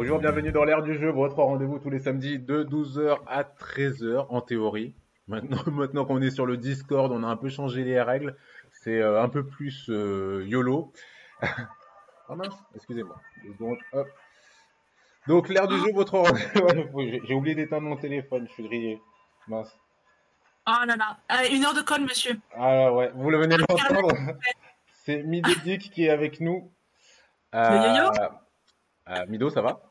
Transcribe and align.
Bonjour, 0.00 0.20
bienvenue 0.20 0.52
dans 0.52 0.62
l'ère 0.62 0.84
du 0.84 0.96
jeu, 0.96 1.10
votre 1.10 1.42
rendez-vous 1.42 1.80
tous 1.80 1.90
les 1.90 1.98
samedis 1.98 2.38
de 2.38 2.62
12h 2.62 3.18
à 3.26 3.42
13h 3.42 4.26
en 4.28 4.40
théorie. 4.40 4.94
Maintenant, 5.26 5.58
maintenant 5.72 6.04
qu'on 6.04 6.22
est 6.22 6.30
sur 6.30 6.46
le 6.46 6.56
Discord, 6.56 7.10
on 7.10 7.24
a 7.24 7.26
un 7.26 7.36
peu 7.36 7.48
changé 7.48 7.82
les 7.82 8.00
règles. 8.00 8.36
C'est 8.70 9.00
euh, 9.00 9.20
un 9.20 9.28
peu 9.28 9.44
plus 9.44 9.90
euh, 9.90 10.44
YOLO. 10.46 10.92
oh 12.28 12.34
mince, 12.36 12.54
excusez-moi. 12.76 13.16
Donc, 13.58 13.80
hop. 13.92 14.06
Donc, 15.26 15.48
l'ère 15.48 15.66
du 15.66 15.76
jeu, 15.76 15.92
votre 15.92 16.16
rendez-vous. 16.18 17.00
J'ai 17.24 17.34
oublié 17.34 17.56
d'éteindre 17.56 17.88
mon 17.88 17.96
téléphone, 17.96 18.46
je 18.46 18.52
suis 18.52 18.68
grillé. 18.68 19.02
Mince. 19.48 19.76
Oh 20.68 20.84
là 20.86 20.94
là. 20.94 21.18
Allez, 21.28 21.56
une 21.56 21.64
heure 21.64 21.74
de 21.74 21.82
colle, 21.82 22.02
monsieur. 22.02 22.38
Ah 22.54 22.92
ouais, 22.92 23.10
vous 23.16 23.30
le 23.30 23.38
venez 23.38 23.56
de 23.56 23.64
l'entendre. 23.68 24.14
C'est 24.92 25.24
Midodic 25.24 25.90
qui 25.90 26.04
est 26.04 26.10
avec 26.10 26.38
nous. 26.38 26.70
Euh, 27.52 27.98
euh, 29.10 29.26
Mido, 29.26 29.50
ça 29.50 29.62
va? 29.62 29.87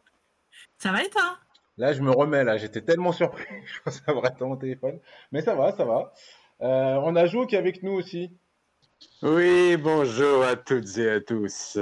Ça 0.77 0.91
va 0.91 1.03
et 1.03 1.09
toi? 1.09 1.37
Là, 1.77 1.93
je 1.93 2.01
me 2.01 2.11
remets, 2.11 2.43
là. 2.43 2.57
J'étais 2.57 2.81
tellement 2.81 3.11
surpris. 3.11 3.45
Je 3.65 3.81
pensais 3.83 4.01
avoir 4.07 4.25
éteint 4.27 4.45
mon 4.45 4.57
téléphone. 4.57 4.99
Mais 5.31 5.41
ça 5.41 5.55
va, 5.55 5.71
ça 5.71 5.85
va. 5.85 6.13
Euh, 6.61 6.99
on 7.03 7.15
a 7.15 7.25
Jo 7.25 7.45
qui 7.45 7.55
est 7.55 7.59
avec 7.59 7.83
nous 7.83 7.93
aussi. 7.93 8.31
Oui, 9.21 9.77
bonjour 9.77 10.43
à 10.43 10.55
toutes 10.55 10.97
et 10.97 11.09
à 11.09 11.21
tous. 11.21 11.77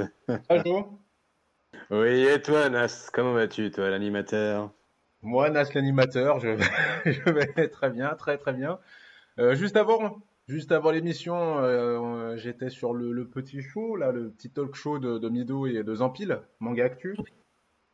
Jo 0.64 0.98
Oui, 1.90 2.26
et 2.26 2.40
toi, 2.42 2.68
Nas, 2.68 3.10
comment 3.12 3.32
vas-tu, 3.32 3.70
toi, 3.70 3.90
l'animateur? 3.90 4.72
Moi, 5.22 5.50
Nas 5.50 5.72
l'animateur, 5.74 6.40
je... 6.40 6.56
je 7.04 7.30
vais 7.30 7.68
très 7.68 7.90
bien, 7.90 8.14
très 8.14 8.38
très 8.38 8.52
bien. 8.52 8.78
Euh, 9.38 9.54
juste 9.54 9.76
avant, 9.76 10.18
juste 10.48 10.72
avant 10.72 10.90
l'émission, 10.90 11.58
euh, 11.58 12.36
j'étais 12.36 12.70
sur 12.70 12.92
le, 12.94 13.12
le 13.12 13.28
petit 13.28 13.62
show, 13.62 13.96
là, 13.96 14.10
le 14.10 14.30
petit 14.30 14.50
talk 14.50 14.74
show 14.74 14.98
de, 14.98 15.18
de 15.18 15.28
Mido 15.28 15.66
et 15.66 15.82
de 15.82 15.94
Zampil, 15.94 16.40
Manga 16.60 16.84
Actu. 16.84 17.16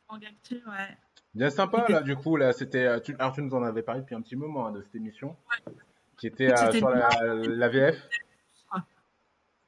En 0.07 0.17
actu, 0.17 0.55
ouais. 0.67 0.97
Bien 1.33 1.49
sympa, 1.49 1.85
là, 1.89 2.01
du 2.01 2.15
coup, 2.15 2.35
là, 2.35 2.53
c'était. 2.53 2.85
euh, 2.85 2.99
Tu... 2.99 3.15
Alors, 3.17 3.33
tu 3.33 3.41
nous 3.41 3.53
en 3.55 3.63
avais 3.63 3.81
parlé 3.81 4.01
depuis 4.01 4.15
un 4.15 4.21
petit 4.21 4.35
moment 4.35 4.67
hein, 4.67 4.71
de 4.71 4.81
cette 4.81 4.95
émission, 4.95 5.35
qui 6.17 6.27
était 6.27 6.51
euh, 6.51 6.71
sur 6.71 6.89
la, 6.89 7.69
VF. 7.69 7.97
Ah. 8.71 8.83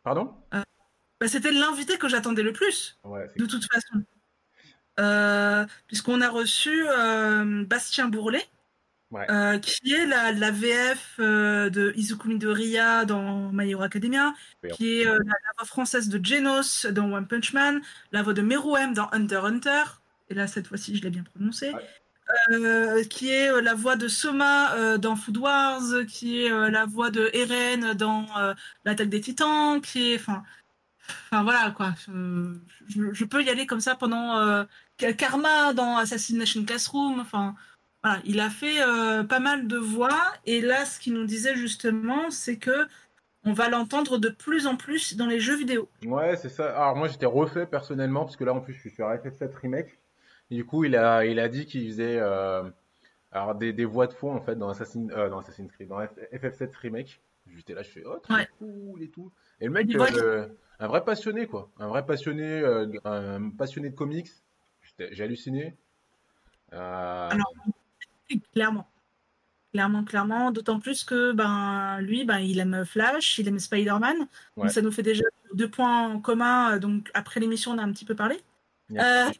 Pardon? 0.03 0.36
Bah, 0.52 1.27
C'était 1.27 1.52
l'invité 1.52 1.97
que 1.97 2.08
j'attendais 2.08 2.44
le 2.44 2.53
plus, 2.53 3.00
Ouais, 3.03 3.27
de 3.38 3.45
toute 3.45 3.66
façon. 3.72 4.03
Euh, 5.00 5.66
Puisqu'on 5.88 6.22
a 6.22 6.30
reçu 6.30 6.86
euh, 6.88 7.66
Bastien 7.66 8.08
Bourlet, 8.09 8.45
Ouais. 9.11 9.30
euh, 9.31 9.59
qui 9.59 9.94
est 9.94 10.05
la, 10.08 10.31
la 10.33 10.52
VF 10.52 11.16
euh, 11.20 11.70
de 11.70 11.94
Izukumi 11.95 12.38
de 12.39 12.47
Ria 12.49 13.05
dans 13.05 13.52
My 13.52 13.70
Hero 13.70 13.83
Academia, 13.83 14.33
qui 14.73 15.02
est 15.02 15.08
euh, 15.08 15.14
la, 15.14 15.23
la 15.23 15.52
voix 15.58 15.66
française 15.66 16.09
de 16.09 16.23
Genos 16.23 16.86
dans 16.88 17.11
One 17.14 17.27
Punch 17.27 17.53
Man, 17.53 17.81
la 18.11 18.23
voix 18.23 18.33
de 18.33 18.42
Meruem 18.42 18.94
dans 18.94 19.08
Hunter 19.11 19.42
x 19.44 19.45
Hunter, 19.45 19.83
et 20.29 20.33
là 20.33 20.47
cette 20.47 20.67
fois-ci 20.67 20.95
je 20.95 21.03
l'ai 21.03 21.09
bien 21.09 21.23
prononcé, 21.23 21.71
Ouais. 21.73 21.81
euh, 22.51 23.03
qui 23.03 23.29
est 23.29 23.49
euh, 23.51 23.61
la 23.61 23.73
voix 23.75 23.95
de 23.95 24.07
Soma 24.07 24.73
euh, 24.75 24.97
dans 24.97 25.15
Food 25.15 25.37
Wars, 25.37 25.81
qui 26.07 26.43
est 26.43 26.49
la 26.49 26.85
voix 26.85 27.11
de 27.11 27.29
Eren 27.33 27.93
dans 27.93 28.25
L'attaque 28.83 29.09
des 29.09 29.21
titans, 29.21 29.79
qui 29.81 30.13
est... 30.13 30.15
Enfin, 30.15 30.43
enfin 31.31 31.43
voilà 31.43 31.71
quoi, 31.71 31.93
je, 32.07 32.55
je- 32.87 33.13
je 33.13 33.25
peux 33.25 33.43
y 33.43 33.49
aller 33.49 33.65
comme 33.67 33.79
ça 33.81 33.95
pendant 33.95 34.37
euh, 34.39 34.63
Karma 35.17 35.73
dans 35.73 35.97
Assassination 35.97 36.63
Classroom, 36.65 37.19
enfin... 37.19 37.55
Voilà, 38.03 38.21
il 38.23 38.39
a 38.39 38.51
fait 38.51 38.83
euh, 38.83 39.23
pas 39.23 39.39
mal 39.39 39.65
de 39.67 39.77
voix 39.77 40.21
et 40.45 40.61
là, 40.61 40.85
ce 40.85 40.99
qu'il 40.99 41.13
nous 41.15 41.25
disait 41.25 41.55
justement, 41.55 42.29
c'est 42.29 42.57
que 42.57 42.85
on 43.45 43.51
va 43.51 43.67
l'entendre 43.67 44.19
de 44.19 44.29
plus 44.29 44.67
en 44.67 44.75
plus 44.75 45.15
dans 45.17 45.25
les 45.25 45.39
jeux 45.39 45.55
vidéo. 45.55 45.89
Ouais, 46.05 46.37
c'est 46.37 46.49
ça. 46.49 46.69
Alors 46.75 46.95
moi 46.95 47.07
j'étais 47.07 47.25
refait 47.25 47.65
personnellement 47.65 48.23
parce 48.25 48.37
que 48.37 48.43
là 48.43 48.53
en 48.53 48.59
plus 48.59 48.73
je 48.75 48.79
suis 48.79 48.91
sur 48.91 49.07
FF7 49.07 49.49
Remake. 49.59 49.97
Et 50.51 50.55
du 50.55 50.65
coup 50.65 50.83
il 50.83 50.95
a 50.95 51.25
il 51.25 51.39
a 51.39 51.49
dit 51.49 51.65
qu'il 51.65 51.88
faisait 51.89 52.17
euh, 52.19 52.63
alors 53.31 53.55
des, 53.55 53.73
des 53.73 53.85
voix 53.85 54.07
de 54.07 54.13
fond 54.13 54.33
en 54.35 54.41
fait 54.41 54.55
dans 54.55 54.69
Assassin 54.69 55.07
euh, 55.11 55.29
dans 55.29 55.39
Assassin's 55.39 55.71
Creed 55.71 55.87
dans 55.89 55.99
F- 55.99 56.09
FF7 56.33 56.69
Remake. 56.81 57.21
J'étais 57.55 57.73
là 57.73 57.83
je 57.83 57.89
fais 57.89 58.03
oh 58.05 58.20
Ouais. 58.31 58.47
cool 58.59 59.02
et 59.03 59.09
tout. 59.09 59.31
Et 59.61 59.65
le 59.65 59.71
mec 59.71 59.87
euh, 59.95 60.47
un 60.80 60.87
vrai 60.87 61.03
passionné 61.03 61.47
quoi, 61.47 61.70
un 61.80 61.87
vrai 61.87 62.05
passionné 62.05 62.43
euh, 62.43 62.87
un 63.05 63.49
passionné 63.49 63.89
de 63.89 63.95
comics. 63.95 64.30
J'ai 65.11 65.23
halluciné. 65.23 65.75
Euh, 66.73 67.30
Alors, 67.30 67.53
Clairement. 68.53 68.87
Clairement, 69.73 70.03
clairement. 70.05 70.52
D'autant 70.52 70.80
plus 70.80 71.03
que 71.03 71.31
ben 71.33 71.99
lui, 72.02 72.23
ben, 72.23 72.39
il 72.39 72.59
aime 72.59 72.86
Flash, 72.86 73.37
il 73.39 73.47
aime 73.47 73.59
Spider-Man. 73.59 74.15
Ouais. 74.20 74.27
Donc 74.64 74.71
ça 74.71 74.81
nous 74.81 74.91
fait 74.91 75.03
déjà 75.03 75.23
deux 75.53 75.70
points 75.70 76.08
en 76.14 76.20
commun. 76.20 76.77
Donc 76.77 77.11
après 77.14 77.39
l'émission, 77.39 77.71
on 77.71 77.77
a 77.77 77.83
un 77.83 77.91
petit 77.91 78.05
peu 78.05 78.15
parlé. 78.15 78.39
il 78.89 78.95
y 78.95 78.99
a 78.99 79.27
euh. 79.27 79.31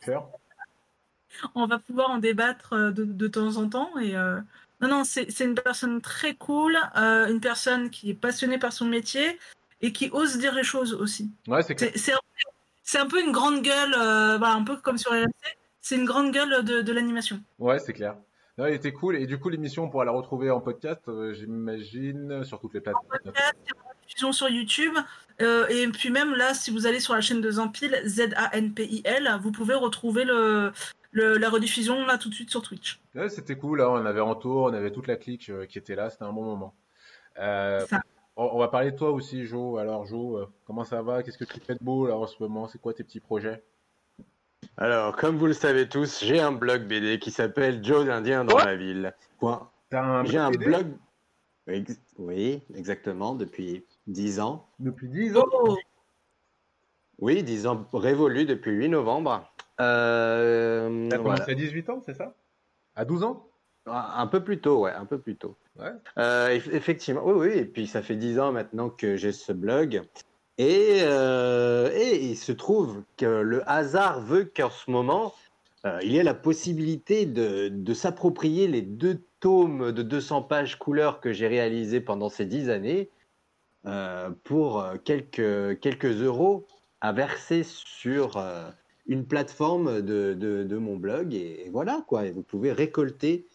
On 1.56 1.68
va 1.68 1.79
pouvoir 1.79 2.09
en 2.09 2.18
débattre 2.18 2.73
euh, 2.73 2.91
de, 2.91 3.03
de 3.03 3.28
temps 3.28 3.57
en 3.57 3.69
temps. 3.69 3.97
Et 4.00 4.16
euh, 4.16 4.40
non, 4.81 4.90
non, 4.90 5.03
c'est 5.03 5.40
une 5.40 5.56
personne 5.56 6.01
très 6.01 6.35
cool, 6.35 6.78
euh, 6.97 7.28
une 7.28 7.40
personne 7.40 7.90
qui 7.90 8.09
est 8.09 8.16
passionnée 8.16 8.59
par 8.59 8.73
son 8.73 8.85
métier 8.85 9.40
et 9.81 9.91
qui 9.91 10.09
ose 10.12 10.38
dire 10.38 10.53
les 10.53 10.63
choses 10.63 10.94
aussi. 10.94 11.29
Ouais, 11.47 11.62
c'est 11.63 11.75
clair. 11.75 11.91
C'est 11.95 12.13
c'est 12.88 13.00
un, 13.00 13.07
peu 13.07 13.19
une 13.19 13.31
grande 13.31 13.63
gueule, 13.63 13.95
euh, 13.97 14.38
voilà, 14.38 14.53
un 14.53 14.63
peu 14.63 14.78
comme 14.78 15.00
sur 15.00 15.12
RMC. 15.12 15.31
C'est 15.81 15.95
une 15.95 16.06
grande 16.06 16.31
gueule 16.31 16.63
de, 16.63 16.81
de 16.81 16.94
l'animation. 16.94 17.41
Ouais, 17.57 17.79
c'est 17.79 17.94
clair. 17.94 18.16
Non, 18.57 18.68
il 18.68 18.74
était 18.74 18.94
cool. 18.94 19.18
Et 19.18 19.25
du 19.25 19.40
coup, 19.40 19.50
l'émission, 19.50 19.85
on 19.85 19.90
pourra 19.90 20.06
la 20.06 20.12
retrouver 20.12 20.50
en 20.51 20.62
podcast, 20.62 21.01
euh, 21.07 21.34
j'imagine, 21.34 22.44
sur 22.44 22.59
toutes 22.59 22.74
les 22.75 22.81
plateformes. 22.81 23.07
Podcast, 23.09 23.56
aura 23.75 23.91
une 23.94 24.07
diffusion 24.07 24.31
sur 24.31 24.50
YouTube. 24.50 24.94
euh, 25.41 25.68
et 25.68 25.88
puis 25.88 26.09
même 26.09 26.34
là, 26.35 26.53
si 26.53 26.72
vous 26.72 26.85
allez 26.85 27.00
sur 27.00 27.16
la 27.16 27.22
chaîne 27.22 27.41
de 27.41 27.51
Zampil, 27.51 28.00
Z-A-N-P-I-L, 28.06 29.40
vous 29.41 29.51
pouvez 29.51 29.74
retrouver 29.74 30.24
le, 30.24 30.72
le- 31.16 31.38
la 31.38 31.50
rediffusion 31.50 32.06
là 32.06 32.18
tout 32.18 32.30
de 32.30 32.34
suite 32.36 32.50
sur 32.52 32.62
Twitch. 32.62 33.02
Ouais, 33.16 33.30
c'était 33.30 33.58
cool, 33.58 33.81
hein. 33.81 33.88
On 33.90 34.06
avait 34.06 34.20
Anto, 34.22 34.66
on 34.66 34.74
avait 34.74 34.92
toute 34.92 35.08
la 35.08 35.16
clique 35.16 35.50
euh, 35.50 35.66
qui 35.66 35.78
était 35.78 35.96
là, 35.96 36.09
c'était 36.09 36.24
un 36.26 36.34
bon 36.34 36.44
moment. 36.44 36.76
Euh, 37.40 37.86
Ça. 37.88 38.02
on, 38.36 38.44
on 38.53 38.59
va 38.59 38.68
parler 38.68 38.92
de 38.92 38.98
toi 38.98 39.12
aussi, 39.12 39.46
Jo. 39.46 39.78
Alors, 39.78 40.06
Jo, 40.06 40.38
euh, 40.38 40.46
comment 40.66 40.84
ça 40.84 41.02
va? 41.02 41.24
Qu'est-ce 41.24 41.38
que 41.38 41.46
tu 41.46 41.59
fais 41.59 41.74
de 41.75 41.84
beau 41.84 42.06
là 42.08 42.16
en 42.18 42.28
ce 42.28 42.36
moment? 42.42 42.68
C'est 42.68 42.80
quoi 42.80 42.94
tes 42.94 43.04
petits 43.04 43.20
projets? 43.22 43.64
Alors, 44.78 45.16
comme 45.16 45.38
vous 45.38 45.46
le 45.46 45.54
savez 45.54 45.88
tous, 45.88 46.24
j'ai 46.24 46.40
un 46.40 46.52
blog 46.52 46.84
BD 46.88 47.18
qui 47.20 47.31
s'appelle 47.31 47.84
Joe 47.84 48.06
l'Indien 48.06 48.44
dans 48.46 48.58
la 48.58 48.75
ville. 48.75 49.14
Point. 49.40 49.70
T'as 49.90 50.04
un 50.04 50.25
J'ai 50.25 50.38
un 50.38 50.52
BD 50.52 50.66
blog. 50.66 50.98
Oui, 52.18 52.62
exactement, 52.75 53.34
depuis 53.36 53.86
10 54.08 54.40
ans. 54.40 54.68
depuis 54.80 55.08
10 55.09 55.36
ans? 55.38 55.46
Oh, 55.52 55.75
Oui, 57.20 57.42
10 57.44 57.66
ans 57.68 57.88
révolus 57.94 58.46
depuis 58.46 58.72
8 58.72 58.90
novembre. 58.90 59.52
Euh, 59.81 61.09
T'as 61.09 61.18
voilà. 61.18 61.36
commencé 61.36 61.52
à 61.52 61.56
18 61.56 61.90
ans, 61.90 62.02
c'est 62.06 62.13
ça? 62.13 62.34
À 62.96 63.06
12 63.06 63.24
ans? 63.24 63.47
Un 63.88 64.25
peu 64.25 64.44
plus 64.44 64.59
tôt, 64.59 64.81
ouais, 64.81 64.94
un 64.94 65.06
peu 65.06 65.19
plus 65.19 65.36
tôt. 65.36 65.56
Ouais. 65.78 65.91
Euh, 66.18 66.50
eff- 66.50 66.74
effectivement, 66.74 67.22
oui, 67.24 67.34
oui, 67.50 67.58
et 67.58 67.66
puis 67.66 67.86
ça 67.86 68.02
fait 68.02 68.16
dix 68.16 68.40
ans 68.40 68.52
maintenant 68.52 68.90
que 68.90 69.16
j'ai 69.16 69.31
ce 69.31 69.52
blog. 69.52 70.02
Et, 70.58 71.00
euh, 71.02 71.91
et 71.94 72.16
il 72.24 72.38
se 72.38 72.52
trouve 72.52 73.03
que 73.18 73.25
le 73.25 73.69
hasard 73.69 74.22
veut 74.22 74.46
qu'en 74.46 74.69
ce 74.72 74.90
moment, 74.90 75.36
euh, 75.86 76.00
il 76.02 76.13
y 76.13 76.18
ait 76.18 76.24
la 76.24 76.34
possibilité 76.34 77.25
de, 77.28 77.68
de 77.68 77.94
s'approprier 77.94 78.68
les 78.68 78.81
deux 78.81 79.22
tomes 79.40 79.92
de 79.92 80.02
200 80.02 80.42
pages 80.44 80.80
couleur 80.80 81.19
que 81.19 81.31
j'ai 81.31 81.47
réalisés 81.47 82.02
pendant 82.02 82.30
ces 82.30 82.46
dix 82.46 82.69
années 82.72 83.09
euh, 83.86 84.31
pour 84.46 84.84
quelques, 85.03 85.80
quelques 85.80 86.22
euros 86.24 86.66
à 87.02 87.12
verser 87.12 87.62
sur 87.63 88.38
euh, 88.38 88.72
une 89.08 89.26
plateforme 89.26 90.02
de, 90.02 90.34
de, 90.34 90.64
de 90.64 90.78
mon 90.78 90.98
blog. 90.98 91.34
Et, 91.34 91.66
et 91.66 91.70
voilà, 91.70 92.04
quoi. 92.08 92.26
Et 92.26 92.32
vous 92.32 92.44
pouvez 92.44 92.72
récolter 92.72 93.48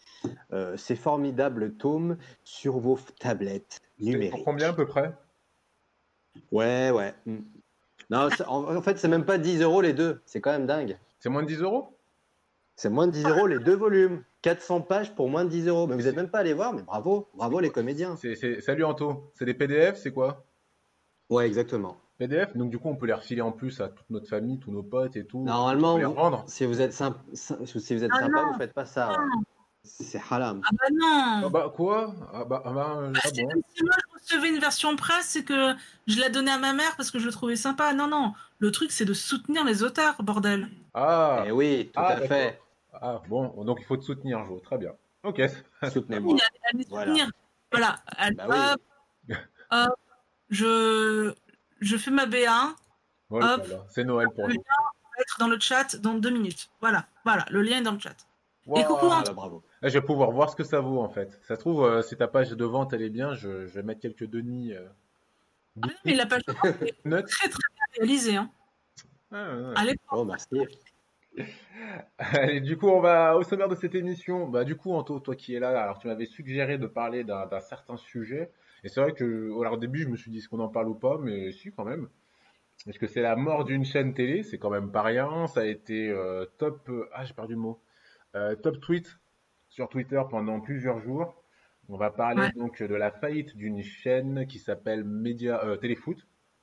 euh, 0.53 0.77
ces 0.77 0.97
formidables 0.97 1.75
tomes 1.75 2.17
sur 2.45 2.79
vos 2.79 2.99
tablettes 3.19 3.81
numériques. 3.99 4.33
pour 4.33 4.45
combien 4.45 4.71
à 4.71 4.73
peu 4.73 4.87
près? 4.87 5.15
Ouais, 6.53 6.91
ouais. 6.91 7.15
mm. 7.27 7.39
Non, 8.11 8.29
en, 8.49 8.77
en 8.77 8.83
fait, 8.83 8.99
c'est 8.99 9.09
même 9.09 9.25
pas 9.25 9.39
10 9.39 9.63
euros 9.63 9.81
les 9.81 9.93
deux. 9.93 10.21
C'est 10.27 10.41
quand 10.41 10.51
même 10.51 10.67
dingue. 10.67 10.99
C'est 11.21 11.29
moins 11.29 11.43
de 11.43 11.49
10 11.49 11.61
euros? 11.61 11.97
C'est 12.75 12.89
moins 12.91 13.07
de 13.07 13.13
10 13.13 13.25
euros 13.27 13.47
les 13.47 13.59
deux 13.59 13.77
volumes. 13.77 14.25
400 14.43 14.81
pages 14.81 15.15
pour 15.15 15.29
moins 15.29 15.45
de 15.45 15.51
10 15.51 15.69
euros. 15.69 15.87
Mais 15.87 15.95
vous 15.97 16.03
n'êtes 16.03 16.17
même 16.17 16.31
pas 16.31 16.39
allé 16.39 16.55
voir, 16.55 16.73
mais 16.73 16.83
bravo. 16.83 17.29
Bravo 17.35 17.61
les 17.61 17.71
comédiens. 17.71 18.17
Salut 18.61 18.85
Anto. 18.85 19.31
C'est 19.35 19.45
des 19.45 19.55
PDF, 19.55 19.97
c'est 19.99 20.13
quoi? 20.13 20.45
Ouais, 21.29 21.47
exactement. 21.47 21.99
PDF, 22.21 22.55
donc 22.55 22.69
du 22.71 22.79
coup 22.79 22.89
on 22.91 22.97
peut 22.97 23.07
les 23.07 23.15
refiler 23.15 23.41
en 23.41 23.51
plus 23.51 23.81
à 23.81 23.89
toute 23.89 24.09
notre 24.11 24.29
famille, 24.29 24.59
tous 24.59 24.71
nos 24.71 24.83
potes 24.83 25.17
et 25.17 25.25
tout. 25.25 25.43
Normalement, 25.43 25.97
les 25.97 26.05
vous- 26.05 26.15
si 26.47 26.67
vous 26.67 26.83
êtes, 26.83 26.93
sy- 26.93 27.05
si 27.33 27.95
vous 27.97 28.05
êtes 28.05 28.11
Ah 28.15 28.21
sympa, 28.21 28.43
non. 28.43 28.53
vous 28.53 28.59
faites 28.59 28.75
pas 28.75 28.85
ça. 28.85 29.17
C'est 29.83 30.21
haram. 30.31 30.61
ah 30.63 30.69
bah 30.73 30.85
non 30.93 31.47
Ah 31.47 31.49
bah 31.49 31.73
quoi? 31.75 32.15
Ah 32.35 32.45
bah, 32.45 32.63
ah 32.67 32.71
bah, 32.73 32.97
Bah, 33.15 33.21
ah 33.25 33.29
c'est 33.33 33.43
bon. 33.43 33.49
comme 33.49 33.63
si 33.75 33.83
moi 33.83 33.95
je 33.99 34.19
recevais 34.35 34.49
une 34.51 34.61
version 34.61 34.95
presse 34.97 35.35
et 35.37 35.45
que 35.47 35.73
je 36.07 36.21
la 36.21 36.29
donnais 36.29 36.51
à 36.51 36.59
ma 36.59 36.75
mère 36.75 36.95
parce 36.99 37.11
que 37.11 37.19
je 37.19 37.25
le 37.25 37.33
trouvais 37.33 37.57
sympa. 37.57 37.95
Non, 37.95 38.07
non. 38.07 38.35
Le 38.59 38.71
truc, 38.71 38.93
c'est 38.93 39.07
de 39.07 39.15
soutenir 39.15 39.65
les 39.65 39.83
auteurs, 39.83 40.23
bordel. 40.23 40.69
Ah, 40.93 41.45
Eh 41.47 41.53
oui, 41.53 41.87
tout 41.95 42.01
Ah, 42.05 42.09
à 42.09 42.21
fait. 42.21 42.61
ah 42.93 43.23
bon, 43.31 43.65
donc 43.65 43.79
il 43.81 43.87
faut 43.87 43.97
te 43.97 44.05
soutenir, 44.05 44.45
Jo. 44.45 44.61
Très 44.61 44.77
bien. 44.77 44.93
Ok. 45.25 45.41
Soutenez-moi. 45.91 46.35
Oui, 46.75 46.85
Voilà. 46.91 47.07
soutenir. 47.07 47.31
Voilà. 47.73 47.97
Allez, 48.19 48.37
Bah 48.37 48.47
oui. 48.51 48.57
hop, 49.31 49.37
hop, 49.71 49.95
je, 50.51 51.33
je 51.81 51.97
fais 51.97 52.11
ma 52.11 52.27
B1. 52.27 52.75
Voilà. 53.29 53.59
C'est 53.91 54.05
Noël 54.05 54.29
pour 54.35 54.49
nous. 54.49 54.55
être 54.55 55.37
dans 55.39 55.49
le 55.49 55.59
chat 55.61 55.97
dans 55.97 56.15
deux 56.15 56.31
minutes. 56.31 56.71
Voilà, 56.81 57.07
voilà, 57.25 57.45
le 57.51 57.63
lien 57.63 57.79
est 57.79 57.83
dans 57.83 57.93
le 57.93 57.99
chat. 57.99 58.17
Wow. 58.67 58.85
coucou, 58.85 59.07
Antoine. 59.07 59.35
bravo. 59.35 59.63
Là, 59.83 59.89
je 59.89 59.99
vais 59.99 60.05
pouvoir 60.05 60.31
voir 60.31 60.51
ce 60.51 60.57
que 60.57 60.65
ça 60.65 60.81
vaut 60.81 61.01
en 61.01 61.09
fait. 61.09 61.39
Ça 61.43 61.57
se 61.57 61.61
trouve, 61.61 61.85
euh, 61.85 62.03
si 62.03 62.17
ta 62.17 62.29
page 62.29 62.51
de 62.51 62.65
vente 62.65 62.93
elle 62.93 63.03
est 63.03 63.09
bien, 63.11 63.35
je, 63.35 63.67
je 63.67 63.75
vais 63.75 63.83
mettre 63.83 64.01
quelques 64.01 64.27
denis. 64.27 64.73
euh, 64.75 64.87
Ah, 65.83 65.89
mais 66.05 66.15
la 66.15 66.27
page 66.27 66.43
de 66.47 66.53
vente 66.53 66.83
est 66.83 66.93
très 67.27 67.49
très 67.49 67.59
bien 67.75 67.85
réalisée. 67.99 68.37
Hein. 68.37 68.51
Ah, 69.33 69.55
ouais. 69.57 69.73
Allez, 69.77 69.97
Oh, 70.13 70.25
merci. 70.25 70.49
Allez, 72.19 72.61
du 72.61 72.77
coup, 72.77 72.89
on 72.89 73.01
va 73.01 73.37
au 73.37 73.43
sommaire 73.45 73.69
de 73.69 73.75
cette 73.77 73.95
émission. 73.95 74.49
Bah, 74.49 74.65
du 74.65 74.77
coup, 74.77 74.93
Anto, 74.93 75.21
toi 75.21 75.35
qui 75.37 75.55
es 75.55 75.61
là, 75.61 75.81
alors 75.81 75.99
tu 75.99 76.09
m'avais 76.09 76.27
suggéré 76.27 76.77
de 76.79 76.87
parler 76.87 77.25
d'un 77.25 77.61
certain 77.61 77.97
sujet. 77.97 78.51
Et 78.85 78.89
c'est 78.89 79.01
vrai 79.01 79.13
que, 79.13 79.25
alors, 79.61 79.75
au 79.75 79.77
début, 79.77 80.03
je 80.03 80.09
me 80.09 80.17
suis 80.17 80.31
dit, 80.31 80.39
est-ce 80.39 80.49
qu'on 80.49 80.61
en 80.61 80.69
parle 80.69 80.89
ou 80.89 80.95
pas? 80.95 81.19
Mais 81.19 81.53
si, 81.53 81.71
quand 81.73 81.85
même. 81.85 82.09
Parce 82.87 82.97
que 82.99 83.07
c'est 83.07 83.21
la 83.21 83.37
mort 83.37 83.65
d'une 83.65 83.85
chaîne 83.85 84.15
télé, 84.15 84.43
c'est 84.43 84.59
quand 84.59 84.71
même 84.71 84.91
pas 84.91 85.03
rien. 85.03 85.47
Ça 85.49 85.61
a 85.61 85.65
été 85.67 86.09
euh, 86.09 86.47
top, 86.59 86.89
euh, 86.89 87.09
ah, 87.13 87.25
j'ai 87.25 87.35
perdu 87.35 87.55
le 87.55 87.61
mot, 87.61 87.81
Euh, 88.37 88.55
top 88.55 88.81
tweet 88.81 89.19
sur 89.69 89.89
Twitter 89.89 90.23
pendant 90.31 90.61
plusieurs 90.61 91.01
jours. 91.01 91.43
On 91.89 91.97
va 91.97 92.11
parler 92.11 92.43
Ouais. 92.43 92.53
donc 92.55 92.81
de 92.83 92.95
la 92.95 93.11
faillite 93.11 93.57
d'une 93.57 93.83
chaîne 93.83 94.47
qui 94.47 94.59
s'appelle 94.61 95.03
Média 95.05 95.61
Téléfoot, 95.81 96.17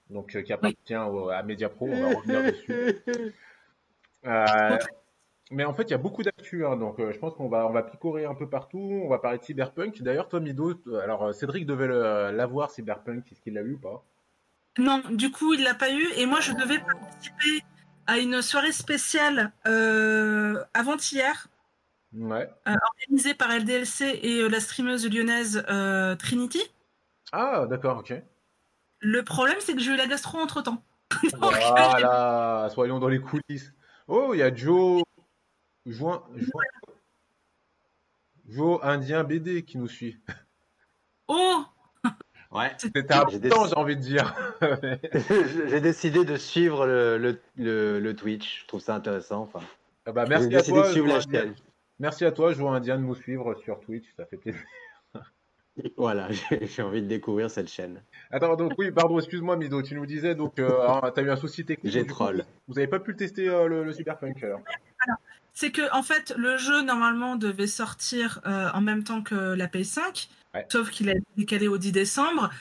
donc 0.10 0.42
qui 0.44 0.54
appartient 0.54 0.96
au- 0.96 1.30
à 1.30 1.44
Mediapro. 1.44 1.88
On 1.88 2.02
va 2.02 2.16
revenir 2.16 2.44
dessus. 2.44 2.74
Mais 5.52 5.64
en 5.64 5.74
fait, 5.74 5.84
il 5.84 5.92
y 5.92 5.94
a 5.94 5.98
beaucoup 5.98 6.24
d'actu, 6.24 6.66
hein, 6.66 6.76
donc 6.76 7.00
euh, 7.00 7.14
je 7.14 7.20
pense 7.20 7.34
qu'on 7.34 7.48
va, 7.48 7.66
on 7.68 7.72
va 7.72 7.84
picorer 7.84 8.26
un 8.26 8.36
peu 8.36 8.50
partout. 8.50 9.02
On 9.04 9.08
va 9.08 9.20
parler 9.20 9.38
de 9.38 9.44
Cyberpunk. 9.44 10.02
D'ailleurs, 10.02 10.28
Tom 10.28 10.44
Mido, 10.44 10.74
euh, 10.88 11.00
alors 11.00 11.24
euh, 11.24 11.32
Cédric 11.34 11.66
devait 11.66 11.88
l'avoir, 11.88 12.70
Cyberpunk, 12.72 13.32
est-ce 13.32 13.42
qu'il 13.42 13.54
l'a 13.54 13.62
eu 13.62 13.74
ou 13.74 13.80
pas? 13.80 14.04
Non, 14.78 15.02
du 15.10 15.32
coup, 15.32 15.54
il 15.54 15.64
l'a 15.64 15.74
pas 15.74 15.92
eu. 15.92 16.06
Et 16.18 16.26
moi, 16.26 16.42
je 16.42 16.52
devais 16.52 16.80
participer 16.80 17.64
à 18.08 18.18
une 18.18 18.42
soirée 18.42 18.72
spéciale 18.74 19.52
euh, 19.66 20.64
avant-hier, 20.74 21.48
Ouais. 22.14 22.50
organisée 22.66 23.34
par 23.34 23.50
LDLC 23.52 24.20
et 24.24 24.48
la 24.50 24.60
streameuse 24.60 25.10
lyonnaise 25.10 25.64
Trinity. 26.20 26.62
Ah, 27.32 27.66
d'accord, 27.70 28.00
ok. 28.00 28.14
Le 29.00 29.24
problème, 29.24 29.58
c'est 29.60 29.74
que 29.74 29.80
j'ai 29.82 29.92
eu 29.92 29.98
la 29.98 30.08
gastro 30.08 30.40
entre-temps. 30.40 30.82
Donc, 31.24 31.54
Voilà, 31.54 32.70
soyons 32.74 33.00
dans 33.00 33.08
les 33.10 33.20
coulisses. 33.20 33.74
Oh, 34.08 34.32
il 34.34 34.40
y 34.40 34.44
a 34.44 34.54
Joe, 34.54 35.04
Join, 35.88 36.22
Join- 36.36 36.64
Joe 38.50 38.80
Indien 38.84 39.24
BD 39.24 39.64
qui 39.64 39.78
nous 39.78 39.88
suit. 39.88 40.20
Oh 41.28 41.64
Ouais. 42.52 42.72
C'était 42.78 43.12
un 43.14 43.26
J'ai 43.30 43.40
des- 43.40 43.50
temps, 43.50 43.68
j'ai 43.68 43.76
envie 43.76 43.96
de 43.98 44.02
dire. 44.02 44.34
J'ai 45.70 45.82
décidé 45.82 46.24
de 46.24 46.38
suivre 46.38 46.86
le, 46.88 47.18
le, 47.18 47.40
le, 47.58 48.00
le 48.00 48.16
Twitch. 48.16 48.62
Je 48.64 48.68
trouve 48.68 48.80
ça 48.80 48.96
intéressant. 48.96 49.42
Enfin, 49.42 49.60
Ah 50.06 50.14
bah, 50.14 50.26
merci 50.28 50.56
à 50.56 50.64
toi, 50.64 50.88
de 50.88 50.92
suivre 50.92 51.08
Joe 51.08 51.16
la 51.18 51.22
Indien. 51.24 51.42
chaîne. 51.42 51.56
Merci 52.00 52.26
à 52.26 52.32
toi, 52.32 52.54
Joe 52.54 52.70
Indien, 52.72 52.98
de 52.98 53.04
nous 53.04 53.16
suivre 53.16 53.56
sur 53.56 53.80
Twitch, 53.82 54.06
ça 54.16 54.26
fait 54.26 54.38
plaisir. 54.38 54.62
Voilà, 55.96 56.28
j'ai 56.62 56.82
envie 56.82 57.04
de 57.04 57.08
découvrir 57.08 57.52
cette 57.52 57.68
chaîne. 57.70 58.02
Attends, 58.32 58.56
donc 58.56 58.74
oui, 58.80 58.90
pardon, 58.90 59.20
excuse-moi, 59.20 59.58
Mido, 59.58 59.84
tu 59.84 59.94
nous 59.94 60.08
disais, 60.08 60.34
donc, 60.34 60.58
euh, 60.58 60.72
eu 61.18 61.30
un 61.30 61.36
souci 61.36 61.66
technique. 61.66 61.94
J'ai 61.94 62.02
coup, 62.02 62.08
troll. 62.08 62.46
Vous 62.68 62.80
avez 62.80 62.88
pas 62.88 63.00
pu 63.00 63.12
le 63.12 63.18
tester, 63.18 63.48
euh, 63.48 63.68
le, 63.68 63.84
le 63.84 63.94
Cyberpunk, 63.94 64.42
alors? 64.44 64.62
C'est 65.60 65.72
que 65.72 65.92
en 65.92 66.04
fait, 66.04 66.36
le 66.38 66.56
jeu 66.58 66.84
normalement 66.84 67.36
devait 67.36 67.66
sortir 67.66 68.40
euh, 68.46 68.70
en 68.76 68.82
même 68.82 69.04
temps 69.04 69.24
que 69.24 69.34
la 69.56 69.66
PS5, 69.66 70.30
Ouais. 70.54 70.68
sauf 70.72 70.92
qu'il 70.92 71.10
a 71.10 71.14
été 71.14 71.26
décalé 71.36 71.68
au 71.68 71.80
10 71.80 71.92
décembre. 71.92 72.52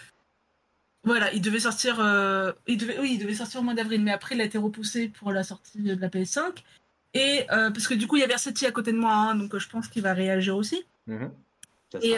Voilà, 1.05 1.31
il 1.35 1.43
devait 1.43 1.61
sortir, 1.61 2.01
euh, 2.01 2.53
il 2.67 2.79
devait, 2.79 2.99
oui, 2.99 3.11
il 3.13 3.19
devait 3.19 3.35
sortir 3.35 3.61
au 3.61 3.63
mois 3.63 3.75
d'avril, 3.75 4.03
mais 4.03 4.13
après 4.13 4.35
il 4.35 4.41
a 4.41 4.45
été 4.45 4.57
repoussé 4.57 5.09
pour 5.11 5.31
la 5.31 5.45
sortie 5.45 5.83
de 5.83 5.95
la 6.01 6.09
PS5. 6.09 6.65
Et 7.13 7.43
euh, 7.53 7.71
parce 7.71 7.87
que 7.87 7.93
du 7.93 8.07
coup, 8.07 8.17
il 8.17 8.21
y 8.21 8.25
a 8.25 8.29
Versetti 8.29 8.65
à 8.65 8.73
côté 8.73 8.93
de 8.93 8.99
moi, 8.99 9.13
hein, 9.13 9.35
donc 9.35 9.55
je 9.59 9.69
pense 9.69 9.89
qu'il 9.89 10.01
va 10.03 10.15
réagir 10.15 10.57
aussi. 10.57 10.83
Mhm. 11.07 11.31
Ça 11.93 11.99
Et, 12.01 12.17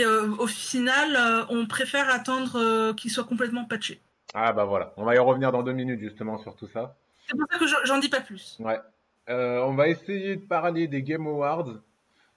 et 0.00 0.04
au 0.06 0.46
final, 0.48 1.46
on 1.50 1.66
préfère 1.68 2.10
attendre 2.10 2.92
qu'il 2.94 3.12
soit 3.12 3.22
complètement 3.22 3.64
patché. 3.64 4.00
Ah 4.34 4.52
bah 4.52 4.64
voilà, 4.64 4.92
on 4.96 5.04
va 5.04 5.14
y 5.14 5.18
revenir 5.18 5.52
dans 5.52 5.62
deux 5.62 5.72
minutes 5.72 6.00
justement 6.00 6.36
sur 6.38 6.56
tout 6.56 6.66
ça. 6.66 6.96
C'est 7.28 7.36
pour 7.36 7.46
ça 7.48 7.58
que 7.60 7.66
je- 7.68 7.84
j'en 7.84 7.98
dis 7.98 8.08
pas 8.08 8.20
plus. 8.20 8.56
Ouais. 8.58 8.80
Euh, 9.28 9.60
on 9.62 9.74
va 9.74 9.88
essayer 9.88 10.36
de 10.36 10.46
parler 10.46 10.86
des 10.86 11.02
Game 11.02 11.26
Awards. 11.26 11.80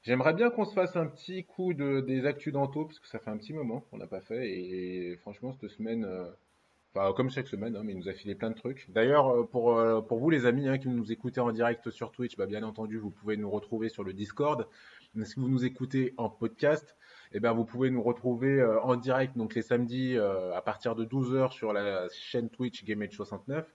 J'aimerais 0.02 0.34
bien 0.34 0.50
qu'on 0.50 0.66
se 0.66 0.74
fasse 0.74 0.96
un 0.96 1.06
petit 1.06 1.44
coup 1.44 1.74
de, 1.74 2.00
des 2.00 2.26
actus 2.26 2.54
d'Anto, 2.54 2.86
parce 2.86 3.00
que 3.00 3.08
ça 3.08 3.20
fait 3.20 3.30
un 3.30 3.38
petit 3.38 3.54
moment 3.54 3.82
qu'on 3.82 3.98
n'a 3.98 4.08
pas 4.08 4.22
fait. 4.22 4.50
Et, 4.50 5.18
franchement, 5.18 5.54
cette 5.54 5.70
semaine, 5.70 6.06
euh, 6.06 7.14
comme 7.14 7.30
chaque 7.30 7.48
semaine, 7.48 7.76
hein, 7.76 7.82
mais 7.84 7.94
il 7.94 8.00
nous 8.00 8.10
a 8.10 8.14
filé 8.14 8.34
plein 8.34 8.50
de 8.50 8.56
trucs. 8.56 8.90
D'ailleurs, 8.90 9.30
euh, 9.30 9.44
pour, 9.44 9.78
pour 10.08 10.18
vous 10.20 10.30
les 10.30 10.46
amis 10.46 10.68
hein, 10.68 10.78
qui 10.80 10.88
nous 10.88 11.12
écoutez 11.12 11.42
en 11.42 11.52
direct 11.52 11.92
sur 11.92 12.12
Twitch, 12.12 12.38
bah, 12.38 12.48
bien 12.48 12.64
entendu, 12.64 12.98
vous 12.98 13.12
pouvez 13.12 13.38
nous 13.38 13.50
retrouver 13.52 13.90
sur 13.90 14.04
le 14.04 14.14
Discord. 14.14 14.68
Mais 15.14 15.26
si 15.26 15.40
vous 15.40 15.50
nous 15.50 15.66
écoutez 15.66 16.14
en 16.18 16.30
podcast, 16.30 16.96
eh 17.34 17.40
ben, 17.40 17.52
vous 17.52 17.66
pouvez 17.66 17.92
nous 17.92 18.02
retrouver 18.02 18.64
en 18.84 18.96
direct 18.96 19.38
donc 19.38 19.54
les 19.54 19.62
samedis 19.64 20.18
à 20.18 20.62
partir 20.62 20.96
de 20.96 21.06
12h 21.06 21.52
sur 21.52 21.74
la 21.74 22.08
chaîne 22.10 22.50
Twitch 22.50 22.84
GameAge69. 22.84 23.66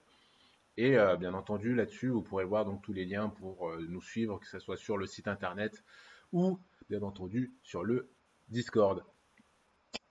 Et 0.77 0.97
euh, 0.99 1.17
bien 1.17 1.35
entendu, 1.35 1.75
là-dessus, 1.75 2.09
vous 2.09 2.23
pourrez 2.23 2.45
voir 2.45 2.65
donc 2.65 2.83
tous 2.83 2.93
les 2.93 3.05
liens 3.05 3.29
pour 3.29 3.69
euh, 3.69 3.87
nous 3.89 4.03
suivre, 4.03 4.41
que 4.41 4.47
ce 4.47 4.59
soit 4.59 4.77
sur 4.77 4.97
le 4.97 5.07
site 5.07 5.29
internet 5.29 5.85
ou 6.33 6.59
bien 6.91 7.03
entendu 7.03 7.55
sur 7.63 7.85
le 7.85 8.11
Discord. 8.49 9.05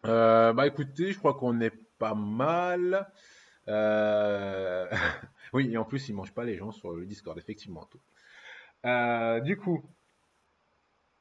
Euh, 0.05 0.53
bah 0.53 0.65
écoutez, 0.65 1.11
je 1.11 1.19
crois 1.19 1.33
qu'on 1.33 1.59
est 1.61 1.73
pas 1.97 2.15
mal. 2.15 3.11
Oui, 5.53 5.71
et 5.71 5.77
en 5.77 5.85
plus, 5.85 6.09
ils 6.09 6.15
mangent 6.15 6.33
pas 6.33 6.45
les 6.45 6.57
gens 6.57 6.71
sur 6.71 6.93
le 6.93 7.05
Discord, 7.05 7.37
effectivement. 7.37 7.87
Du 9.43 9.55
coup, 9.55 9.85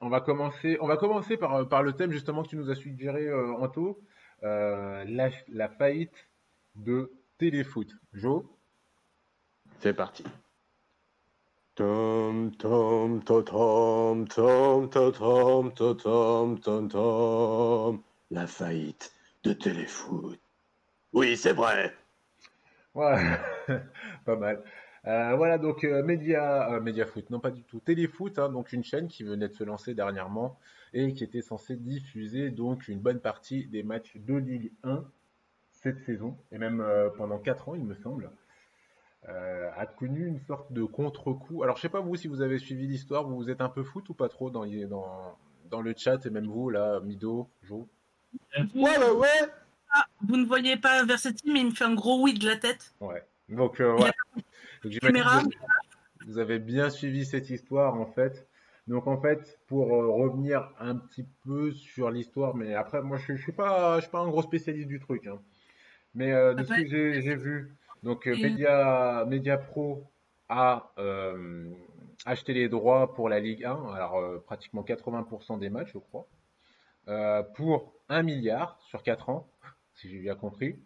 on 0.01 0.09
va 0.09 0.23
commencer, 0.23 0.79
on 0.81 0.87
va 0.87 0.97
commencer 0.97 1.37
par, 1.37 1.83
le 1.83 1.93
thème 1.93 2.13
justement 2.13 2.43
que 2.43 2.49
tu 2.49 2.57
nous 2.57 2.71
as 2.71 2.75
suggéré, 2.75 3.31
Anto, 3.31 4.01
la, 4.41 5.29
la 5.49 5.69
faillite 5.69 6.31
de 6.77 7.13
Téléfoot. 7.37 7.89
Joe? 8.15 8.47
C'est 9.83 9.95
parti. 9.95 10.23
Tom, 11.75 12.53
tom, 12.57 13.21
to, 13.25 13.43
tom, 13.43 14.29
tom, 14.29 14.89
to, 14.89 15.11
tom, 15.11 15.73
to, 15.73 15.95
tom, 15.95 16.61
tom, 16.61 16.89
tom. 16.89 18.03
La 18.31 18.47
faillite 18.47 19.13
de 19.43 19.53
Téléfoot. 19.53 20.39
Oui, 21.13 21.37
c'est 21.37 21.53
vrai. 21.53 21.93
Ouais, 22.95 23.41
pas 24.25 24.37
mal. 24.37 24.63
Euh, 25.07 25.35
voilà, 25.35 25.59
donc 25.59 25.83
euh, 25.83 26.05
Média, 26.05 26.73
euh, 26.75 26.81
Mediafoot, 26.81 27.29
non 27.31 27.41
pas 27.41 27.51
du 27.51 27.65
tout, 27.65 27.81
Téléfoot, 27.81 28.39
hein, 28.39 28.51
donc 28.51 28.73
une 28.73 28.85
chaîne 28.85 29.09
qui 29.09 29.25
venait 29.25 29.49
de 29.49 29.55
se 29.55 29.65
lancer 29.65 29.95
dernièrement 29.95 30.61
et 30.93 31.13
qui 31.13 31.25
était 31.25 31.43
censée 31.43 31.75
diffuser 31.75 32.51
donc 32.51 32.87
une 32.87 33.01
bonne 33.01 33.19
partie 33.19 33.67
des 33.67 33.83
matchs 33.83 34.17
de 34.17 34.35
Ligue 34.37 34.71
1 34.85 35.05
cette 35.73 35.99
saison, 36.05 36.37
et 36.53 36.59
même 36.59 36.81
euh, 36.81 37.11
pendant 37.11 37.39
4 37.39 37.71
ans, 37.71 37.75
il 37.75 37.85
me 37.85 37.97
semble, 37.97 38.31
euh, 39.29 39.71
a 39.77 39.87
connu 39.87 40.27
une 40.27 40.41
sorte 40.41 40.73
de 40.73 40.85
contre-coup. 40.85 41.63
Alors, 41.63 41.77
je 41.77 41.83
sais 41.83 41.89
pas 41.89 42.01
vous 42.01 42.17
si 42.17 42.29
vous 42.29 42.41
avez 42.41 42.59
suivi 42.59 42.87
l'histoire, 42.87 43.25
vous 43.25 43.37
vous 43.37 43.51
êtes 43.51 43.61
un 43.61 43.69
peu 43.69 43.83
foot 43.83 44.09
ou 44.09 44.15
pas 44.15 44.29
trop 44.29 44.51
dans, 44.51 44.67
dans, 44.67 45.39
dans 45.71 45.81
le 45.81 45.95
chat, 45.97 46.25
et 46.27 46.31
même 46.31 46.47
vous, 46.47 46.71
là, 46.71 47.01
Mido, 47.01 47.49
Jo? 47.63 47.89
Ouais, 48.75 48.99
ouais, 48.99 49.11
ouais. 49.11 49.29
Ah, 49.95 50.07
vous 50.27 50.37
ne 50.37 50.47
voyez 50.47 50.77
pas 50.77 51.05
Versetti, 51.05 51.51
mais 51.53 51.61
il 51.61 51.67
me 51.67 51.71
fait 51.73 51.85
un 51.85 51.95
gros 51.95 52.23
oui 52.23 52.35
de 52.35 52.47
la 52.47 52.57
tête. 52.57 52.95
Ouais. 53.01 53.23
Donc, 53.49 53.81
euh, 53.81 53.95
ouais. 53.97 54.11
Donc, 54.83 54.99
caméra. 55.01 55.43
vous- 56.27 56.39
avez 56.39 56.59
bien 56.59 56.89
suivi 56.91 57.27
cette 57.27 57.51
histoire 57.51 57.95
en 57.95 58.07
fait. 58.07 58.49
Donc 58.89 59.07
en 59.07 59.21
fait, 59.21 59.61
pour 59.69 59.95
euh, 59.95 60.09
revenir 60.09 60.71
un 60.81 60.97
petit 60.97 61.25
peu 61.45 61.73
sur 61.73 62.11
l'histoire, 62.11 62.57
mais 62.57 62.75
après 62.75 63.03
moi 63.03 63.17
je, 63.19 63.37
je 63.37 63.43
suis 63.43 63.53
pas, 63.53 63.97
je 63.97 64.03
suis 64.03 64.11
pas 64.11 64.21
un 64.21 64.29
gros 64.29 64.43
spécialiste 64.43 64.89
du 64.89 64.99
truc, 64.99 65.27
hein. 65.27 65.41
Mais 66.15 66.33
euh, 66.33 66.55
de 66.55 66.65
ce 66.65 66.73
que 66.73 66.87
j'ai 66.87 67.23
j'ai 67.23 67.37
vu, 67.37 67.75
donc 68.03 68.27
euh, 68.27 68.35
Et- 68.35 68.43
Media, 68.43 69.25
Media 69.27 69.59
Pro 69.59 70.05
a 70.49 70.93
euh, 70.99 71.71
acheté 72.27 72.53
les 72.53 72.69
droits 72.69 73.15
pour 73.15 73.29
la 73.29 73.41
Ligue 73.41 73.65
1, 73.65 73.93
alors 73.95 74.17
euh, 74.19 74.39
pratiquement 74.45 74.83
80% 74.83 75.59
des 75.59 75.71
matchs, 75.71 75.93
je 75.95 75.99
crois, 75.99 76.27
euh, 77.09 77.43
pour 77.43 77.95
1 78.09 78.23
milliard 78.23 78.79
sur 78.89 79.03
4 79.03 79.29
ans, 79.31 79.49
si 79.95 80.11
j'ai 80.11 80.19
bien 80.19 80.35
compris. 80.35 80.79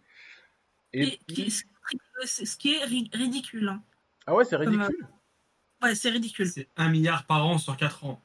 Et 0.93 1.03
Et 1.03 1.11
qui- 1.19 1.25
puis- 1.35 1.51
ce 1.51 2.57
qui- 2.57 2.75
est 2.75 2.85
ri- 2.85 3.11
ridicule. 3.13 3.69
hein. 3.69 3.83
ah 4.27 4.35
ouais, 4.35 4.45
c'est 4.45 4.57
Comme, 4.57 4.81
euh, 4.81 4.85
ridicule. 4.87 5.07
Ouais, 5.83 5.95
c'est 5.95 6.11
ridicule. 6.11 6.47
C'est 6.49 6.69
un 6.77 6.89
milliard 6.89 7.27
par 7.27 7.45
an 7.47 7.59
sur 7.59 7.77
4 7.77 8.05
ans. 8.07 8.23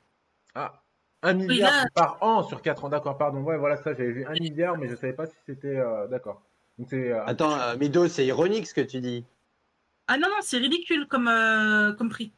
Ah, 0.55 0.83
un 1.23 1.33
milliard 1.33 1.71
là- 1.83 1.85
par 1.93 2.17
an 2.23 2.43
sur 2.43 2.61
4 2.61 2.85
ans, 2.85 2.89
d'accord, 2.89 3.17
pardon. 3.17 3.41
Ouais, 3.43 3.57
voilà 3.57 3.77
ça, 3.77 3.93
j'avais 3.93 4.11
vu 4.11 4.25
un 4.25 4.33
milliard, 4.33 4.77
mais 4.77 4.87
je 4.87 4.95
savais 4.95 5.13
pas 5.13 5.25
si 5.25 5.35
c'était. 5.45 5.75
euh, 5.75 6.07
d'accord. 6.07 6.41
Donc 6.77 6.93
euh, 6.93 7.21
Attends, 7.25 7.57
euh, 7.59 7.77
Mido, 7.77 8.07
c'est 8.07 8.25
ironique 8.25 8.67
ce 8.67 8.73
que 8.73 8.81
tu 8.81 9.01
dis. 9.01 9.25
Ah 10.07 10.17
non, 10.17 10.27
non, 10.29 10.35
c'est 10.41 10.57
ridicule 10.57 11.07
comme, 11.07 11.27
euh, 11.27 11.93
comme 11.93 12.09
prix. 12.09 12.33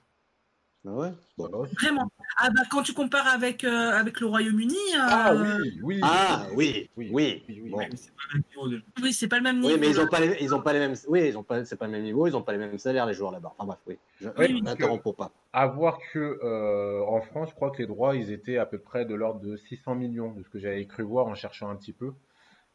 Ah 0.85 0.91
ouais? 0.91 1.11
Bon. 1.37 1.47
Bah, 1.49 1.59
Vraiment. 1.79 2.11
Ah 2.37 2.49
bah 2.49 2.63
quand 2.69 2.83
tu 2.83 2.93
compares 2.93 3.27
avec, 3.27 3.63
euh, 3.63 3.91
avec 3.91 4.19
le 4.19 4.27
Royaume-Uni, 4.27 4.75
euh, 4.95 4.99
Ah 4.99 5.33
oui, 5.33 5.79
oui. 5.81 5.99
Ah 6.03 6.47
oui, 6.53 6.89
Oui, 6.97 7.09
oui. 7.13 7.43
oui, 7.47 7.61
oui. 7.63 7.71
Bon. 7.71 7.79
C'est 7.95 8.11
pas 8.11 8.21
le 8.33 8.33
même 8.33 8.43
niveau 8.49 8.67
de- 8.67 8.81
oui, 9.01 9.13
c'est 9.13 9.27
pas 9.29 9.37
le 9.37 9.43
même 9.43 9.55
niveau. 9.61 9.67
Oui, 9.69 9.79
mais 9.79 9.89
ils 9.89 9.99
ont 10.01 10.07
pas 10.07 10.19
les, 10.19 10.37
ils 10.41 10.53
ont 10.53 10.61
pas 10.61 10.73
les 10.73 10.79
mêmes, 10.79 10.95
oui, 11.07 11.25
ils 11.29 11.37
ont 11.37 11.43
pas, 11.43 11.63
c'est 11.63 11.77
pas 11.77 11.85
le 11.85 11.93
même 11.93 12.03
niveau, 12.03 12.27
ils 12.27 12.35
ont 12.35 12.41
pas 12.41 12.51
les 12.51 12.57
mêmes 12.57 12.77
salaires 12.77 13.05
les 13.05 13.13
joueurs 13.13 13.31
là-bas. 13.31 13.53
Enfin 13.57 13.65
bref, 13.65 13.79
oui. 13.87 13.97
Je, 14.19 14.27
n'interromps 14.61 15.15
pas. 15.15 15.31
À 15.53 15.67
voir 15.67 15.99
que 16.11 16.19
euh, 16.43 17.01
en 17.07 17.21
France, 17.21 17.49
je 17.51 17.55
crois 17.55 17.71
que 17.71 17.77
les 17.77 17.87
droits, 17.87 18.15
ils 18.17 18.31
étaient 18.31 18.57
à 18.57 18.65
peu 18.65 18.77
près 18.77 19.05
de 19.05 19.15
l'ordre 19.15 19.39
de 19.39 19.55
600 19.55 19.95
millions, 19.95 20.31
de 20.33 20.43
ce 20.43 20.49
que 20.49 20.59
j'avais 20.59 20.85
cru 20.85 21.03
voir 21.03 21.27
en 21.27 21.35
cherchant 21.35 21.69
un 21.69 21.75
petit 21.77 21.93
peu. 21.93 22.13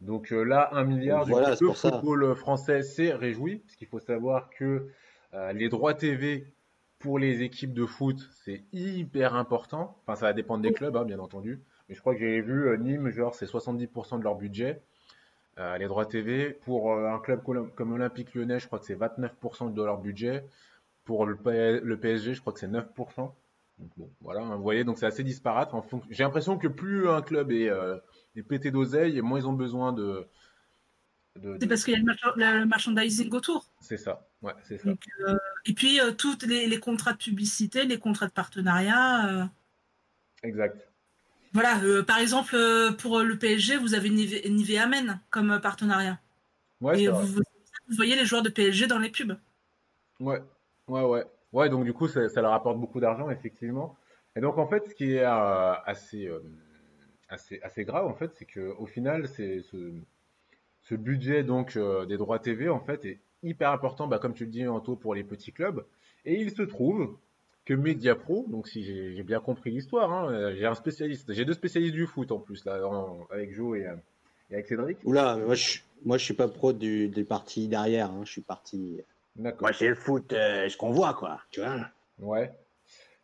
Donc 0.01 0.33
euh, 0.33 0.43
là, 0.43 0.69
un 0.73 0.85
milliard, 0.85 1.25
du 1.27 1.33
Voilà, 1.33 1.57
coup, 1.57 1.59
c'est 1.59 1.65
le 1.65 1.73
ça. 1.75 1.91
football 1.91 2.35
français 2.37 2.83
s'est 2.83 3.13
réjoui, 3.13 3.59
parce 3.59 3.77
qu'il 3.77 3.89
faut 3.89 3.99
savoir 3.99 4.51
que 4.51 4.89
euh, 5.35 5.53
les 5.53 5.69
droits 5.69 5.95
TV 5.95 6.47
pour 6.99 7.19
les 7.19 7.43
équipes 7.43 7.75
de 7.75 7.87
foot, 7.87 8.29
c'est 8.33 8.63
hyper 8.73 9.35
important. 9.35 9.97
Enfin, 10.03 10.17
ça 10.17 10.27
va 10.27 10.33
dépendre 10.33 10.63
des 10.63 10.73
clubs, 10.73 10.97
hein, 10.97 11.05
bien 11.05 11.19
entendu. 11.19 11.61
Mais 11.89 11.95
je 11.95 12.01
crois 12.01 12.15
que 12.15 12.21
j'avais 12.21 12.41
vu 12.41 12.69
euh, 12.69 12.77
Nîmes, 12.77 13.11
genre, 13.11 13.35
c'est 13.35 13.47
70% 13.47 14.19
de 14.19 14.25
leur 14.25 14.37
budget, 14.37 14.81
euh, 15.59 15.77
les 15.79 15.87
droits 15.87 16.07
TV. 16.07 16.51
Pour 16.65 16.93
euh, 16.93 17.09
un 17.09 17.19
club 17.19 17.43
comme 17.75 17.93
Olympique 17.93 18.35
Lyonnais, 18.35 18.59
je 18.61 18.67
crois 18.67 18.79
que 18.79 18.85
c'est 18.87 18.95
29% 18.95 19.71
de 19.71 19.83
leur 19.83 19.99
budget. 19.99 20.45
Pour 21.05 21.27
le, 21.27 21.37
P- 21.37 21.81
le 21.83 21.99
PSG, 21.99 22.35
je 22.35 22.41
crois 22.41 22.53
que 22.53 22.61
c'est 22.61 22.69
9%. 22.69 23.35
Donc, 23.79 23.91
bon, 23.97 24.11
voilà, 24.21 24.43
hein, 24.43 24.57
vous 24.57 24.63
voyez, 24.63 24.85
donc 24.85 24.99
c'est 24.99 25.07
assez 25.07 25.25
disparate. 25.25 25.73
J'ai 26.11 26.25
l'impression 26.25 26.59
que 26.59 26.69
plus 26.69 27.09
un 27.09 27.23
club 27.23 27.53
est, 27.53 27.69
euh, 27.71 27.97
est 28.37 28.43
pété 28.43 28.71
d'oseille, 28.71 29.17
et 29.19 29.23
moins 29.23 29.39
ils 29.39 29.47
ont 29.47 29.53
besoin 29.53 29.93
de. 29.93 30.27
de- 31.37 31.57
C'est 31.61 31.67
parce 31.69 31.85
qu'il 31.85 31.95
y 31.95 31.97
a 31.97 32.53
le, 32.61 32.67
merchandising 32.67 33.33
autour. 33.33 33.67
C'est 33.81 33.97
ça, 33.97 34.29
ouais, 34.43 34.53
c'est 34.65 34.79
ça. 34.79 34.89
Donc, 34.91 35.01
euh, 35.27 35.37
et 35.67 35.73
puis, 35.73 36.01
euh, 36.01 36.13
tous 36.13 36.39
les, 36.47 36.67
les 36.67 36.79
contrats 36.81 37.13
de 37.13 37.19
publicité, 37.19 37.85
les 37.85 37.99
contrats 37.99 38.27
de 38.27 38.33
partenariat. 38.33 39.29
euh, 39.29 39.45
Exact. 40.43 40.89
voilà, 41.53 41.81
euh, 41.83 42.03
par 42.03 42.19
exemple, 42.19 42.57
pour 42.99 43.21
le 43.21 43.39
PSG, 43.39 43.77
vous 43.77 43.95
avez 43.95 44.11
Nive- 44.11 44.49
Nivea 44.49 44.87
Men 44.87 45.21
comme 45.31 45.61
partenariat. 45.61 46.21
Ouais, 46.81 47.03
et 47.03 47.09
vous, 47.09 47.27
vous- 47.27 47.43
vous 47.89 47.97
voyez 47.97 48.15
les 48.17 48.25
joueurs 48.25 48.43
de 48.43 48.51
PSG 48.51 48.87
dans 48.87 48.99
les 48.99 49.11
pubs. 49.11 49.37
Ouais, 50.21 50.41
ouais, 50.89 51.03
ouais. 51.03 51.25
Ouais, 51.53 51.69
donc 51.71 51.85
du 51.85 51.93
coup, 51.95 52.07
ça, 52.09 52.29
ça 52.29 52.43
leur 52.43 52.53
apporte 52.53 52.79
beaucoup 52.79 53.01
d'argent, 53.01 53.31
effectivement. 53.31 53.97
Et 54.37 54.41
donc, 54.41 54.59
en 54.59 54.69
fait, 54.69 54.87
ce 54.89 54.95
qui 54.95 55.15
est 55.15 55.25
euh, 55.25 55.73
assez, 55.87 56.27
euh, 56.27 56.41
assez, 57.29 57.61
assez 57.63 57.85
grave, 57.85 58.07
en 58.07 58.15
fait, 58.15 58.31
c'est 58.35 58.45
que 58.45 58.75
au 58.79 58.87
final, 58.87 59.29
c'est 59.29 59.63
ce, 59.63 59.93
ce 60.83 60.95
budget 60.95 61.43
donc 61.45 61.77
euh, 61.77 62.07
des 62.07 62.17
droits 62.17 62.39
TV, 62.39 62.69
en 62.69 62.81
fait, 62.81 63.05
est 63.05 63.19
hyper 63.43 63.71
important, 63.71 64.07
bah, 64.07 64.19
comme 64.19 64.35
tu 64.35 64.45
le 64.45 64.51
dis, 64.51 64.67
Anto, 64.67 64.97
pour 64.97 65.15
les 65.15 65.25
petits 65.25 65.53
clubs. 65.53 65.85
Et 66.25 66.41
il 66.41 66.51
se 66.51 66.63
trouve 66.63 67.17
que 67.65 67.75
Mediapro, 67.75 68.47
donc 68.49 68.67
si 68.69 68.83
j'ai 68.83 69.23
bien 69.23 69.41
compris 69.41 69.71
l'histoire, 69.71 70.11
hein, 70.13 70.33
euh, 70.33 70.55
j'ai 70.57 70.67
un 70.67 70.75
spécialiste, 70.75 71.33
j'ai 71.33 71.45
deux 71.45 71.53
spécialistes 71.53 71.95
du 71.95 72.07
foot 72.07 72.33
en 72.33 72.39
plus, 72.39 72.65
là, 72.65 72.87
en- 72.87 73.27
avec 73.31 73.55
Joe 73.55 73.79
et, 73.79 73.87
euh, 73.87 73.95
et 74.51 74.55
avec 74.55 74.67
Cédric. 74.67 74.99
Oula, 75.05 75.37
moi 75.37 75.55
je, 75.55 75.81
moi 76.05 76.17
je 76.17 76.25
suis 76.25 76.35
pas 76.35 76.49
pro 76.49 76.73
du, 76.73 77.09
des 77.09 77.25
parties 77.25 77.69
derrière. 77.69 78.11
hein. 78.11 78.23
Je 78.25 78.31
suis 78.33 78.41
parti. 78.41 79.01
D'accord. 79.37 79.61
Moi 79.69 79.73
c'est 79.75 79.89
le 79.89 79.95
foot, 79.95 80.33
euh, 80.33 80.67
ce 80.69 80.77
qu'on 80.79 80.91
voit 80.93 81.13
quoi. 81.13 81.43
Tu 81.51 81.61
vois. 81.61 81.77
Ouais. 82.19 82.51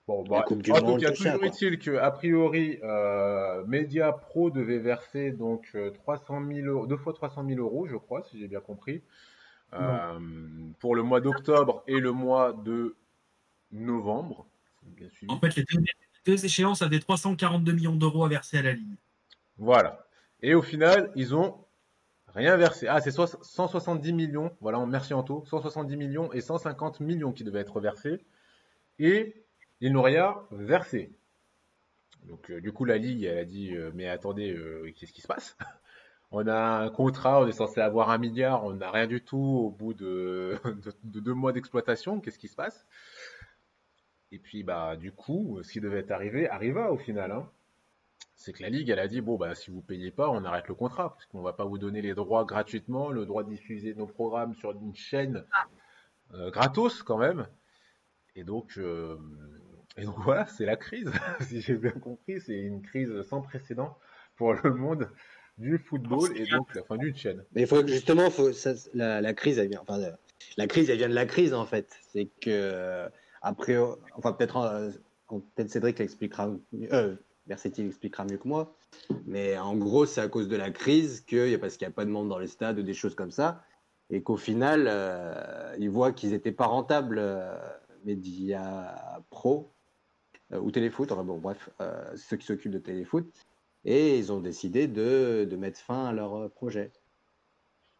Bon, 0.06 0.22
La 0.24 0.28
bah, 0.40 0.44
Coupe 0.46 0.62
du 0.62 0.70
cas, 0.70 0.80
tout 0.80 1.00
ça, 1.00 1.12
toujours 1.14 1.38
quoi. 1.38 1.46
est-il 1.48 1.78
que, 1.78 1.96
a 1.96 2.10
priori, 2.10 2.78
euh, 2.82 3.64
Media 3.66 4.12
Pro 4.12 4.50
devait 4.50 4.78
verser 4.78 5.30
donc 5.30 5.70
euh, 5.74 5.90
300 5.90 6.42
000 6.46 6.66
euros, 6.66 6.86
deux 6.86 6.98
fois 6.98 7.14
300 7.14 7.44
000 7.48 7.58
euros, 7.60 7.86
je 7.86 7.96
crois, 7.96 8.22
si 8.22 8.38
j'ai 8.38 8.46
bien 8.48 8.60
compris, 8.60 9.02
euh, 9.72 10.18
pour 10.78 10.94
le 10.94 11.02
mois 11.02 11.20
d'octobre 11.22 11.82
et 11.86 12.00
le 12.00 12.12
mois 12.12 12.52
de 12.52 12.96
novembre. 13.72 14.46
C'est 14.82 14.94
Bien 14.94 15.08
suivi. 15.08 15.32
En 15.32 15.38
fait, 15.40 15.56
les 15.56 15.62
deux, 15.64 15.80
les 15.80 15.86
deux 16.26 16.44
échéances 16.44 16.82
avaient 16.82 17.00
342 17.00 17.72
millions 17.72 17.96
d'euros 17.96 18.26
à 18.26 18.28
verser 18.28 18.58
à 18.58 18.62
la 18.62 18.72
Ligue. 18.74 18.96
Voilà. 19.56 20.06
Et 20.42 20.54
au 20.54 20.60
final, 20.62 21.10
ils 21.16 21.34
ont 21.34 21.56
rien 22.34 22.56
versé. 22.58 22.86
Ah, 22.88 23.00
c'est 23.00 23.10
soix- 23.10 23.26
170 23.40 24.12
millions. 24.12 24.52
Voilà, 24.60 24.84
merci 24.84 25.14
Anto. 25.14 25.44
170 25.46 25.96
millions 25.96 26.30
et 26.34 26.42
150 26.42 27.00
millions 27.00 27.32
qui 27.32 27.42
devaient 27.44 27.60
être 27.60 27.80
versés. 27.80 28.20
Et 28.98 29.43
ils 29.80 29.92
n'ont 29.92 30.02
rien 30.02 30.36
versé. 30.50 31.12
Donc, 32.24 32.50
euh, 32.50 32.60
du 32.60 32.72
coup, 32.72 32.84
la 32.84 32.98
Ligue, 32.98 33.24
elle 33.24 33.38
a 33.38 33.44
dit 33.44 33.74
euh, 33.76 33.90
Mais 33.94 34.08
attendez, 34.08 34.52
euh, 34.52 34.90
qu'est-ce 34.96 35.12
qui 35.12 35.20
se 35.20 35.26
passe? 35.28 35.56
On 36.32 36.46
a 36.48 36.56
un 36.80 36.90
contrat, 36.90 37.40
on 37.42 37.46
est 37.46 37.52
censé 37.52 37.80
avoir 37.80 38.10
un 38.10 38.18
milliard, 38.18 38.64
on 38.64 38.72
n'a 38.74 38.90
rien 38.90 39.06
du 39.06 39.22
tout 39.22 39.38
au 39.38 39.70
bout 39.70 39.94
de, 39.94 40.58
de- 40.64 40.94
de 41.04 41.20
deux 41.20 41.34
mois 41.34 41.52
d'exploitation. 41.52 42.20
Qu'est-ce 42.20 42.40
qui 42.40 42.48
se 42.48 42.56
passe? 42.56 42.86
Et 44.32 44.38
puis, 44.38 44.62
bah, 44.64 44.96
du 44.96 45.12
coup, 45.12 45.60
ce 45.62 45.70
qui 45.72 45.80
devait 45.80 46.10
arriver 46.12 46.48
arriva 46.48 46.90
au 46.92 46.98
final. 46.98 47.32
hein 47.32 47.48
c'est 48.36 48.52
que 48.52 48.62
la 48.62 48.68
Ligue, 48.70 48.90
elle 48.90 48.98
a 49.00 49.08
dit, 49.08 49.20
bon, 49.20 49.36
bah, 49.36 49.54
si 49.54 49.70
vous 49.70 49.82
payez 49.82 50.10
pas, 50.10 50.28
on 50.30 50.44
arrête 50.44 50.68
le 50.68 50.74
contrat, 50.74 51.10
parce 51.14 51.26
qu'on 51.26 51.42
va 51.42 51.52
pas 51.52 51.64
vous 51.64 51.78
donner 51.78 52.02
les 52.02 52.14
droits 52.14 52.44
gratuitement, 52.44 53.10
le 53.10 53.26
droit 53.26 53.44
de 53.44 53.50
diffuser 53.50 53.94
nos 53.94 54.06
programmes 54.06 54.54
sur 54.54 54.72
une 54.72 54.94
chaîne 54.94 55.44
euh, 56.34 56.50
gratos 56.50 57.02
quand 57.02 57.18
même. 57.18 57.46
Et 58.36 58.44
donc, 58.44 58.78
euh, 58.78 59.16
et 59.96 60.04
donc 60.04 60.16
voilà, 60.18 60.46
c'est 60.46 60.66
la 60.66 60.76
crise, 60.76 61.10
si 61.48 61.60
j'ai 61.60 61.76
bien 61.76 61.92
compris, 61.92 62.40
c'est 62.40 62.58
une 62.58 62.82
crise 62.82 63.10
sans 63.22 63.42
précédent 63.42 63.96
pour 64.36 64.54
le 64.54 64.74
monde 64.74 65.10
du 65.58 65.78
football 65.78 66.36
et 66.36 66.46
donc 66.46 66.74
la 66.74 66.82
fin 66.82 66.96
d'une 66.96 67.16
chaîne. 67.16 67.44
Mais 67.54 67.66
justement, 67.86 68.28
la, 68.94 69.34
crise, 69.34 69.58
elle 69.58 69.68
vient. 69.68 69.84
La 70.56 70.66
crise, 70.66 70.90
elle 70.90 70.98
vient 70.98 71.08
de 71.08 71.14
la 71.14 71.26
crise 71.26 71.54
en 71.54 71.64
fait. 71.64 71.96
C'est 72.12 72.28
que 72.40 72.50
euh, 72.50 73.08
après, 73.42 73.76
enfin 74.14 74.32
peut-être, 74.32 74.56
euh, 74.56 74.90
peut-être 75.28 75.70
Cédric 75.70 75.98
l'expliquera. 75.98 76.50
Euh, 76.92 77.16
mieux 77.48 78.38
que 78.38 78.48
moi. 78.48 78.74
Mais 79.26 79.58
en 79.58 79.76
gros, 79.76 80.06
c'est 80.06 80.20
à 80.20 80.28
cause 80.28 80.48
de 80.48 80.56
la 80.56 80.70
crise 80.70 81.20
que, 81.20 81.56
parce 81.56 81.76
qu'il 81.76 81.86
n'y 81.86 81.92
a 81.92 81.94
pas 81.94 82.04
de 82.04 82.10
monde 82.10 82.28
dans 82.28 82.38
les 82.38 82.46
stades 82.46 82.78
ou 82.78 82.82
des 82.82 82.94
choses 82.94 83.14
comme 83.14 83.30
ça, 83.30 83.62
et 84.10 84.22
qu'au 84.22 84.36
final, 84.36 84.86
euh, 84.88 85.74
ils 85.78 85.90
voient 85.90 86.12
qu'ils 86.12 86.30
n'étaient 86.30 86.52
pas 86.52 86.66
rentables, 86.66 87.18
euh, 87.18 87.54
Média 88.04 89.22
Pro 89.30 89.73
ou 90.60 90.70
Téléfoot. 90.70 91.10
Enfin 91.12 91.24
bon, 91.24 91.38
bref, 91.38 91.70
euh, 91.80 92.16
ceux 92.16 92.36
qui 92.36 92.46
s'occupent 92.46 92.72
de 92.72 92.78
Téléfoot. 92.78 93.26
Et 93.84 94.18
ils 94.18 94.32
ont 94.32 94.40
décidé 94.40 94.88
de, 94.88 95.46
de 95.48 95.56
mettre 95.56 95.78
fin 95.78 96.06
à 96.06 96.12
leur 96.12 96.34
euh, 96.34 96.48
projet. 96.48 96.92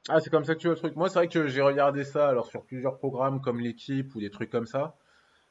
Ah, 0.09 0.21
c'est 0.21 0.31
comme 0.31 0.45
ça 0.45 0.55
que 0.55 0.61
tu 0.61 0.67
vois 0.67 0.75
le 0.75 0.81
truc. 0.81 0.97
Moi, 0.97 1.09
c'est 1.09 1.19
vrai 1.19 1.29
que 1.29 1.47
j'ai 1.47 1.63
regardé 1.63 2.05
ça 2.05 2.29
alors 2.29 2.47
sur 2.47 2.65
plusieurs 2.65 2.99
programmes 2.99 3.41
comme 3.41 3.61
l'équipe 3.61 4.15
ou 4.15 4.21
des 4.21 4.31
trucs 4.31 4.51
comme 4.51 4.67
ça. 4.67 4.97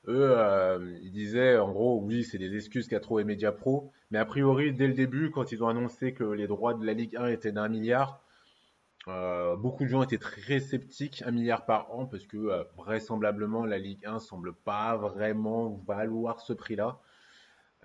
Eux, 0.07 0.35
euh, 0.37 0.97
ils 1.01 1.11
disaient 1.11 1.57
en 1.57 1.71
gros, 1.71 2.01
oui, 2.01 2.23
c'est 2.23 2.37
des 2.37 2.55
excuses 2.55 2.87
qu'a 2.87 2.99
trouvé 2.99 3.23
Media 3.23 3.51
Pro, 3.51 3.91
mais 4.11 4.19
a 4.19 4.25
priori, 4.25 4.73
dès 4.73 4.87
le 4.87 4.93
début, 4.93 5.31
quand 5.31 5.51
ils 5.51 5.63
ont 5.63 5.69
annoncé 5.69 6.13
que 6.13 6.23
les 6.23 6.45
droits 6.45 6.73
de 6.73 6.85
la 6.85 6.93
Ligue 6.93 7.15
1 7.15 7.27
étaient 7.27 7.51
d'un 7.51 7.69
milliard, 7.69 8.22
euh, 9.07 9.57
beaucoup 9.57 9.83
de 9.83 9.89
gens 9.89 10.01
étaient 10.01 10.17
très 10.17 10.59
sceptiques, 10.59 11.23
un 11.25 11.31
milliard 11.31 11.65
par 11.65 11.93
an, 11.93 12.05
parce 12.05 12.25
que 12.25 12.37
euh, 12.37 12.63
vraisemblablement 12.77 13.65
la 13.65 13.77
Ligue 13.77 14.05
1 14.05 14.19
semble 14.19 14.53
pas 14.53 14.95
vraiment 14.95 15.81
valoir 15.85 16.39
ce 16.39 16.53
prix-là. 16.53 16.99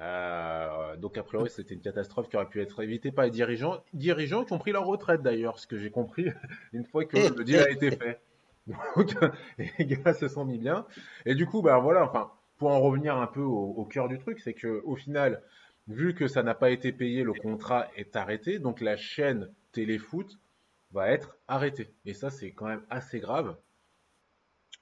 Euh, 0.01 0.97
donc 0.97 1.19
a 1.19 1.25
priori, 1.25 1.51
c'était 1.51 1.75
une 1.75 1.81
catastrophe 1.81 2.29
qui 2.29 2.37
aurait 2.37 2.49
pu 2.49 2.61
être 2.61 2.81
évitée 2.83 3.11
par 3.11 3.25
les 3.25 3.33
dirigeants, 3.33 3.83
dirigeants 3.93 4.45
qui 4.45 4.53
ont 4.53 4.59
pris 4.59 4.71
leur 4.71 4.87
retraite 4.87 5.23
d'ailleurs, 5.23 5.59
ce 5.59 5.67
que 5.67 5.77
j'ai 5.77 5.91
compris 5.91 6.29
une 6.73 6.85
fois 6.85 7.05
que 7.05 7.17
le 7.17 7.43
deal 7.43 7.59
a 7.59 7.71
été 7.71 7.91
fait. 7.91 8.21
Donc 8.69 9.17
les 9.59 9.87
gars 9.87 10.15
se 10.15 10.29
sont 10.29 10.45
mis 10.45 10.59
bien. 10.59 10.87
Et 11.27 11.35
du 11.35 11.47
coup, 11.47 11.63
bah 11.63 11.79
voilà, 11.79 12.05
enfin, 12.05 12.31
pour 12.59 12.71
en 12.71 12.81
revenir 12.81 13.17
un 13.17 13.27
peu 13.27 13.43
au, 13.43 13.75
au 13.77 13.85
cœur 13.85 14.07
du 14.07 14.19
truc, 14.19 14.39
c'est 14.39 14.55
que 14.55 14.83
au 14.85 14.95
final, 14.95 15.43
vu 15.89 16.15
que 16.15 16.29
ça 16.29 16.45
n'a 16.45 16.55
pas 16.55 16.71
été 16.71 16.93
payé, 16.93 17.25
le 17.25 17.33
contrat 17.33 17.89
est 17.97 18.15
arrêté, 18.15 18.61
donc 18.61 18.81
la 18.81 18.97
chaîne 18.97 19.51
Téléfoot 19.73 20.39
va 20.93 21.09
être 21.11 21.37
arrêtée. 21.49 21.95
Et 22.05 22.15
ça, 22.15 22.31
c'est 22.31 22.53
quand 22.53 22.67
même 22.67 22.85
assez 22.91 23.21
grave. 23.21 23.57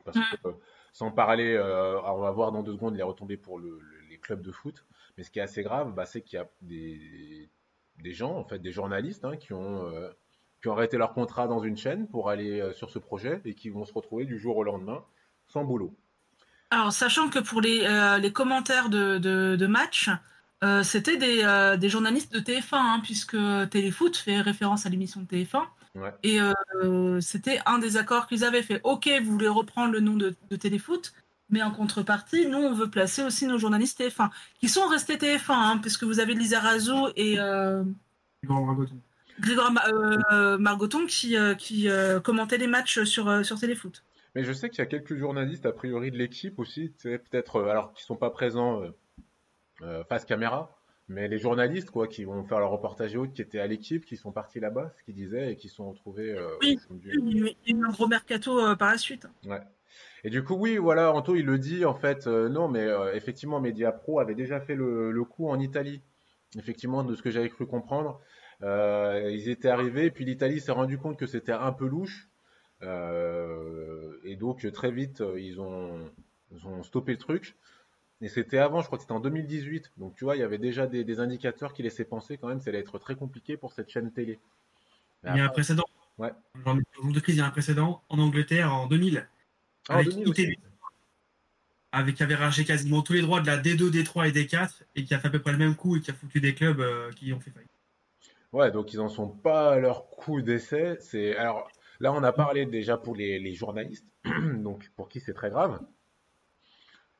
Parce 0.04 0.16
que, 0.18 0.48
euh, 0.48 0.52
sans 0.92 1.10
parler, 1.10 1.54
euh, 1.54 2.00
on 2.02 2.18
va 2.20 2.30
voir 2.30 2.52
dans 2.52 2.62
deux 2.62 2.72
secondes 2.72 2.96
les 2.96 3.02
retombées 3.02 3.36
pour 3.36 3.58
le- 3.58 3.78
le- 3.80 4.00
les 4.08 4.18
clubs 4.18 4.40
de 4.40 4.52
foot, 4.52 4.84
mais 5.16 5.24
ce 5.24 5.30
qui 5.30 5.38
est 5.40 5.42
assez 5.42 5.62
grave, 5.62 5.92
bah, 5.94 6.06
c'est 6.06 6.22
qu'il 6.22 6.38
y 6.38 6.42
a 6.42 6.48
des, 6.62 7.50
des 7.98 8.12
gens, 8.12 8.36
en 8.36 8.44
fait, 8.44 8.60
des 8.60 8.72
journalistes, 8.72 9.24
hein, 9.24 9.36
qui 9.36 9.52
ont, 9.52 9.84
euh, 9.86 10.10
qui 10.62 10.68
ont 10.68 10.72
arrêté 10.72 10.96
leur 10.96 11.12
contrat 11.12 11.48
dans 11.48 11.60
une 11.60 11.76
chaîne 11.76 12.06
pour 12.08 12.30
aller 12.30 12.60
euh, 12.60 12.72
sur 12.72 12.90
ce 12.90 12.98
projet 12.98 13.40
et 13.44 13.54
qui 13.54 13.68
vont 13.68 13.84
se 13.84 13.92
retrouver 13.92 14.24
du 14.26 14.38
jour 14.38 14.56
au 14.56 14.62
lendemain 14.64 15.04
sans 15.48 15.64
boulot. 15.64 15.94
Alors, 16.70 16.92
sachant 16.92 17.28
que 17.30 17.38
pour 17.38 17.60
les, 17.60 17.86
les 18.20 18.32
commentaires 18.32 18.88
de, 18.88 19.18
de, 19.18 19.56
de 19.56 19.66
match, 19.68 20.10
c'était 20.82 21.16
des, 21.16 21.76
des 21.78 21.88
journalistes 21.88 22.32
de 22.32 22.40
TF1, 22.40 22.76
hein, 22.76 23.00
puisque 23.04 23.36
Téléfoot 23.70 24.16
fait 24.16 24.40
référence 24.40 24.84
à 24.84 24.88
l'émission 24.88 25.20
de 25.20 25.26
TF1. 25.26 25.62
Ouais. 25.96 26.12
Et 26.22 26.40
euh, 26.40 27.20
c'était 27.20 27.58
un 27.66 27.78
des 27.78 27.96
accords 27.96 28.26
qu'ils 28.26 28.44
avaient 28.44 28.62
fait. 28.62 28.80
Ok, 28.84 29.08
vous 29.22 29.32
voulez 29.32 29.48
reprendre 29.48 29.92
le 29.92 30.00
nom 30.00 30.14
de, 30.14 30.34
de 30.50 30.56
Téléfoot, 30.56 31.14
mais 31.48 31.62
en 31.62 31.70
contrepartie, 31.70 32.46
nous, 32.46 32.58
on 32.58 32.74
veut 32.74 32.90
placer 32.90 33.22
aussi 33.22 33.46
nos 33.46 33.58
journalistes 33.58 34.00
TF1, 34.00 34.30
qui 34.60 34.68
sont 34.68 34.86
restés 34.86 35.16
TF1, 35.16 35.52
hein, 35.52 35.78
puisque 35.78 36.04
vous 36.04 36.20
avez 36.20 36.34
Lisa 36.34 36.60
Razzo 36.60 37.08
et 37.16 37.38
euh, 37.38 37.82
Grégoire 38.42 38.66
Margoton. 38.66 39.00
Grégoire 39.40 39.72
euh, 40.32 40.58
Margoton 40.58 41.06
qui, 41.06 41.36
euh, 41.36 41.54
qui 41.54 41.88
euh, 41.88 42.20
commentaient 42.20 42.58
les 42.58 42.66
matchs 42.66 43.02
sur, 43.04 43.28
euh, 43.28 43.42
sur 43.42 43.58
Téléfoot. 43.58 44.02
Mais 44.34 44.44
je 44.44 44.52
sais 44.52 44.68
qu'il 44.68 44.80
y 44.80 44.82
a 44.82 44.86
quelques 44.86 45.16
journalistes, 45.16 45.66
a 45.66 45.72
priori, 45.72 46.10
de 46.10 46.18
l'équipe 46.18 46.58
aussi, 46.58 46.92
tu 46.98 47.10
sais, 47.10 47.18
peut-être, 47.18 47.62
alors 47.62 47.94
qui 47.94 48.02
sont 48.02 48.16
pas 48.16 48.30
présents 48.30 48.82
euh, 48.82 48.90
euh, 49.82 50.04
face 50.04 50.24
caméra, 50.24 50.75
mais 51.08 51.28
les 51.28 51.38
journalistes, 51.38 51.90
quoi, 51.90 52.08
qui 52.08 52.24
vont 52.24 52.42
faire 52.44 52.58
leur 52.58 52.70
reportage 52.70 53.14
et 53.14 53.16
autres, 53.16 53.32
qui 53.32 53.42
étaient 53.42 53.60
à 53.60 53.66
l'équipe, 53.66 54.04
qui 54.04 54.16
sont 54.16 54.32
partis 54.32 54.58
là-bas, 54.60 54.92
ce 54.98 55.04
qu'ils 55.04 55.14
disaient, 55.14 55.52
et 55.52 55.56
qui 55.56 55.68
sont 55.68 55.90
retrouvés. 55.90 56.32
euh, 56.32 56.48
Oui. 56.62 56.78
Il 57.04 57.38
y 57.38 57.72
a 57.74 57.76
eu 57.76 57.84
un 57.84 57.90
gros 57.90 58.08
mercato 58.08 58.58
euh, 58.58 58.74
par 58.74 58.90
la 58.90 58.98
suite. 58.98 59.28
Ouais. 59.44 59.60
Et 60.24 60.30
du 60.30 60.42
coup, 60.42 60.54
oui, 60.54 60.76
voilà, 60.76 61.12
Anto, 61.12 61.36
il 61.36 61.46
le 61.46 61.58
dit, 61.58 61.84
en 61.84 61.94
fait, 61.94 62.26
euh, 62.26 62.48
non, 62.48 62.68
mais 62.68 62.80
euh, 62.82 63.14
effectivement, 63.14 63.60
Mediapro 63.60 64.18
avait 64.18 64.34
déjà 64.34 64.60
fait 64.60 64.74
le, 64.74 65.12
le 65.12 65.24
coup 65.24 65.48
en 65.48 65.60
Italie. 65.60 66.02
Effectivement, 66.56 67.04
de 67.04 67.14
ce 67.14 67.22
que 67.22 67.30
j'avais 67.30 67.50
cru 67.50 67.66
comprendre, 67.66 68.20
ils 68.62 69.48
étaient 69.48 69.68
arrivés, 69.68 70.10
puis 70.10 70.24
l'Italie 70.24 70.60
s'est 70.60 70.72
rendu 70.72 70.96
compte 70.96 71.18
que 71.18 71.26
c'était 71.26 71.52
un 71.52 71.72
peu 71.72 71.86
louche. 71.86 72.28
Et 72.82 74.36
donc, 74.36 74.70
très 74.72 74.90
vite, 74.90 75.22
ils 75.36 75.60
ont, 75.60 76.10
ils 76.52 76.66
ont 76.66 76.82
stoppé 76.82 77.12
le 77.12 77.18
truc. 77.18 77.56
Et 78.22 78.28
c'était 78.28 78.58
avant, 78.58 78.80
je 78.80 78.86
crois 78.86 78.98
que 78.98 79.02
c'était 79.02 79.12
en 79.12 79.20
2018. 79.20 79.92
Donc, 79.98 80.14
tu 80.14 80.24
vois, 80.24 80.36
il 80.36 80.40
y 80.40 80.42
avait 80.42 80.58
déjà 80.58 80.86
des, 80.86 81.04
des 81.04 81.20
indicateurs 81.20 81.72
qui 81.74 81.82
laissaient 81.82 82.04
penser 82.04 82.38
quand 82.38 82.48
même 82.48 82.58
que 82.58 82.64
ça 82.64 82.70
allait 82.70 82.80
être 82.80 82.98
très 82.98 83.14
compliqué 83.14 83.56
pour 83.56 83.72
cette 83.72 83.90
chaîne 83.90 84.10
télé. 84.10 84.38
Mais 85.22 85.30
Il 85.32 85.36
y 85.36 85.40
a 85.40 85.44
un 85.44 85.48
précédent. 85.48 85.84
Ouais. 86.18 86.32
Genre, 86.64 86.76
de 86.76 87.20
crise, 87.20 87.36
il 87.36 87.38
y 87.38 87.42
a 87.42 87.46
un 87.46 87.50
précédent 87.50 88.02
en 88.08 88.18
Angleterre 88.18 88.72
en 88.72 88.86
2000. 88.86 89.28
Ah, 89.88 89.94
en 89.94 89.96
avec 89.96 90.08
2000 90.08 90.28
aussi. 90.28 90.42
ITV. 90.42 90.58
Avec 91.92 92.16
qui 92.16 92.22
avait 92.22 92.34
racheté 92.34 92.64
quasiment 92.64 93.02
tous 93.02 93.12
les 93.12 93.22
droits 93.22 93.40
de 93.40 93.46
la 93.46 93.58
D2, 93.58 93.90
D3 93.90 94.28
et 94.28 94.32
D4 94.32 94.82
et 94.94 95.04
qui 95.04 95.14
a 95.14 95.18
fait 95.18 95.28
à 95.28 95.30
peu 95.30 95.40
près 95.40 95.52
le 95.52 95.58
même 95.58 95.76
coup 95.76 95.96
et 95.96 96.00
qui 96.00 96.10
a 96.10 96.14
foutu 96.14 96.40
des 96.40 96.54
clubs 96.54 96.80
euh, 96.80 97.10
qui 97.12 97.32
ont 97.32 97.40
fait 97.40 97.50
faillite. 97.50 97.70
Ouais, 98.52 98.70
donc 98.70 98.92
ils 98.92 99.00
en 99.00 99.08
sont 99.08 99.28
pas 99.28 99.72
à 99.72 99.78
leur 99.78 100.08
coup 100.08 100.42
d'essai. 100.42 100.96
C'est 101.00 101.36
alors 101.36 101.70
là 102.00 102.12
on 102.12 102.22
a 102.22 102.32
parlé 102.32 102.66
déjà 102.66 102.96
pour 102.96 103.14
les, 103.14 103.38
les 103.38 103.54
journalistes, 103.54 104.06
donc 104.56 104.90
pour 104.96 105.08
qui 105.08 105.20
c'est 105.20 105.32
très 105.32 105.50
grave. 105.50 105.80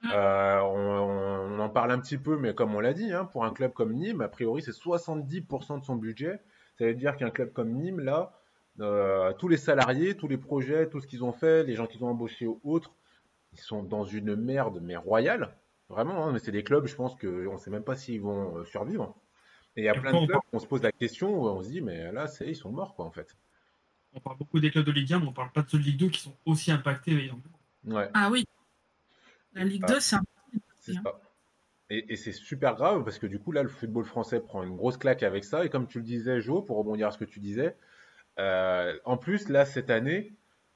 Mm. 0.03 0.11
Euh, 0.13 0.61
on, 0.63 1.57
on 1.57 1.59
en 1.59 1.69
parle 1.69 1.91
un 1.91 1.99
petit 1.99 2.19
peu, 2.19 2.37
mais 2.37 2.55
comme 2.55 2.75
on 2.75 2.81
l'a 2.81 2.93
dit, 2.93 3.13
hein, 3.13 3.25
pour 3.25 3.45
un 3.45 3.53
club 3.53 3.73
comme 3.73 3.93
Nîmes, 3.95 4.21
a 4.21 4.29
priori 4.29 4.63
c'est 4.63 4.73
70% 4.73 5.81
de 5.81 5.85
son 5.85 5.97
budget. 5.97 6.41
Ça 6.79 6.85
veut 6.85 6.95
dire 6.95 7.17
qu'un 7.17 7.31
club 7.31 7.53
comme 7.53 7.73
Nîmes, 7.73 8.01
là, 8.01 8.39
euh, 8.81 9.33
tous 9.33 9.49
les 9.49 9.57
salariés, 9.57 10.17
tous 10.17 10.29
les 10.29 10.37
projets, 10.37 10.89
tout 10.89 11.01
ce 11.01 11.07
qu'ils 11.07 11.25
ont 11.25 11.33
fait, 11.33 11.65
les 11.65 11.75
gens 11.75 11.87
qu'ils 11.87 12.05
ont 12.05 12.09
embauchés 12.09 12.47
ou 12.47 12.61
autres, 12.65 12.93
ils 13.53 13.59
sont 13.59 13.83
dans 13.83 14.05
une 14.05 14.37
merde, 14.37 14.81
mais 14.83 14.97
royale. 14.97 15.57
Vraiment, 15.89 16.27
hein, 16.27 16.33
mais 16.33 16.41
c'est 16.41 16.53
des 16.53 16.65
clubs, 16.65 16.87
je 16.87 16.95
pense 16.95 17.15
qu'on 17.17 17.53
ne 17.53 17.59
sait 17.59 17.71
même 17.71 17.85
pas 17.85 17.97
s'ils 17.97 18.21
vont 18.21 18.59
euh, 18.59 18.65
survivre. 18.65 19.15
Et 19.77 19.83
il 19.83 19.85
y 19.85 19.89
a 19.89 19.95
plein 19.95 20.11
de 20.13 20.17
on 20.17 20.27
clubs, 20.27 20.41
on 20.53 20.59
se 20.59 20.67
pose 20.67 20.83
la 20.83 20.93
question, 20.93 21.43
on 21.43 21.63
se 21.63 21.69
dit, 21.69 21.81
mais 21.81 22.13
là, 22.13 22.27
c'est, 22.27 22.49
ils 22.49 22.57
sont 22.57 22.71
morts, 22.71 22.95
quoi, 22.95 23.05
en 23.05 23.11
fait. 23.11 23.37
On 24.13 24.21
parle 24.21 24.39
beaucoup 24.39 24.59
des 24.59 24.71
clubs 24.71 24.85
de 24.85 24.93
Ligue 24.93 25.13
1, 25.13 25.21
mais 25.21 25.27
on 25.27 25.33
parle 25.33 25.53
pas 25.53 25.63
de 25.63 25.71
ceux 25.71 25.79
de 25.79 25.85
Ligue 25.85 26.01
2 26.01 26.09
qui 26.09 26.21
sont 26.21 26.35
aussi 26.45 26.71
impactés. 26.71 27.31
Ouais, 27.85 28.11
Ah 28.15 28.29
oui. 28.31 28.47
La 29.57 29.65
Ligue 29.65 29.83
Ah. 29.89 29.93
2, 29.93 30.01
c'est 30.01 30.17
un. 30.17 30.23
c'est 30.81 30.93
Bien. 30.93 31.03
ça. 31.05 31.21
Et, 31.91 32.13
et 32.13 32.17
c'est 32.17 32.33
super 32.33 32.75
grave 32.77 33.05
parce 33.05 33.19
que 33.19 33.27
du 33.27 33.39
coup, 33.39 33.53
là, 33.53 33.63
le 33.63 33.69
football 33.69 34.05
français 34.05 34.41
prend 34.41 34.63
une 34.63 34.77
grosse 34.77 34.97
claque 34.97 35.23
avec 35.23 35.45
ça. 35.45 35.65
Et 35.65 35.69
comme 35.71 35.87
tu 35.87 35.99
le 35.99 36.05
disais, 36.05 36.41
Jo, 36.41 36.63
pour 36.63 36.77
rebondir 36.79 37.09
à 37.09 37.11
ce 37.11 37.19
que 37.19 37.25
tu 37.25 37.41
disais, 37.41 37.77
euh, 38.39 38.97
en 39.05 39.17
plus, 39.17 39.49
là, 39.49 39.65
cette 39.65 39.89
année, 39.91 40.33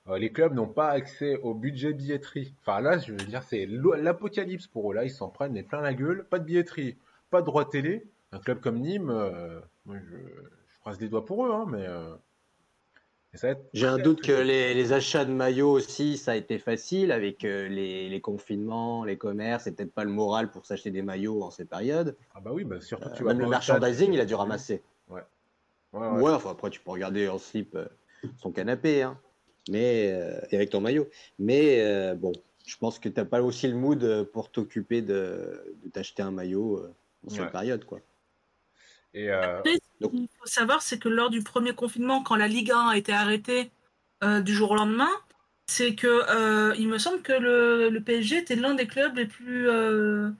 euh, 0.08 0.18
les 0.18 0.32
clubs 0.32 0.54
n'ont 0.54 0.68
pas 0.68 0.88
accès 0.90 1.36
au 1.38 1.52
budget 1.54 1.92
billetterie. 1.92 2.54
Enfin, 2.60 2.80
là, 2.80 2.98
je 2.98 3.12
veux 3.12 3.18
dire, 3.18 3.42
c'est 3.42 3.66
l'apocalypse 3.66 4.66
pour 4.68 4.90
eux. 4.90 4.94
Là, 4.94 5.04
ils 5.04 5.10
s'en 5.10 5.28
prennent 5.28 5.52
mais 5.52 5.62
plein 5.62 5.80
la 5.80 5.94
gueule. 5.94 6.24
Pas 6.30 6.38
de 6.38 6.44
billetterie, 6.44 6.96
pas 7.30 7.40
de 7.40 7.46
droit 7.46 7.68
télé. 7.68 8.06
Un 8.32 8.38
club 8.38 8.60
comme 8.60 8.78
Nîmes, 8.78 9.10
euh, 9.10 9.60
moi, 9.86 9.96
je, 9.98 10.16
je 10.16 10.78
croise 10.78 11.00
les 11.00 11.08
doigts 11.08 11.24
pour 11.26 11.44
eux, 11.46 11.52
hein, 11.52 11.66
mais 11.68 11.84
euh, 11.86 12.14
et 12.14 12.94
ça 12.94 13.00
va 13.00 13.16
être 13.16 13.19
J'ai 13.72 13.86
un 13.86 13.98
doute 13.98 14.22
que 14.22 14.32
les, 14.32 14.74
les 14.74 14.92
achats 14.92 15.24
de 15.24 15.32
maillots 15.32 15.70
aussi, 15.70 16.16
ça 16.18 16.32
a 16.32 16.36
été 16.36 16.58
facile 16.58 17.12
avec 17.12 17.44
euh, 17.44 17.68
les, 17.68 18.08
les 18.08 18.20
confinements, 18.20 19.04
les 19.04 19.16
commerces, 19.16 19.66
et 19.68 19.72
peut-être 19.72 19.92
pas 19.94 20.04
le 20.04 20.10
moral 20.10 20.50
pour 20.50 20.66
s'acheter 20.66 20.90
des 20.90 21.02
maillots 21.02 21.42
en 21.42 21.50
ces 21.50 21.64
périodes. 21.64 22.16
Ah 22.34 22.40
bah 22.40 22.50
oui, 22.52 22.64
bah 22.64 22.80
surtout 22.80 23.08
Euh, 23.08 23.12
tu 23.16 23.22
vas 23.22 23.30
même 23.34 23.38
le 23.38 23.44
stade. 23.60 23.80
merchandising, 23.80 24.12
il 24.12 24.20
a 24.20 24.24
dû 24.24 24.34
ramasser. 24.34 24.82
Ouais, 25.08 25.22
Ouais, 25.92 26.08
ouais. 26.08 26.30
enfin 26.32 26.50
après 26.50 26.70
tu 26.70 26.80
peux 26.80 26.90
regarder 26.90 27.28
en 27.28 27.38
slip 27.38 27.74
euh, 27.76 27.86
son 28.36 28.52
canapé, 28.52 29.02
hein. 29.02 29.18
mais 29.68 30.10
euh, 30.12 30.40
et 30.50 30.56
avec 30.56 30.70
ton 30.70 30.80
maillot. 30.80 31.08
Mais 31.38 31.80
euh, 31.80 32.14
bon, 32.14 32.32
je 32.66 32.76
pense 32.76 32.98
que 32.98 33.08
t'as 33.08 33.24
pas 33.24 33.42
aussi 33.42 33.68
le 33.68 33.74
mood 33.76 34.02
euh, 34.04 34.24
pour 34.24 34.50
t'occuper 34.50 35.02
de, 35.02 35.74
de 35.84 35.88
t'acheter 35.90 36.22
un 36.22 36.30
maillot 36.30 36.78
euh, 36.78 36.92
en 37.26 37.30
cette 37.30 37.52
période, 37.52 37.84
quoi. 37.84 38.00
Et 39.14 39.30
euh, 39.30 39.58
Après, 39.58 39.74
ce 40.00 40.06
qu'il 40.08 40.28
faut 40.38 40.46
savoir, 40.46 40.82
c'est 40.82 40.98
que 40.98 41.08
lors 41.08 41.30
du 41.30 41.42
premier 41.42 41.74
confinement, 41.74 42.22
quand 42.22 42.36
la 42.36 42.48
Ligue 42.48 42.70
1 42.70 42.88
a 42.88 42.96
été 42.96 43.12
arrêtée 43.12 43.70
euh, 44.22 44.40
du 44.40 44.54
jour 44.54 44.70
au 44.72 44.76
lendemain, 44.76 45.10
c'est 45.66 45.94
que 45.94 46.06
euh, 46.06 46.74
il 46.78 46.88
me 46.88 46.98
semble 46.98 47.22
que 47.22 47.32
le, 47.32 47.90
le 47.90 48.00
PSG 48.00 48.38
était 48.38 48.56
l'un 48.56 48.74
des 48.74 48.86
clubs 48.86 49.16
les 49.16 49.26
plus, 49.26 49.68
euh, 49.68 50.30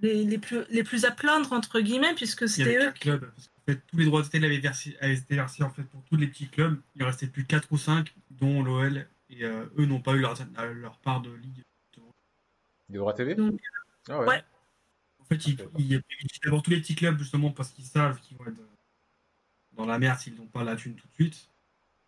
les, 0.00 0.24
les 0.24 0.38
plus 0.38 0.64
les 0.70 0.82
plus 0.82 1.04
à 1.04 1.10
plaindre 1.10 1.52
entre 1.52 1.80
guillemets, 1.80 2.14
puisque 2.14 2.48
c'était 2.48 2.76
eux. 2.76 2.84
quatre 2.86 2.98
clubs. 3.00 3.20
Parce 3.34 3.48
qu'en 3.48 3.72
fait, 3.72 3.80
tous 3.86 3.96
les 3.98 4.04
droits 4.06 4.22
de 4.22 4.28
télé 4.28 4.46
avaient, 4.46 4.58
versé, 4.58 4.96
avaient 5.00 5.14
été 5.14 5.34
versés 5.34 5.62
en 5.62 5.70
fait, 5.70 5.82
pour 5.82 6.02
tous 6.04 6.16
les 6.16 6.26
petits 6.26 6.48
clubs. 6.48 6.78
Il 6.96 7.04
restait 7.04 7.26
plus 7.26 7.44
4 7.44 7.68
ou 7.70 7.78
5, 7.78 8.12
dont 8.30 8.62
l'OL. 8.62 9.06
Et 9.30 9.44
euh, 9.44 9.64
eux 9.78 9.86
n'ont 9.86 10.00
pas 10.00 10.12
eu 10.12 10.18
leur, 10.20 10.34
leur 10.74 10.98
part 10.98 11.22
de 11.22 11.30
ligue. 11.30 11.62
des 12.90 12.98
droits 12.98 13.14
TV 13.14 13.34
Donc, 13.34 13.58
Ah 14.08 14.20
ouais. 14.20 14.26
ouais. 14.26 14.44
Fait, 15.34 15.46
ils, 15.46 15.58
ils 15.78 16.02
privilégient 16.02 16.40
d'abord 16.44 16.62
tous 16.62 16.70
les 16.70 16.80
petits 16.80 16.94
clubs 16.94 17.18
justement 17.18 17.50
parce 17.50 17.70
qu'ils 17.70 17.84
savent 17.84 18.20
qu'ils 18.20 18.36
vont 18.36 18.46
être 18.46 18.60
dans 19.72 19.86
la 19.86 19.98
merde 19.98 20.18
s'ils 20.18 20.34
n'ont 20.36 20.46
pas 20.46 20.64
la 20.64 20.76
thune 20.76 20.94
tout 20.94 21.06
de 21.08 21.12
suite. 21.14 21.48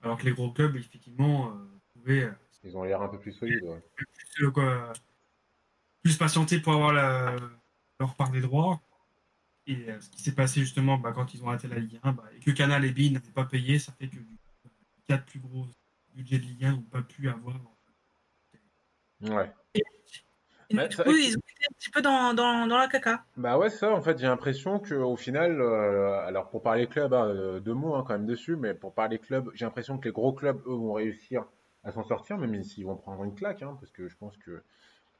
Alors 0.02 0.18
que 0.18 0.24
les 0.24 0.32
gros 0.32 0.50
clubs, 0.52 0.76
effectivement, 0.76 1.50
euh, 1.50 1.54
pouvaient 1.94 2.24
euh, 2.24 2.32
Ils 2.62 2.76
ont 2.76 2.84
l'air 2.84 3.00
un 3.02 3.08
peu 3.08 3.18
plus 3.18 3.32
solides. 3.32 3.62
ouais. 3.62 3.82
plus, 3.94 4.06
euh, 4.44 4.50
quoi, 4.50 4.92
plus 6.02 6.16
patienter 6.18 6.60
pour 6.60 6.74
avoir 6.74 6.92
la- 6.92 7.36
leur 8.00 8.14
part 8.16 8.30
des 8.30 8.40
droits. 8.42 8.80
Et 9.66 9.88
euh, 9.88 9.98
ce 10.00 10.10
qui 10.10 10.20
s'est 10.22 10.34
passé 10.34 10.60
justement 10.60 10.98
bah, 10.98 11.12
quand 11.12 11.32
ils 11.32 11.42
ont 11.42 11.48
arrêté 11.48 11.68
la 11.68 11.78
Ligue 11.78 11.98
1, 12.02 12.12
bah, 12.12 12.24
et 12.36 12.40
que 12.40 12.50
Canal 12.50 12.84
et 12.84 12.92
Bein 12.92 13.12
n'avaient 13.12 13.30
pas 13.30 13.46
payé, 13.46 13.78
ça 13.78 13.92
fait 13.92 14.08
que 14.08 14.16
les 14.16 14.22
quatre 15.06 15.24
plus 15.24 15.40
gros 15.40 15.66
budgets 16.14 16.38
de 16.38 16.44
Ligue 16.44 16.64
1 16.66 16.72
n'ont 16.72 16.82
pas 16.82 17.00
pu 17.02 17.28
avoir. 17.30 17.56
Ouais. 19.22 19.50
Et 19.74 19.82
Ouais, 20.72 20.88
du 20.88 20.96
coup, 20.96 21.10
ils 21.10 21.36
ont 21.36 21.40
été 21.40 21.64
un 21.70 21.74
petit 21.78 21.90
peu 21.90 22.02
dans, 22.02 22.34
dans, 22.34 22.66
dans 22.66 22.78
la 22.78 22.88
caca. 22.88 23.24
Bah 23.36 23.58
ouais, 23.58 23.70
ça, 23.70 23.90
en 23.92 24.00
fait, 24.00 24.18
j'ai 24.18 24.26
l'impression 24.26 24.78
qu'au 24.78 25.16
final, 25.16 25.60
euh, 25.60 26.18
alors 26.26 26.50
pour 26.50 26.62
parler 26.62 26.86
club, 26.86 27.12
hein, 27.14 27.26
euh, 27.28 27.60
deux 27.60 27.74
mots 27.74 27.94
hein, 27.96 28.04
quand 28.06 28.14
même 28.14 28.26
dessus, 28.26 28.56
mais 28.56 28.74
pour 28.74 28.94
parler 28.94 29.18
club, 29.18 29.50
j'ai 29.54 29.64
l'impression 29.64 29.98
que 29.98 30.04
les 30.08 30.12
gros 30.12 30.32
clubs, 30.32 30.60
eux, 30.66 30.74
vont 30.74 30.92
réussir 30.92 31.44
à 31.82 31.90
s'en 31.92 32.04
sortir, 32.04 32.38
même 32.38 32.62
s'ils 32.62 32.84
vont 32.86 32.96
prendre 32.96 33.24
une 33.24 33.34
claque, 33.34 33.62
hein, 33.62 33.76
parce 33.80 33.92
que 33.92 34.08
je 34.08 34.16
pense 34.16 34.36
que, 34.38 34.62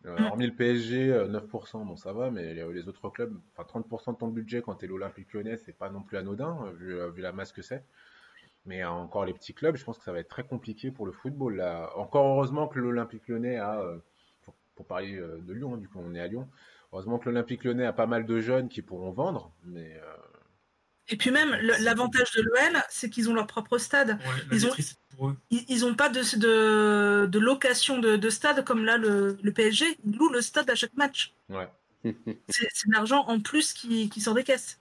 euh, 0.07 0.18
Mm. 0.18 0.24
hormis 0.26 0.46
le 0.46 0.54
PSG, 0.54 1.12
euh, 1.12 1.28
9%, 1.28 1.85
bon, 1.85 1.96
ça 1.96 2.12
va, 2.12 2.30
mais 2.30 2.54
les, 2.54 2.72
les 2.72 2.88
autres 2.88 3.09
clubs, 3.11 3.35
enfin 3.52 3.64
30% 3.66 4.12
de 4.12 4.18
ton 4.18 4.28
budget 4.28 4.62
quand 4.62 4.74
t'es 4.76 4.87
l'Olympique 4.87 5.33
Lyonnais, 5.33 5.57
c'est 5.57 5.72
pas 5.76 5.90
non 5.90 6.02
plus 6.02 6.16
anodin, 6.18 6.70
vu, 6.78 6.96
vu 7.12 7.22
la 7.22 7.33
masse 7.33 7.52
que 7.52 7.62
c'est. 7.62 7.85
Mais 8.66 8.83
encore 8.85 9.24
les 9.26 9.35
petits 9.35 9.54
clubs, 9.54 9.76
je 9.76 9.85
pense 9.85 9.98
que 9.98 10.04
ça 10.04 10.12
va 10.12 10.20
être 10.20 10.28
très 10.28 10.44
compliqué 10.44 10.90
pour 10.90 11.07
le 11.07 11.12
football, 11.12 11.57
là. 11.57 11.90
Encore 11.96 12.26
heureusement 12.26 12.66
que 12.68 12.78
l'Olympique 12.78 13.28
Lyonnais 13.28 13.57
a, 13.59 13.80
euh, 13.80 13.98
pour, 14.74 14.87
parler 14.87 15.16
euh, 15.16 15.38
de 15.42 15.52
Lyon, 15.52 15.74
hein, 15.74 15.78
du 15.78 15.88
coup, 15.88 15.98
on 16.00 16.14
est 16.14 16.20
à 16.20 16.26
Lyon. 16.26 16.48
Heureusement 16.92 17.18
que 17.18 17.28
l'Olympique 17.28 17.64
Lyonnais 17.64 17.87
a 17.87 17.92
pas 17.92 18.06
mal 18.06 18.26
de 18.26 18.40
jeunes 18.40 18.68
qui 18.68 18.82
pourront 18.82 19.10
vendre, 19.10 19.52
mais 19.64 19.94
euh, 19.96 20.14
Et 21.08 21.16
puis 21.16 21.30
même, 21.30 21.50
l'avantage 21.80 22.30
de 22.32 22.42
l'OL, 22.42 22.82
c'est 22.88 23.10
qu'ils 23.10 23.28
ont 23.28 23.34
leur 23.34 23.46
propre 23.46 23.78
stade. 23.78 24.10
Ouais, 24.10 24.42
Ils 24.52 24.66
ont- 24.66 24.74
pour 25.16 25.28
eux. 25.28 25.37
Ils 25.50 25.64
ils 25.68 25.84
ont 25.84 25.94
pas 25.94 26.08
de, 26.08 26.20
de, 26.38 27.26
de 27.26 27.38
location 27.38 27.98
de, 27.98 28.16
de 28.16 28.30
stade 28.30 28.64
comme 28.64 28.84
là 28.84 28.96
le, 28.96 29.37
le 29.42 29.52
PSG. 29.52 29.87
Ils 30.04 30.16
louent 30.16 30.30
le 30.32 30.40
stade 30.40 30.68
à 30.70 30.74
chaque 30.74 30.94
match. 30.94 31.34
ouais. 31.50 31.68
C'est 32.48 32.87
de 32.88 32.92
l'argent 32.92 33.24
en 33.28 33.40
plus 33.40 33.72
qui, 33.72 34.10
qui 34.10 34.20
sort 34.20 34.34
des 34.34 34.44
caisses. 34.44 34.78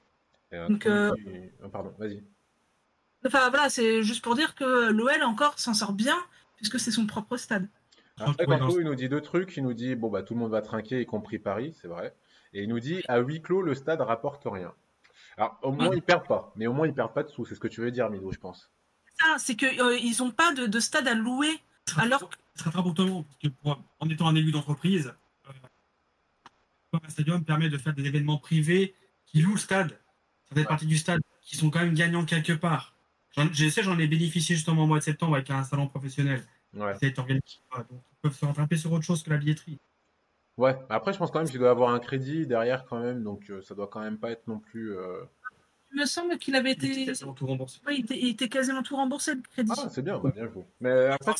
Donc, 0.51 0.85
euh, 0.85 1.09
ah, 1.63 1.69
pardon, 1.69 1.93
vas-y. 1.97 2.21
Enfin 3.25 3.49
voilà, 3.49 3.69
c'est 3.69 4.03
juste 4.03 4.21
pour 4.23 4.35
dire 4.35 4.53
que 4.55 4.91
l'OL 4.91 5.23
encore 5.23 5.57
s'en 5.57 5.73
sort 5.73 5.93
bien 5.93 6.17
puisque 6.57 6.79
c'est 6.79 6.91
son 6.91 7.07
propre 7.07 7.37
stade. 7.37 7.67
Après, 8.19 8.45
il 8.47 8.83
nous 8.85 8.95
dit 8.95 9.09
deux 9.09 9.21
trucs. 9.21 9.55
Il 9.57 9.63
nous 9.63 9.73
dit, 9.73 9.95
bon, 9.95 10.09
bah, 10.09 10.23
tout 10.23 10.33
le 10.33 10.39
monde 10.39 10.51
va 10.51 10.61
trinquer, 10.61 11.01
y 11.01 11.05
compris 11.05 11.39
Paris, 11.39 11.75
c'est 11.81 11.87
vrai. 11.87 12.15
Et 12.53 12.63
il 12.63 12.69
nous 12.69 12.79
dit, 12.79 13.01
à 13.07 13.17
huis 13.19 13.41
clos, 13.41 13.61
le 13.61 13.73
stade 13.73 14.01
rapporte 14.01 14.43
rien. 14.45 14.73
Alors, 15.37 15.57
au 15.63 15.71
moins, 15.71 15.89
ils 15.95 16.01
perdent 16.01 16.27
pas. 16.27 16.53
Mais 16.55 16.67
au 16.67 16.73
moins, 16.73 16.87
ils 16.87 16.93
perdent 16.93 17.13
pas 17.13 17.23
de 17.23 17.29
sous. 17.29 17.45
C'est 17.45 17.55
ce 17.55 17.59
que 17.59 17.67
tu 17.67 17.81
veux 17.81 17.91
dire, 17.91 18.09
Mido, 18.09 18.31
je 18.31 18.37
pense. 18.39 18.69
Ça, 19.19 19.35
c'est 19.39 19.55
que 19.55 19.65
euh, 19.65 19.97
ils 19.97 20.21
ont 20.21 20.31
pas 20.31 20.53
de, 20.53 20.67
de 20.67 20.79
stade 20.79 21.07
à 21.07 21.13
louer. 21.15 21.49
Alors 21.97 22.29
Très 22.55 22.69
rapportement, 22.69 23.23
parce 23.23 23.37
que 23.37 23.47
pour- 23.47 23.83
en 23.99 24.09
étant 24.09 24.27
un 24.27 24.35
élu 24.35 24.51
d'entreprise, 24.51 25.13
euh, 25.47 25.51
un 27.03 27.09
stadium 27.09 27.43
permet 27.43 27.69
de 27.69 27.77
faire 27.77 27.93
des 27.93 28.05
événements 28.05 28.37
privés 28.37 28.93
qui 29.25 29.41
louent 29.41 29.53
le 29.53 29.57
stade. 29.59 29.89
Ça 30.49 30.55
fait 30.55 30.61
Ouais. 30.61 30.65
partie 30.65 30.85
du 30.85 30.97
stade, 30.97 31.19
qui 31.41 31.55
sont 31.57 31.69
quand 31.71 31.79
même 31.79 31.95
gagnants 31.95 32.25
quelque 32.25 32.53
part. 32.53 32.95
Je 33.35 33.67
sais, 33.69 33.81
j'en 33.81 33.97
ai 33.97 34.05
bénéficié 34.07 34.55
justement 34.55 34.83
au 34.83 34.87
mois 34.87 34.99
de 34.99 35.03
septembre 35.03 35.33
avec 35.35 35.49
un 35.49 35.63
salon 35.63 35.87
professionnel. 35.87 36.43
Ouais. 36.73 36.93
Ça 36.95 37.05
a 37.05 37.07
été 37.07 37.19
organisé. 37.19 37.45
Voilà, 37.69 37.85
Donc, 37.89 38.01
ils 38.11 38.17
peuvent 38.21 38.35
se 38.35 38.45
rattraper 38.45 38.77
sur 38.77 38.91
autre 38.91 39.03
chose 39.03 39.23
que 39.23 39.29
la 39.29 39.37
billetterie. 39.37 39.79
Ouais. 40.57 40.77
Après, 40.89 41.13
je 41.13 41.17
pense 41.17 41.31
quand 41.31 41.39
même 41.39 41.49
qu'il 41.49 41.59
doit 41.59 41.71
avoir 41.71 41.93
un 41.93 41.99
crédit 41.99 42.45
derrière 42.45 42.85
quand 42.85 42.99
même. 42.99 43.23
Donc, 43.23 43.49
euh, 43.49 43.61
ça 43.61 43.75
doit 43.75 43.87
quand 43.87 44.01
même 44.01 44.17
pas 44.17 44.31
être 44.31 44.47
non 44.47 44.59
plus. 44.59 44.95
euh, 44.97 45.23
il 45.93 45.99
me 46.01 46.05
semble 46.05 46.37
qu'il 46.39 46.55
avait 46.55 46.71
été, 46.71 47.03
étaient 47.03 47.13
tout 47.35 47.45
remboursé. 47.45 47.79
ouais, 47.85 47.97
il 47.97 48.03
était, 48.05 48.17
il 48.17 48.29
était 48.29 48.49
quasiment 48.49 48.81
tout 48.81 48.95
remboursé 48.95 49.35
le 49.35 49.41
crédit. 49.41 49.71
Ah, 49.77 49.89
c'est 49.89 50.01
bien, 50.01 50.17
bah, 50.17 50.31
bien 50.33 50.47
joué. 50.47 50.65
Mais 50.79 51.05
après, 51.05 51.33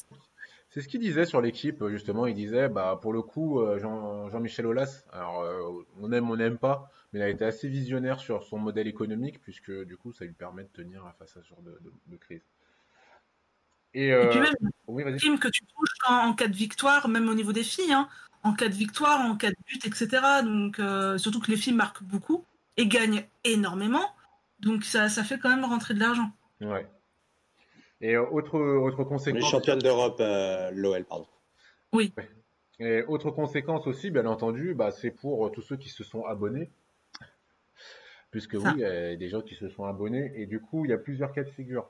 C'est 0.69 0.81
ce 0.81 0.87
qu'il 0.87 0.99
disait 0.99 1.25
sur 1.25 1.41
l'équipe, 1.41 1.87
justement. 1.87 2.27
Il 2.27 2.35
disait, 2.35 2.69
bah, 2.69 2.99
pour 3.01 3.13
le 3.13 3.23
coup, 3.23 3.59
euh, 3.59 3.79
Jean, 3.79 4.29
Jean-Michel 4.29 4.67
Aulas, 4.67 5.05
alors, 5.11 5.41
euh, 5.41 5.85
on 5.99 6.11
aime, 6.11 6.29
on 6.29 6.35
n'aime 6.35 6.57
pas, 6.59 6.91
mais 7.11 7.19
il 7.19 7.23
a 7.23 7.29
été 7.29 7.45
assez 7.45 7.67
visionnaire 7.67 8.19
sur 8.19 8.43
son 8.43 8.59
modèle 8.59 8.87
économique, 8.87 9.41
puisque 9.41 9.71
du 9.71 9.97
coup, 9.97 10.11
ça 10.13 10.25
lui 10.25 10.33
permet 10.33 10.63
de 10.63 10.69
tenir 10.69 11.03
face 11.17 11.35
à 11.37 11.41
ce 11.41 11.47
genre 11.47 11.61
de, 11.63 11.79
de, 12.07 12.17
crise. 12.17 12.43
Et, 13.95 14.13
euh... 14.13 14.25
Et 14.25 14.29
puis 14.29 14.39
même, 14.39 14.53
oui, 14.87 15.03
que 15.03 15.47
tu 15.47 15.65
touches 15.65 15.97
en, 16.07 16.33
cas 16.33 16.47
de 16.47 16.55
victoire, 16.55 17.07
même 17.07 17.29
au 17.29 17.33
niveau 17.33 17.53
des 17.53 17.63
filles, 17.63 17.93
hein, 17.93 18.07
en 18.43 18.53
cas 18.53 18.67
de 18.67 18.73
victoire, 18.73 19.21
en 19.21 19.35
cas 19.35 19.49
de 19.49 19.55
but, 19.67 19.85
etc. 19.85 20.07
Donc, 20.43 20.79
euh, 20.79 21.17
surtout 21.17 21.39
que 21.39 21.49
les 21.49 21.57
filles 21.57 21.73
marquent 21.73 22.03
beaucoup 22.03 22.45
et 22.77 22.87
gagnent 22.87 23.25
énormément. 23.43 24.13
Donc, 24.59 24.83
ça, 24.83 25.09
ça 25.09 25.23
fait 25.23 25.39
quand 25.39 25.49
même 25.49 25.65
rentrer 25.65 25.93
de 25.93 25.99
l'argent. 25.99 26.31
Ouais. 26.61 26.87
Et 28.01 28.17
autre, 28.17 28.59
autre 28.59 29.03
conséquence. 29.05 29.41
Les 29.41 29.49
championnes 29.49 29.79
d'Europe, 29.79 30.17
euh, 30.19 30.71
l'OL, 30.71 31.05
pardon. 31.05 31.27
Oui. 31.93 32.13
Et 32.79 33.03
autre 33.03 33.31
conséquence 33.31 33.87
aussi, 33.87 34.11
bien 34.11 34.25
entendu, 34.25 34.73
bah, 34.73 34.91
c'est 34.91 35.11
pour 35.11 35.49
tous 35.51 35.61
ceux 35.61 35.77
qui 35.77 35.89
se 35.89 36.03
sont 36.03 36.25
abonnés. 36.25 36.69
Puisque 38.31 38.55
oui, 38.55 38.69
il 38.75 38.79
y 38.79 38.85
a 38.85 39.15
des 39.15 39.29
gens 39.29 39.41
qui 39.41 39.55
se 39.55 39.69
sont 39.69 39.85
abonnés. 39.85 40.33
Et 40.35 40.47
du 40.47 40.59
coup, 40.59 40.83
il 40.85 40.91
y 40.91 40.93
a 40.93 40.97
plusieurs 40.97 41.31
cas 41.31 41.43
de 41.43 41.49
figure. 41.51 41.89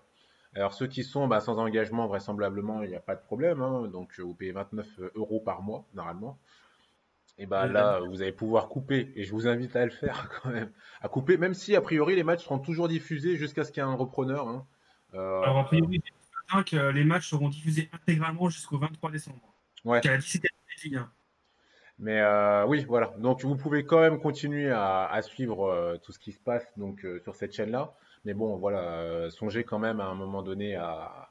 Alors, 0.56 0.74
ceux 0.74 0.88
qui 0.88 1.04
sont 1.04 1.28
bah, 1.28 1.40
sans 1.40 1.58
engagement, 1.58 2.08
vraisemblablement, 2.08 2.84
il 2.84 2.90
n'y 2.90 2.96
a 2.96 3.00
pas 3.00 3.16
de 3.16 3.22
problème. 3.22 3.62
Hein. 3.62 3.88
donc, 3.88 4.20
vous 4.20 4.34
payez 4.34 4.52
29 4.52 4.88
euros 5.16 5.40
par 5.40 5.62
mois, 5.62 5.86
normalement. 5.94 6.38
Et 7.40 7.46
bah 7.46 7.68
là, 7.68 8.00
vous 8.00 8.22
allez 8.22 8.32
pouvoir 8.32 8.70
couper. 8.70 9.12
Et 9.16 9.24
je 9.24 9.32
vous 9.32 9.48
invite 9.48 9.76
à 9.76 9.86
le 9.86 9.92
faire 9.92 10.30
quand 10.44 10.50
même. 10.50 10.72
À 11.02 11.10
couper, 11.10 11.38
même 11.38 11.54
si 11.54 11.76
a 11.76 11.82
priori 11.82 12.16
les 12.16 12.24
matchs 12.24 12.44
seront 12.44 12.60
toujours 12.60 12.88
diffusés 12.88 13.36
jusqu'à 13.36 13.64
ce 13.64 13.72
qu'il 13.72 13.82
y 13.82 13.86
ait 13.86 13.90
un 13.90 13.96
repreneur. 13.96 14.48
Hein. 14.48 14.66
Euh, 15.16 15.42
Alors, 15.42 15.58
a 15.60 15.66
priori, 15.66 16.02
que 16.68 16.92
les 16.92 17.04
matchs 17.04 17.30
seront 17.30 17.50
diffusés 17.50 17.90
intégralement 17.94 18.50
jusqu'au 18.50 18.78
23 18.78 19.12
décembre. 19.12 19.54
Ouais. 19.84 20.02
la 20.04 21.10
Mais 21.98 22.20
euh, 22.20 22.66
oui, 22.68 22.86
voilà. 22.88 23.14
Donc 23.18 23.44
vous 23.44 23.56
pouvez 23.56 23.86
quand 23.86 24.00
même 24.00 24.20
continuer 24.20 24.70
à, 24.70 25.20
suivre 25.24 25.66
euh, 25.66 25.98
tout 25.98 26.12
ce 26.12 26.20
qui 26.20 26.32
se 26.32 26.40
passe 26.40 26.66
donc 26.78 27.06
sur 27.24 27.36
cette 27.36 27.54
chaîne-là. 27.54 27.96
Mais 28.26 28.34
bon, 28.34 28.58
voilà, 28.58 29.30
songez 29.30 29.64
quand 29.64 29.80
même 29.80 30.00
à 30.00 30.06
un 30.06 30.16
moment 30.16 30.44
donné 30.44 30.76
à 30.76 31.30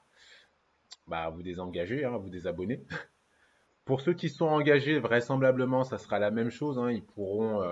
bah, 1.07 1.31
vous 1.31 1.42
désengager, 1.42 2.05
hein, 2.05 2.16
vous 2.18 2.31
désabonner. 2.31 2.85
Pour 3.85 4.00
ceux 4.00 4.14
qui 4.14 4.28
sont 4.28 4.46
engagés, 4.46 4.98
vraisemblablement, 4.98 5.85
ça 5.85 5.98
sera 5.98 6.18
la 6.18 6.31
même 6.31 6.50
chose. 6.50 6.78
Hein. 6.78 6.92
ils 6.92 7.05
pourront 7.05 7.62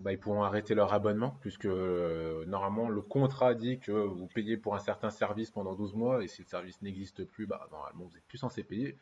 bah, 0.00 0.12
ils 0.12 0.18
pourront 0.18 0.42
arrêter 0.42 0.74
leur 0.74 0.94
abonnement, 0.94 1.36
puisque 1.42 1.66
euh, 1.66 2.44
normalement 2.46 2.88
le 2.88 3.02
contrat 3.02 3.54
dit 3.54 3.78
que 3.80 3.92
vous 3.92 4.26
payez 4.26 4.56
pour 4.56 4.74
un 4.74 4.78
certain 4.78 5.10
service 5.10 5.50
pendant 5.50 5.74
12 5.74 5.94
mois, 5.94 6.24
et 6.24 6.26
si 6.26 6.40
le 6.40 6.46
service 6.46 6.80
n'existe 6.80 7.24
plus, 7.24 7.46
bah, 7.46 7.68
normalement 7.70 8.04
vous 8.04 8.14
n'êtes 8.14 8.26
plus 8.26 8.38
censé 8.38 8.62
payer. 8.62 8.96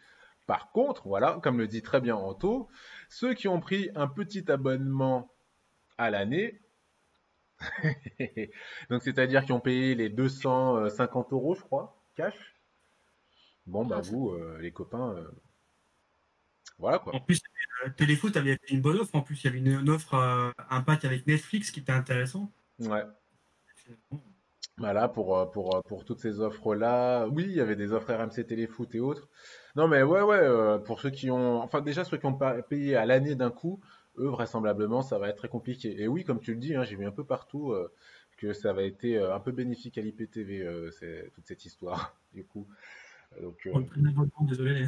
Par 0.48 0.72
contre, 0.72 1.06
voilà, 1.06 1.38
comme 1.42 1.58
le 1.58 1.68
dit 1.68 1.82
très 1.82 2.00
bien 2.00 2.16
Anto, 2.16 2.68
ceux 3.08 3.34
qui 3.34 3.46
ont 3.46 3.60
pris 3.60 3.90
un 3.94 4.08
petit 4.08 4.50
abonnement 4.50 5.30
à 5.98 6.10
l'année, 6.10 6.60
donc 8.90 9.02
c'est-à-dire 9.02 9.44
qui 9.44 9.52
ont 9.52 9.60
payé 9.60 9.94
les 9.94 10.08
250 10.08 11.32
euros, 11.32 11.54
je 11.54 11.62
crois, 11.62 12.00
cash, 12.14 12.54
bon, 13.66 13.84
bah 13.84 14.00
vous, 14.00 14.30
euh, 14.30 14.58
les 14.60 14.72
copains, 14.72 15.14
euh, 15.14 15.28
voilà 16.78 16.98
quoi. 16.98 17.14
En 17.14 17.20
plus, 17.20 17.40
euh, 17.84 17.90
Téléfoot 17.96 18.36
avait 18.36 18.56
fait 18.56 18.74
une 18.74 18.80
bonne 18.80 18.98
offre. 18.98 19.14
En 19.14 19.22
plus, 19.22 19.42
il 19.42 19.46
y 19.46 19.48
avait 19.48 19.58
une, 19.58 19.90
offre, 19.90 20.14
euh, 20.14 20.50
un 20.70 20.80
pack 20.82 21.04
avec 21.04 21.26
Netflix 21.26 21.70
qui 21.70 21.80
était 21.80 21.92
intéressant. 21.92 22.52
Ouais. 22.78 23.02
Voilà, 24.76 25.08
pour, 25.08 25.36
euh, 25.36 25.46
pour, 25.46 25.82
pour 25.88 26.04
toutes 26.04 26.20
ces 26.20 26.40
offres-là. 26.40 27.26
Oui, 27.26 27.44
il 27.44 27.52
y 27.52 27.60
avait 27.60 27.74
des 27.74 27.92
offres 27.92 28.12
RMC 28.12 28.46
Téléfoot 28.46 28.94
et 28.94 29.00
autres. 29.00 29.28
Non, 29.74 29.88
mais 29.88 30.02
ouais, 30.02 30.22
ouais, 30.22 30.78
pour 30.84 31.00
ceux 31.00 31.10
qui 31.10 31.30
ont. 31.30 31.60
Enfin, 31.62 31.80
déjà, 31.80 32.04
ceux 32.04 32.16
qui 32.16 32.26
ont 32.26 32.38
payé 32.68 32.94
à 32.94 33.04
l'année 33.04 33.34
d'un 33.34 33.50
coup, 33.50 33.80
eux, 34.18 34.28
vraisemblablement, 34.28 35.02
ça 35.02 35.18
va 35.18 35.28
être 35.28 35.36
très 35.36 35.48
compliqué. 35.48 36.00
Et 36.00 36.08
oui, 36.08 36.24
comme 36.24 36.40
tu 36.40 36.52
le 36.52 36.60
dis, 36.60 36.74
hein, 36.74 36.84
j'ai 36.84 36.96
vu 36.96 37.06
un 37.06 37.12
peu 37.12 37.24
partout 37.24 37.74
que 38.36 38.52
ça 38.52 38.72
va 38.72 38.82
été 38.82 39.18
un 39.18 39.40
peu 39.40 39.52
bénéfique 39.52 39.98
à 39.98 40.02
l'IPTV, 40.02 40.66
toute 41.34 41.46
cette 41.46 41.64
histoire, 41.64 42.14
du 42.34 42.44
coup. 42.44 42.66
Donc, 43.40 43.68
désolé. 44.42 44.86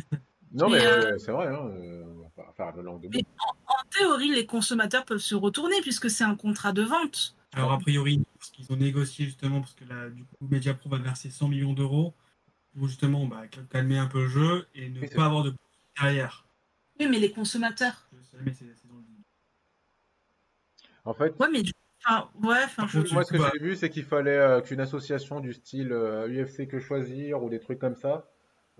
Non, 0.52 0.68
mais, 0.68 0.84
euh, 0.84 1.16
c'est 1.18 1.30
vrai, 1.30 1.46
hein, 1.46 1.68
euh, 1.68 2.82
langue 2.82 3.02
de 3.02 3.08
mais 3.08 3.24
en, 3.38 3.88
théorie, 3.90 4.34
les 4.34 4.46
consommateurs 4.46 5.04
peuvent 5.04 5.18
se 5.18 5.34
retourner 5.34 5.80
puisque 5.80 6.10
c'est 6.10 6.24
un 6.24 6.34
contrat 6.34 6.72
de 6.72 6.82
vente. 6.82 7.36
Alors, 7.52 7.72
a 7.72 7.78
priori, 7.78 8.20
parce 8.36 8.50
qu'ils 8.50 8.72
ont 8.72 8.76
négocié 8.76 9.26
justement, 9.26 9.60
parce 9.60 9.74
que 9.74 9.84
là, 9.84 10.08
du 10.08 10.24
coup, 10.24 10.48
Mediapro 10.48 10.88
va 10.88 10.98
verser 10.98 11.30
100 11.30 11.48
millions 11.48 11.72
d'euros 11.72 12.14
pour 12.76 12.88
justement 12.88 13.26
bah, 13.26 13.42
calmer 13.70 13.98
un 13.98 14.06
peu 14.06 14.22
le 14.22 14.28
jeu 14.28 14.66
et 14.74 14.88
ne 14.88 15.06
pas 15.06 15.26
avoir 15.26 15.44
de 15.44 15.54
derrière. 16.00 16.44
Oui, 16.98 17.06
mais 17.08 17.18
les 17.18 17.30
consommateurs. 17.30 18.08
En 21.04 21.14
fait. 21.14 21.34
Ouais, 21.38 21.48
mais 21.52 21.62
Enfin, 22.02 22.30
ouais, 22.42 22.56
enfin, 22.64 22.86
Moi, 23.12 23.24
ce 23.24 23.32
que 23.32 23.38
j'ai 23.38 23.62
vu, 23.62 23.76
c'est 23.76 23.90
qu'il 23.90 24.04
fallait 24.04 24.38
euh, 24.38 24.62
qu'une 24.62 24.80
association 24.80 25.40
du 25.40 25.52
style 25.52 25.92
UFC 25.92 26.66
que 26.66 26.80
choisir 26.80 27.42
ou 27.42 27.50
des 27.50 27.60
trucs 27.60 27.78
comme 27.78 27.94
ça 27.94 28.26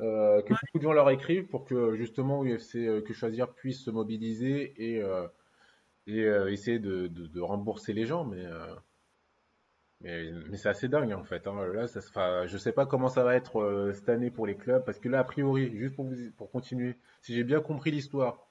euh, 0.01 0.41
que 0.43 0.55
beaucoup 0.55 0.79
de 0.79 0.83
gens 0.83 0.93
leur 0.93 1.11
écrivent 1.11 1.47
pour 1.47 1.65
que 1.65 1.95
justement 1.97 2.43
UFC 2.43 2.77
euh, 2.77 3.03
que 3.03 3.13
choisir 3.13 3.53
puisse 3.53 3.85
se 3.85 3.91
mobiliser 3.91 4.73
et, 4.79 5.03
euh, 5.03 5.27
et 6.07 6.23
essayer 6.53 6.79
de, 6.79 7.07
de, 7.09 7.41
rembourser 7.41 7.93
les 7.93 8.07
gens. 8.07 8.25
Mais, 8.25 8.45
mais, 10.01 10.33
mais 10.49 10.57
c'est 10.57 10.71
assez 10.71 10.89
dingue 10.89 11.13
en 11.13 11.25
fait. 11.25 11.47
Hein. 11.47 11.67
Là, 11.75 11.87
ça 11.87 12.47
je 12.47 12.57
sais 12.57 12.73
pas 12.73 12.87
comment 12.87 13.09
ça 13.09 13.23
va 13.25 13.35
être 13.37 13.93
cette 13.95 14.09
année 14.09 14.31
pour 14.31 14.47
les 14.47 14.57
clubs 14.57 14.85
parce 14.85 14.99
que 14.99 15.09
là, 15.09 15.21
a 15.21 15.25
priori, 15.25 15.71
juste 15.77 15.97
pour, 15.97 16.07
vous, 16.07 16.17
pour 16.37 16.51
continuer, 16.51 16.97
si 17.21 17.35
j'ai 17.35 17.45
bien 17.45 17.61
compris 17.61 17.91
l'histoire, 17.91 18.50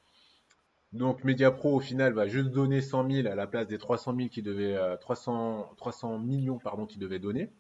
donc 0.94 1.24
Mediapro 1.24 1.76
au 1.76 1.80
final 1.80 2.14
va 2.14 2.28
juste 2.28 2.50
donner 2.50 2.82
100 2.82 3.10
000 3.10 3.28
à 3.28 3.36
la 3.36 3.48
place 3.48 3.68
des 3.68 3.78
300 3.78 4.16
000 4.16 4.30
qui 4.30 4.42
devaient 4.42 4.78
300 5.00 5.74
300 5.78 6.20
millions 6.20 6.60
pardon 6.60 6.86
qui 6.86 6.98
devaient 6.98 7.20
donner. 7.20 7.52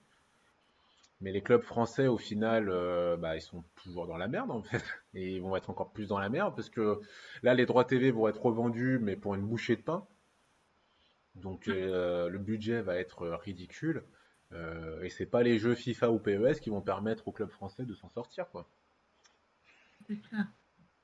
Mais 1.21 1.31
les 1.33 1.41
clubs 1.41 1.61
français, 1.61 2.07
au 2.07 2.17
final, 2.17 2.69
euh, 2.69 3.17
bah, 3.17 3.35
ils 3.35 3.41
sont 3.41 3.63
toujours 3.75 4.07
dans 4.07 4.15
la 4.17 4.27
merde, 4.29 4.51
en 4.51 4.61
fait. 4.63 4.83
Et 5.13 5.35
ils 5.35 5.41
vont 5.41 5.55
être 5.55 5.69
encore 5.69 5.91
plus 5.91 6.07
dans 6.07 6.19
la 6.19 6.29
merde, 6.29 6.55
parce 6.55 6.69
que 6.69 7.01
là, 7.43 7.53
les 7.53 7.65
droits 7.65 7.83
TV 7.83 8.11
vont 8.11 8.27
être 8.27 8.41
revendus, 8.41 8.99
mais 8.99 9.15
pour 9.15 9.35
une 9.35 9.45
bouchée 9.45 9.75
de 9.75 9.81
pain. 9.81 10.07
Donc, 11.35 11.67
euh, 11.67 12.29
le 12.29 12.39
budget 12.39 12.81
va 12.81 12.95
être 12.97 13.27
ridicule. 13.27 14.03
Euh, 14.53 15.03
et 15.03 15.09
c'est 15.09 15.25
pas 15.25 15.43
les 15.43 15.59
jeux 15.59 15.75
FIFA 15.75 16.11
ou 16.11 16.19
PES 16.19 16.59
qui 16.61 16.69
vont 16.69 16.81
permettre 16.81 17.27
aux 17.27 17.31
clubs 17.31 17.51
français 17.51 17.85
de 17.85 17.93
s'en 17.93 18.09
sortir, 18.09 18.49
quoi. 18.49 18.67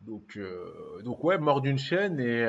Donc, 0.05 0.37
euh, 0.37 1.01
donc 1.03 1.23
ouais, 1.23 1.37
mort 1.37 1.61
d'une 1.61 1.77
chaîne 1.77 2.19
et, 2.19 2.41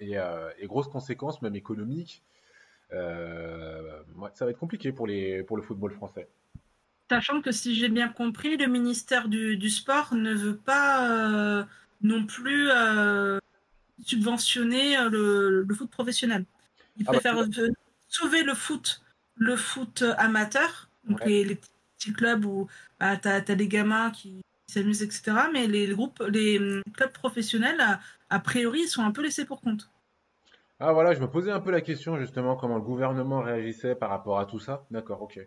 et, 0.00 0.18
et, 0.58 0.66
grosses 0.66 0.88
conséquences, 0.88 1.40
même 1.42 1.56
économiques. 1.56 2.22
Ouais, 2.92 4.30
ça 4.34 4.44
va 4.44 4.50
être 4.50 4.58
compliqué 4.58 4.92
pour, 4.92 5.06
les, 5.06 5.42
pour 5.42 5.56
le 5.56 5.62
football 5.62 5.92
français. 5.92 6.28
Sachant 7.10 7.42
que 7.42 7.50
si 7.50 7.74
j'ai 7.74 7.88
bien 7.88 8.08
compris, 8.08 8.56
le 8.56 8.68
ministère 8.68 9.26
du, 9.26 9.68
Sport 9.68 10.14
ne 10.14 10.32
veut 10.32 10.56
pas 10.56 11.10
euh, 11.10 11.64
non 12.02 12.24
plus 12.24 12.68
euh, 12.70 13.40
subventionner 14.00 14.96
euh, 14.96 15.64
le, 15.66 15.74
foot 15.74 15.90
professionnel. 15.90 16.44
Il 16.98 17.04
ah 17.08 17.10
bah, 17.10 17.18
préfère 17.18 17.44
sauver 18.08 18.44
le 18.44 18.54
foot, 18.54 19.02
le 19.34 19.56
foot 19.56 20.04
amateur, 20.18 20.88
donc 21.02 21.24
les, 21.24 21.58
petits 21.96 22.12
clubs 22.12 22.44
où 22.44 22.68
bah, 23.00 23.16
tu 23.16 23.26
as, 23.26 23.40
des 23.40 23.66
gamins 23.66 24.12
qui 24.12 24.40
s'amusent, 24.70 25.02
etc. 25.02 25.32
Mais 25.52 25.66
les, 25.66 25.86
groupes, 25.88 26.22
les 26.28 26.58
hum, 26.58 26.82
clubs 26.94 27.12
professionnels, 27.12 27.80
a, 28.30 28.40
priori, 28.40 28.86
sont 28.86 29.02
un 29.02 29.12
peu 29.12 29.22
laissés 29.22 29.44
pour 29.44 29.60
compte. 29.60 29.90
Ah 30.78 30.92
voilà, 30.92 31.12
je 31.12 31.20
me 31.20 31.28
posais 31.28 31.50
un 31.50 31.60
peu 31.60 31.70
la 31.70 31.82
question 31.82 32.18
justement 32.18 32.56
comment 32.56 32.76
le 32.76 32.82
gouvernement 32.82 33.42
réagissait 33.42 33.94
par 33.94 34.08
rapport 34.08 34.38
à 34.38 34.46
tout 34.46 34.58
ça. 34.58 34.86
D'accord, 34.90 35.20
ok. 35.20 35.38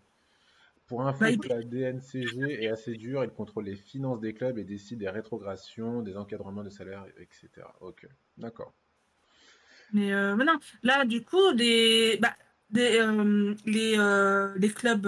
Pour 0.86 1.08
info, 1.08 1.26
bah, 1.26 1.48
la 1.50 1.64
DNCG 1.64 2.64
est 2.64 2.68
assez 2.68 2.94
dure, 2.94 3.24
il 3.24 3.32
contrôle 3.32 3.66
les 3.66 3.76
finances 3.76 4.20
des 4.20 4.34
clubs 4.34 4.60
et 4.60 4.64
décide 4.64 5.00
des 5.00 5.10
rétrogrations, 5.10 6.02
des 6.02 6.18
encadrements 6.18 6.64
de 6.64 6.70
salaire, 6.70 7.06
etc. 7.18 7.50
Ok, 7.80 8.06
d'accord. 8.38 8.74
Mais, 9.94 10.14
euh, 10.14 10.36
non, 10.36 10.60
là, 10.84 11.06
du 11.06 11.24
coup, 11.24 11.54
des, 11.54 12.20
bah, 12.22 12.36
euh, 12.78 13.56
les, 13.66 13.96
euh, 13.98 14.54
les, 14.58 14.70
clubs 14.70 15.08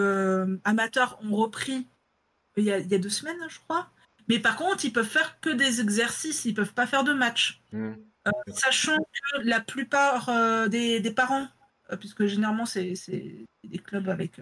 amateurs 0.64 1.20
ont 1.24 1.36
repris 1.36 1.88
il 2.58 2.64
y, 2.64 2.72
a, 2.72 2.80
il 2.80 2.88
y, 2.88 2.96
a, 2.96 2.98
deux 2.98 3.10
semaines, 3.10 3.38
je 3.50 3.60
crois. 3.60 3.90
Mais 4.28 4.40
par 4.40 4.56
contre, 4.56 4.86
ils 4.86 4.94
peuvent 4.94 5.08
faire 5.08 5.40
que 5.40 5.50
des 5.50 5.82
exercices, 5.82 6.46
ils 6.46 6.54
peuvent 6.54 6.74
pas 6.74 6.88
faire 6.88 7.04
de 7.04 7.14
matchs. 7.14 7.62
Mmh. 7.72 7.94
sachant 8.48 8.98
que 8.98 9.42
la 9.44 9.60
plupart 9.62 10.30
des, 10.70 11.00
des, 11.00 11.12
parents, 11.12 11.48
puisque 12.00 12.26
généralement 12.26 12.66
c'est 12.66 12.94
des 13.64 13.78
clubs 13.78 14.10
avec 14.10 14.40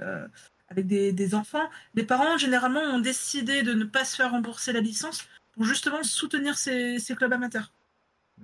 avec 0.69 0.87
des, 0.87 1.35
enfants, 1.35 1.69
les 1.93 2.03
parents 2.03 2.37
généralement 2.37 2.81
ont 2.81 2.99
décidé 2.99 3.63
de 3.63 3.73
ne 3.73 3.83
pas 3.83 4.05
se 4.05 4.15
faire 4.15 4.31
rembourser 4.31 4.73
la 4.73 4.79
licence 4.79 5.27
pour 5.51 5.65
justement 5.65 6.03
soutenir 6.03 6.57
ces, 6.57 6.99
clubs 7.15 7.31
amateurs. 7.31 7.71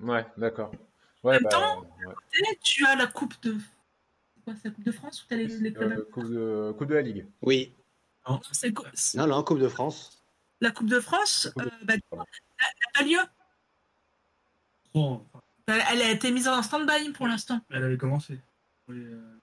Ouais, 0.02 0.25
d'accord. 0.38 0.71
en 1.23 1.32
même 1.32 1.43
bah, 1.43 1.49
temps, 1.49 1.86
tu 2.62 2.86
as 2.86 2.95
la 2.95 3.08
Coupe 3.08 3.34
de. 3.41 3.56
Quoi, 4.45 4.54
la 4.63 4.71
Coupe 4.71 4.84
de 4.84 4.91
France 4.91 5.23
ou 5.23 5.34
les, 5.34 5.73
clubs 5.73 5.91
euh, 5.91 6.10
coupe, 6.12 6.30
de, 6.30 6.73
coupe 6.78 6.88
de 6.88 6.95
la 6.95 7.02
Ligue 7.02 7.25
Oui. 7.41 7.73
Non, 8.28 8.39
non, 9.15 9.28
non, 9.28 9.43
Coupe 9.43 9.60
de 9.60 9.67
France. 9.67 10.19
La 10.62 10.72
Coupe 10.72 10.89
de 10.89 11.00
France, 11.00 11.50
euh, 11.60 11.65
bah, 11.84 11.93
n'a 12.17 12.26
pas 12.93 13.04
lieu. 13.04 13.19
Bon, 14.93 15.26
Elle, 15.67 16.02
a 16.02 16.10
été 16.12 16.32
mise 16.32 16.48
en 16.48 16.62
stand-by 16.63 17.12
pour 17.13 17.28
l'instant. 17.28 17.62
elle 17.69 17.84
avait 17.84 17.98
commencé. 17.98 18.39
Oui, 18.88 18.98
euh, 18.98 19.38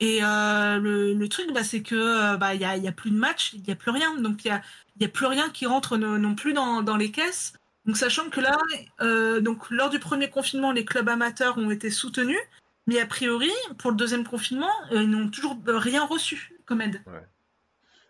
Et 0.00 0.22
euh, 0.24 0.78
le, 0.78 1.14
le 1.14 1.28
truc, 1.28 1.52
bah, 1.52 1.62
c'est 1.64 1.82
que 1.82 1.94
euh, 1.94 2.36
bah, 2.36 2.54
il 2.54 2.60
y 2.60 2.64
a, 2.64 2.76
il 2.76 2.82
y 2.82 2.88
a 2.88 2.92
plus 2.92 3.10
de 3.10 3.16
match, 3.16 3.52
il 3.52 3.62
n'y 3.62 3.72
a 3.72 3.76
plus 3.76 3.90
rien. 3.92 4.16
Donc 4.20 4.44
il 4.44 4.48
y 4.48 4.50
a, 4.50 4.62
il 4.96 5.02
y 5.02 5.04
a 5.04 5.08
plus 5.08 5.26
rien 5.26 5.48
qui 5.50 5.66
rentre 5.66 5.96
no- 5.96 6.18
non 6.18 6.34
plus 6.34 6.52
dans, 6.52 6.82
dans 6.82 6.96
les 6.96 7.10
caisses. 7.12 7.52
Donc 7.84 7.96
sachant 7.96 8.28
que 8.30 8.40
là, 8.40 8.58
euh, 9.00 9.40
donc 9.40 9.70
lors 9.70 9.90
du 9.90 10.00
premier 10.00 10.28
confinement, 10.28 10.72
les 10.72 10.84
clubs 10.84 11.08
amateurs 11.08 11.56
ont 11.58 11.70
été 11.70 11.90
soutenus, 11.90 12.40
mais 12.88 12.98
a 13.00 13.06
priori, 13.06 13.52
pour 13.78 13.92
le 13.92 13.96
deuxième 13.96 14.24
confinement, 14.26 14.72
euh, 14.90 15.04
ils 15.04 15.10
n'ont 15.10 15.28
toujours 15.30 15.56
rien 15.66 16.04
reçu 16.04 16.52
comme 16.64 16.80
aide. 16.80 17.00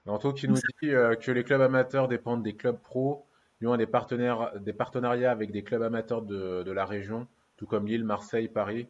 Anto 0.07 0.33
qui 0.33 0.49
nous 0.49 0.55
dit 0.57 0.91
euh, 0.91 1.15
que 1.17 1.33
les 1.33 1.45
clubs 1.45 1.61
amateurs 1.61 2.09
dépendent 2.09 2.43
des 2.43 2.55
clubs 2.55 2.79
pros, 2.79 3.27
ils 3.61 3.69
ont 3.69 3.77
des, 3.77 3.87
partenaires, 3.87 4.53
des 4.61 4.73
partenariats 4.73 5.31
avec 5.31 5.51
des 5.51 5.63
clubs 5.63 5.83
amateurs 5.83 6.23
de, 6.23 6.63
de 6.63 6.71
la 6.73 6.85
région, 6.85 7.27
tout 7.57 7.67
comme 7.67 7.87
Lille, 7.87 8.05
Marseille, 8.05 8.49
Paris. 8.49 8.89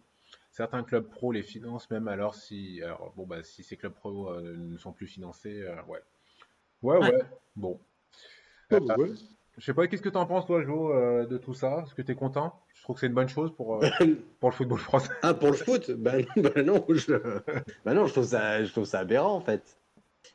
Certains 0.50 0.82
clubs 0.82 1.06
pros 1.08 1.32
les 1.32 1.42
financent 1.42 1.90
même 1.90 2.08
alors 2.08 2.34
si, 2.34 2.80
alors, 2.82 3.12
bon, 3.16 3.26
bah, 3.26 3.42
si 3.42 3.62
ces 3.62 3.76
clubs 3.76 3.92
pros 3.92 4.30
euh, 4.30 4.56
ne 4.56 4.76
sont 4.78 4.92
plus 4.92 5.06
financés. 5.06 5.60
euh, 5.62 5.76
ouais. 5.88 6.00
ouais, 6.82 6.98
ouais, 6.98 7.10
Ouais. 7.12 7.22
bon. 7.56 7.78
Oh, 8.72 8.80
bah 8.80 8.96
ouais. 8.98 9.10
je 9.58 9.64
sais 9.64 9.74
pas, 9.74 9.86
qu'est-ce 9.86 10.02
que 10.02 10.08
tu 10.08 10.16
en 10.16 10.26
penses 10.26 10.46
toi, 10.46 10.62
Jo, 10.62 10.92
euh, 10.92 11.24
de 11.26 11.38
tout 11.38 11.54
ça? 11.54 11.84
Est-ce 11.86 11.94
que 11.94 12.02
tu 12.02 12.12
es 12.12 12.14
content? 12.14 12.58
Je 12.74 12.82
trouve 12.82 12.96
que 12.96 13.00
c'est 13.00 13.06
une 13.06 13.14
bonne 13.14 13.28
chose 13.28 13.54
pour, 13.54 13.76
euh, 13.82 13.88
pour 14.40 14.50
le 14.50 14.54
football 14.54 14.78
français. 14.78 15.10
Ah, 15.22 15.34
pour 15.34 15.48
le 15.48 15.56
foot? 15.56 15.90
Bah 15.98 16.14
non, 16.64 16.84
je... 16.88 17.14
bah 17.84 17.94
non, 17.94 18.06
je 18.06 18.12
trouve 18.12 18.24
ça, 18.26 18.64
je 18.64 18.72
trouve 18.72 18.84
ça 18.86 19.00
aberrant 19.00 19.34
en 19.34 19.40
fait. 19.40 19.78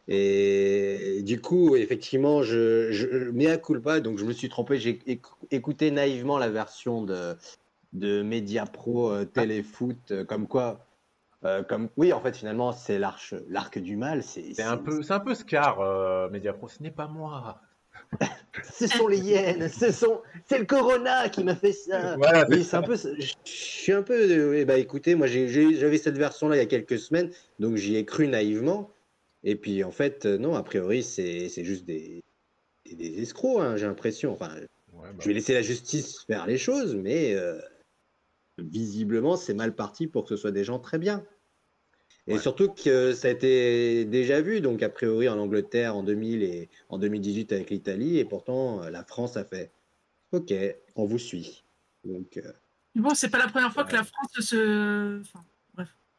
Et 0.08 1.22
du 1.24 1.40
coup, 1.42 1.76
effectivement, 1.76 2.44
je, 2.44 2.92
je 2.92 3.08
mea 3.32 3.58
culpa, 3.58 4.00
donc 4.00 4.18
je 4.18 4.26
me 4.26 4.34
suis 4.34 4.50
trompé. 4.50 4.78
J'ai 4.78 5.00
éc- 5.08 5.22
écouté 5.52 5.92
naïvement 5.92 6.38
la 6.38 6.50
version 6.50 7.04
de, 7.04 7.36
de 7.94 8.22
Media 8.22 8.66
Pro 8.66 9.12
euh, 9.12 9.26
Téléfoot, 9.26 9.96
euh, 10.12 10.24
comme 10.26 10.48
quoi, 10.48 10.86
euh, 11.46 11.64
comme 11.64 11.90
oui, 11.98 12.14
en 12.14 12.22
fait, 12.22 12.36
finalement, 12.36 12.72
c'est 12.72 13.00
l'arc 13.00 13.80
du 13.80 13.96
mal. 13.96 14.24
C'est, 14.24 14.54
C'est 14.54 14.64
un 14.64 14.78
peu, 14.78 15.02
c'est 15.04 15.14
un 15.14 15.20
peu 15.20 15.34
Scar, 15.36 15.80
euh, 15.82 16.30
Mediapro. 16.30 16.68
Ce 16.68 16.82
n'est 16.84 16.92
pas 16.92 17.08
moi. 17.08 17.62
Ce 18.74 18.88
sont 18.88 19.08
les 19.08 19.20
hyènes, 19.20 19.70
ce 19.70 19.92
sont, 19.92 20.22
c'est 20.46 20.60
le 20.60 20.66
Corona 20.66 21.30
qui 21.30 21.44
m'a 21.44 21.56
fait 21.56 21.72
ça. 21.72 22.16
Voilà, 22.18 22.46
Oui, 22.50 22.64
c'est 22.64 22.76
un 22.78 22.82
peu. 22.84 22.96
Je 22.96 23.32
suis 23.46 23.92
un 23.94 24.04
peu. 24.04 24.50
oui, 24.50 24.66
bah 24.66 24.78
écoutez, 24.78 25.16
moi 25.16 25.28
j'ai- 25.28 25.48
j'avais 25.48 25.98
cette 25.98 26.18
version-là 26.18 26.56
il 26.56 26.60
y 26.60 26.62
a 26.62 26.66
quelques 26.66 27.00
semaines, 27.00 27.32
donc 27.60 27.76
j'y 27.78 27.96
ai 27.96 28.06
cru 28.06 28.28
naïvement. 28.28 28.92
Et 29.44 29.56
puis 29.56 29.84
en 29.84 29.92
fait, 29.92 30.26
euh, 30.26 30.38
non, 30.38 30.56
a 30.56 30.64
priori, 30.64 31.04
c'est 31.04 31.50
c'est 31.50 31.64
juste 31.64 31.86
des, 31.86 32.24
des, 32.86 32.96
des 32.96 33.22
escrocs, 33.22 33.62
hein, 33.62 33.78
j'ai 33.78 33.86
l'impression. 33.88 34.32
Enfin, 34.32 34.56
Ouais, 34.94 35.08
bah, 35.10 35.16
je 35.20 35.28
vais 35.30 35.34
laisser 35.34 35.54
la 35.54 35.62
justice 35.62 36.26
faire 36.26 36.46
les 36.46 36.58
choses, 36.58 36.96
mais 36.96 37.34
euh, 37.34 37.60
visiblement, 38.60 39.38
c'est 39.38 39.54
mal 39.54 39.74
parti 39.76 40.06
pour 40.08 40.24
que 40.24 40.30
ce 40.30 40.38
soit 40.38 40.52
des 40.52 40.64
gens 40.64 40.80
très 40.80 41.00
bien. 41.00 41.26
Et 42.28 42.34
Ouais. 42.34 42.40
surtout 42.40 42.72
que 42.72 43.14
ça 43.14 43.30
a 43.30 43.32
été 43.32 44.06
déjà 44.06 44.42
vu, 44.42 44.62
donc 44.62 44.84
a 44.84 44.90
priori 44.90 45.28
en 45.28 45.40
Angleterre 45.40 45.96
en 45.96 46.04
2000 46.04 46.44
et 46.44 46.70
en 46.90 47.00
2018 47.00 47.52
avec 47.52 47.70
l'Italie, 47.72 48.20
et 48.20 48.26
pourtant 48.26 48.84
euh, 48.84 48.90
la 48.92 49.04
France 49.04 49.38
a 49.38 49.44
fait 49.46 49.72
OK, 50.32 50.54
on 50.96 51.06
vous 51.06 51.18
suit. 51.20 51.64
Donc, 52.04 52.38
euh, 52.38 52.52
Bon, 52.96 53.14
c'est 53.16 53.30
pas 53.30 53.38
la 53.38 53.48
première 53.48 53.74
fois 53.74 53.86
que 53.86 53.94
la 53.94 54.04
France 54.04 54.40
se. 54.40 55.22
Enfin, 55.22 55.44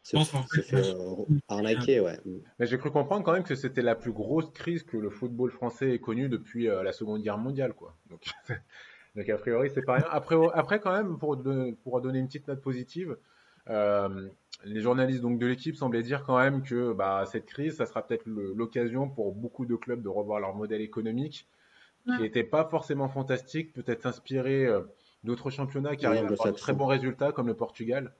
se, 0.03 0.17
fait, 0.17 0.63
fait 0.63 0.95
euh, 0.95 1.25
arnaquer, 1.49 2.01
ouais. 2.01 2.19
Mais 2.59 2.67
j'ai 2.67 2.79
cru 2.79 2.91
comprendre 2.91 3.25
quand 3.25 3.33
même 3.33 3.45
que 3.45 3.55
c'était 3.55 3.83
la 3.83 3.95
plus 3.95 4.13
grosse 4.13 4.51
crise 4.51 4.83
que 4.83 4.97
le 4.97 5.11
football 5.11 5.51
français 5.51 5.95
ait 5.95 5.99
connue 5.99 6.29
depuis 6.29 6.69
euh, 6.69 6.83
la 6.83 6.93
Seconde 6.93 7.23
Guerre 7.23 7.39
mondiale, 7.39 7.73
quoi. 7.73 7.95
Donc, 8.11 8.25
donc 9.17 9.29
a 9.29 9.39
priori, 9.39 9.71
c'est 9.73 9.83
pas 9.83 9.95
rien. 9.95 10.07
Après, 10.11 10.37
après 10.55 10.81
quand 10.81 10.93
même, 10.93 11.19
pour, 11.19 11.41
pour 11.85 12.01
donner 12.01 12.19
une 12.19 12.27
petite 12.27 12.49
note 12.49 12.61
positive, 12.61 13.17
euh, 13.71 14.29
les 14.65 14.81
journalistes 14.81 15.21
donc 15.21 15.39
de 15.39 15.47
l'équipe 15.47 15.77
semblaient 15.77 16.03
dire 16.03 16.25
quand 16.25 16.39
même 16.39 16.63
que 16.63 16.93
bah, 16.93 17.25
cette 17.27 17.47
crise, 17.47 17.77
ça 17.77 17.87
sera 17.87 18.07
peut-être 18.07 18.27
l'occasion 18.27 19.09
pour 19.09 19.33
beaucoup 19.33 19.67
de 19.67 19.77
clubs 19.77 20.03
de 20.03 20.09
revoir 20.09 20.41
leur 20.41 20.55
modèle 20.55 20.81
économique, 20.81 21.47
qui 22.05 22.23
n'était 22.23 22.45
pas 22.45 22.65
forcément 22.65 23.09
fantastique, 23.09 23.73
peut-être 23.73 24.03
s'inspirer 24.03 24.67
euh, 24.67 24.81
d'autres 25.23 25.51
championnats 25.51 25.95
qui 25.95 26.07
arrivent 26.07 26.25
à 26.25 26.33
avoir 26.33 26.53
de 26.53 26.59
très 26.59 26.73
bons 26.73 26.87
résultats, 26.87 27.33
comme 27.33 27.47
le 27.47 27.55
Portugal, 27.55 28.13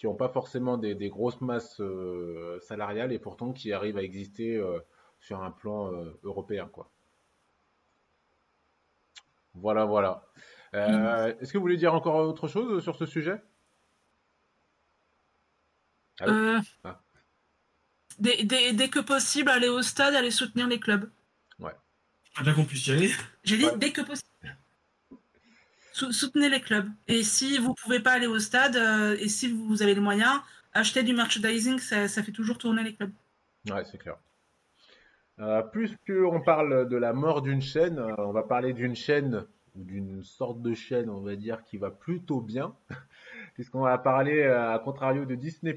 qui 0.00 0.06
n'ont 0.06 0.14
pas 0.14 0.30
forcément 0.30 0.78
des, 0.78 0.94
des 0.94 1.10
grosses 1.10 1.42
masses 1.42 1.78
euh, 1.82 2.58
salariales 2.60 3.12
et 3.12 3.18
pourtant 3.18 3.52
qui 3.52 3.70
arrivent 3.74 3.98
à 3.98 4.02
exister 4.02 4.56
euh, 4.56 4.78
sur 5.20 5.42
un 5.42 5.50
plan 5.50 5.92
euh, 5.92 6.18
européen, 6.22 6.66
quoi. 6.72 6.88
Voilà, 9.52 9.84
voilà. 9.84 10.24
Euh, 10.72 11.34
Est-ce 11.38 11.52
que 11.52 11.58
vous 11.58 11.62
voulez 11.62 11.76
dire 11.76 11.92
encore 11.92 12.14
autre 12.16 12.48
chose 12.48 12.82
sur 12.82 12.96
ce 12.96 13.04
sujet? 13.04 13.42
Euh, 16.22 16.58
Ah. 16.82 16.98
dès, 18.18 18.42
dès- 18.44 18.72
dès 18.72 18.88
que 18.88 19.00
possible, 19.00 19.50
aller 19.50 19.68
au 19.68 19.82
stade, 19.82 20.14
aller 20.14 20.30
soutenir 20.30 20.66
les 20.66 20.80
clubs. 20.80 21.10
Pas 22.36 22.44
bien 22.44 22.54
qu'on 22.54 22.64
puisse 22.64 22.86
y 22.86 22.92
aller. 22.92 23.10
J'ai 23.42 23.58
dit 23.58 23.64
Ouais. 23.66 23.76
dès 23.76 23.90
que 23.92 24.00
possible. 24.02 24.29
Sou- 26.00 26.12
soutenez 26.12 26.48
les 26.48 26.62
clubs. 26.62 26.88
Et 27.08 27.22
si 27.22 27.58
vous 27.58 27.74
pouvez 27.74 28.00
pas 28.00 28.12
aller 28.12 28.26
au 28.26 28.38
stade, 28.38 28.74
euh, 28.76 29.18
et 29.20 29.28
si 29.28 29.52
vous 29.52 29.82
avez 29.82 29.94
les 29.94 30.00
moyens, 30.00 30.40
achetez 30.72 31.02
du 31.02 31.12
merchandising, 31.12 31.78
ça, 31.78 32.08
fait 32.08 32.32
toujours 32.32 32.56
tourner 32.56 32.82
les 32.82 32.94
clubs. 32.94 33.12
Ouais, 33.68 33.84
c'est 33.84 33.98
clair. 33.98 34.16
Euh, 35.40 35.60
puisque 35.62 36.10
on 36.10 36.40
parle 36.40 36.88
de 36.88 36.96
la 36.96 37.12
mort 37.12 37.42
d'une 37.42 37.60
chaîne, 37.60 37.98
euh, 37.98 38.14
on 38.16 38.32
va 38.32 38.42
parler 38.42 38.72
d'une 38.72 38.96
chaîne 38.96 39.44
ou 39.74 39.84
d'une 39.84 40.24
sorte 40.24 40.62
de 40.62 40.72
chaîne, 40.72 41.10
on 41.10 41.20
va 41.20 41.36
dire, 41.36 41.64
qui 41.64 41.76
va 41.76 41.90
plutôt 41.90 42.40
bien, 42.40 42.74
puisqu'on 43.54 43.82
va 43.82 43.98
parler 43.98 44.40
euh, 44.40 44.72
à 44.72 44.78
contrario 44.78 45.26
de 45.26 45.34
Disney+. 45.34 45.76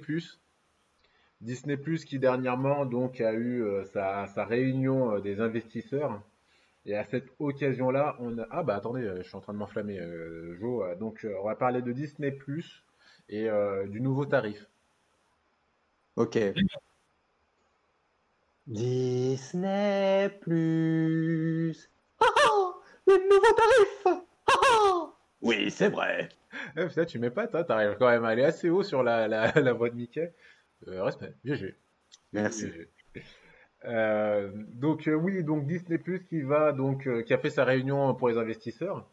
Disney+, 1.42 1.78
qui 2.06 2.18
dernièrement 2.18 2.86
donc 2.86 3.20
a 3.20 3.34
eu 3.34 3.66
sa, 3.92 4.46
réunion 4.46 5.20
des 5.20 5.42
investisseurs. 5.42 6.22
Et 6.86 6.96
à 6.96 7.06
cette 7.06 7.28
occasion-là, 7.40 8.18
on 8.20 8.38
a... 8.40 8.48
Ah 8.52 8.64
bah 8.64 8.76
attendez, 8.76 9.02
euh, 9.04 9.18
je 9.22 9.28
suis 9.28 9.36
en 9.36 9.42
train 9.42 9.54
de 9.54 9.58
m'enflammer, 9.58 10.00
euh, 10.00 10.56
Jo. 10.60 10.84
Euh, 10.84 10.96
Donc 10.96 11.24
euh, 11.24 11.36
on 11.42 11.46
va 11.46 11.56
parler 11.56 11.82
de 11.82 11.92
Disney+, 11.92 12.38
et 13.30 13.50
euh, 13.50 13.88
du 13.88 14.02
nouveau 14.02 14.26
tarif. 14.26 14.66
Ok. 16.16 16.38
Disney 18.68 20.30
Plus. 20.42 21.90
Oh, 22.20 22.26
oh, 22.48 22.76
le 23.08 23.14
nouveau 23.30 23.54
tarif. 23.56 24.04
Oh, 24.06 24.60
oh. 24.76 25.14
Oui, 25.42 25.72
c'est 25.72 25.90
vrai. 25.90 26.30
Eh, 26.78 26.86
putain, 26.88 27.06
tu 27.06 27.20
m'épates, 27.20 27.56
hein, 27.56 27.64
t'arrives 27.64 27.98
quand 27.98 28.10
même 28.10 28.24
à 28.26 28.30
aller 28.30 28.44
assez 28.44 28.70
haut 28.70 28.84
sur 28.84 29.04
la, 29.04 29.28
la, 29.28 29.52
la 29.54 29.74
voix 29.74 29.90
de 29.90 29.96
Mickey. 29.96 30.34
Euh, 30.88 31.04
respect, 31.04 31.34
GG. 31.44 31.76
Merci. 32.32 32.68
GG. 32.68 32.90
Euh, 33.86 34.50
donc 34.76 35.08
euh, 35.08 35.14
oui, 35.14 35.44
donc 35.44 35.66
Disney 35.66 35.98
Plus 35.98 36.24
qui 36.24 36.42
va 36.42 36.72
donc 36.72 37.06
euh, 37.06 37.22
qui 37.22 37.34
a 37.34 37.38
fait 37.38 37.50
sa 37.50 37.66
réunion 37.66 38.14
pour 38.16 38.30
les 38.30 38.38
investisseurs 38.38 39.06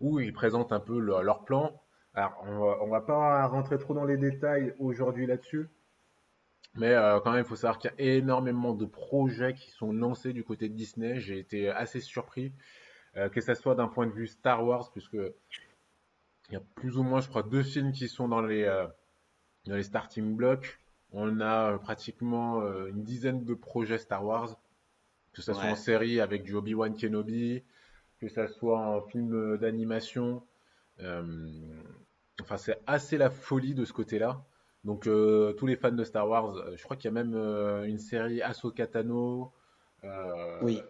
où 0.00 0.20
ils 0.20 0.32
présentent 0.32 0.72
un 0.72 0.80
peu 0.80 0.98
leur, 0.98 1.44
plan. 1.44 1.78
Alors 2.14 2.42
on 2.46 2.86
on 2.86 2.88
va 2.88 3.02
pas 3.02 3.46
rentrer 3.46 3.78
trop 3.78 3.94
dans 3.94 4.04
les 4.04 4.16
détails 4.16 4.74
aujourd'hui 4.78 5.26
là-dessus, 5.26 5.68
mais 6.76 6.92
euh, 6.92 7.20
quand 7.20 7.32
même 7.32 7.44
il 7.44 7.48
faut 7.48 7.56
savoir 7.56 7.78
qu'il 7.78 7.92
y 7.98 8.10
a 8.10 8.14
énormément 8.14 8.72
de 8.72 8.86
projets 8.86 9.52
qui 9.52 9.70
sont 9.70 9.92
lancés 9.92 10.32
du 10.32 10.44
côté 10.44 10.68
de 10.70 10.74
Disney. 10.74 11.20
J'ai 11.20 11.38
été 11.38 11.68
assez 11.68 12.00
surpris 12.00 12.52
euh, 13.16 13.28
que 13.28 13.42
ça 13.42 13.54
soit 13.54 13.74
d'un 13.74 13.88
point 13.88 14.06
de 14.06 14.12
vue 14.12 14.28
Star 14.28 14.64
Wars 14.64 14.90
puisque 14.92 15.18
il 16.48 16.52
y 16.52 16.56
a 16.56 16.62
plus 16.76 16.96
ou 16.96 17.02
moins, 17.02 17.20
je 17.20 17.28
crois, 17.28 17.42
deux 17.42 17.64
films 17.64 17.92
qui 17.92 18.08
sont 18.08 18.28
dans 18.28 18.40
les, 18.40 18.64
dans 19.66 19.74
les 19.74 19.82
starting 19.82 20.36
blocks. 20.36 20.78
On 21.18 21.40
a 21.40 21.72
euh, 21.72 21.78
pratiquement 21.78 22.60
euh, 22.60 22.88
une 22.88 23.02
dizaine 23.02 23.44
de 23.44 23.54
projets 23.54 23.96
Star 23.96 24.22
Wars, 24.24 24.56
que 25.32 25.40
ce 25.40 25.52
soit 25.54 25.62
Ouais. 25.64 25.70
en 25.70 25.74
série 25.76 26.20
avec 26.20 26.42
du 26.42 26.54
Obi-Wan 26.54 26.94
Kenobi, 26.94 27.62
que 28.20 28.28
ça 28.28 28.46
soit 28.48 28.78
en 28.80 29.00
film 29.00 29.32
euh, 29.34 29.56
d'animation. 29.56 30.42
Euh, 31.00 31.22
enfin, 32.42 32.58
c'est 32.58 32.78
assez 32.86 33.16
la 33.16 33.30
folie 33.30 33.74
de 33.74 33.84
ce 33.86 33.94
côté-là. 33.94 34.44
Donc, 34.84 35.06
euh, 35.06 35.52
tous 35.54 35.66
les 35.66 35.76
fans 35.76 35.90
de 35.90 36.04
Star 36.04 36.28
Wars, 36.28 36.54
euh, 36.56 36.76
je 36.76 36.82
crois 36.84 36.96
qu'il 36.96 37.06
y 37.06 37.08
a 37.08 37.12
même 37.12 37.34
euh, 37.34 37.84
une 37.84 37.98
série 37.98 38.42
Ahsoka 38.42 38.86
Tano. 38.86 39.52
euh, 40.04 40.58
Oui. 40.62 40.82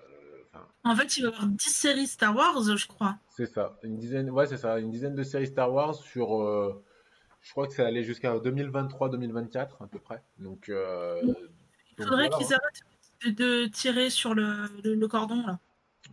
En 0.84 0.96
fait, 0.96 1.16
il 1.18 1.22
va 1.24 1.28
y 1.30 1.32
avoir 1.34 1.46
10 1.48 1.64
séries 1.70 2.06
Star 2.06 2.34
Wars, 2.34 2.62
je 2.76 2.86
crois. 2.88 3.16
c'est 3.28 3.46
ça, 3.46 3.76
une 3.82 3.96
dizaine, 3.96 4.30
ouais, 4.30 4.46
c'est 4.46 4.56
ça, 4.56 4.78
une 4.80 4.90
dizaine 4.90 5.14
de 5.14 5.22
séries 5.22 5.46
Star 5.48 5.70
Wars 5.72 5.94
sur, 5.94 6.40
euh, 6.42 6.82
je 7.46 7.52
crois 7.52 7.68
que 7.68 7.74
ça 7.74 7.86
allait 7.86 8.02
jusqu'à 8.02 8.34
2023-2024 8.38 9.84
à 9.84 9.86
peu 9.86 10.00
près. 10.00 10.20
Donc, 10.38 10.68
euh, 10.68 11.22
Il 11.96 12.04
faudrait 12.04 12.28
voilà, 12.28 12.44
qu'ils 12.44 12.52
hein. 12.52 12.58
arrêtent 13.22 13.36
de, 13.38 13.66
tirer 13.66 14.10
sur 14.10 14.34
le, 14.34 14.66
le- 14.82 14.94
le 14.96 15.08
cordon, 15.08 15.46
là. 15.46 15.60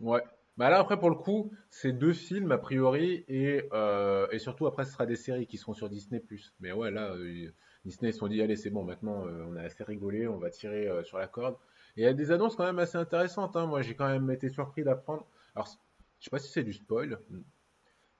Ouais. 0.00 0.22
Bah 0.56 0.70
là 0.70 0.78
après 0.78 0.96
pour 1.00 1.10
le 1.10 1.16
coup, 1.16 1.50
c'est 1.68 1.90
deux 1.90 2.12
films 2.12 2.52
a 2.52 2.58
priori 2.58 3.24
et 3.26 3.64
euh, 3.72 4.28
et 4.30 4.38
surtout 4.38 4.68
après 4.68 4.84
ce 4.84 4.92
sera 4.92 5.04
des 5.04 5.16
séries 5.16 5.48
qui 5.48 5.58
seront 5.58 5.74
sur 5.74 5.88
Disney+. 5.88 6.22
Mais 6.60 6.70
ouais 6.70 6.92
là 6.92 7.10
euh, 7.10 7.50
Disney 7.84 8.10
ils 8.10 8.12
se 8.12 8.20
sont 8.20 8.28
dit 8.28 8.40
allez 8.40 8.54
c'est 8.54 8.70
bon 8.70 8.84
maintenant 8.84 9.26
euh, 9.26 9.44
on 9.48 9.56
a 9.56 9.62
assez 9.62 9.82
rigolé, 9.82 10.28
on 10.28 10.38
va 10.38 10.50
tirer 10.50 10.88
sur 11.02 11.18
la 11.18 11.26
corde. 11.26 11.56
Et 11.96 12.02
il 12.02 12.04
y 12.04 12.06
a 12.06 12.12
des 12.12 12.30
annonces 12.30 12.54
quand 12.54 12.62
même 12.64 12.78
assez 12.78 12.96
intéressantes 12.96 13.56
hein. 13.56 13.66
Moi 13.66 13.82
j'ai 13.82 13.96
quand 13.96 14.06
même 14.06 14.30
été 14.30 14.48
surpris 14.48 14.84
d'apprendre 14.84 15.26
Alors, 15.56 15.66
je 16.20 16.24
sais 16.26 16.30
pas 16.30 16.38
si 16.38 16.52
c'est 16.52 16.62
du 16.62 16.72
spoil. 16.72 17.18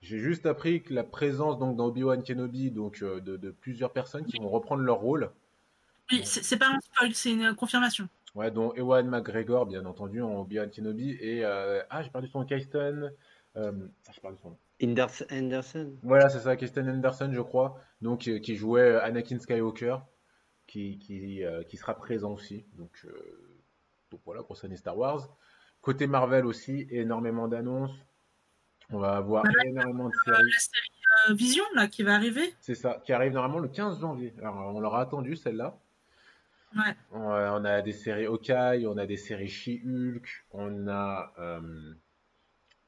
J'ai 0.05 0.19
juste 0.19 0.45
appris 0.45 0.83
que 0.83 0.93
la 0.93 1.03
présence 1.03 1.59
donc 1.59 1.77
dans 1.77 1.87
Obi-Wan 1.87 2.23
Kenobi 2.23 2.71
donc 2.71 3.03
euh, 3.03 3.21
de, 3.21 3.38
de 3.38 3.51
plusieurs 3.51 3.90
personnes 3.90 4.27
qui 4.27 4.38
vont 4.38 4.51
reprendre 4.51 4.83
leur 4.83 4.99
rôle. 4.99 5.31
Oui, 6.12 6.21
c'est 6.25 6.59
pas 6.59 6.69
un 6.69 6.81
spoil, 6.81 7.14
c'est 7.14 7.33
une 7.33 7.55
confirmation. 7.55 8.07
Ouais, 8.35 8.51
dont 8.51 8.75
Ewan 8.75 9.09
McGregor, 9.09 9.64
bien 9.64 9.87
entendu, 9.87 10.21
en 10.21 10.40
Obi-Wan 10.43 10.71
Kenobi. 10.71 11.12
Et. 11.21 11.43
euh, 11.45 11.83
ah, 11.88 12.03
j'ai 12.03 12.11
perdu 12.11 12.29
son 12.29 12.40
nom, 12.40 12.45
Kirsten. 12.45 13.12
Euh, 13.57 13.73
ah, 14.07 14.11
j'ai 14.12 14.21
perdu 14.21 14.37
son 14.43 14.51
nom. 14.51 14.59
Inders- 14.83 15.25
Anderson. 15.31 15.93
Voilà, 16.03 16.29
c'est 16.29 16.40
ça, 16.40 16.55
Kirsten 16.57 16.87
Anderson, 16.90 17.31
je 17.33 17.40
crois. 17.40 17.81
Donc, 18.03 18.29
euh, 18.29 18.38
qui 18.40 18.57
jouait 18.57 18.97
Anakin 18.97 19.38
Skywalker. 19.38 19.97
Qui, 20.67 20.99
qui, 20.99 21.45
euh, 21.45 21.62
qui 21.62 21.77
sera 21.79 21.95
présent 21.95 22.33
aussi. 22.33 22.67
Donc, 22.75 22.90
euh, 23.07 23.61
donc 24.11 24.21
voilà, 24.27 24.43
année 24.64 24.77
Star 24.77 24.99
Wars. 24.99 25.29
Côté 25.81 26.07
Marvel 26.07 26.45
aussi, 26.45 26.87
énormément 26.90 27.49
d'annonces. 27.49 27.95
On 28.90 28.99
va 28.99 29.16
avoir 29.16 29.44
Voilà. 29.44 29.64
énormément 29.66 30.09
de 30.09 30.14
Euh, 30.14 30.35
séries. 30.35 30.51
la 30.53 30.59
série 30.59 30.90
euh, 31.31 31.35
Vision, 31.35 31.64
là, 31.75 31.87
qui 31.88 32.03
va 32.03 32.14
arriver. 32.14 32.55
C'est 32.61 32.75
ça, 32.75 33.01
qui 33.05 33.12
arrive 33.12 33.33
normalement 33.33 33.59
le 33.61 33.68
15 33.68 34.01
janvier. 34.01 34.35
Alors, 34.40 34.75
on 34.75 34.81
l'aura 34.81 35.01
attendu 35.01 35.37
celle-là. 35.37 35.77
Ouais. 36.77 36.94
On 37.12 37.20
on 37.20 37.64
a 37.64 37.83
des 37.83 37.92
séries 37.92 38.27
Hawkeye, 38.27 38.87
on 38.88 38.97
a 38.99 39.07
des 39.07 39.16
séries 39.16 39.49
She-Hulk, 39.49 40.44
on 40.53 40.88
a, 40.88 41.33
euh, 41.38 41.61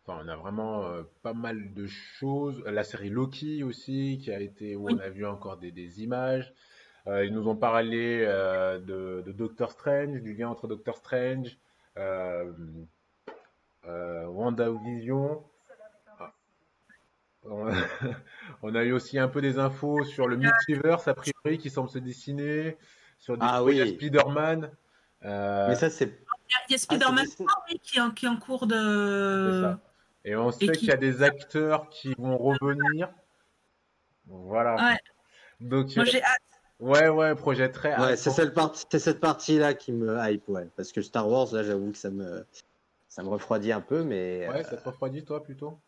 enfin, 0.05 0.21
on 0.25 0.29
a 0.29 0.35
vraiment 0.37 0.85
euh, 0.87 1.03
pas 1.23 1.35
mal 1.35 1.73
de 1.73 1.87
choses. 1.87 2.63
La 2.67 2.83
série 2.83 3.11
Loki 3.11 3.63
aussi, 3.63 4.19
qui 4.21 4.33
a 4.33 4.41
été 4.41 4.75
où 4.75 4.89
on 4.91 4.99
a 4.99 5.09
vu 5.09 5.25
encore 5.25 5.57
des, 5.57 5.71
des 5.71 6.03
images. 6.03 6.53
Euh, 7.07 7.25
ils 7.25 7.33
nous 7.33 7.47
ont 7.47 7.55
parlé 7.55 8.25
euh, 8.27 8.81
de, 8.81 9.23
de 9.25 9.31
Doctor 9.31 9.71
Strange, 9.71 10.21
du 10.21 10.35
lien 10.35 10.49
entre 10.49 10.67
Doctor 10.67 10.97
Strange, 10.97 11.57
euh, 11.97 12.53
euh, 13.87 14.27
WandaVision. 14.27 15.45
Ah. 17.51 17.73
On, 18.63 18.75
a 18.75 18.83
eu 18.85 18.93
aussi 18.93 19.19
un 19.19 19.29
peu 19.29 19.41
des 19.41 19.59
infos 19.59 20.05
sur 20.05 20.27
le 20.29 20.37
multiverse, 20.37 21.09
a 21.09 21.15
priori, 21.15 21.59
qui 21.59 21.71
semble 21.71 21.89
se 21.91 21.99
dessiner, 21.99 22.77
sur 23.19 23.35
des 23.37 23.47
Ah 23.49 23.63
oui. 23.63 23.95
Spider-Man. 23.95 24.71
Euh, 25.25 25.69
Mais 25.69 25.75
ça, 25.75 25.91
c'est. 25.91 26.05
Il 26.07 26.11
y 26.11 26.13
a, 26.13 26.59
il 26.69 26.73
y 26.73 26.75
a 26.75 26.79
Spider-Man 26.79 27.27
c'est- 27.27 27.45
3, 27.45 27.65
oui, 27.71 27.81
qui, 27.83 27.99
est 27.99 28.01
en- 28.01 28.11
qui 28.11 28.27
est 28.27 28.29
en 28.29 28.37
cours 28.37 28.61
c'est 28.61 28.67
de. 28.77 29.61
ça. 29.63 29.81
Et 30.25 30.37
on 30.37 30.51
sait 30.51 30.67
qui- 30.67 30.73
qu'il 30.73 30.89
y 30.89 30.93
a 30.93 30.97
des 30.97 31.23
acteurs 31.23 31.89
qui 31.89 32.15
vont 32.19 32.37
revenir. 32.37 33.09
Voilà. 34.27 34.75
Ouais. 34.77 34.99
Donc, 35.61 35.95
Moi, 35.97 36.05
euh, 36.05 36.09
j'ai 36.11 36.23
hâte. 36.23 36.39
ouais, 36.81 37.09
ouais, 37.09 37.35
projet 37.35 37.71
très 37.71 37.97
Ouais, 38.01 38.17
c'est 38.17 38.31
cette 38.31 38.55
partie, 38.55 38.85
c'est 38.91 38.99
cette 38.99 39.21
partie-là 39.21 39.75
qui 39.75 39.93
me 39.93 40.17
hype, 40.21 40.49
ouais. 40.49 40.69
Parce 40.77 40.93
que 40.93 41.01
Star 41.03 41.29
Wars, 41.29 41.53
là, 41.53 41.63
j'avoue 41.63 41.93
que 41.93 41.99
ça 41.99 42.11
me, 42.11 42.45
ça 43.09 43.23
me 43.23 43.29
refroidit 43.29 43.73
un 43.73 43.81
peu, 43.81 44.03
mais. 44.05 44.49
Ouais, 44.49 44.65
ça 44.65 44.77
te 44.77 44.85
refroidit, 44.89 45.25
toi, 45.25 45.43
plutôt? 45.43 45.79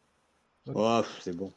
Oh, 0.74 1.02
c'est 1.20 1.36
bon. 1.36 1.52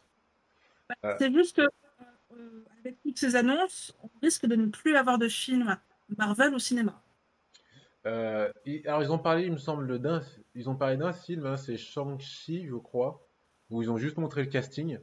Euh. 1.06 1.16
C'est 1.20 1.32
juste 1.32 1.56
que, 1.56 1.62
euh, 1.62 2.64
avec 2.80 3.02
toutes 3.02 3.18
ces 3.18 3.36
annonces, 3.36 3.96
on 4.04 4.10
risque 4.22 4.46
de 4.46 4.56
ne 4.56 4.68
plus 4.68 4.96
avoir 4.96 5.18
de 5.18 5.28
films 5.28 5.78
Marvel 6.18 6.54
au 6.54 6.60
cinéma. 6.60 7.02
Euh, 8.06 8.52
alors 8.86 9.04
ils 9.04 9.12
ont 9.12 9.20
parlé, 9.20 9.46
il 9.46 9.52
me 9.52 9.58
semble, 9.58 10.00
d'un, 10.00 10.22
ils 10.56 10.70
ont 10.70 10.76
parlé 10.76 10.98
d'un 10.98 11.14
film, 11.14 11.46
hein, 11.46 11.56
c'est 11.56 11.78
Shang-Chi, 11.78 12.66
je 12.68 12.76
crois, 12.76 13.22
où 13.70 13.82
ils 13.82 13.92
ont 13.92 13.98
juste 13.98 14.18
montré 14.18 14.42
le 14.42 14.50
casting. 14.50 14.98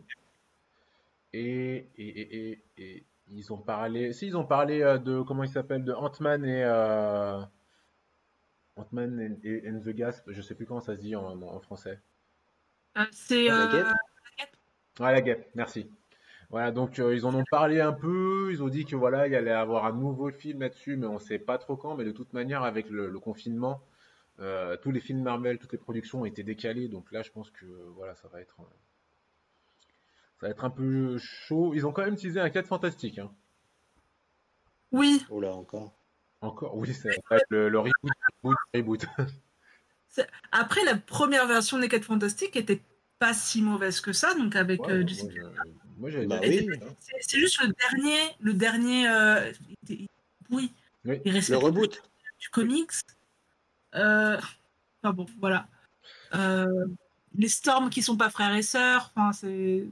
Et, 1.32 1.88
et, 1.96 2.08
et, 2.08 2.50
et, 2.50 2.64
et 2.78 3.06
ils 3.30 3.52
ont 3.52 3.58
parlé, 3.58 4.12
si 4.12 4.26
ils 4.26 4.36
ont 4.36 4.46
parlé 4.46 4.80
de 5.04 5.20
comment 5.22 5.44
il 5.44 5.48
s'appelle, 5.48 5.84
de 5.84 5.92
Ant-Man 5.92 6.44
et 6.44 6.64
euh, 6.64 7.40
Ant-Man 8.76 9.20
and, 9.20 9.36
et- 9.44 9.68
and 9.70 9.80
the 9.80 9.90
Gasp, 9.90 10.30
je 10.30 10.42
sais 10.42 10.54
plus 10.54 10.66
comment 10.66 10.80
ça 10.80 10.96
se 10.96 11.00
dit 11.00 11.14
en, 11.14 11.40
en 11.42 11.60
français. 11.60 12.00
Euh, 12.96 13.04
c'est. 13.12 13.44
La 13.44 13.66
euh, 13.66 13.72
guêpe 13.72 13.86
Ah 15.00 15.12
la 15.12 15.20
guêpe, 15.20 15.50
merci. 15.54 15.90
Voilà, 16.50 16.72
donc 16.72 16.98
euh, 16.98 17.14
ils 17.14 17.26
en 17.26 17.34
ont 17.34 17.44
parlé 17.50 17.80
un 17.80 17.92
peu, 17.92 18.48
ils 18.50 18.62
ont 18.62 18.68
dit 18.68 18.86
que 18.86 18.96
voilà, 18.96 19.26
il 19.26 19.32
y 19.32 19.36
allait 19.36 19.50
avoir 19.50 19.84
un 19.84 19.92
nouveau 19.92 20.30
film 20.30 20.60
là-dessus, 20.60 20.96
mais 20.96 21.06
on 21.06 21.18
sait 21.18 21.38
pas 21.38 21.58
trop 21.58 21.76
quand, 21.76 21.94
mais 21.94 22.04
de 22.04 22.10
toute 22.10 22.32
manière, 22.32 22.62
avec 22.62 22.88
le, 22.88 23.10
le 23.10 23.20
confinement, 23.20 23.82
euh, 24.40 24.76
tous 24.78 24.90
les 24.90 25.00
films 25.00 25.22
Marvel, 25.22 25.58
toutes 25.58 25.72
les 25.72 25.78
productions 25.78 26.22
ont 26.22 26.24
été 26.24 26.42
décalées, 26.42 26.88
donc 26.88 27.12
là, 27.12 27.22
je 27.22 27.30
pense 27.30 27.50
que 27.50 27.66
voilà, 27.96 28.14
ça 28.14 28.28
va 28.28 28.40
être, 28.40 28.60
euh, 28.60 28.64
ça 30.40 30.46
va 30.46 30.50
être 30.50 30.64
un 30.64 30.70
peu 30.70 31.18
chaud. 31.18 31.74
Ils 31.74 31.86
ont 31.86 31.92
quand 31.92 32.04
même 32.04 32.14
utilisé 32.14 32.40
un 32.40 32.48
4 32.48 32.66
fantastique, 32.66 33.18
hein. 33.18 33.30
Oui, 34.90 35.26
Oula, 35.28 35.52
encore. 35.52 35.92
Encore, 36.40 36.76
oui, 36.76 36.94
c'est 36.94 37.10
ouais, 37.30 37.42
le, 37.50 37.68
le 37.68 37.78
reboot, 37.78 38.12
reboot, 38.42 38.56
reboot. 38.74 39.06
Après 40.52 40.84
la 40.84 40.96
première 40.96 41.46
version 41.46 41.78
des 41.78 41.88
4 41.88 42.04
Fantastiques 42.04 42.56
était 42.56 42.80
pas 43.18 43.34
si 43.34 43.62
mauvaise 43.62 44.00
que 44.00 44.12
ça, 44.12 44.34
donc 44.34 44.54
avec 44.56 44.80
Ouais, 44.82 44.92
euh, 44.92 44.98
moi, 45.00 45.06
Jessica- 45.06 45.32
je- 45.34 45.70
moi, 45.98 46.10
j'avais 46.10 46.26
Bah 46.26 46.40
oui. 46.42 46.68
hein. 46.72 46.86
C'est 47.20 47.38
juste 47.38 47.60
le 47.62 47.72
dernier, 47.72 48.18
le 48.40 48.52
dernier, 48.54 49.08
euh, 49.08 49.52
oui, 50.50 50.72
Oui. 51.04 51.20
il 51.24 51.32
Le 51.34 51.56
reboot. 51.56 52.02
du 52.38 52.48
comics. 52.50 52.90
Euh, 53.94 54.36
enfin 55.02 55.12
bon, 55.12 55.26
voilà. 55.40 55.66
Euh, 56.34 56.86
les 57.34 57.48
Storms 57.48 57.90
qui 57.90 58.02
sont 58.02 58.16
pas 58.16 58.30
frères 58.30 58.54
et 58.54 58.62
sœurs, 58.62 59.10
enfin 59.16 59.32
c'est. 59.32 59.84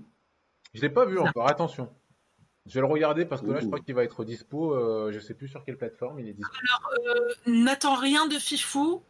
Je 0.74 0.80
l'ai 0.80 0.90
pas 0.90 1.04
vu 1.06 1.18
encore, 1.18 1.48
attention. 1.48 1.92
Je 2.66 2.74
vais 2.74 2.80
le 2.80 2.86
regarder 2.86 3.24
parce 3.24 3.42
que 3.42 3.46
là, 3.46 3.60
je 3.60 3.66
crois 3.66 3.78
qu'il 3.80 3.94
va 3.94 4.02
être 4.04 4.24
dispo, 4.24 4.74
euh, 4.74 5.12
je 5.12 5.18
sais 5.20 5.34
plus 5.34 5.46
sur 5.48 5.64
quelle 5.64 5.76
plateforme 5.76 6.18
il 6.20 6.28
est 6.28 6.32
dispo. 6.32 6.52
Euh, 7.06 7.28
N'attends 7.46 7.94
rien 7.94 8.26
de 8.26 8.38
fifou. 8.38 9.02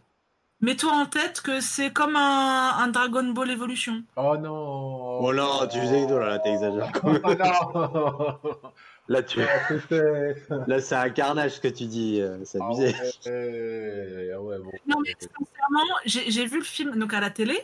Mets-toi 0.61 0.91
en 0.93 1.07
tête 1.07 1.43
que 1.43 1.61
c'est 1.61 1.93
comme 1.93 2.17
un, 2.17 2.71
un 2.79 2.89
Dragon 2.89 3.25
Ball 3.25 3.51
Evolution. 3.51 4.03
Oh 4.17 4.37
non 4.39 5.21
Oh 5.21 5.33
là, 5.33 5.67
tu 5.71 5.79
faisais 5.81 6.07
oh 6.09 6.19
là, 6.19 6.29
là, 6.31 6.39
t'exagères 6.39 6.93
quand 6.93 7.13
même. 7.13 7.21
Oh 7.25 7.35
non 7.35 8.39
Là, 9.09 9.23
tu... 9.23 9.41
Ah, 9.41 10.65
là, 10.67 10.81
c'est 10.81 10.97
un 10.97 11.11
carnage 11.11 11.53
ce 11.53 11.61
que 11.61 11.69
tu 11.69 11.85
dis, 11.85 12.21
euh, 12.21 12.39
c'est 12.45 12.59
Ah 12.61 12.65
abusé. 12.65 12.87
ouais, 13.27 14.31
ah 14.35 14.41
ouais, 14.41 14.59
bon. 14.59 14.73
Non 14.89 14.97
mais 15.05 15.15
sincèrement, 15.21 15.95
j'ai 16.07 16.47
vu 16.47 16.59
le 16.59 16.65
film 16.65 16.99
donc 16.99 17.15
à 17.15 17.21
la 17.21 17.31
télé. 17.31 17.57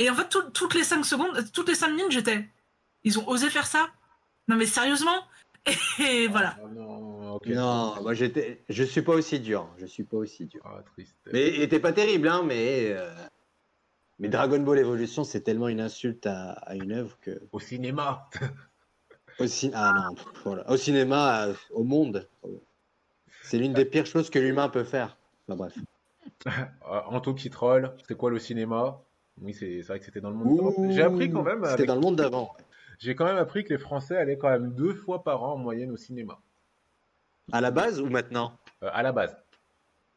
Et 0.00 0.10
en 0.10 0.14
fait, 0.14 0.28
tout- 0.28 0.50
toutes 0.50 0.74
les 0.74 0.82
5 0.82 1.04
secondes, 1.04 1.44
toutes 1.52 1.68
les 1.68 1.74
5 1.76 1.88
minutes, 1.90 2.10
j'étais. 2.10 2.48
Ils 3.04 3.18
ont 3.20 3.28
osé 3.28 3.50
faire 3.50 3.66
ça 3.66 3.86
Non 4.48 4.56
mais 4.56 4.66
sérieusement 4.66 5.24
Et 6.00 6.26
voilà. 6.26 6.56
Ah 6.58 6.66
non, 6.74 7.09
Non, 7.46 7.94
moi 8.02 8.12
j'étais, 8.14 8.62
je 8.68 8.84
suis 8.84 9.02
pas 9.02 9.14
aussi 9.14 9.40
dur, 9.40 9.68
je 9.78 9.86
suis 9.86 10.04
pas 10.04 10.18
aussi 10.18 10.46
dur. 10.46 10.60
Ah, 10.64 10.82
triste. 10.94 11.16
Mais 11.32 11.48
il 11.48 11.62
était 11.62 11.80
pas 11.80 11.92
terrible, 11.92 12.28
hein, 12.28 12.42
mais 12.44 12.90
euh, 12.92 13.10
mais 14.18 14.28
Dragon 14.28 14.60
Ball 14.60 14.78
Evolution, 14.78 15.24
c'est 15.24 15.40
tellement 15.40 15.68
une 15.68 15.80
insulte 15.80 16.26
à, 16.26 16.50
à 16.52 16.74
une 16.74 16.92
œuvre 16.92 17.18
que 17.20 17.40
Au 17.52 17.58
cinéma 17.60 18.28
au, 19.38 19.44
cin- 19.44 19.70
ah 19.74 19.92
non, 20.10 20.14
voilà. 20.44 20.70
au 20.70 20.76
cinéma, 20.76 21.46
euh, 21.46 21.54
au 21.70 21.82
monde, 21.82 22.28
c'est 23.42 23.56
l'une 23.58 23.72
des 23.72 23.86
pires 23.86 24.04
choses 24.06 24.28
que 24.28 24.38
l'humain 24.38 24.68
peut 24.68 24.84
faire. 24.84 25.16
Enfin, 25.48 25.56
bref. 25.56 25.78
Anto 26.84 27.32
qui 27.34 27.48
troll, 27.48 27.94
c'est 28.06 28.16
quoi 28.16 28.30
le 28.30 28.38
cinéma? 28.38 29.00
Oui, 29.40 29.54
c'est 29.54 29.80
vrai 29.80 29.98
que 29.98 30.04
c'était 30.04 30.20
dans 30.20 30.28
le 30.30 30.36
monde. 30.36 30.74
J'ai 30.90 31.02
appris 31.02 31.30
quand 31.30 31.42
même, 31.42 31.60
C'était 31.64 31.72
avec- 31.74 31.86
dans 31.86 31.94
le 31.94 32.00
monde 32.02 32.16
d'avant. 32.16 32.54
j'ai 32.98 33.14
quand 33.14 33.24
même 33.24 33.38
appris 33.38 33.64
que 33.64 33.72
les 33.72 33.78
Français 33.78 34.16
allaient 34.18 34.36
quand 34.36 34.50
même 34.50 34.74
deux 34.74 34.92
fois 34.94 35.24
par 35.24 35.42
an 35.42 35.54
en 35.54 35.56
moyenne 35.56 35.90
au 35.90 35.96
cinéma, 35.96 36.38
À 37.52 37.60
la 37.60 37.70
base 37.70 38.00
ou 38.00 38.06
maintenant 38.06 38.52
euh, 38.82 38.90
à 38.92 39.02
la 39.02 39.12
base. 39.12 39.36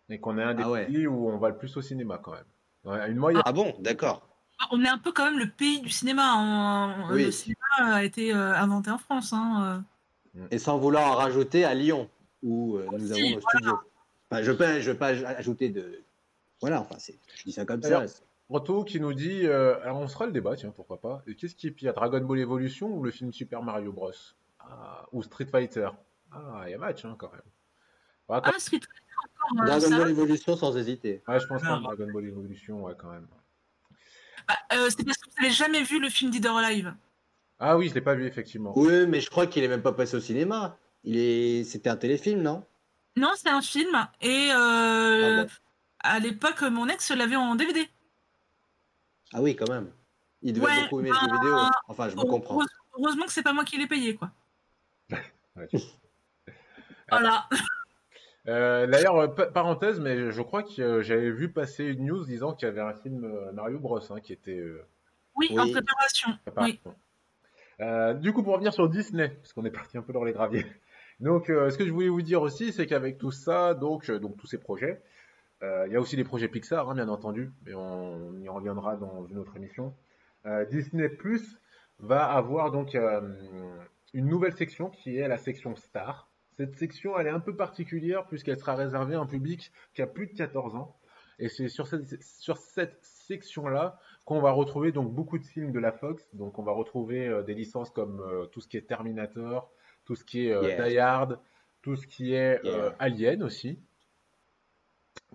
Et 0.09 0.19
qu'on 0.19 0.37
est 0.37 0.43
un 0.43 0.53
des 0.53 0.63
Ah 0.63 0.69
ouais. 0.71 0.85
pays 0.85 1.07
où 1.07 1.29
on 1.29 1.37
va 1.37 1.49
le 1.49 1.57
plus 1.57 1.75
au 1.77 1.81
cinéma 1.81 2.19
quand 2.21 2.31
même. 2.33 2.43
Ouais, 2.83 3.09
une 3.09 3.17
moyenne. 3.17 3.41
Ah 3.45 3.51
bon, 3.53 3.73
d'accord. 3.79 4.27
On 4.71 4.83
est 4.83 4.87
un 4.89 4.97
peu 4.97 5.11
quand 5.11 5.25
même 5.25 5.39
le 5.39 5.49
pays 5.49 5.81
du 5.81 5.89
cinéma. 5.89 7.07
Oui. 7.11 7.25
Le 7.25 7.31
cinéma 7.31 7.57
a 7.79 8.03
été 8.03 8.33
euh, 8.33 8.53
inventé 8.55 8.91
en 8.91 8.97
France. 8.97 9.33
Hein. 9.33 9.83
Et 10.51 10.57
sans 10.59 10.77
vouloir 10.77 11.11
en 11.11 11.15
rajouter 11.15 11.65
à 11.65 11.73
Lyon, 11.73 12.09
où 12.41 12.77
euh, 12.77 12.87
nous 12.91 13.11
avons 13.11 13.29
nos 13.35 13.41
studios. 13.41 13.79
Enfin, 14.29 14.41
je 14.43 14.51
ne 14.51 14.55
peux, 14.57 14.79
je 14.79 14.91
veux 14.91 14.97
pas 14.97 15.07
ajouter 15.07 15.69
de. 15.69 16.03
Voilà, 16.61 16.81
enfin, 16.81 16.95
c'est- 16.97 17.19
je 17.35 17.43
dis 17.43 17.51
ça 17.51 17.65
comme 17.65 17.81
ça. 17.81 17.89
D'ailleurs, 17.89 18.09
Anto 18.49 18.83
qui 18.83 18.99
nous 18.99 19.13
dit, 19.13 19.45
euh, 19.47 19.81
alors 19.81 19.97
on 19.99 20.07
sera 20.07 20.25
le 20.25 20.31
débat, 20.31 20.55
tiens, 20.55 20.71
pourquoi 20.75 20.99
pas. 21.01 21.23
Et 21.27 21.35
Qu'est-ce 21.35 21.55
qui 21.55 21.67
est 21.67 21.71
pire, 21.71 21.93
Dragon 21.93 22.21
Ball 22.21 22.39
Evolution 22.39 22.87
ou 22.87 23.03
le 23.03 23.11
film 23.11 23.31
Super 23.33 23.61
Mario 23.63 23.91
Bros? 23.91 24.11
Ah, 24.59 25.05
Ou 25.11 25.23
Street 25.23 25.45
Fighter? 25.45 25.89
Ah, 26.33 26.63
il 26.67 26.71
y 26.71 26.73
a 26.73 26.77
match 26.77 27.05
hein, 27.05 27.15
quand 27.17 27.31
même. 27.31 27.41
Ouais, 28.29 28.39
quand- 28.43 28.51
Ah, 28.55 28.59
Street 28.59 28.79
Fighter 28.79 29.13
encore. 29.51 29.63
euh, 29.63 29.65
Dragon 29.79 29.97
Ball 29.97 30.09
Evolution 30.11 30.55
sans 30.57 30.75
hésiter. 30.77 31.21
ouais, 31.27 31.39
je 31.39 31.45
pense 31.47 31.61
que. 31.61 31.67
Dragon 31.67 32.07
Ball 32.11 32.25
Evolution, 32.25 32.83
ouais, 32.83 32.93
quand 32.97 33.09
même. 33.11 33.27
Bah, 34.47 34.55
euh, 34.73 34.89
c'est 34.89 35.03
parce 35.05 35.17
que 35.17 35.29
vous 35.29 35.41
n'avez 35.41 35.53
jamais 35.53 35.83
vu 35.83 35.99
le 35.99 36.09
film 36.09 36.31
Dead 36.31 36.45
or 36.45 36.57
Alive. 36.57 36.93
Ah 37.59 37.77
oui, 37.77 37.87
je 37.89 37.93
l'ai 37.93 38.01
pas 38.01 38.15
vu 38.15 38.25
effectivement. 38.25 38.73
Oui, 38.75 39.05
mais 39.07 39.21
je 39.21 39.29
crois 39.29 39.47
qu'il 39.47 39.63
est 39.63 39.67
même 39.69 39.81
pas 39.83 39.93
passé 39.93 40.17
au 40.17 40.19
cinéma. 40.19 40.77
Il 41.05 41.15
est, 41.17 41.63
c'était 41.63 41.89
un 41.89 41.95
téléfilm, 41.97 42.41
non? 42.41 42.65
Non, 43.15 43.31
c'est 43.35 43.49
un 43.49 43.61
film. 43.61 43.95
Et 44.21 44.49
euh, 44.51 45.41
Ah 45.41 45.43
bon 45.43 45.49
à 46.05 46.19
l'époque, 46.19 46.61
mon 46.63 46.89
ex 46.89 47.11
l'avait 47.11 47.37
en 47.37 47.55
DVD. 47.55 47.87
Ah 49.33 49.41
oui, 49.41 49.55
quand 49.55 49.69
même. 49.69 49.91
Il 50.41 50.51
devait 50.53 50.65
Ouais, 50.65 50.81
beaucoup 50.83 50.99
aimer 50.99 51.11
bah, 51.11 51.17
le 51.21 51.29
jeu 51.29 51.35
vidéo. 51.35 51.57
Enfin, 51.87 52.09
je 52.09 52.15
vous 52.15 52.25
comprends. 52.25 52.55
Heureuse- 52.55 52.67
Heureusement 52.97 53.25
que 53.25 53.31
c'est 53.31 53.41
pas 53.43 53.53
moi 53.53 53.63
qui 53.63 53.77
l'ai 53.77 53.87
payé, 53.87 54.15
quoi. 54.15 54.31
Ouais, 55.55 55.67
tu- 55.67 55.77
Voilà. 57.19 57.47
Euh, 58.47 58.87
D'ailleurs, 58.87 59.15
euh, 59.17 59.27
pa- 59.27 59.45
parenthèse, 59.47 59.99
mais 60.01 60.31
je 60.31 60.41
crois 60.41 60.63
que 60.63 60.81
euh, 60.81 61.01
j'avais 61.01 61.31
vu 61.31 61.49
passer 61.49 61.85
une 61.85 62.05
news 62.05 62.25
disant 62.25 62.53
qu'il 62.53 62.67
y 62.67 62.71
avait 62.71 62.81
un 62.81 62.93
film 62.93 63.25
Mario 63.53 63.79
Bros 63.79 63.99
hein, 64.11 64.19
qui 64.21 64.33
était 64.33 64.57
euh, 64.59 64.85
Oui, 65.35 65.47
Oui. 65.51 65.59
en 65.59 65.71
préparation. 65.71 66.29
Oui. 66.57 66.79
Euh, 67.79 68.13
du 68.13 68.33
coup, 68.33 68.43
pour 68.43 68.53
revenir 68.53 68.73
sur 68.73 68.89
Disney, 68.89 69.29
parce 69.29 69.53
qu'on 69.53 69.65
est 69.65 69.71
parti 69.71 69.97
un 69.97 70.01
peu 70.01 70.13
dans 70.13 70.23
les 70.23 70.33
graviers. 70.33 70.65
Donc, 71.19 71.49
euh, 71.49 71.69
ce 71.69 71.77
que 71.77 71.85
je 71.85 71.91
voulais 71.91 72.09
vous 72.09 72.21
dire 72.21 72.41
aussi, 72.41 72.73
c'est 72.73 72.85
qu'avec 72.85 73.17
tout 73.17 73.31
ça, 73.31 73.73
donc, 73.73 74.09
euh, 74.09 74.19
donc 74.19 74.35
tous 74.37 74.47
ces 74.47 74.57
projets, 74.57 75.01
euh, 75.63 75.85
il 75.87 75.93
y 75.93 75.95
a 75.95 76.01
aussi 76.01 76.15
des 76.17 76.23
projets 76.25 76.47
Pixar, 76.49 76.89
hein, 76.89 76.95
bien 76.95 77.07
entendu, 77.07 77.51
mais 77.65 77.73
on, 77.73 78.27
on 78.29 78.39
y 78.41 78.49
reviendra 78.49 78.97
dans 78.97 79.25
une 79.27 79.37
autre 79.37 79.55
émission. 79.55 79.93
Euh, 80.45 80.65
Disney 80.65 81.07
Plus 81.07 81.57
va 81.99 82.25
avoir 82.25 82.71
donc 82.71 82.93
euh, 82.95 83.21
une 84.13 84.25
nouvelle 84.27 84.53
section 84.53 84.89
qui 84.89 85.17
est 85.17 85.27
la 85.29 85.37
section 85.37 85.75
Star. 85.77 86.27
Cette 86.57 86.75
section, 86.75 87.17
elle 87.17 87.27
est 87.27 87.31
un 87.31 87.39
peu 87.39 87.55
particulière 87.55 88.25
puisqu'elle 88.27 88.59
sera 88.59 88.75
réservée 88.75 89.15
à 89.15 89.19
un 89.19 89.25
public 89.25 89.71
qui 89.93 90.01
a 90.01 90.07
plus 90.07 90.27
de 90.27 90.33
14 90.33 90.75
ans. 90.75 90.95
Et 91.39 91.49
c'est 91.49 91.67
sur 91.67 91.87
cette, 91.87 92.21
sur 92.21 92.57
cette 92.57 92.99
section-là 93.01 93.99
qu'on 94.25 94.39
va 94.39 94.51
retrouver 94.51 94.91
donc 94.91 95.11
beaucoup 95.11 95.37
de 95.37 95.45
films 95.45 95.71
de 95.71 95.79
la 95.79 95.91
Fox. 95.91 96.23
Donc 96.33 96.59
on 96.59 96.63
va 96.63 96.71
retrouver 96.71 97.27
euh, 97.27 97.41
des 97.41 97.53
licences 97.53 97.89
comme 97.89 98.21
euh, 98.21 98.45
tout 98.45 98.61
ce 98.61 98.67
qui 98.67 98.77
est 98.77 98.87
Terminator, 98.87 99.71
tout 100.05 100.15
ce 100.15 100.23
qui 100.23 100.47
est 100.47 100.53
euh, 100.53 100.63
Yeah. 100.63 100.89
Die 100.89 100.97
Hard, 100.99 101.39
tout 101.81 101.95
ce 101.95 102.07
qui 102.07 102.33
est 102.33 102.63
euh, 102.65 102.89
Yeah. 102.89 102.95
Alien 102.99 103.43
aussi, 103.43 103.79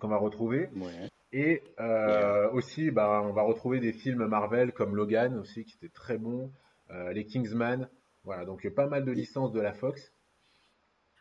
qu'on 0.00 0.08
va 0.08 0.18
retrouver. 0.18 0.70
Ouais. 0.76 1.08
Et 1.32 1.62
aussi, 2.52 2.90
bah, 2.90 3.22
on 3.22 3.32
va 3.32 3.42
retrouver 3.42 3.80
des 3.80 3.92
films 3.92 4.24
Marvel 4.26 4.72
comme 4.72 4.96
Logan 4.96 5.36
aussi, 5.36 5.64
qui 5.64 5.76
était 5.76 5.92
très 5.92 6.16
bon, 6.16 6.50
les 7.12 7.26
Kingsman. 7.26 7.86
Voilà, 8.28 8.44
donc 8.44 8.66
euh, 8.66 8.70
pas 8.70 8.86
mal 8.86 9.06
de 9.06 9.10
licences 9.10 9.52
de 9.52 9.60
la 9.60 9.72
Fox. 9.72 10.12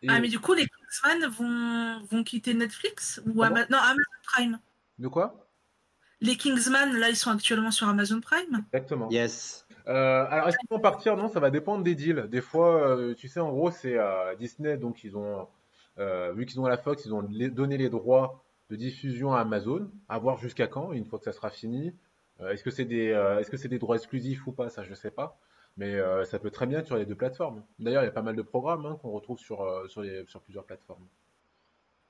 Et- 0.03 0.07
Ah, 0.09 0.19
mais 0.19 0.27
du 0.27 0.39
coup, 0.39 0.53
les 0.53 0.67
Kingsman 0.67 1.27
vont, 1.31 2.03
vont 2.05 2.23
quitter 2.23 2.53
Netflix 2.53 3.21
ou 3.25 3.41
Ah 3.43 3.49
bon 3.49 3.55
Ama- 3.55 3.67
non, 3.69 3.77
Amazon 3.77 4.01
Prime. 4.23 4.59
De 4.99 5.07
quoi? 5.07 5.47
Les 6.21 6.35
Kingsman, 6.35 6.95
là, 6.97 7.09
ils 7.09 7.15
sont 7.15 7.31
actuellement 7.31 7.71
sur 7.71 7.87
Amazon 7.87 8.19
Prime. 8.21 8.63
Exactement. 8.73 9.09
Yes. 9.09 9.65
Euh, 9.87 10.25
alors, 10.29 10.47
est-ce 10.49 10.57
qu'ils 10.57 10.69
vont 10.69 10.79
partir? 10.79 11.15
Non, 11.15 11.29
ça 11.29 11.39
va 11.39 11.49
dépendre 11.49 11.83
des 11.83 11.95
deals. 11.95 12.27
Des 12.29 12.41
fois, 12.41 12.89
euh, 12.97 13.13
tu 13.15 13.27
sais, 13.27 13.39
en 13.39 13.49
gros, 13.51 13.71
c'est 13.71 13.97
euh, 13.97 14.35
Disney, 14.35 14.77
donc 14.77 15.03
ils 15.03 15.15
ont, 15.15 15.47
euh, 15.99 16.33
vu 16.33 16.45
qu'ils 16.45 16.59
ont 16.59 16.67
la 16.67 16.77
Fox, 16.77 17.05
ils 17.05 17.13
ont 17.13 17.21
donné 17.23 17.77
les 17.77 17.89
droits 17.89 18.43
de 18.69 18.75
diffusion 18.75 19.33
à 19.33 19.39
Amazon, 19.41 19.89
à 20.09 20.17
voir 20.19 20.37
jusqu'à 20.37 20.67
quand, 20.67 20.91
une 20.91 21.05
fois 21.05 21.19
que 21.19 21.25
ça 21.25 21.31
sera 21.31 21.49
fini. 21.49 21.93
Euh, 22.41 22.49
est-ce 22.51 22.63
que 22.63 22.69
c'est 22.71 22.85
des, 22.85 23.09
euh, 23.11 23.39
est-ce 23.39 23.49
que 23.49 23.57
c'est 23.57 23.69
des 23.69 23.79
droits 23.79 23.95
exclusifs 23.95 24.45
ou 24.45 24.51
pas? 24.51 24.69
Ça, 24.69 24.83
je 24.83 24.93
sais 24.93 25.09
pas. 25.11 25.39
Mais 25.77 25.93
euh, 25.95 26.25
ça 26.25 26.39
peut 26.39 26.49
très 26.49 26.65
bien 26.65 26.79
être 26.79 26.87
sur 26.87 26.97
les 26.97 27.05
deux 27.05 27.15
plateformes. 27.15 27.63
D'ailleurs, 27.79 28.01
il 28.01 28.05
y 28.05 28.09
a 28.09 28.11
pas 28.11 28.21
mal 28.23 28.35
de 28.35 28.41
programmes 28.41 28.85
hein, 28.85 28.97
qu'on 29.01 29.11
retrouve 29.11 29.37
sur, 29.39 29.61
euh, 29.61 29.87
sur, 29.87 30.01
les- 30.01 30.25
sur 30.27 30.41
plusieurs 30.41 30.63
plateformes. 30.65 31.05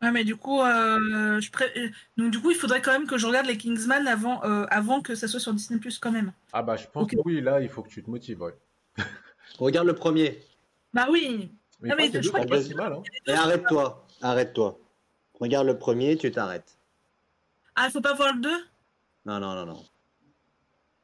Ouais, 0.02 0.12
mais 0.12 0.24
du 0.24 0.36
coup, 0.36 0.62
euh, 0.62 1.40
je 1.42 1.52
pré- 1.52 1.74
donc 2.18 2.32
du 2.32 2.40
coup, 2.40 2.52
il 2.52 2.56
faudrait 2.58 2.82
quand 2.82 2.92
même 2.92 3.08
que 3.08 3.18
je 3.18 3.26
regarde 3.26 3.48
les 3.48 3.58
Kingsman 3.58 4.08
avant, 4.08 4.44
euh, 4.46 4.66
avant 4.70 5.02
que 5.02 5.16
ça 5.16 5.28
soit 5.28 5.40
sur 5.40 5.54
Disney 5.54 5.80
Plus 5.80 5.98
quand 6.00 6.12
même. 6.12 6.32
Ah 6.54 6.62
bah, 6.62 6.76
je 6.78 6.86
pense 6.88 7.10
que 7.10 7.16
oui, 7.26 7.42
là, 7.42 7.60
il 7.62 7.68
faut 7.68 7.82
que 7.82 7.90
tu 7.90 8.04
te 8.04 8.10
motives, 8.10 8.42
ouais. 8.42 8.54
Regarde 9.58 9.88
le 9.88 9.96
premier. 9.96 10.40
Bah 10.94 11.08
oui. 11.10 11.52
Mais, 11.82 11.90
Ah, 11.92 11.96
mais 11.98 12.08
je 12.12 12.20
deux 12.20 12.30
crois 12.30 12.46
que- 12.46 12.74
mal, 12.76 12.94
hein. 12.94 13.04
Et 13.26 13.32
arrête-toi. 13.34 14.06
Arrête-toi. 14.22 14.80
Regarde 15.40 15.68
le 15.68 15.78
premier, 15.78 16.16
tu 16.16 16.32
t'arrêtes. 16.32 16.78
Ah, 17.76 17.86
il 17.88 17.92
faut 17.92 18.02
pas 18.02 18.14
voir 18.14 18.34
le 18.34 18.42
2 18.42 18.50
Non, 19.26 19.40
non, 19.40 19.54
non, 19.56 19.66
non. 19.66 19.84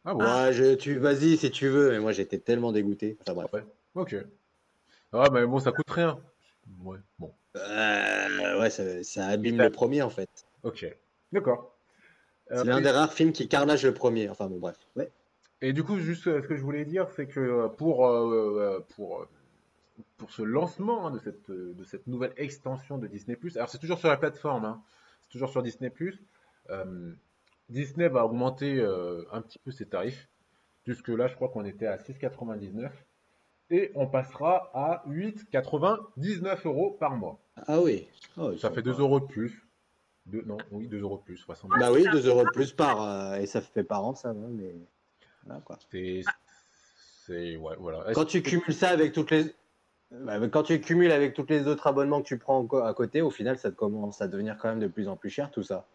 Ah. 0.05 0.15
Ouais, 0.15 0.53
je, 0.53 0.75
tu, 0.75 0.97
vas-y 0.97 1.37
si 1.37 1.49
tu 1.51 1.67
veux, 1.69 1.91
mais 1.91 1.99
moi 1.99 2.11
j'étais 2.11 2.37
tellement 2.39 2.71
dégoûté. 2.71 3.17
Enfin 3.21 3.33
bref. 3.33 3.53
Ouais. 3.53 3.65
Ok. 3.95 4.15
Ah, 5.13 5.29
mais 5.31 5.45
bon, 5.45 5.59
ça 5.59 5.71
coûte 5.71 5.89
rien. 5.89 6.19
Ouais, 6.83 6.97
bon. 7.19 7.31
Euh, 7.55 8.59
ouais, 8.59 8.69
ça, 8.69 9.03
ça 9.03 9.27
abîme 9.27 9.57
le 9.57 9.69
premier 9.69 10.01
en 10.01 10.09
fait. 10.09 10.29
Ok. 10.63 10.85
D'accord. 11.31 11.75
Euh, 12.51 12.59
C'est 12.59 12.65
l'un 12.65 12.81
des 12.81 12.89
rares 12.89 13.13
films 13.13 13.31
qui 13.31 13.47
carnage 13.47 13.85
le 13.85 13.93
premier. 13.93 14.29
Enfin 14.29 14.47
bon, 14.47 14.59
bref. 14.59 14.77
Ouais. 14.95 15.09
Et 15.61 15.71
du 15.71 15.83
coup, 15.83 15.97
juste 15.99 16.27
euh, 16.27 16.41
ce 16.41 16.47
que 16.47 16.55
je 16.57 16.61
voulais 16.61 16.83
dire, 16.83 17.07
c'est 17.15 17.27
que 17.27 17.67
pour, 17.77 18.07
euh, 18.07 18.85
pour, 18.95 19.25
pour 20.17 20.31
ce 20.31 20.41
lancement 20.41 21.07
hein, 21.07 21.11
de, 21.11 21.19
cette, 21.19 21.49
de 21.49 21.83
cette 21.85 22.07
nouvelle 22.07 22.33
extension 22.35 22.97
de 22.97 23.07
Disney+, 23.07 23.37
alors 23.55 23.69
c'est 23.69 23.77
toujours 23.77 23.99
sur 23.99 24.09
la 24.09 24.17
plateforme, 24.17 24.65
hein, 24.65 24.81
c'est 25.21 25.29
toujours 25.29 25.49
sur 25.49 25.63
Disney+, 25.63 25.91
euh, 26.69 27.11
Disney 27.69 28.07
va 28.09 28.25
augmenter 28.25 28.79
euh, 28.79 29.23
un 29.31 29.41
petit 29.41 29.59
peu 29.59 29.71
ses 29.71 29.85
tarifs. 29.87 30.29
Jusque 30.85 31.07
là, 31.09 31.27
je 31.27 31.35
crois 31.35 31.49
qu'on 31.49 31.63
était 31.65 31.87
à 31.87 31.97
6,99 31.97 32.89
et 33.69 33.91
on 33.95 34.07
passera 34.07 34.69
à 34.73 35.03
8,99 35.07 36.67
euros 36.67 36.91
par 36.99 37.15
mois. 37.15 37.39
Ah 37.67 37.79
oui. 37.81 38.07
Oh, 38.37 38.51
ils 38.51 38.59
Ça 38.59 38.69
fait 38.69 38.75
pas- 38.81 38.91
2 38.91 38.99
euros 38.99 39.19
de 39.19 39.25
plus. 39.25 39.65
Deux- 40.25 40.43
non, 40.45 40.57
oui, 40.71 40.87
2 40.87 40.99
euros 41.01 41.17
de 41.17 41.23
plus. 41.23 41.37
70. 41.37 41.79
Bah 41.79 41.91
oui, 41.91 42.05
2 42.11 42.27
euros 42.27 42.43
de 42.43 42.49
plus 42.49 42.73
par. 42.73 43.01
euh, 43.01 43.35
et 43.37 43.45
ça 43.45 43.61
fait 43.61 43.83
par 43.83 44.03
an, 44.05 44.15
ça 44.15 44.33
va, 44.33 44.47
mais. 44.47 44.75
Voilà, 45.45 45.61
quoi. 45.61 45.77
C'est, 45.91 46.21
c'est, 47.25 47.55
ouais, 47.57 47.75
voilà. 47.77 48.13
Quand 48.13 48.25
tu 48.25 48.41
cumules 48.41 48.73
ça 48.73 48.89
avec 48.89 49.13
toutes 49.13 49.31
les. 49.31 49.53
Bah, 50.11 50.37
quand 50.49 50.63
tu 50.63 50.79
cumules 50.79 51.11
avec 51.11 51.33
tous 51.33 51.45
les 51.49 51.67
autres 51.67 51.87
abonnements 51.87 52.21
que 52.21 52.27
tu 52.27 52.37
prends 52.37 52.65
à 52.85 52.93
côté, 52.93 53.21
au 53.21 53.31
final, 53.31 53.57
ça 53.57 53.71
commence 53.71 54.21
à 54.21 54.27
devenir 54.27 54.57
quand 54.57 54.69
même 54.69 54.79
de 54.79 54.87
plus 54.87 55.07
en 55.07 55.15
plus 55.17 55.29
cher 55.29 55.49
tout 55.51 55.63
ça. 55.63 55.87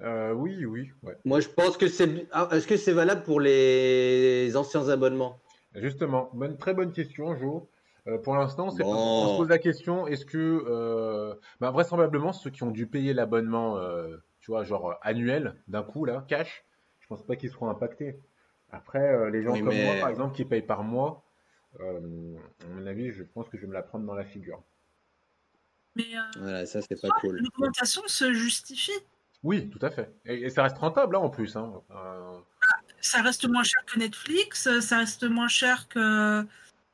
Euh, 0.00 0.32
oui, 0.32 0.64
oui, 0.64 0.92
ouais. 1.02 1.16
Moi, 1.24 1.40
je 1.40 1.48
pense 1.48 1.76
que 1.76 1.88
c'est. 1.88 2.28
Ah, 2.30 2.48
Est-ce 2.52 2.66
que 2.66 2.76
c'est 2.76 2.92
valable 2.92 3.22
pour 3.24 3.40
les 3.40 4.52
anciens 4.56 4.88
abonnements? 4.88 5.40
Justement, 5.74 6.30
bonne, 6.32 6.56
très 6.56 6.74
bonne 6.74 6.92
question, 6.92 7.36
Jo. 7.36 7.68
Euh, 8.06 8.16
pour 8.18 8.36
l'instant, 8.36 8.68
Bon. 8.68 8.84
on 8.94 9.28
se 9.32 9.36
pose 9.36 9.48
la 9.48 9.58
question, 9.58 10.06
est-ce 10.06 10.24
que, 10.24 10.64
euh, 10.66 11.34
bah, 11.60 11.70
vraisemblablement, 11.72 12.32
ceux 12.32 12.48
qui 12.50 12.62
ont 12.62 12.70
dû 12.70 12.86
payer 12.86 13.12
l'abonnement, 13.12 13.76
euh, 13.76 14.16
tu 14.40 14.50
vois, 14.50 14.64
genre 14.64 14.94
annuel, 15.02 15.56
d'un 15.66 15.82
coup, 15.82 16.04
là, 16.06 16.24
cash, 16.26 16.64
je 17.00 17.06
pense 17.08 17.26
pas 17.26 17.36
qu'ils 17.36 17.50
seront 17.50 17.68
impactés. 17.68 18.18
Après, 18.70 19.00
euh, 19.14 19.30
les 19.30 19.42
gens 19.42 19.52
Oui, 19.52 19.60
comme 19.62 19.74
mais- 19.74 19.84
moi, 19.84 19.94
par 20.00 20.08
exemple, 20.10 20.34
qui 20.34 20.44
payent 20.44 20.62
par 20.62 20.84
mois, 20.84 21.24
euh, 21.80 22.36
à 22.64 22.66
mon 22.68 22.86
avis, 22.86 23.10
je 23.10 23.24
pense 23.24 23.48
que 23.50 23.56
je 23.58 23.62
vais 23.62 23.68
me 23.68 23.74
la 23.74 23.82
prendre 23.82 24.06
dans 24.06 24.14
la 24.14 24.24
figure. 24.24 24.62
Mais 25.96 26.04
euh, 26.14 26.20
Voilà, 26.40 26.66
ça, 26.66 26.80
c'est 26.80 27.00
pas 27.00 27.08
cool. 27.20 27.36
l'augmentation 27.42 28.02
se 28.06 28.32
justifie. 28.32 28.92
Oui, 29.44 29.70
tout 29.70 29.78
à 29.82 29.90
fait. 29.90 30.12
Et, 30.24 30.42
et 30.46 30.50
ça 30.50 30.62
reste 30.64 30.78
rentable, 30.78 31.16
hein, 31.16 31.20
en 31.20 31.30
plus. 31.30 31.56
Hein. 31.56 31.72
Euh, 31.90 32.38
Ça 33.00 33.22
reste 33.22 33.48
moins 33.48 33.62
cher 33.62 33.84
que 33.86 33.98
Netflix, 33.98 34.68
ça 34.80 34.98
reste 34.98 35.24
moins 35.24 35.48
cher 35.48 35.88
que 35.88 36.44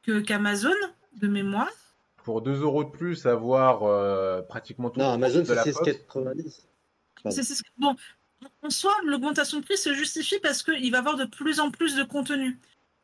que- 0.02 0.20
qu'Amazon, 0.20 0.74
de 1.16 1.28
mémoire. 1.28 1.68
pour 2.24 2.42
2 2.42 2.60
euros 2.62 2.84
de 2.84 2.90
plus, 2.90 3.24
avoir 3.26 3.82
euh, 3.84 4.42
pratiquement 4.42 4.90
tout 4.90 5.00
Non, 5.00 5.12
Amazon, 5.12 5.42
c'est 5.46 5.54
la 5.54 5.64
Fox. 5.64 5.78
6,90. 5.88 6.62
Pardon. 7.22 7.30
C'est- 7.36 7.42
c'est- 7.42 7.62
bon, 7.78 7.96
en 8.62 8.68
soi, 8.70 8.94
l'augmentation 9.04 9.60
de 9.60 9.64
prix 9.64 9.78
se 9.78 9.94
justifie 9.94 10.38
parce 10.40 10.62
qu'il 10.62 10.90
va 10.90 10.98
y 10.98 11.00
avoir 11.00 11.16
de 11.16 11.24
plus 11.24 11.60
en 11.60 11.70
plus 11.70 11.96
de 11.96 12.02
contenu. 12.02 12.58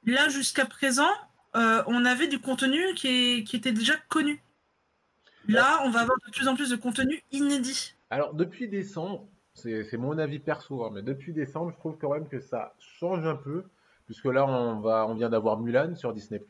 Là, 0.05 0.29
jusqu'à 0.29 0.67
présent, 0.67 1.11
euh, 1.57 1.83
on 1.87 2.05
avait 2.05 2.27
du 2.29 2.39
contenu 2.41 2.83
qui, 2.95 3.09
est- 3.09 3.45
qui 3.45 3.57
était 3.57 3.73
déjà 3.73 3.95
connu. 4.11 4.43
Là, 5.49 5.81
on 5.85 5.91
va 5.91 6.01
avoir 6.01 6.19
de 6.27 6.31
plus 6.33 6.47
en 6.49 6.55
plus 6.55 6.69
de 6.71 6.77
contenu 6.77 7.23
inédit. 7.33 7.95
Alors, 8.11 8.35
depuis 8.35 8.69
décembre, 8.69 9.29
c'est 9.55 9.85
c'est 9.85 9.97
mon 9.97 10.19
avis 10.19 10.39
perso, 10.39 10.85
hein, 10.85 10.91
mais 10.93 11.03
depuis 11.03 11.33
décembre, 11.33 11.71
je 11.73 11.77
trouve 11.77 11.97
quand 11.99 12.13
même 12.13 12.29
que 12.29 12.41
ça 12.41 12.75
change 12.79 13.27
un 13.27 13.37
peu, 13.37 13.65
puisque 14.07 14.27
là, 14.27 14.47
on 14.47 14.81
va, 14.81 15.07
on 15.07 15.15
vient 15.15 15.31
d'avoir 15.31 15.59
Mulan 15.61 15.95
sur 15.95 16.13
Disney+, 16.13 16.41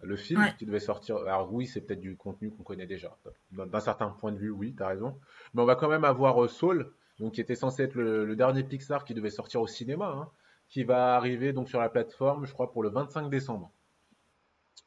le 0.00 0.16
film 0.16 0.42
Ouais. 0.42 0.54
qui 0.58 0.64
devait 0.66 0.80
sortir. 0.80 1.16
Alors 1.18 1.52
oui, 1.52 1.66
c'est 1.66 1.80
peut-être 1.82 2.00
du 2.00 2.16
contenu 2.16 2.50
qu'on 2.50 2.62
connaît 2.62 2.86
déjà. 2.86 3.16
D'un 3.52 3.80
certain 3.80 4.08
point 4.10 4.32
de 4.32 4.38
vue, 4.38 4.50
oui, 4.50 4.74
t'as 4.76 4.88
raison. 4.88 5.18
Mais 5.54 5.62
on 5.62 5.66
va 5.66 5.74
quand 5.76 5.88
même 5.88 6.04
avoir 6.04 6.42
euh, 6.44 6.48
Soul, 6.48 6.92
donc 7.18 7.32
qui 7.34 7.40
était 7.40 7.56
censé 7.56 7.82
être 7.82 7.94
le, 7.94 8.24
le 8.24 8.36
dernier 8.36 8.62
Pixar 8.64 9.04
qui 9.04 9.14
devait 9.14 9.30
sortir 9.30 9.60
au 9.60 9.66
cinéma, 9.66 10.06
hein, 10.08 10.30
qui 10.68 10.84
va 10.84 11.16
arriver 11.16 11.52
donc 11.52 11.68
sur 11.68 11.80
la 11.80 11.88
plateforme, 11.88 12.46
je 12.46 12.52
crois, 12.52 12.70
pour 12.72 12.82
le 12.82 12.90
25 12.90 13.28
décembre. 13.28 13.72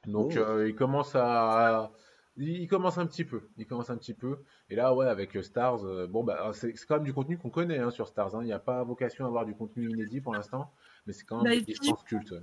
Donc 0.05 0.35
Oh. 0.35 0.37
euh, 0.37 0.67
il 0.69 0.75
commence 0.75 1.15
à, 1.15 1.91
il 2.37 2.67
commence 2.67 2.97
un 2.97 3.05
petit 3.05 3.25
peu, 3.25 3.49
il 3.57 3.65
commence 3.67 3.89
un 3.89 3.97
petit 3.97 4.13
peu. 4.13 4.39
Et 4.69 4.75
là, 4.75 4.93
ouais, 4.93 5.07
avec 5.07 5.35
euh, 5.35 5.41
Stars, 5.43 5.85
euh, 5.85 6.07
bon 6.07 6.23
bah 6.23 6.51
c'est 6.53 6.73
quand 6.87 6.95
même 6.95 7.03
du 7.03 7.13
contenu 7.13 7.37
qu'on 7.37 7.49
connaît 7.49 7.79
hein, 7.79 7.91
sur 7.91 8.07
Stars. 8.07 8.35
hein. 8.35 8.39
Il 8.41 8.45
n'y 8.45 8.53
a 8.53 8.59
pas 8.59 8.83
vocation 8.83 9.25
à 9.25 9.27
avoir 9.27 9.45
du 9.45 9.53
contenu 9.53 9.89
inédit 9.89 10.21
pour 10.21 10.33
l'instant, 10.33 10.71
mais 11.05 11.13
c'est 11.13 11.25
quand 11.25 11.43
même 11.43 11.53
Bah, 11.53 11.65
des 11.65 11.73
licences 11.73 12.03
cultes. 12.03 12.33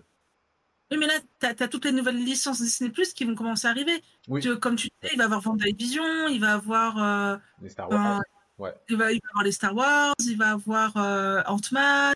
Oui, 0.91 0.97
mais 0.99 1.07
là, 1.07 1.14
tu 1.55 1.62
as, 1.62 1.68
toutes 1.68 1.84
les 1.84 1.93
nouvelles 1.93 2.16
licences 2.16 2.62
Disney 2.62 2.91
Plus 2.91 3.12
qui 3.12 3.24
vont 3.24 3.34
commencer 3.34 3.66
à 3.66 3.70
arriver. 3.70 4.03
Oui, 4.28 4.43
comme 4.61 4.76
tu 4.76 4.89
disais, 5.01 5.14
il 5.14 5.18
va 5.18 5.24
y 5.24 5.26
avoir 5.26 5.41
Vendavision, 5.43 6.28
il 6.28 6.41
va 6.41 6.55
avoir, 6.55 7.03
euh, 7.03 7.36
les 7.61 7.68
Star 7.68 7.91
Wars. 7.91 8.20
ouais. 8.59 8.72
il, 8.89 8.97
va, 8.97 9.12
il 9.12 9.20
va 9.22 9.28
avoir 9.30 9.45
les 9.45 9.53
Star 9.53 9.74
Wars, 9.74 10.14
il 10.24 10.39
va 10.39 10.53
avoir 10.53 10.97
euh, 10.97 11.43
Ant-Man. 11.47 12.14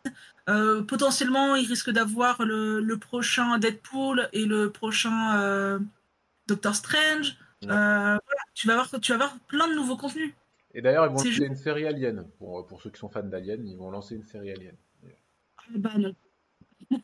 potentiellement, 0.87 1.55
il 1.57 1.67
risque 1.67 1.91
d'avoir 1.91 2.43
le, 2.45 2.81
le 2.81 2.97
prochain 2.99 3.59
Deadpool 3.59 4.29
et 4.33 4.47
le 4.47 4.71
prochain 4.71 5.79
Doctor 6.47 6.75
Strange. 6.75 7.37
Ouais. 7.63 7.71
Euh, 7.71 8.19
voilà, 8.25 8.43
tu, 8.55 8.67
vas 8.67 8.73
avoir, 8.75 9.01
tu 9.01 9.13
vas 9.13 9.25
avoir 9.25 9.39
plein 9.47 9.69
de 9.69 9.75
nouveaux 9.75 9.97
contenus. 9.97 10.35
Et 10.75 10.83
d'ailleurs, 10.83 11.07
ils 11.07 11.11
vont 11.11 11.19
lancer 11.19 11.45
une 11.45 11.57
série 11.57 11.87
Alien. 11.87 12.29
Pour, 12.39 12.67
pour 12.67 12.83
ceux 12.83 12.91
qui 12.91 12.99
sont 12.99 13.09
fans 13.09 13.23
d'Alien, 13.23 13.67
ils 13.67 13.77
vont 13.77 13.91
lancer 13.91 14.17
une 14.17 14.25
série 14.25 14.51
Alien. 14.51 14.77
Ah 15.59 15.63
bah 15.77 15.99
non. 15.99 16.15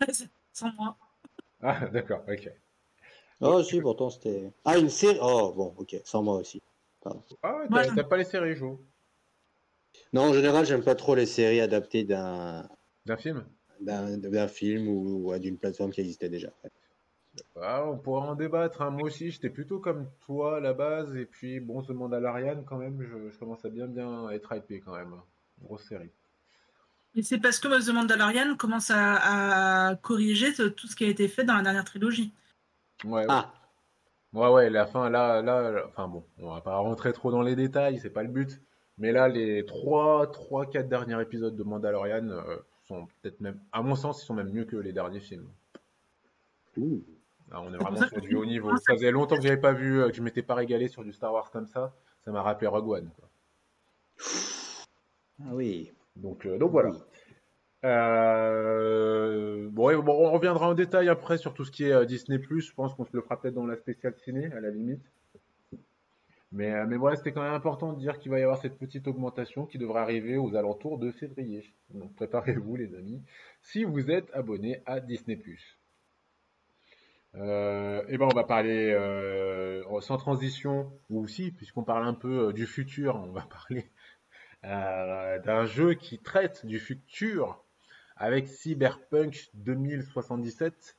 Sans 0.53 0.73
moi. 0.73 0.97
Ah, 1.61 1.87
d'accord, 1.89 2.25
ok. 2.29 2.51
Oh, 3.41 3.63
si, 3.63 3.81
pourtant, 3.81 4.11
c'était. 4.11 4.53
Ah, 4.65 4.79
une 4.79 4.89
série. 4.91 5.19
Oh, 5.23 5.53
bon, 5.57 5.75
ok, 5.77 5.97
sans 6.05 6.23
moi 6.23 6.37
aussi. 6.37 6.61
Pardon. 7.01 7.23
Ah 7.43 7.63
ouais, 7.71 7.87
t'as 7.95 8.03
pas 8.03 8.17
les 8.17 8.25
séries, 8.25 8.57
Jo 8.57 8.81
Non, 10.13 10.23
en 10.23 10.33
général, 10.33 10.67
j'aime 10.67 10.83
pas 10.83 10.97
trop 10.97 11.15
les 11.15 11.27
séries 11.27 11.61
adaptées 11.61 12.03
d'un 12.05 12.69
D'un 13.07 13.17
film? 13.17 13.47
d'un 13.81 14.49
film 14.49 14.89
ou, 14.89 15.33
ou 15.33 15.39
d'une 15.39 15.57
plateforme 15.57 15.93
qui 15.93 16.01
existait 16.01 16.29
déjà. 16.29 16.53
Ah, 17.61 17.85
on 17.87 17.97
pourra 17.99 18.27
en 18.27 18.35
débattre. 18.35 18.83
hein. 18.83 18.91
Moi 18.91 19.05
aussi, 19.05 19.31
j'étais 19.31 19.51
plutôt 19.51 19.79
comme 19.79 20.07
toi 20.27 20.57
à 20.57 20.61
la 20.61 20.73
base. 20.73 21.15
Et 21.17 21.27
puis, 21.27 21.61
bon, 21.61 21.83
ce 21.83 21.93
Mandalorian, 21.93 22.63
quand 22.65 22.77
même, 22.79 23.03
je, 23.03 23.31
je 23.31 23.39
commence 23.39 23.65
à 23.65 23.69
bien, 23.71 23.87
bien 23.87 24.29
être 24.31 24.55
hypé 24.55 24.81
quand 24.81 24.95
même. 24.97 25.15
Grosse 25.63 25.83
série. 25.89 26.11
Et 27.15 27.23
c'est 27.23 27.39
parce 27.39 27.59
que 27.59 27.69
The 27.85 27.93
Mandalorian 27.93 28.57
commence 28.57 28.91
à, 28.91 29.89
à 29.91 29.97
corriger 29.97 30.53
tout 30.55 30.87
ce 30.87 30.95
qui 30.95 31.05
a 31.05 31.09
été 31.09 31.27
fait 31.29 31.45
dans 31.45 31.55
la 31.57 31.63
dernière 31.63 31.85
trilogie. 31.85 32.33
Ouais, 33.05 33.25
Ah, 33.29 33.53
ouais, 34.33 34.49
ouais, 34.51 34.71
la 34.71 34.87
fin, 34.87 35.09
là, 35.11 35.43
là, 35.43 35.71
là- 35.71 35.85
enfin 35.89 36.07
bon, 36.09 36.25
on 36.39 36.53
va 36.55 36.61
pas 36.61 36.77
rentrer 36.77 37.13
trop 37.13 37.31
dans 37.31 37.43
les 37.43 37.57
détails, 37.57 37.99
c'est 37.99 38.11
pas 38.11 38.23
le 38.23 38.29
but. 38.29 38.61
Mais 38.99 39.13
là, 39.13 39.29
les 39.29 39.65
3, 39.65 40.31
3, 40.31 40.67
4 40.67 40.89
derniers 40.89 41.21
épisodes 41.21 41.57
de 41.57 41.63
Mandalorian 41.63 42.29
euh, 42.29 42.57
sont 42.87 43.07
peut-être 43.23 43.41
même, 43.41 43.59
à 43.73 43.83
mon 43.83 43.95
sens, 43.95 44.23
ils 44.23 44.27
sont 44.27 44.35
même 44.35 44.51
mieux 44.53 44.65
que 44.65 44.77
les 44.77 44.93
derniers 44.93 45.21
films. 45.21 45.49
ouh. 46.77 47.05
On 47.53 47.73
est 47.73 47.77
vraiment 47.79 47.97
ça 47.97 48.09
sur 48.09 48.21
du 48.21 48.35
haut 48.37 48.45
niveau. 48.45 48.77
ça- 48.77 48.93
faisait 48.95 49.11
longtemps 49.11 49.37
que 49.37 49.43
j'avais 49.43 49.57
pas 49.61 49.73
vu, 49.73 50.01
euh, 50.03 50.09
que 50.11 50.15
je 50.17 50.23
m'étais 50.23 50.43
pas 50.43 50.55
régalé 50.55 50.89
sur 50.89 51.03
du 51.05 51.13
Star 51.13 51.33
Wars 51.33 51.51
comme 51.51 51.67
ça. 51.67 51.95
Ça 52.25 52.31
m'a 52.31 52.43
rappelé 52.43 52.67
Rogue 52.67 52.89
One. 52.89 53.11
quoi. 53.17 53.29
Ah 55.41 55.51
oui. 55.55 55.93
Donc, 56.17 56.45
euh, 56.47 56.59
donc 56.59 56.73
voilà. 56.73 56.91
Euh, 57.85 59.69
bon, 59.71 59.87
ouais, 59.87 59.97
bon, 59.97 60.27
on 60.27 60.31
reviendra 60.33 60.69
en 60.69 60.75
détail 60.75 61.09
après 61.09 61.39
sur 61.39 61.55
tout 61.55 61.65
ce 61.65 61.71
qui 61.71 61.85
est 61.85 61.93
euh, 61.93 62.05
Disney+. 62.05 62.39
Je 62.41 62.73
pense 62.75 62.95
qu'on 62.95 63.05
se 63.05 63.15
le 63.17 63.23
fera 63.23 63.41
peut-être 63.41 63.55
dans 63.55 63.67
la 63.67 63.77
spéciale 63.77 64.15
ciné, 64.25 64.47
à 64.53 64.61
la 64.61 64.71
limite. 64.71 65.03
Mais, 66.51 66.73
euh, 66.73 66.87
mais 66.89 66.97
voilà, 66.97 67.17
c'était 67.17 67.33
quand 67.33 67.43
même 67.43 67.53
important 67.53 67.93
de 67.93 67.99
dire 67.99 68.19
qu'il 68.19 68.31
va 68.31 68.39
y 68.41 68.43
avoir 68.43 68.59
cette 68.59 68.79
petite 68.79 69.07
augmentation 69.07 69.67
qui 69.67 69.77
devrait 69.79 70.01
arriver 70.01 70.37
aux 70.39 70.55
alentours 70.57 70.99
de 70.99 71.13
février. 71.13 71.73
Donc 71.91 72.15
préparez-vous, 72.17 72.75
les 72.77 72.95
amis, 72.95 73.23
si 73.63 73.85
vous 73.85 74.11
êtes 74.11 74.31
abonné 74.35 74.83
à 74.87 74.99
Disney+. 75.01 75.39
Euh, 77.39 78.03
et 78.09 78.19
ben 78.19 78.27
on 78.27 78.35
va 78.35 78.45
parler 78.45 78.91
euh, 78.93 79.83
sans 80.01 80.17
transition, 80.17 80.93
ou 81.11 81.23
aussi, 81.23 81.53
puisqu'on 81.53 81.85
parle 81.85 82.07
un 82.07 82.15
peu 82.15 82.49
euh, 82.49 82.53
du 82.53 82.67
futur, 82.67 83.17
on 83.17 83.31
va 83.31 83.43
parler 83.51 83.91
euh, 84.65 85.39
d'un 85.41 85.67
jeu 85.67 85.95
qui 85.95 86.19
traite 86.19 86.67
du 86.67 86.81
futur 86.81 87.63
avec 88.17 88.49
Cyberpunk 88.49 89.51
2077. 89.55 90.97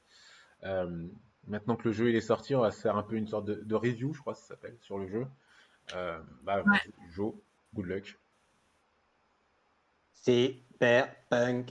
Euh, 0.63 1.07
maintenant 1.47 1.75
que 1.75 1.89
le 1.89 1.93
jeu 1.93 2.09
il 2.09 2.15
est 2.15 2.21
sorti, 2.21 2.55
on 2.55 2.61
va 2.61 2.71
se 2.71 2.81
faire 2.81 2.95
un 2.95 3.03
peu 3.03 3.15
une 3.15 3.27
sorte 3.27 3.45
de, 3.45 3.55
de 3.55 3.75
review, 3.75 4.13
je 4.13 4.21
crois 4.21 4.33
que 4.33 4.39
ça 4.39 4.47
s'appelle, 4.47 4.77
sur 4.81 4.97
le 4.97 5.07
jeu. 5.07 5.27
Euh, 5.95 6.19
bah, 6.43 6.63
Ouais. 6.65 6.79
Joe, 7.11 7.33
good 7.73 7.85
luck. 7.87 8.17
Cyberpunk 10.13 11.67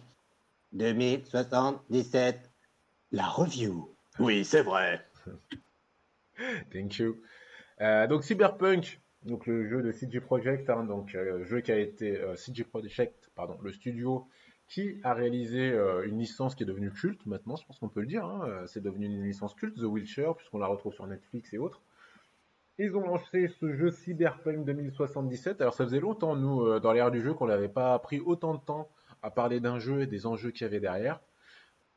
2077. 0.73 2.51
La 3.13 3.27
review. 3.27 3.95
Oui, 4.19 4.45
c'est 4.45 4.63
vrai. 4.63 5.07
Thank 6.73 6.99
you. 6.99 7.21
Euh, 7.81 8.09
donc 8.09 8.25
Cyberpunk, 8.25 9.01
donc 9.23 9.47
le 9.47 9.69
jeu 9.69 9.83
de 9.83 9.93
CG 9.93 10.21
Projekt, 10.21 10.69
hein, 10.71 10.85
donc 10.85 11.15
euh, 11.15 11.45
jeu 11.45 11.61
qui 11.61 11.71
a 11.71 11.79
été 11.79 12.19
euh, 12.19 12.35
CG 12.35 12.65
Projekt, 12.65 13.31
pardon, 13.37 13.57
le 13.63 13.73
studio 13.73 14.27
qui 14.67 15.01
a 15.03 15.15
réalisé 15.15 15.73
une 16.05 16.19
licence 16.19 16.55
qui 16.55 16.63
est 16.63 16.67
devenue 16.67 16.91
culte 16.91 17.25
maintenant, 17.25 17.57
je 17.57 17.65
pense 17.65 17.79
qu'on 17.79 17.89
peut 17.89 18.03
le 18.03 18.07
dire, 18.07 18.27
hein, 18.27 18.65
c'est 18.67 18.83
devenu 18.83 19.07
une 19.07 19.25
licence 19.25 19.55
culte, 19.55 19.77
The 19.77 19.85
Witcher, 19.85 20.33
puisqu'on 20.37 20.59
la 20.59 20.67
retrouve 20.67 20.93
sur 20.93 21.07
Netflix 21.07 21.55
et 21.55 21.59
autres. 21.59 21.81
Ils 22.77 22.95
ont 22.95 23.01
lancé 23.01 23.49
ce 23.61 23.73
jeu 23.73 23.91
Cyberpunk 23.91 24.67
2077. 24.67 25.63
Alors 25.63 25.73
ça 25.73 25.85
faisait 25.85 26.01
longtemps, 26.01 26.37
nous, 26.37 26.79
dans 26.81 26.93
l'ère 26.93 27.11
du 27.11 27.23
jeu, 27.23 27.33
qu'on 27.33 27.47
n'avait 27.47 27.71
pas 27.71 27.99
pris 27.99 28.21
autant 28.21 28.53
de 28.57 28.61
temps 28.61 28.91
à 29.23 29.31
parler 29.31 29.59
d'un 29.59 29.79
jeu 29.79 30.03
et 30.03 30.07
des 30.07 30.27
enjeux 30.27 30.51
qu'il 30.51 30.67
y 30.67 30.67
avait 30.67 30.81
derrière. 30.81 31.19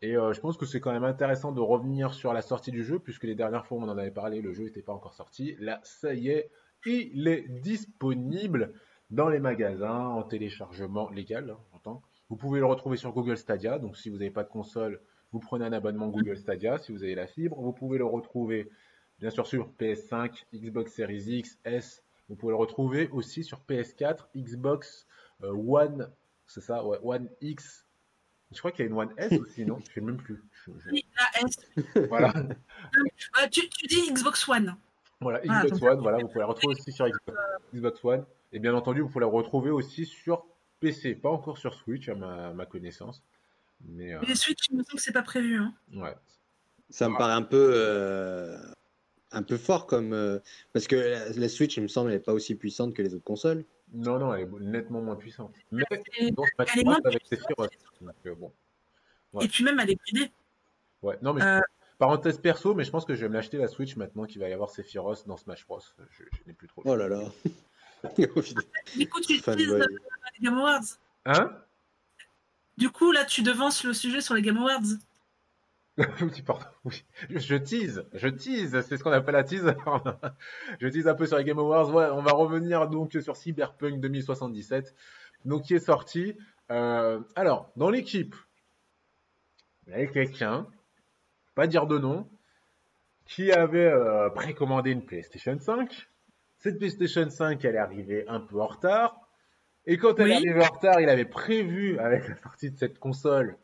Et 0.01 0.17
euh, 0.17 0.33
je 0.33 0.39
pense 0.39 0.57
que 0.57 0.65
c'est 0.65 0.79
quand 0.79 0.91
même 0.91 1.03
intéressant 1.03 1.51
de 1.51 1.59
revenir 1.59 2.13
sur 2.13 2.33
la 2.33 2.41
sortie 2.41 2.71
du 2.71 2.83
jeu, 2.83 2.99
puisque 2.99 3.23
les 3.23 3.35
dernières 3.35 3.65
fois 3.65 3.77
on 3.77 3.83
en 3.83 3.97
avait 3.97 4.11
parlé, 4.11 4.41
le 4.41 4.53
jeu 4.53 4.65
n'était 4.65 4.81
pas 4.81 4.93
encore 4.93 5.13
sorti. 5.13 5.55
Là, 5.59 5.79
ça 5.83 6.13
y 6.13 6.29
est, 6.29 6.49
il 6.85 7.27
est 7.27 7.47
disponible 7.47 8.73
dans 9.11 9.29
les 9.29 9.39
magasins 9.39 10.07
en 10.07 10.23
téléchargement 10.23 11.09
légal, 11.09 11.51
hein, 11.51 11.59
j'entends. 11.71 12.01
Vous 12.29 12.37
pouvez 12.37 12.59
le 12.59 12.65
retrouver 12.65 12.97
sur 12.97 13.11
Google 13.11 13.37
Stadia, 13.37 13.77
donc 13.77 13.97
si 13.97 14.09
vous 14.09 14.17
n'avez 14.17 14.31
pas 14.31 14.43
de 14.43 14.49
console, 14.49 15.01
vous 15.31 15.39
prenez 15.39 15.65
un 15.65 15.73
abonnement 15.73 16.07
Google 16.07 16.37
Stadia. 16.37 16.77
Si 16.77 16.91
vous 16.91 17.03
avez 17.03 17.15
la 17.15 17.27
fibre, 17.27 17.61
vous 17.61 17.73
pouvez 17.73 17.97
le 17.97 18.05
retrouver 18.05 18.69
bien 19.19 19.29
sûr 19.29 19.45
sur 19.45 19.69
PS5, 19.79 20.45
Xbox 20.53 20.93
Series 20.93 21.39
X, 21.39 21.59
S. 21.63 22.03
Vous 22.27 22.35
pouvez 22.35 22.51
le 22.51 22.57
retrouver 22.57 23.09
aussi 23.09 23.43
sur 23.43 23.61
PS4, 23.69 24.27
Xbox 24.35 25.07
euh, 25.43 25.51
One, 25.51 26.09
c'est 26.47 26.61
ça, 26.61 26.83
One 26.85 27.29
X. 27.41 27.85
Je 28.53 28.59
crois 28.59 28.71
qu'il 28.71 28.83
y 28.85 28.87
a 28.87 28.91
une 28.91 28.97
One 28.97 29.13
S 29.17 29.31
aussi, 29.39 29.65
non? 29.65 29.79
Je 29.87 29.93
sais 29.93 30.01
même 30.01 30.17
plus. 30.17 30.41
Oui, 30.91 31.05
la 31.17 31.47
S. 31.47 32.05
Voilà, 32.09 32.33
Euh, 33.41 33.47
tu, 33.49 33.67
tu 33.69 33.87
dis 33.87 34.11
Xbox 34.11 34.47
One. 34.49 34.75
voilà, 35.21 35.39
Ah, 35.47 35.63
Xbox 35.65 35.79
donc- 35.79 35.89
One, 35.91 35.99
voilà, 36.01 36.17
vous 36.19 36.27
pouvez 36.27 36.39
la 36.41 36.45
retrouver 36.47 36.75
aussi 36.75 36.91
sur 36.91 37.07
Xbox, 37.07 37.37
Xbox 37.73 38.03
One. 38.05 38.25
Et 38.51 38.59
bien 38.59 38.73
entendu, 38.75 39.01
vous 39.01 39.07
pouvez 39.07 39.21
la 39.25 39.31
retrouver 39.31 39.69
aussi 39.69 40.05
sur 40.05 40.45
PC, 40.81 41.15
pas 41.15 41.29
encore 41.29 41.57
sur 41.57 41.73
Switch 41.73 42.09
à 42.09 42.15
ma, 42.15 42.51
ma 42.53 42.65
connaissance. 42.65 43.23
Mais 43.87 44.13
euh, 44.13 44.19
Les 44.27 44.35
Switch, 44.35 44.67
il 44.69 44.77
me 44.77 44.83
semble 44.83 44.97
que 44.97 45.01
c'est 45.01 45.11
pas 45.13 45.21
prévu. 45.23 45.55
Hein. 45.57 45.73
ouais. 45.95 46.15
Ça 46.89 47.07
me 47.07 47.17
paraît 47.17 47.33
un 47.33 47.41
peu, 47.43 47.71
euh, 47.73 48.57
un 49.31 49.43
peu 49.43 49.55
fort 49.57 49.87
comme. 49.87 50.11
euh, 50.11 50.39
parce 50.73 50.87
que 50.87 50.95
la, 50.97 51.29
la 51.29 51.47
Switch, 51.49 51.77
il 51.77 51.83
me 51.83 51.87
semble, 51.87 52.09
elle 52.11 52.17
n'est 52.17 52.23
pas 52.23 52.33
aussi 52.33 52.53
puissante 52.55 52.93
que 52.93 53.01
les 53.01 53.13
autres 53.13 53.23
consoles. 53.23 53.63
Non, 53.93 54.19
non, 54.19 54.33
elle 54.33 54.41
est 54.43 54.49
nettement 54.61 55.01
moins 55.01 55.15
puissante. 55.15 55.53
Mais 55.71 55.83
elle 55.91 56.27
est 56.29 56.83
moins 56.83 56.99
avec 57.03 57.25
ses. 57.25 57.35
Donc, 57.37 58.15
euh, 58.25 58.35
bon. 58.35 58.51
Ouais. 59.33 59.45
et 59.45 59.47
puis 59.47 59.63
même, 59.63 59.79
elle 59.79 59.91
est 59.91 59.95
bridée. 59.95 60.31
Ouais, 61.01 61.17
non, 61.21 61.33
mais 61.33 61.41
je- 61.41 61.45
Euh. 61.45 61.59
parenthèse 61.97 62.37
perso, 62.39 62.73
mais 62.73 62.83
je 62.83 62.91
pense 62.91 63.05
que 63.05 63.15
je 63.15 63.21
vais 63.21 63.29
me 63.29 63.33
l'acheter 63.33 63.57
la 63.57 63.67
Switch 63.67 63.95
maintenant 63.95 64.25
qu'il 64.25 64.39
va 64.41 64.49
y 64.49 64.53
avoir 64.53 64.69
Sephiroth 64.69 65.27
dans 65.27 65.37
Smash 65.37 65.65
Bros. 65.67 65.79
Je, 66.09 66.23
je 66.31 66.39
n'ai 66.47 66.53
plus 66.53 66.67
trop. 66.67 66.83
le 66.83 66.89
Oh 66.91 66.95
là 66.95 67.07
là. 67.07 67.21
Du 68.17 68.27
coup, 68.27 68.41
tu 68.41 68.53
utilises 69.35 69.71
euh, 69.71 69.85
les 70.39 70.45
Game 70.45 70.57
Awards. 70.57 70.81
Hein? 71.25 71.51
Du 72.77 72.89
coup, 72.89 73.11
là, 73.11 73.25
tu 73.25 73.43
devances 73.43 73.83
le 73.83 73.93
sujet 73.93 74.21
sur 74.21 74.33
les 74.33 74.41
Game 74.41 74.57
Awards. 74.57 74.79
Oui, 76.21 76.41
pardon, 76.45 76.65
oui. 76.85 77.03
Je, 77.29 77.39
je 77.39 77.55
tease, 77.55 78.05
je 78.13 78.27
tease, 78.27 78.79
c'est 78.87 78.97
ce 78.97 79.03
qu'on 79.03 79.11
appelle 79.11 79.33
la 79.35 79.43
tease. 79.43 79.73
je 80.79 80.87
tease 80.87 81.07
un 81.07 81.15
peu 81.15 81.25
sur 81.25 81.37
les 81.37 81.43
Game 81.43 81.59
Awards. 81.59 81.93
Ouais, 81.93 82.05
on 82.11 82.21
va 82.21 82.31
revenir 82.31 82.87
donc 82.87 83.13
sur 83.21 83.35
Cyberpunk 83.35 83.99
2077, 83.99 84.95
donc 85.45 85.63
qui 85.63 85.73
est 85.75 85.79
sorti. 85.79 86.37
Euh, 86.71 87.19
alors, 87.35 87.71
dans 87.75 87.89
l'équipe, 87.89 88.35
il 89.85 89.91
y 89.91 89.95
avait 89.95 90.07
quelqu'un, 90.07 90.67
pas 91.55 91.67
dire 91.67 91.85
de 91.87 91.97
nom, 91.97 92.29
qui 93.25 93.51
avait 93.51 93.85
euh, 93.91 94.29
précommandé 94.29 94.91
une 94.91 95.05
PlayStation 95.05 95.57
5. 95.59 96.07
Cette 96.57 96.77
PlayStation 96.77 97.29
5, 97.29 97.63
elle 97.65 97.75
est 97.75 97.79
arrivée 97.79 98.25
un 98.27 98.39
peu 98.39 98.61
en 98.61 98.67
retard. 98.67 99.19
Et 99.85 99.97
quand 99.97 100.17
elle 100.19 100.27
Oui. 100.27 100.31
est 100.31 100.35
arrivée 100.35 100.65
en 100.65 100.73
retard, 100.73 101.01
il 101.01 101.09
avait 101.09 101.25
prévu, 101.25 101.97
avec 101.99 102.27
la 102.29 102.35
sortie 102.37 102.71
de 102.71 102.77
cette 102.77 102.99
console, 102.99 103.57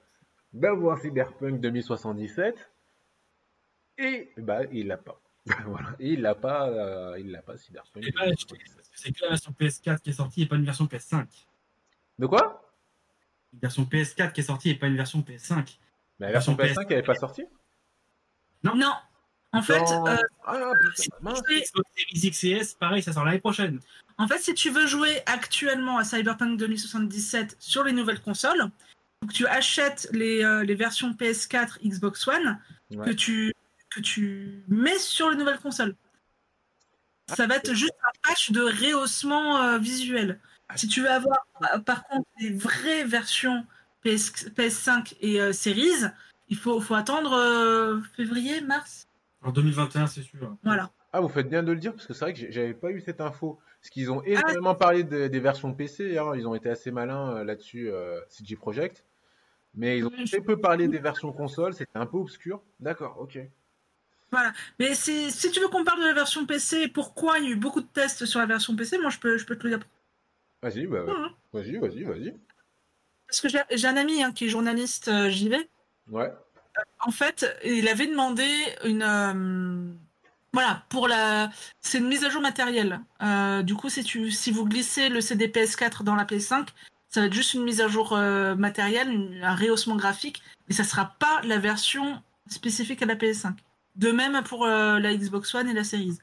d'avoir 0.60 1.00
Cyberpunk 1.00 1.60
2077 1.62 2.72
et 4.00 4.32
bah 4.38 4.62
il 4.72 4.88
l'a 4.88 4.98
pas. 4.98 5.20
voilà, 5.66 5.96
Et 6.00 6.14
il 6.14 6.22
l'a 6.22 6.36
pas, 6.36 6.68
euh, 6.70 7.18
il 7.20 7.32
l'a 7.32 7.42
pas 7.42 7.58
Cyberpunk. 7.58 8.04
C'est 8.94 9.12
que 9.12 9.22
la 9.24 9.30
version 9.30 9.56
PS4 9.60 10.02
qui 10.02 10.10
est 10.10 10.14
sortie 10.14 10.42
et 10.42 10.46
pas 10.46 10.56
une 10.56 10.66
version 10.66 10.86
PS5. 10.86 11.26
De 12.20 12.28
quoi? 12.28 12.64
Une 13.54 13.60
version 13.60 13.84
PS4 13.84 14.34
qui 14.34 14.42
est 14.42 14.44
sortie 14.44 14.70
et 14.72 14.76
pas 14.76 14.88
une 14.88 14.98
version 14.98 15.20
PS5. 15.22 15.78
Mais 16.20 16.28
la 16.28 16.32
version 16.34 16.56
Version 16.56 16.82
PS5 16.82 16.88
elle 16.90 16.98
est 17.00 17.04
pas 17.04 17.16
sortie? 17.16 17.46
Non. 18.64 18.74
En 19.54 19.62
fait, 19.62 19.80
Dans- 19.80 20.08
euh, 20.08 20.18
ah 20.46 20.74
putain, 20.94 21.16
mince. 21.22 21.42
Oui. 21.48 21.62
Xbox 21.62 21.90
Series 21.96 22.28
X 22.28 22.44
et 22.44 22.50
S, 22.52 22.74
pareil, 22.74 23.02
ça 23.02 23.14
sort 23.14 23.24
l'année 23.24 23.40
prochaine. 23.40 23.80
en 24.18 24.28
fait, 24.28 24.40
si 24.40 24.54
tu 24.54 24.70
veux 24.70 24.86
jouer 24.88 25.22
actuellement 25.26 25.98
à 25.98 26.04
Cyberpunk 26.04 26.60
2077 26.60 27.56
sur 27.58 27.84
les 27.86 27.94
nouvelles 27.94 28.22
consoles, 28.22 28.70
que 29.26 29.34
tu 29.34 29.48
achètes 29.48 30.10
les, 30.12 30.44
euh, 30.44 30.64
les 30.64 30.76
versions 30.76 31.12
PS4, 31.14 31.80
Xbox 31.86 32.28
One, 32.28 32.60
Ouais. 32.92 33.06
que, 33.08 33.12
tu, 33.12 33.54
que 33.90 34.00
tu 34.00 34.64
mets 34.70 34.98
sur 35.00 35.30
les 35.30 35.36
nouvelles 35.36 35.60
consoles. 35.60 35.96
Ça 37.36 37.46
va 37.48 37.58
être 37.58 37.74
juste 37.74 37.96
un 38.04 38.12
patch 38.30 38.52
de 38.52 38.62
rehaussement 38.62 39.62
euh, 39.62 39.78
visuel. 39.78 40.40
Si 40.76 40.88
tu 40.88 41.02
veux 41.02 41.10
avoir, 41.10 41.46
euh, 41.74 41.80
par 41.80 42.06
contre, 42.08 42.26
des 42.40 42.52
vraies 42.52 43.04
versions 43.04 43.66
PS, 44.04 44.48
PS5 44.56 45.16
et 45.20 45.42
euh, 45.42 45.52
Series, 45.52 46.06
il 46.48 46.56
faut, 46.58 46.80
faut 46.80 46.96
attendre 46.96 47.34
euh, 47.34 48.00
février, 48.16 48.62
mars. 48.62 49.08
En 49.42 49.52
2021, 49.52 50.08
c'est 50.08 50.22
sûr. 50.22 50.56
Voilà. 50.64 50.90
Ah 51.12 51.20
vous 51.20 51.30
faites 51.30 51.50
bien 51.50 51.64
de 51.64 51.72
le 51.74 51.80
dire 51.80 51.94
parce 51.94 52.06
que 52.06 52.14
c'est 52.14 52.24
vrai 52.26 52.34
que 52.34 52.50
j'avais 52.52 52.74
pas 52.74 52.92
eu 52.92 53.02
cette 53.02 53.20
info. 53.22 53.60
Parce 53.82 53.90
qu'ils 53.90 54.12
ont 54.12 54.22
énormément 54.24 54.76
parlé 54.76 55.04
de- 55.04 55.28
des 55.28 55.40
versions 55.40 55.74
PC, 55.74 56.18
hein, 56.18 56.32
ils 56.36 56.48
ont 56.48 56.56
été 56.56 56.70
assez 56.70 56.92
malins 56.92 57.36
euh, 57.38 57.44
là-dessus, 57.44 57.90
euh, 57.92 58.20
CG 58.30 58.56
Project. 58.56 59.04
Mais 59.78 60.00
ils 60.00 60.06
ont 60.06 60.12
très 60.26 60.42
peu 60.42 60.60
parlé 60.60 60.88
des 60.88 60.98
versions 60.98 61.32
console, 61.32 61.74
c'était 61.74 61.98
un 61.98 62.06
peu 62.08 62.18
obscur. 62.18 62.62
D'accord, 62.80 63.18
ok. 63.20 63.40
Voilà. 64.32 64.52
Mais 64.80 64.94
si, 64.96 65.32
si 65.32 65.52
tu 65.52 65.60
veux 65.62 65.68
qu'on 65.70 65.84
parle 65.86 66.02
de 66.02 66.08
la 66.08 66.14
version 66.14 66.46
PC, 66.46 66.88
pourquoi 66.90 67.38
il 67.40 67.46
y 67.46 67.48
a 67.48 67.52
eu 67.52 67.56
beaucoup 67.56 67.80
de 67.82 67.88
tests 67.88 68.26
sur 68.26 68.40
la 68.40 68.46
version 68.46 68.76
PC, 68.76 68.98
moi 68.98 69.10
je 69.10 69.20
peux, 69.20 69.38
je 69.38 69.46
peux 69.46 69.56
te 69.58 69.64
le 69.68 69.78
dire. 69.78 69.88
Vas-y, 70.62 70.86
bah, 70.88 71.04
Mhm. 71.04 71.30
vas-y, 71.54 71.78
vas-y, 71.78 72.04
vas-y. 72.04 72.36
Parce 73.28 73.40
que 73.42 73.48
j'ai 73.50 73.88
un 73.88 73.98
ami 73.98 74.24
hein, 74.24 74.32
qui 74.34 74.46
est 74.46 74.50
journaliste 74.50 75.08
euh, 75.10 75.30
JV. 75.30 75.70
Ouais. 76.10 76.32
En 77.02 77.12
fait, 77.12 77.46
il 77.64 77.88
avait 77.88 78.08
demandé 78.08 78.48
une. 78.84 79.04
euh, 79.04 79.94
voilà, 80.54 80.84
pour 80.90 81.08
la. 81.08 81.50
C'est 81.82 82.00
une 82.00 82.08
mise 82.08 82.24
à 82.24 82.30
jour 82.30 82.42
matérielle. 82.42 83.00
Euh, 83.22 83.62
du 83.64 83.76
coup, 83.76 83.90
si, 83.90 84.04
tu, 84.04 84.32
si 84.32 84.52
vous 84.52 84.66
glissez 84.66 85.10
le 85.10 85.22
CD 85.22 85.48
PS4 85.48 86.04
dans 86.04 86.16
la 86.16 86.26
PS5, 86.26 86.68
ça 87.10 87.22
va 87.22 87.28
être 87.28 87.34
juste 87.34 87.54
une 87.54 87.64
mise 87.64 87.82
à 87.82 87.88
jour 87.88 88.14
euh, 88.14 88.56
matérielle, 88.56 89.10
une- 89.12 89.44
un 89.44 89.56
rehaussement 89.56 89.96
graphique, 89.96 90.42
mais 90.68 90.76
ça 90.76 90.84
sera 90.84 91.16
pas 91.20 91.42
la 91.44 91.58
version 91.60 92.22
spécifique 92.48 93.02
à 93.02 93.06
la 93.06 93.16
PS5. 93.16 93.54
De 93.96 94.12
même 94.12 94.42
pour 94.44 94.66
euh, 94.66 95.00
la 95.00 95.16
Xbox 95.16 95.54
One 95.56 95.68
et 95.70 95.74
la 95.74 95.84
Series. 95.84 96.18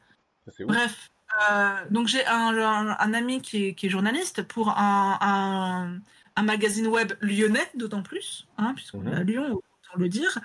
Ça. 0.47 0.65
Bref, 0.65 1.11
euh, 1.51 1.75
donc 1.91 2.07
j'ai 2.09 2.25
un, 2.27 2.57
un- 2.57 2.97
un 2.99 3.15
ami 3.15 3.41
qui 3.43 3.67
est, 3.67 3.75
qui 3.75 3.87
est 3.87 3.91
journaliste 3.91 4.43
pour 4.43 4.69
un, 4.77 5.99
magazine 6.43 6.87
web 6.89 7.13
lyonnais, 7.21 7.69
d'autant 7.75 8.03
plus, 8.03 8.47
hein, 8.59 8.73
puisqu'on 8.75 9.01
Mhm. 9.01 9.09
est 9.09 9.17
à 9.17 9.23
Lyon, 9.23 9.53
autant 9.55 9.99
le 9.99 10.09
dire. 10.09 10.39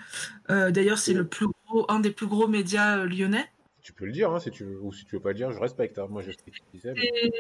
D'ailleurs, 0.48 0.98
c'est 1.00 1.14
le 1.14 1.28
plus 1.28 1.48
gros, 1.68 1.86
un 1.92 2.00
des 2.00 2.12
plus 2.12 2.28
gros 2.28 2.48
médias 2.48 3.04
lyonnais. 3.06 3.50
Tu 3.82 3.94
peux 3.94 4.06
le 4.06 4.12
dire, 4.12 4.32
hein, 4.32 4.40
si 4.40 4.52
tu 4.52 4.64
veux, 4.64 4.80
ou 4.80 4.94
si 4.94 5.06
tu 5.06 5.16
veux 5.16 5.22
pas 5.22 5.30
le 5.30 5.36
dire, 5.36 5.52
je 5.52 5.60
respecte. 5.60 5.98
hein. 6.00 6.08
Moi, 6.10 6.22
je 6.22 6.30
mais- 6.30 6.94
Et 7.04 7.34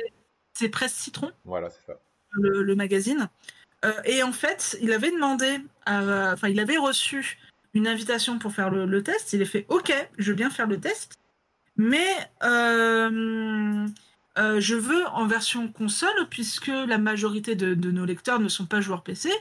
C'est 0.53 0.69
Presse 0.69 0.93
Citron, 0.95 1.31
Voilà, 1.45 1.69
c'est 1.69 1.85
ça. 1.85 1.99
Le, 2.32 2.75
magazine. 2.75 3.30
Euh, 3.86 3.93
et 4.05 4.23
en 4.23 4.32
fait, 4.32 4.77
il 4.82 4.91
avait 4.91 5.11
demandé, 5.11 5.59
enfin, 5.86 6.49
il 6.49 6.59
avait 6.59 6.77
reçu 6.77 7.38
une 7.73 7.88
invitation 7.88 8.39
pour 8.39 8.53
faire 8.53 8.69
le, 8.69 9.03
test. 9.03 9.34
Il 9.34 9.41
a 9.41 9.45
fait 9.45 9.65
OK, 9.69 9.93
je 10.17 10.32
veux 10.32 10.36
bien 10.36 10.49
faire 10.49 10.67
le 10.67 10.80
test, 10.80 11.19
mais 11.77 12.07
euh, 12.43 13.88
euh, 14.38 14.59
je 14.59 14.75
veux 14.75 15.05
en 15.07 15.27
version 15.27 15.71
console, 15.71 16.27
puisque 16.30 16.67
la 16.67 16.97
majorité 16.97 17.55
de, 17.55 17.91
nos 17.91 18.05
lecteurs 18.05 18.39
ne 18.39 18.49
sont 18.49 18.65
pas 18.65 18.82
joueurs 18.82 19.03
PC. 19.03 19.32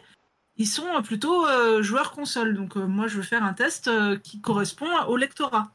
Ils 0.56 0.66
sont 0.66 1.02
plutôt 1.02 1.46
joueurs 1.82 2.10
console. 2.10 2.54
Donc, 2.54 2.74
moi, 2.74 3.06
je 3.06 3.16
veux 3.16 3.22
faire 3.22 3.44
un 3.44 3.54
test 3.54 3.88
qui 4.22 4.40
correspond 4.40 4.90
au 5.06 5.16
lectorat. 5.16 5.70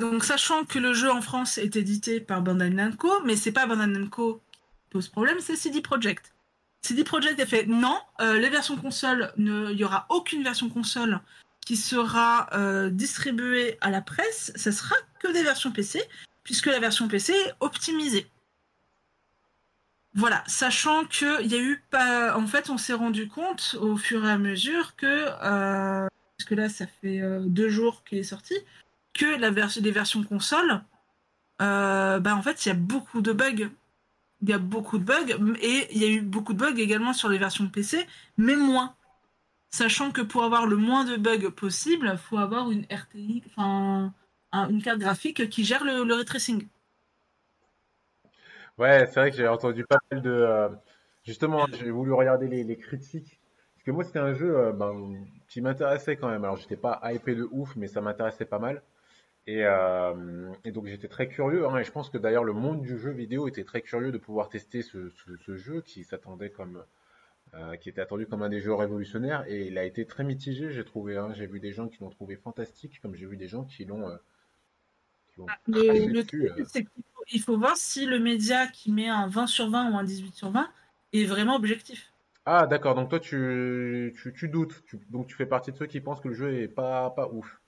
Donc, 0.00 0.24
sachant 0.24 0.64
que 0.64 0.80
le 0.80 0.94
jeu 0.94 1.10
en 1.10 1.22
France 1.22 1.58
est 1.58 1.76
édité 1.76 2.20
par 2.20 2.42
Bandai 2.42 2.70
Namco, 2.70 3.08
mais 3.24 3.36
c'est 3.36 3.52
pas 3.52 3.66
Bandai 3.66 3.86
Namco 3.86 4.42
pose 4.94 5.08
problème, 5.08 5.38
c'est 5.40 5.56
CD 5.56 5.80
Projekt. 5.80 6.32
CD 6.82 7.02
Projekt 7.02 7.40
a 7.40 7.46
fait 7.46 7.66
non, 7.66 7.98
euh, 8.20 8.38
les 8.38 8.48
versions 8.48 8.76
console, 8.76 9.32
ne- 9.36 9.72
il 9.72 9.76
y 9.78 9.84
aura 9.84 10.06
aucune 10.08 10.44
version 10.44 10.68
console 10.70 11.18
qui 11.66 11.76
sera 11.76 12.48
euh, 12.52 12.90
distribuée 12.90 13.76
à 13.80 13.90
la 13.90 14.00
presse, 14.02 14.52
ça 14.54 14.70
sera 14.70 14.94
que 15.18 15.32
des 15.32 15.42
versions 15.42 15.72
PC, 15.72 16.00
puisque 16.44 16.66
la 16.66 16.78
version 16.78 17.08
PC 17.08 17.32
est 17.32 17.52
optimisée. 17.58 18.30
Voilà, 20.14 20.44
sachant 20.46 21.04
qu'il 21.06 21.46
y 21.46 21.56
a 21.56 21.58
eu 21.60 21.82
pas. 21.90 22.36
En 22.38 22.46
fait, 22.46 22.70
on 22.70 22.78
s'est 22.78 22.92
rendu 22.92 23.26
compte 23.26 23.76
au 23.80 23.96
fur 23.96 24.24
et 24.24 24.30
à 24.30 24.38
mesure 24.38 24.94
que. 24.94 25.06
Euh, 25.06 26.06
parce 26.38 26.48
que 26.48 26.54
là, 26.54 26.68
ça 26.68 26.86
fait 26.86 27.20
deux 27.46 27.68
jours 27.68 28.04
qu'il 28.04 28.18
est 28.18 28.22
sorti, 28.22 28.54
que 29.12 29.26
la 29.26 29.50
version 29.50 29.80
des 29.82 29.90
versions 29.90 30.22
console, 30.22 30.82
euh, 31.62 32.20
bah, 32.20 32.36
en 32.36 32.42
fait, 32.42 32.64
il 32.64 32.68
y 32.68 32.72
a 32.72 32.76
beaucoup 32.76 33.22
de 33.22 33.32
bugs. 33.32 33.70
Il 34.44 34.50
y 34.50 34.54
a 34.54 34.58
beaucoup 34.58 34.98
de 34.98 35.04
bugs, 35.04 35.56
et 35.62 35.88
il 35.96 35.98
y 36.02 36.06
a 36.06 36.08
eu 36.10 36.22
beaucoup 36.22 36.54
de 36.54 36.58
bugs 36.60 36.76
également 36.78 37.14
sur 37.14 37.28
les 37.30 37.38
versions 37.38 37.68
PC, 37.68 38.06
mais 38.38 38.56
moins. 38.56 38.96
Sachant 39.70 40.12
que 40.12 40.22
pour 40.22 40.44
avoir 40.44 40.66
le 40.66 40.76
moins 40.76 41.04
de 41.04 41.16
bugs 41.16 41.50
possible, 41.50 42.10
il 42.12 42.18
faut 42.18 42.38
avoir 42.38 42.70
une 42.70 42.84
RTX, 42.90 43.48
enfin, 43.50 44.14
un- 44.52 44.68
une 44.70 44.82
carte 44.82 45.00
graphique 45.00 45.50
qui 45.50 45.64
gère 45.64 45.84
le, 45.84 46.04
le 46.04 46.14
ray 46.14 46.24
tracing. 46.26 46.68
Ouais, 48.78 49.06
c'est 49.06 49.20
vrai 49.20 49.30
que 49.30 49.36
j'ai 49.36 49.48
entendu 49.48 49.84
pas 49.84 49.98
mal 50.10 50.22
de. 50.22 50.30
euh, 50.30 50.68
Justement, 51.24 51.66
j'ai 51.72 51.90
voulu 51.90 52.12
regarder 52.12 52.48
les, 52.48 52.64
les 52.64 52.76
critiques. 52.76 53.40
Parce 53.74 53.84
que 53.84 53.90
moi, 53.92 54.04
c'était 54.04 54.18
un 54.18 54.34
jeu 54.34 54.56
euh, 54.58 54.72
ben, 54.72 55.24
qui 55.48 55.60
m'intéressait 55.62 56.16
quand 56.16 56.28
même. 56.28 56.44
Alors, 56.44 56.56
j'étais 56.56 56.76
pas 56.76 57.00
hypé 57.12 57.34
de 57.34 57.48
ouf, 57.50 57.76
mais 57.76 57.86
ça 57.88 58.00
m'intéressait 58.00 58.44
pas 58.44 58.58
mal. 58.58 58.82
Et, 59.46 59.64
euh, 59.64 60.52
et 60.64 60.72
donc, 60.72 60.86
j'étais 60.86 61.08
très 61.08 61.28
curieux. 61.28 61.66
hein, 61.68 61.78
et 61.78 61.84
je 61.84 61.92
pense 61.92 62.10
que 62.10 62.18
d'ailleurs, 62.18 62.44
le 62.44 62.52
monde 62.54 62.82
du 62.82 62.98
jeu 62.98 63.10
vidéo 63.10 63.46
était 63.48 63.64
très 63.64 63.82
curieux 63.82 64.10
de 64.12 64.18
pouvoir 64.18 64.48
tester 64.48 64.82
ce, 64.82 65.08
ce- 65.10 65.36
ce 65.36 65.56
jeu 65.56 65.80
qui 65.82 66.04
s'attendait 66.04 66.50
comme. 66.50 66.84
euh, 67.54 67.76
qui 67.76 67.88
était 67.90 68.00
attendu 68.02 68.26
comme 68.26 68.42
un 68.42 68.50
des 68.50 68.60
jeux 68.60 68.74
révolutionnaires. 68.74 69.44
Et 69.48 69.66
il 69.68 69.78
a 69.78 69.84
été 69.84 70.06
très 70.06 70.24
mitigé, 70.24 70.70
j'ai 70.72 70.84
trouvé. 70.84 71.16
hein. 71.18 71.32
J'ai 71.34 71.46
vu 71.46 71.60
des 71.60 71.72
gens 71.72 71.88
qui 71.88 71.98
l'ont 72.02 72.10
trouvé 72.10 72.36
fantastique, 72.36 73.00
comme 73.02 73.14
j'ai 73.16 73.26
vu 73.26 73.36
des 73.38 73.48
gens 73.48 73.64
qui 73.64 73.84
l'ont. 73.86 74.08
euh, 74.10 74.16
l'ont 75.36 75.52
Le, 75.66 76.08
dessus, 76.10 76.48
truc, 76.48 76.50
euh. 76.50 76.68
c'est 76.70 76.84
qu'il 76.84 77.02
faut, 77.14 77.22
il 77.32 77.40
faut 77.42 77.58
voir 77.58 77.76
si 77.76 78.06
le 78.06 78.18
média 78.18 78.66
qui 78.66 78.92
met 78.92 79.08
un 79.08 79.28
20 79.28 79.46
sur 79.46 79.68
20 79.70 79.90
ou 79.92 79.96
un 79.96 80.04
18 80.04 80.34
sur 80.34 80.50
20 80.50 80.70
est 81.12 81.24
vraiment 81.24 81.56
objectif. 81.56 82.12
Ah, 82.46 82.66
d'accord. 82.66 82.94
Donc 82.94 83.10
toi, 83.10 83.20
tu, 83.20 84.14
tu, 84.16 84.32
tu 84.32 84.48
doutes. 84.48 84.82
Tu- 84.86 84.98
donc 85.10 85.26
tu 85.26 85.34
fais 85.36 85.46
partie 85.46 85.72
de 85.72 85.76
ceux 85.76 85.86
qui 85.86 86.00
pensent 86.00 86.20
que 86.20 86.28
le 86.28 86.34
jeu 86.34 86.54
est 86.62 86.68
pas, 86.68 87.10
pas 87.10 87.28
ouf. 87.28 87.60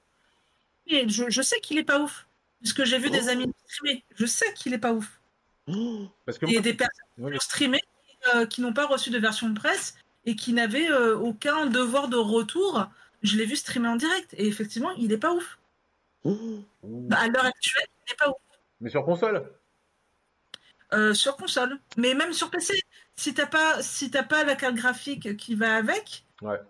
Et 0.86 1.08
je, 1.08 1.28
je 1.30 1.42
sais 1.42 1.60
qu'il 1.60 1.78
est 1.78 1.84
pas 1.84 2.00
ouf. 2.00 2.26
Puisque 2.60 2.84
j'ai 2.84 2.98
vu 2.98 3.10
des 3.10 3.26
Oh. 3.26 3.30
amis 3.30 3.52
streamer. 3.66 4.04
Je 4.14 4.26
sais 4.26 4.52
qu'il 4.54 4.72
est 4.74 4.78
pas 4.78 4.92
ouf. 4.92 5.20
Parce 6.24 6.38
que 6.38 6.46
Et 6.46 6.52
moi, 6.52 6.60
des 6.62 6.74
personnes 6.74 7.04
Ouais, 7.18 7.30
qui 7.32 7.36
ont 7.36 7.40
streamé 7.40 7.80
euh, 8.34 8.46
qui 8.46 8.60
n'ont 8.60 8.72
pas 8.72 8.86
reçu 8.86 9.10
de 9.10 9.18
version 9.18 9.48
de 9.48 9.58
presse 9.58 9.94
et 10.24 10.34
qui 10.36 10.52
n'avaient 10.52 10.90
euh, 10.90 11.16
aucun 11.16 11.66
devoir 11.66 12.08
de 12.08 12.16
retour. 12.16 12.86
Je 13.22 13.36
l'ai 13.36 13.44
vu 13.46 13.56
streamer 13.56 13.88
en 13.88 13.96
direct. 13.96 14.34
Et 14.38 14.46
effectivement, 14.46 14.90
il 14.92 15.12
est 15.12 15.18
pas 15.18 15.32
ouf. 15.32 15.58
ouh. 16.24 16.62
Bah, 16.82 17.18
à 17.20 17.28
l'heure 17.28 17.44
actuelle, 17.44 17.86
il 18.06 18.10
n'est 18.12 18.16
pas 18.16 18.28
ouf. 18.30 18.36
Mais 18.80 18.90
sur 18.90 19.04
console? 19.04 19.50
Euh, 20.92 21.14
sur 21.14 21.36
console. 21.36 21.78
Mais 21.96 22.14
même 22.14 22.32
sur 22.32 22.50
PC, 22.50 22.80
si 23.16 23.34
t'as 23.34 23.46
pas, 23.46 23.82
si 23.82 24.10
t'as 24.10 24.22
pas 24.22 24.44
la 24.44 24.54
carte 24.56 24.74
graphique 24.76 25.36
qui 25.36 25.54
va 25.56 25.76
avec, 25.76 26.24
Ouais. 26.42 26.60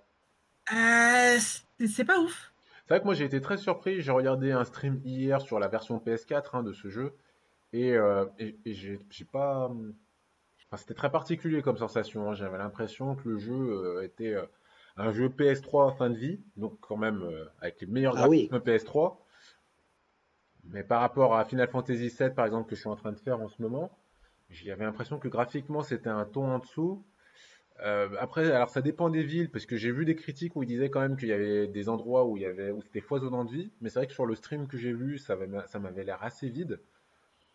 euh, 0.72 1.38
c'est 1.86 2.04
pas 2.04 2.18
ouf. 2.18 2.52
C'est 2.87 2.95
vrai 2.95 3.01
que 3.01 3.05
moi 3.05 3.14
j'ai 3.14 3.24
été 3.24 3.41
très 3.41 3.57
surpris. 3.57 4.01
J'ai 4.01 4.12
regardé 4.12 4.53
un 4.53 4.64
stream 4.64 5.01
hier 5.05 5.41
sur 5.41 5.59
la 5.59 5.68
version 5.68 5.99
PS4 5.99 6.51
hein, 6.55 6.62
de 6.62 6.72
ce 6.72 6.89
jeu 6.89 7.14
et, 7.72 7.93
euh, 7.97 8.26
et, 8.39 8.57
et 8.64 8.74
j'ai 8.74 8.99
pas. 9.32 9.68
Enfin, 9.68 10.76
c'était 10.76 10.95
très 10.95 11.11
particulier 11.11 11.62
comme 11.62 11.76
sensation. 11.76 12.30
hein. 12.30 12.34
J'avais 12.34 12.59
l'impression 12.59 13.16
que 13.16 13.28
le 13.28 13.39
jeu 13.39 13.55
euh, 13.55 14.03
était 14.05 14.34
euh, 14.34 14.47
un 14.97 15.12
jeu 15.12 15.28
PS3 15.28 15.97
fin 15.97 16.11
de 16.11 16.16
vie, 16.16 16.41
donc 16.57 16.78
quand 16.80 16.97
même 16.97 17.22
avec 17.61 17.80
les 17.80 17.87
meilleurs 17.87 18.14
Ah 18.16 18.28
oui. 18.28 18.49
graphismes 18.49 18.61
PS3. 18.61 19.16
Mais 20.64 20.82
par 20.82 21.01
rapport 21.01 21.37
à 21.37 21.45
Final 21.45 21.68
Fantasy 21.68 22.09
VII 22.09 22.30
par 22.34 22.47
exemple 22.47 22.68
que 22.68 22.74
je 22.76 22.80
suis 22.80 22.89
en 22.89 22.97
train 22.97 23.12
de 23.12 23.18
faire 23.18 23.41
en 23.41 23.49
ce 23.49 23.61
moment, 23.62 23.91
j'avais 24.51 24.84
l'impression 24.84 25.18
que 25.18 25.28
graphiquement 25.28 25.82
c'était 25.82 26.09
un 26.09 26.24
ton 26.24 26.45
en 26.51 26.59
dessous. 26.61 27.05
Euh, 27.82 28.08
après, 28.18 28.50
alors 28.50 28.70
ça 28.70 28.80
dépend 28.80 29.10
des 29.10 29.22
villes, 29.22 29.50
parce 29.50 29.66
que 29.66 29.76
j'ai 29.76 29.90
vu 29.92 30.04
des 30.04 30.16
critiques 30.16 30.56
où 30.56 30.62
ils 30.62 30.66
disaient 30.66 30.88
quand 30.88 31.00
même 31.00 31.16
qu'il 31.16 31.28
y 31.28 31.32
avait 31.32 31.66
des 31.66 31.88
endroits 31.88 32.24
où 32.24 32.36
il 32.36 32.42
y 32.42 32.46
avait 32.46 32.70
où 32.70 32.80
c'était 32.82 33.00
foisonnant 33.00 33.44
de 33.44 33.52
vie, 33.52 33.70
mais 33.80 33.90
c'est 33.90 33.98
vrai 33.98 34.06
que 34.06 34.14
sur 34.14 34.24
le 34.26 34.34
stream 34.34 34.66
que 34.66 34.78
j'ai 34.78 34.92
vu, 34.92 35.18
ça 35.18 35.34
avait- 35.34 35.48
ça 35.66 35.78
m'avait 35.78 36.04
l'air 36.04 36.22
assez 36.22 36.48
vide. 36.48 36.80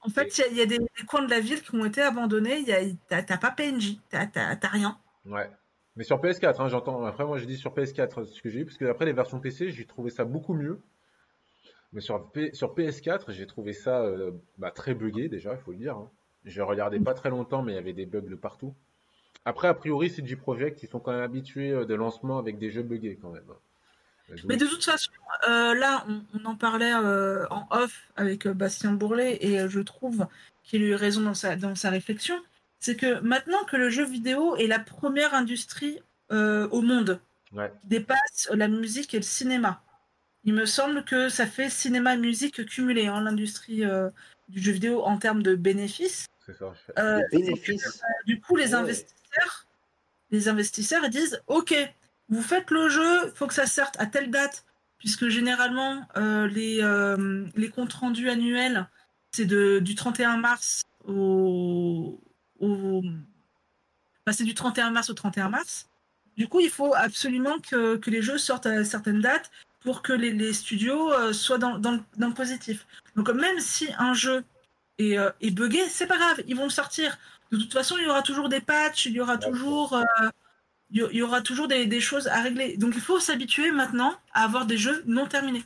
En 0.02 0.10
fait, 0.10 0.38
il 0.38 0.42
y 0.42 0.44
a- 0.44 0.48
il 0.48 0.58
y, 0.58 0.62
a 0.62 0.66
des, 0.66 0.78
des 0.80 1.06
coins 1.08 1.24
de 1.24 1.30
la 1.30 1.40
ville 1.40 1.62
qui 1.62 1.76
ont 1.76 1.86
été 1.86 2.02
abandonnés. 2.02 2.60
Il 2.60 2.68
y 2.68 2.74
a- 2.74 2.82
T'as 3.08 3.24
t'as 3.24 3.38
pas 3.38 3.52
PNJ, 3.52 4.00
t'as 4.10 4.28
t'as- 4.28 4.56
t'as 4.56 4.68
rien. 4.68 4.98
Ouais. 5.26 5.50
Mais 5.96 6.04
sur 6.04 6.20
PS4, 6.22 6.62
hein, 6.62 6.70
j'entends. 6.70 7.04
Après, 7.04 7.26
moi 7.26 7.38
j'ai 7.38 7.46
dit 7.46 7.58
sur 7.58 7.74
PS4 7.74 8.24
ce 8.24 8.42
que 8.42 8.50
j'ai 8.50 8.62
eu, 8.62 8.66
parce 8.66 8.78
que 8.78 8.86
après 8.86 9.06
les 9.06 9.14
versions 9.14 9.40
PC, 9.40 9.70
j'ai 9.72 9.86
trouvé 9.86 10.10
ça 10.12 10.24
beaucoup 10.26 10.54
mieux. 10.54 10.80
Mais 11.94 12.02
sur, 12.02 12.32
P- 12.32 12.54
sur 12.54 12.74
PS4, 12.74 13.32
j'ai 13.32 13.46
trouvé 13.46 13.74
ça 13.74 14.02
euh, 14.04 14.32
bah, 14.58 14.72
très 14.72 14.94
buggé 14.94 15.28
déjà, 15.30 15.54
il 15.54 15.60
faut 15.60 15.72
le 15.72 15.78
dire. 15.78 15.98
hein. 15.98 16.10
Je 16.46 16.62
regardais 16.62 17.00
pas 17.00 17.14
très 17.14 17.30
longtemps, 17.30 17.62
mais 17.64 17.74
il 17.74 17.76
y 17.76 17.78
avait 17.78 17.94
des 17.94 18.06
bugs 18.06 18.22
de 18.22 18.36
partout. 18.36 18.74
Après, 19.46 19.68
a 19.68 19.74
priori, 19.74 20.10
CD 20.10 20.36
Projekt, 20.36 20.84
ils 20.84 20.90
sont 20.90 21.00
quand 21.00 21.12
même 21.12 21.22
habitués 21.24 21.72
euh, 21.72 21.86
des 21.86 21.96
lancements 21.96 22.38
avec 22.38 22.58
des 22.60 22.72
jeux 22.72 22.84
buggés 22.84 23.18
quand 23.22 23.32
même. 23.32 23.44
Euh, 24.30 24.36
Mais 24.46 24.58
de 24.58 24.68
toute 24.68 24.84
façon, 24.86 25.12
euh, 25.50 25.74
là, 25.74 26.06
on, 26.08 26.22
on 26.40 26.46
en 26.46 26.56
parlait 26.56 26.94
euh, 26.94 27.46
en 27.50 27.68
off 27.72 28.04
avec 28.16 28.46
euh, 28.46 28.54
Bastien 28.54 28.92
Bourlet 28.94 29.38
et 29.42 29.60
euh, 29.60 29.68
je 29.70 29.80
trouve 29.80 30.28
qu'il 30.64 30.84
a 30.84 30.86
eu 30.86 30.94
raison 30.96 31.22
dans 31.22 31.34
sa, 31.34 31.56
dans 31.56 31.74
sa 31.76 31.90
réflexion. 31.90 32.36
C'est 32.80 32.96
que 32.96 33.20
maintenant 33.22 33.64
que 33.66 33.78
le 33.78 33.90
jeu 33.90 34.06
vidéo 34.06 34.56
est 34.58 34.68
la 34.68 34.80
première 34.80 35.34
industrie 35.34 36.00
euh, 36.32 36.68
au 36.70 36.82
monde 36.82 37.20
Ouais. 37.54 37.70
qui 37.82 37.88
dépasse 37.90 38.50
la 38.54 38.70
musique 38.70 39.14
et 39.14 39.18
le 39.18 39.24
cinéma, 39.24 39.84
il 40.46 40.54
me 40.54 40.66
semble 40.66 41.04
que 41.04 41.28
ça 41.28 41.46
fait 41.46 41.70
cinéma 41.70 42.14
et 42.14 42.18
musique 42.18 42.66
cumulé, 42.66 43.08
hein, 43.08 43.20
l'industrie 43.22 43.84
euh, 43.84 44.10
du 44.48 44.62
jeu 44.62 44.72
vidéo 44.72 45.02
en 45.04 45.18
termes 45.18 45.44
de 45.44 45.56
bénéfices. 45.56 46.28
C'est 46.46 46.56
ça. 46.58 46.74
Euh, 46.98 47.20
Les 47.34 47.40
bénéfices. 47.40 48.02
du 48.26 48.40
coup, 48.40 48.56
les 48.56 48.70
Ouais. 48.70 48.76
investisseurs, 48.76 49.18
les 50.32 50.48
investisseurs, 50.48 51.08
disent 51.10 51.42
OK, 51.48 51.76
vous 52.30 52.42
faites 52.42 52.72
le 52.72 52.90
jeu, 52.90 53.26
il 53.26 53.32
faut 53.36 53.48
que 53.48 53.54
ça 53.54 53.66
sorte 53.66 53.96
à 54.00 54.06
telle 54.06 54.32
date, 54.32 54.66
puisque 54.98 55.28
généralement, 55.28 56.08
euh, 56.18 56.48
les, 56.48 56.82
euh, 56.82 57.46
les 57.56 57.70
comptes 57.70 57.94
rendus 57.94 58.30
annuels, 58.30 58.88
c'est 59.32 59.46
du 59.46 59.96
31 59.96 60.38
mars 60.38 60.84
au. 61.06 62.20
au 62.60 63.02
enfin, 63.04 64.32
c'est 64.32 64.44
du 64.44 64.54
31 64.54 64.92
mars 64.92 65.10
au 65.10 65.14
31 65.14 65.50
mars. 65.50 65.90
Du 66.38 66.48
coup, 66.48 66.60
il 66.60 66.70
faut 66.70 66.94
absolument 66.96 67.60
que, 67.60 67.98
que 67.98 68.10
les 68.10 68.22
jeux 68.22 68.38
sortent 68.38 68.66
à 68.66 68.86
certaines 68.86 69.22
dates 69.22 69.52
pour 69.82 70.02
que 70.02 70.14
les, 70.14 70.32
les 70.32 70.54
studios 70.54 71.12
euh, 71.12 71.34
soient 71.34 71.58
dans, 71.58 71.78
dans, 71.78 72.02
le, 72.18 72.34
positif. 72.34 72.86
Donc 73.16 73.30
même 73.30 73.60
si 73.60 73.90
un 73.98 74.14
jeu 74.14 74.44
est, 74.98 75.18
euh, 75.18 75.32
est 75.42 75.52
buggé, 75.52 75.88
c'est 75.90 76.08
pas 76.08 76.18
grave, 76.18 76.42
ils 76.48 76.56
vont 76.56 76.66
le 76.66 76.70
sortir. 76.70 77.18
De 77.52 77.58
toute 77.58 77.74
façon, 77.74 77.96
il 77.98 78.06
y 78.06 78.10
aura 78.10 78.22
toujours 78.22 78.50
des 78.50 78.62
patchs, 78.62 79.06
il 79.08 79.14
y 79.14 79.22
aura 79.22 79.38
toujours, 79.38 79.94
euh, 79.94 80.30
il 80.90 81.08
y 81.12 81.22
aura 81.22 81.42
toujours 81.42 81.68
des, 81.68 81.86
des, 81.86 82.00
choses 82.00 82.28
à 82.28 82.42
régler. 82.42 82.78
Donc 82.78 82.94
il 82.96 83.02
faut 83.02 83.20
s'habituer 83.20 83.72
maintenant 83.72 84.14
à 84.34 84.44
avoir 84.44 84.66
des 84.66 84.78
jeux 84.78 85.04
non 85.06 85.26
terminés. 85.26 85.64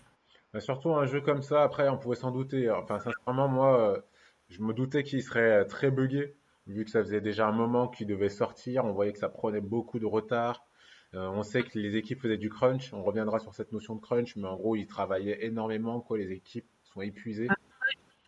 Bah, 0.54 0.62
surtout 0.62 0.96
un 0.96 1.06
jeu 1.06 1.22
comme 1.22 1.42
ça, 1.42 1.64
après, 1.64 1.90
on 1.90 1.98
pouvait 1.98 2.16
s'en 2.16 2.32
douter. 2.32 2.72
Enfin, 2.72 3.00
sincèrement, 3.00 3.48
moi, 3.48 4.04
je 4.50 4.62
me 4.62 4.74
doutais 4.74 5.04
qu'il 5.04 5.22
serait 5.22 5.66
très 5.66 5.92
buggé, 5.92 6.36
vu 6.68 6.86
que 6.86 6.92
ça 6.92 7.04
faisait 7.04 7.22
déjà 7.22 7.48
un 7.48 7.52
moment 7.52 7.88
qu'il 7.88 8.08
devait 8.08 8.30
sortir. 8.30 8.86
On 8.86 8.94
voyait 8.94 9.14
que 9.14 9.20
ça 9.20 9.30
prenait 9.30 9.62
beaucoup 9.62 10.00
de 10.00 10.06
retard. 10.06 10.66
Euh, 11.14 11.28
on 11.28 11.44
sait 11.44 11.64
que 11.64 11.78
les 11.80 11.96
équipes 11.96 12.22
faisaient 12.22 12.38
du 12.38 12.50
crunch. 12.50 12.94
On 12.94 13.04
reviendra 13.04 13.40
sur 13.40 13.54
cette 13.54 13.72
notion 13.72 13.96
de 13.96 14.02
crunch, 14.02 14.36
mais 14.36 14.48
en 14.48 14.56
gros, 14.56 14.76
ils 14.76 14.88
travaillaient 14.88 15.46
énormément. 15.46 16.02
Quoi, 16.02 16.18
les 16.18 16.32
équipes 16.32 16.68
sont 16.84 17.02
épuisées. 17.02 17.48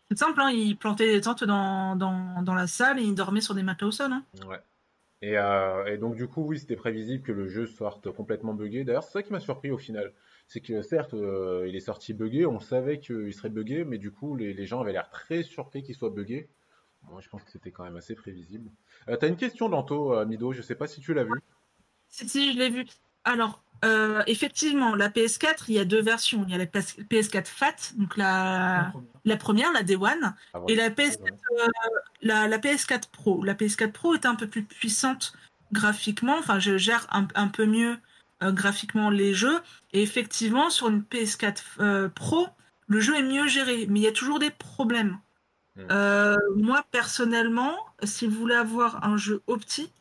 C'est 0.09 0.17
simple, 0.17 0.39
hein, 0.39 0.51
ils 0.51 0.77
plantaient 0.77 1.13
des 1.13 1.21
tentes 1.21 1.43
dans, 1.43 1.95
dans, 1.95 2.41
dans, 2.41 2.53
la 2.53 2.67
salle 2.67 2.99
et 2.99 3.03
ils 3.03 3.15
dormaient 3.15 3.41
sur 3.41 3.53
des 3.55 3.63
matelas 3.63 3.87
au 3.87 3.91
sol. 3.91 4.11
Hein. 4.11 4.23
Ouais. 4.47 4.59
Et, 5.21 5.37
euh, 5.37 5.85
et, 5.85 5.97
donc, 5.97 6.15
du 6.15 6.27
coup, 6.27 6.43
oui, 6.43 6.59
c'était 6.59 6.75
prévisible 6.75 7.23
que 7.23 7.31
le 7.31 7.47
jeu 7.49 7.65
sorte 7.65 8.11
complètement 8.11 8.53
buggé. 8.53 8.83
D'ailleurs, 8.83 9.03
c'est 9.03 9.11
ça 9.11 9.23
qui 9.23 9.33
m'a 9.33 9.39
surpris 9.39 9.71
au 9.71 9.77
final. 9.77 10.13
C'est 10.47 10.61
que 10.61 10.81
certes, 10.81 11.13
euh, 11.13 11.65
il 11.67 11.75
est 11.75 11.81
sorti 11.81 12.13
buggé, 12.13 12.45
on 12.45 12.59
savait 12.59 12.99
qu'il 12.99 13.33
serait 13.33 13.49
buggé, 13.49 13.83
mais 13.83 13.97
du 13.97 14.11
coup, 14.11 14.35
les, 14.35 14.53
les 14.53 14.65
gens 14.65 14.79
avaient 14.79 14.93
l'air 14.93 15.09
très 15.09 15.43
surpris 15.43 15.83
qu'il 15.83 15.95
soit 15.95 16.09
buggé. 16.09 16.47
Moi, 17.03 17.21
je 17.21 17.29
pense 17.29 17.43
que 17.43 17.51
c'était 17.51 17.71
quand 17.71 17.83
même 17.83 17.95
assez 17.95 18.15
prévisible. 18.15 18.69
Euh, 19.09 19.17
T'as 19.17 19.27
une 19.27 19.37
question, 19.37 19.69
Danto, 19.69 20.13
euh, 20.13 20.25
Mido, 20.25 20.51
je 20.53 20.61
sais 20.61 20.75
pas 20.75 20.87
si 20.87 21.01
tu 21.01 21.13
l'as 21.13 21.23
vu. 21.23 21.41
Si, 22.09 22.27
si, 22.27 22.53
je 22.53 22.57
l'ai 22.57 22.69
vu. 22.69 22.85
Alors, 23.27 23.61
euh, 23.83 24.23
effectivement, 24.25 24.95
la 24.95 25.09
PS4, 25.09 25.65
il 25.67 25.75
y 25.75 25.79
a 25.79 25.85
deux 25.85 26.01
versions. 26.01 26.45
Il 26.47 26.51
y 26.51 26.55
a 26.55 26.57
la 26.57 26.65
PS4 26.65 27.45
FAT, 27.45 27.75
donc 27.97 28.15
la, 28.17 28.93
la 29.25 29.37
première, 29.37 29.71
la 29.73 29.83
Day 29.83 29.97
One, 29.97 30.33
ah, 30.53 30.61
ouais. 30.61 30.73
et 30.73 30.75
la 30.75 30.89
PS4, 30.89 31.19
euh, 31.23 31.67
la, 32.21 32.47
la, 32.47 32.57
PS4 32.57 33.09
Pro. 33.11 33.43
La 33.43 33.53
PS4 33.53 33.91
Pro 33.91 34.15
est 34.15 34.25
un 34.25 34.35
peu 34.35 34.47
plus 34.47 34.63
puissante 34.63 35.33
graphiquement, 35.73 36.37
enfin, 36.39 36.59
je 36.59 36.77
gère 36.77 37.05
un, 37.11 37.27
un 37.35 37.49
peu 37.49 37.65
mieux 37.65 37.97
euh, 38.41 38.51
graphiquement 38.51 39.09
les 39.09 39.33
jeux, 39.33 39.59
et 39.91 40.01
effectivement, 40.01 40.69
sur 40.69 40.87
une 40.87 41.01
PS4 41.01 41.61
euh, 41.79 42.09
Pro, 42.09 42.47
le 42.87 43.01
jeu 43.01 43.15
est 43.17 43.23
mieux 43.23 43.47
géré, 43.47 43.87
mais 43.89 43.99
il 43.99 44.03
y 44.03 44.07
a 44.07 44.13
toujours 44.13 44.39
des 44.39 44.51
problèmes. 44.51 45.19
Mmh. 45.75 46.37
moi, 46.55 46.83
personnellement, 46.89 47.77
si 48.01 48.25
vous 48.25 48.35
voulez 48.39 48.55
avoir 48.55 49.05
un 49.05 49.15
jeu 49.15 49.43
opti, 49.45 49.91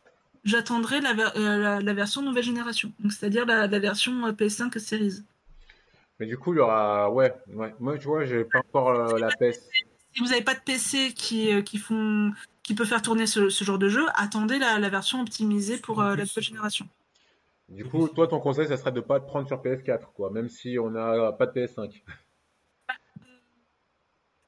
j'attendrai 0.47 1.01
la, 1.01 1.13
la, 1.13 1.79
la, 1.79 1.93
version 1.93 2.21
nouvelle 2.21 2.43
génération, 2.43 2.91
c'est-à-dire 3.09 3.45
la, 3.45 3.67
la, 3.67 3.79
version 3.79 4.31
PS5 4.31 4.79
Series. 4.79 5.23
Mais 6.19 6.25
du 6.25 6.37
coup, 6.37 6.53
il 6.53 6.57
y 6.57 6.59
aura. 6.59 7.11
Ouais, 7.11 7.33
ouais. 7.53 7.75
moi, 7.79 7.97
tu 7.97 8.07
vois, 8.07 8.25
j'ai 8.25 8.43
pas 8.43 8.59
encore 8.59 8.89
euh, 8.89 9.19
la 9.19 9.27
PS. 9.27 9.69
Si 10.13 10.21
vous 10.21 10.29
n'avez 10.29 10.41
pas 10.41 10.55
de 10.55 10.61
PC 10.61 11.13
qui, 11.13 11.53
euh, 11.53 11.61
qui, 11.61 11.77
font, 11.77 12.31
qui 12.63 12.73
peut 12.73 12.85
faire 12.85 13.03
tourner 13.03 13.27
ce, 13.27 13.49
ce 13.49 13.63
genre 13.63 13.77
de 13.77 13.89
jeu, 13.89 14.05
attendez 14.15 14.57
la, 14.57 14.89
version 14.89 15.21
optimisée 15.21 15.77
pour 15.77 16.01
euh, 16.01 16.15
la 16.15 16.23
nouvelle 16.23 16.43
génération. 16.43 16.87
Du 17.69 17.85
coup, 17.85 18.07
toi, 18.07 18.27
ton 18.27 18.39
conseil, 18.39 18.67
ça 18.67 18.77
serait 18.77 18.93
de 18.93 19.01
ne 19.01 19.05
pas 19.05 19.19
te 19.19 19.27
prendre 19.27 19.47
sur 19.47 19.61
PS4, 19.61 20.13
quoi, 20.15 20.31
même 20.31 20.49
si 20.49 20.79
on 20.79 20.89
n'a 20.89 21.33
pas 21.33 21.45
de 21.45 21.51
PS5. 21.51 22.01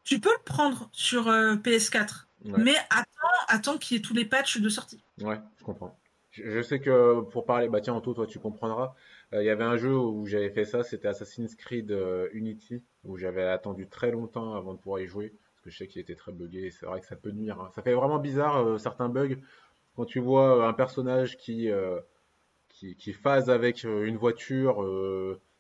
Tu 0.06 0.20
peux 0.20 0.32
le 0.32 0.44
prendre 0.44 0.90
sur 0.92 1.28
PS4, 1.28 2.29
ouais. 2.46 2.64
mais 2.64 2.76
attends, 2.90 3.46
attends 3.48 3.78
qu'il 3.78 3.98
y 3.98 4.00
ait 4.00 4.04
tous 4.04 4.14
les 4.14 4.26
patchs 4.26 4.60
de 4.60 4.70
sortie. 4.70 5.04
Ouais, 5.22 5.40
je 5.58 5.64
comprends. 5.64 5.98
Je, 6.32 6.50
je, 6.50 6.62
sais 6.62 6.80
que 6.80 7.22
pour 7.22 7.46
parler, 7.46 7.70
bah 7.70 7.82
tiens, 7.82 7.94
Anto, 7.94 8.14
toi 8.14 8.28
tu 8.28 8.40
comprendras. 8.40 8.96
Il 9.32 9.38
euh, 9.38 9.44
y 9.44 9.50
avait 9.50 9.64
un 9.64 9.78
jeu 9.78 9.96
où 9.96 10.26
j'avais 10.26 10.50
fait 10.50 10.66
ça, 10.66 10.84
c'était 10.84 11.08
Assassin's 11.08 11.56
Creed 11.56 11.92
euh, 11.92 12.30
Unity, 12.34 12.84
où 13.04 13.18
j'avais 13.18 13.44
attendu 13.44 13.88
très 13.88 14.12
longtemps 14.12 14.56
avant 14.56 14.74
de 14.74 14.80
pouvoir 14.80 15.02
y 15.02 15.08
jouer, 15.08 15.30
parce 15.30 15.66
que 15.66 15.70
je 15.70 15.78
sais 15.78 15.88
qu'il 15.88 16.02
était 16.02 16.16
très 16.16 16.32
buggé, 16.32 16.66
et 16.66 16.72
c'est 16.72 16.88
vrai 16.88 17.00
que 17.00 17.06
ça 17.06 17.16
peut 17.16 17.32
nuire. 17.32 17.60
Hein. 17.62 17.70
Ça 17.76 17.84
fait 17.84 17.94
vraiment 17.94 18.18
bizarre 18.18 18.58
euh, 18.58 18.78
certains 18.80 19.10
bugs 19.10 19.38
quand 19.96 20.06
tu 20.06 20.20
vois 20.20 20.68
un 20.68 20.74
personnage 20.74 21.38
qui, 21.38 21.70
qui, 22.70 22.96
qui 22.96 23.12
phase 23.12 23.50
avec 23.50 23.84
une 23.84 24.16
voiture 24.16 24.82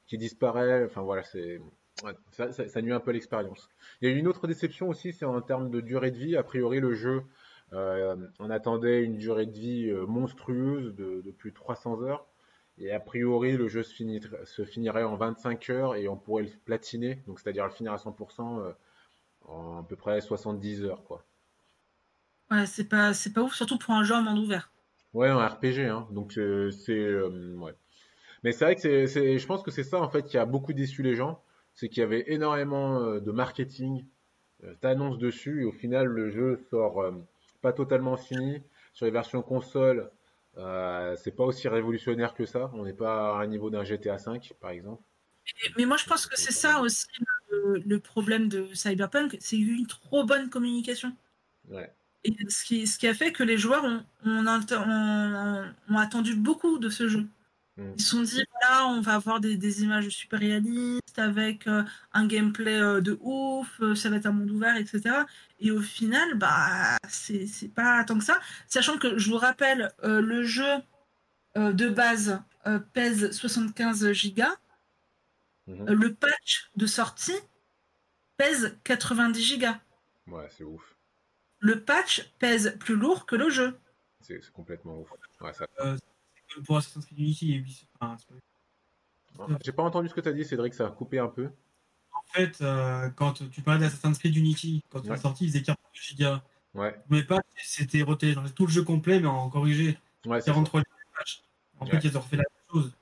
qui 0.07 0.17
disparaît. 0.17 0.85
Enfin 0.85 1.01
voilà, 1.01 1.23
c'est 1.23 1.59
Ouais, 2.03 2.13
ça, 2.31 2.51
ça, 2.51 2.67
ça, 2.67 2.81
nuit 2.81 2.93
un 2.93 2.99
peu 2.99 3.11
l'expérience. 3.11 3.69
Il 4.01 4.09
y 4.09 4.13
a 4.13 4.15
une 4.15 4.27
autre 4.27 4.47
déception 4.47 4.89
aussi, 4.89 5.13
c'est 5.13 5.25
en 5.25 5.41
termes 5.41 5.69
de 5.69 5.81
durée 5.81 6.11
de 6.11 6.17
vie. 6.17 6.37
A 6.37 6.43
priori, 6.43 6.79
le 6.79 6.93
jeu 6.93 7.23
euh, 7.73 8.15
on 8.39 8.49
attendait 8.49 9.03
une 9.03 9.17
durée 9.17 9.45
de 9.45 9.51
vie 9.51 9.89
euh, 9.89 10.05
monstrueuse 10.05 10.95
de, 10.95 11.21
de, 11.21 11.31
plus 11.31 11.51
de 11.51 11.55
300 11.55 12.01
heures. 12.01 12.25
Et 12.79 12.91
a 12.91 12.99
priori, 12.99 13.57
le 13.57 13.67
jeu 13.67 13.83
se, 13.83 13.93
finit, 13.93 14.21
se, 14.45 14.63
finirait 14.63 15.03
en 15.03 15.15
25 15.15 15.69
heures 15.69 15.95
et 15.95 16.07
on 16.07 16.15
pourrait 16.15 16.43
le 16.43 16.49
platiner, 16.65 17.21
donc 17.27 17.39
c'est-à-dire 17.39 17.65
le 17.65 17.71
finir 17.71 17.91
à 17.91 17.97
100% 17.97 18.59
euh, 18.61 18.71
en 19.47 19.79
à 19.79 19.83
peu 19.83 19.97
près 19.97 20.21
70 20.21 20.85
heures. 20.85 21.03
Quoi. 21.03 21.25
Ouais, 22.49 22.65
c'est 22.65 22.87
pas, 22.87 23.13
c'est 23.13 23.33
pas 23.33 23.41
ouf, 23.41 23.53
surtout 23.53 23.77
pour 23.77 23.93
un 23.93 24.03
jeu 24.03 24.15
en 24.15 24.21
monde 24.21 24.39
ouvert. 24.39 24.71
Ouais, 25.13 25.27
un 25.27 25.45
RPG, 25.45 25.89
hein, 25.89 26.07
donc 26.11 26.37
euh, 26.37 26.71
c'est. 26.71 26.97
Euh, 26.97 27.55
ouais. 27.57 27.73
Mais 28.43 28.53
c'est 28.53 28.63
vrai 28.63 28.75
que 28.75 29.07
c'est, 29.07 29.37
je 29.37 29.45
pense 29.45 29.61
que 29.61 29.71
c'est 29.71 29.83
ça 29.83 29.99
en 29.99 30.09
fait 30.09 30.23
qui 30.23 30.37
a 30.37 30.45
beaucoup 30.45 30.71
déçu 30.71 31.03
les 31.03 31.15
gens, 31.15 31.41
c'est 31.73 31.89
qu'il 31.89 31.99
y 31.99 32.03
avait 32.03 32.25
énormément 32.27 33.15
de 33.19 33.31
marketing, 33.31 34.05
d'annonces 34.81 35.17
dessus, 35.17 35.61
et 35.61 35.65
au 35.65 35.71
final 35.71 36.07
le 36.07 36.29
jeu 36.29 36.59
sort 36.69 37.13
pas 37.61 37.73
totalement 37.73 38.17
fini. 38.17 38.61
Sur 38.93 39.05
les 39.05 39.11
versions 39.11 39.41
console, 39.41 40.09
euh, 40.57 41.15
c'est 41.15 41.35
pas 41.35 41.43
aussi 41.43 41.67
révolutionnaire 41.67 42.33
que 42.33 42.45
ça. 42.45 42.71
On 42.73 42.83
n'est 42.83 42.93
pas 42.93 43.37
à 43.37 43.41
un 43.41 43.47
niveau 43.47 43.69
d'un 43.69 43.83
GTA 43.83 44.17
V, 44.17 44.39
par 44.59 44.71
exemple. 44.71 45.01
Mais 45.77 45.85
moi, 45.85 45.97
je 45.97 46.05
pense 46.05 46.27
que 46.27 46.37
c'est 46.37 46.51
ça 46.51 46.79
aussi 46.81 47.07
le, 47.49 47.81
le, 47.85 47.99
problème 47.99 48.49
de 48.49 48.67
Cyberpunk, 48.73 49.37
c'est 49.39 49.57
une 49.57 49.87
trop 49.87 50.23
bonne 50.23 50.49
communication. 50.49 51.15
Ouais. 51.69 51.91
Et 52.23 52.35
ce 52.49 52.65
qui, 52.65 52.85
ce 52.85 52.99
qui 52.99 53.07
a 53.07 53.13
fait 53.13 53.31
que 53.31 53.43
les 53.43 53.57
joueurs 53.57 53.83
ont, 53.83 54.03
ont, 54.25 54.45
ont, 54.45 55.73
ont 55.89 55.97
attendu 55.97 56.35
beaucoup 56.35 56.77
de 56.77 56.89
ce 56.89 57.07
jeu. 57.07 57.25
Mm. 57.77 57.91
Ils 57.95 58.01
se 58.01 58.09
sont 58.09 58.21
dit, 58.21 58.43
on 58.87 59.01
va 59.01 59.15
avoir 59.15 59.39
des, 59.39 59.57
des 59.57 59.83
images 59.83 60.09
super 60.09 60.39
réalistes 60.39 61.19
avec 61.19 61.67
euh, 61.67 61.83
un 62.13 62.27
gameplay 62.27 62.79
euh, 62.79 63.01
de 63.01 63.17
ouf, 63.21 63.79
euh, 63.81 63.95
ça 63.95 64.09
va 64.09 64.17
être 64.17 64.25
un 64.25 64.31
monde 64.31 64.51
ouvert, 64.51 64.75
etc. 64.75 65.23
Et 65.59 65.71
au 65.71 65.81
final, 65.81 66.35
bah, 66.35 66.97
c'est 67.07 67.73
pas 67.73 68.03
tant 68.03 68.17
que 68.17 68.23
ça. 68.23 68.39
Sachant 68.67 68.97
que, 68.97 69.17
je 69.17 69.29
vous 69.29 69.37
rappelle, 69.37 69.91
euh, 70.03 70.21
le 70.21 70.43
jeu 70.43 70.81
de 71.55 71.89
base 71.89 72.41
pèse 72.93 73.31
75 73.31 74.11
gigas. 74.11 74.55
Mhm. 75.67 75.91
Le 75.91 76.13
patch 76.13 76.69
de 76.75 76.85
sortie 76.85 77.37
pèse 78.37 78.77
90 78.83 79.41
gigas. 79.41 79.79
Ouais, 80.27 80.47
c'est 80.51 80.63
ouf. 80.63 80.95
Le 81.57 81.83
patch 81.83 82.31
pèse 82.37 82.77
plus 82.79 82.95
lourd 82.95 83.25
que 83.25 83.35
le 83.35 83.49
jeu. 83.49 83.77
C'est 84.21 84.39
complètement 84.51 84.99
ouf. 84.99 85.09
Ouais, 85.41 85.53
ça... 85.53 85.65
pour 86.65 86.77
Assassin's 86.77 87.05
Creed 87.05 87.19
Unity, 87.19 87.87
enfin, 87.99 88.15
j'ai 89.63 89.71
pas 89.71 89.83
entendu 89.83 90.09
ce 90.09 90.13
que 90.13 90.21
tu 90.21 90.29
as 90.29 90.33
dit, 90.33 90.45
Cédric, 90.45 90.73
ça 90.73 90.87
a 90.87 90.89
coupé 90.91 91.19
un 91.19 91.27
peu. 91.27 91.49
En 92.13 92.21
fait, 92.33 92.61
euh, 92.61 93.09
quand 93.15 93.49
tu 93.49 93.61
parlais 93.61 93.79
d'Assassin's 93.79 94.17
Creed 94.17 94.35
Unity, 94.35 94.83
quand 94.89 94.99
ouais. 94.99 95.07
il 95.07 95.13
est 95.13 95.17
sorti, 95.17 95.45
il 95.45 95.51
faisait 95.51 95.63
40 95.63 95.79
gigas. 95.93 96.41
Ouais. 96.73 96.95
Mais 97.09 97.23
pas, 97.23 97.41
c'était 97.57 98.03
retéléchargé 98.03 98.53
tout 98.53 98.65
le 98.65 98.71
jeu 98.71 98.83
complet, 98.83 99.19
mais 99.19 99.27
en 99.27 99.49
corrigé. 99.49 99.97
Ouais, 100.25 100.41
43 100.41 100.81
patchs. 101.17 101.43
En 101.79 101.85
fait, 101.85 101.99
ils 102.03 102.17
ont 102.17 102.21
refait 102.21 102.37
la 102.37 102.43
même 102.43 102.71
chose. 102.71 102.93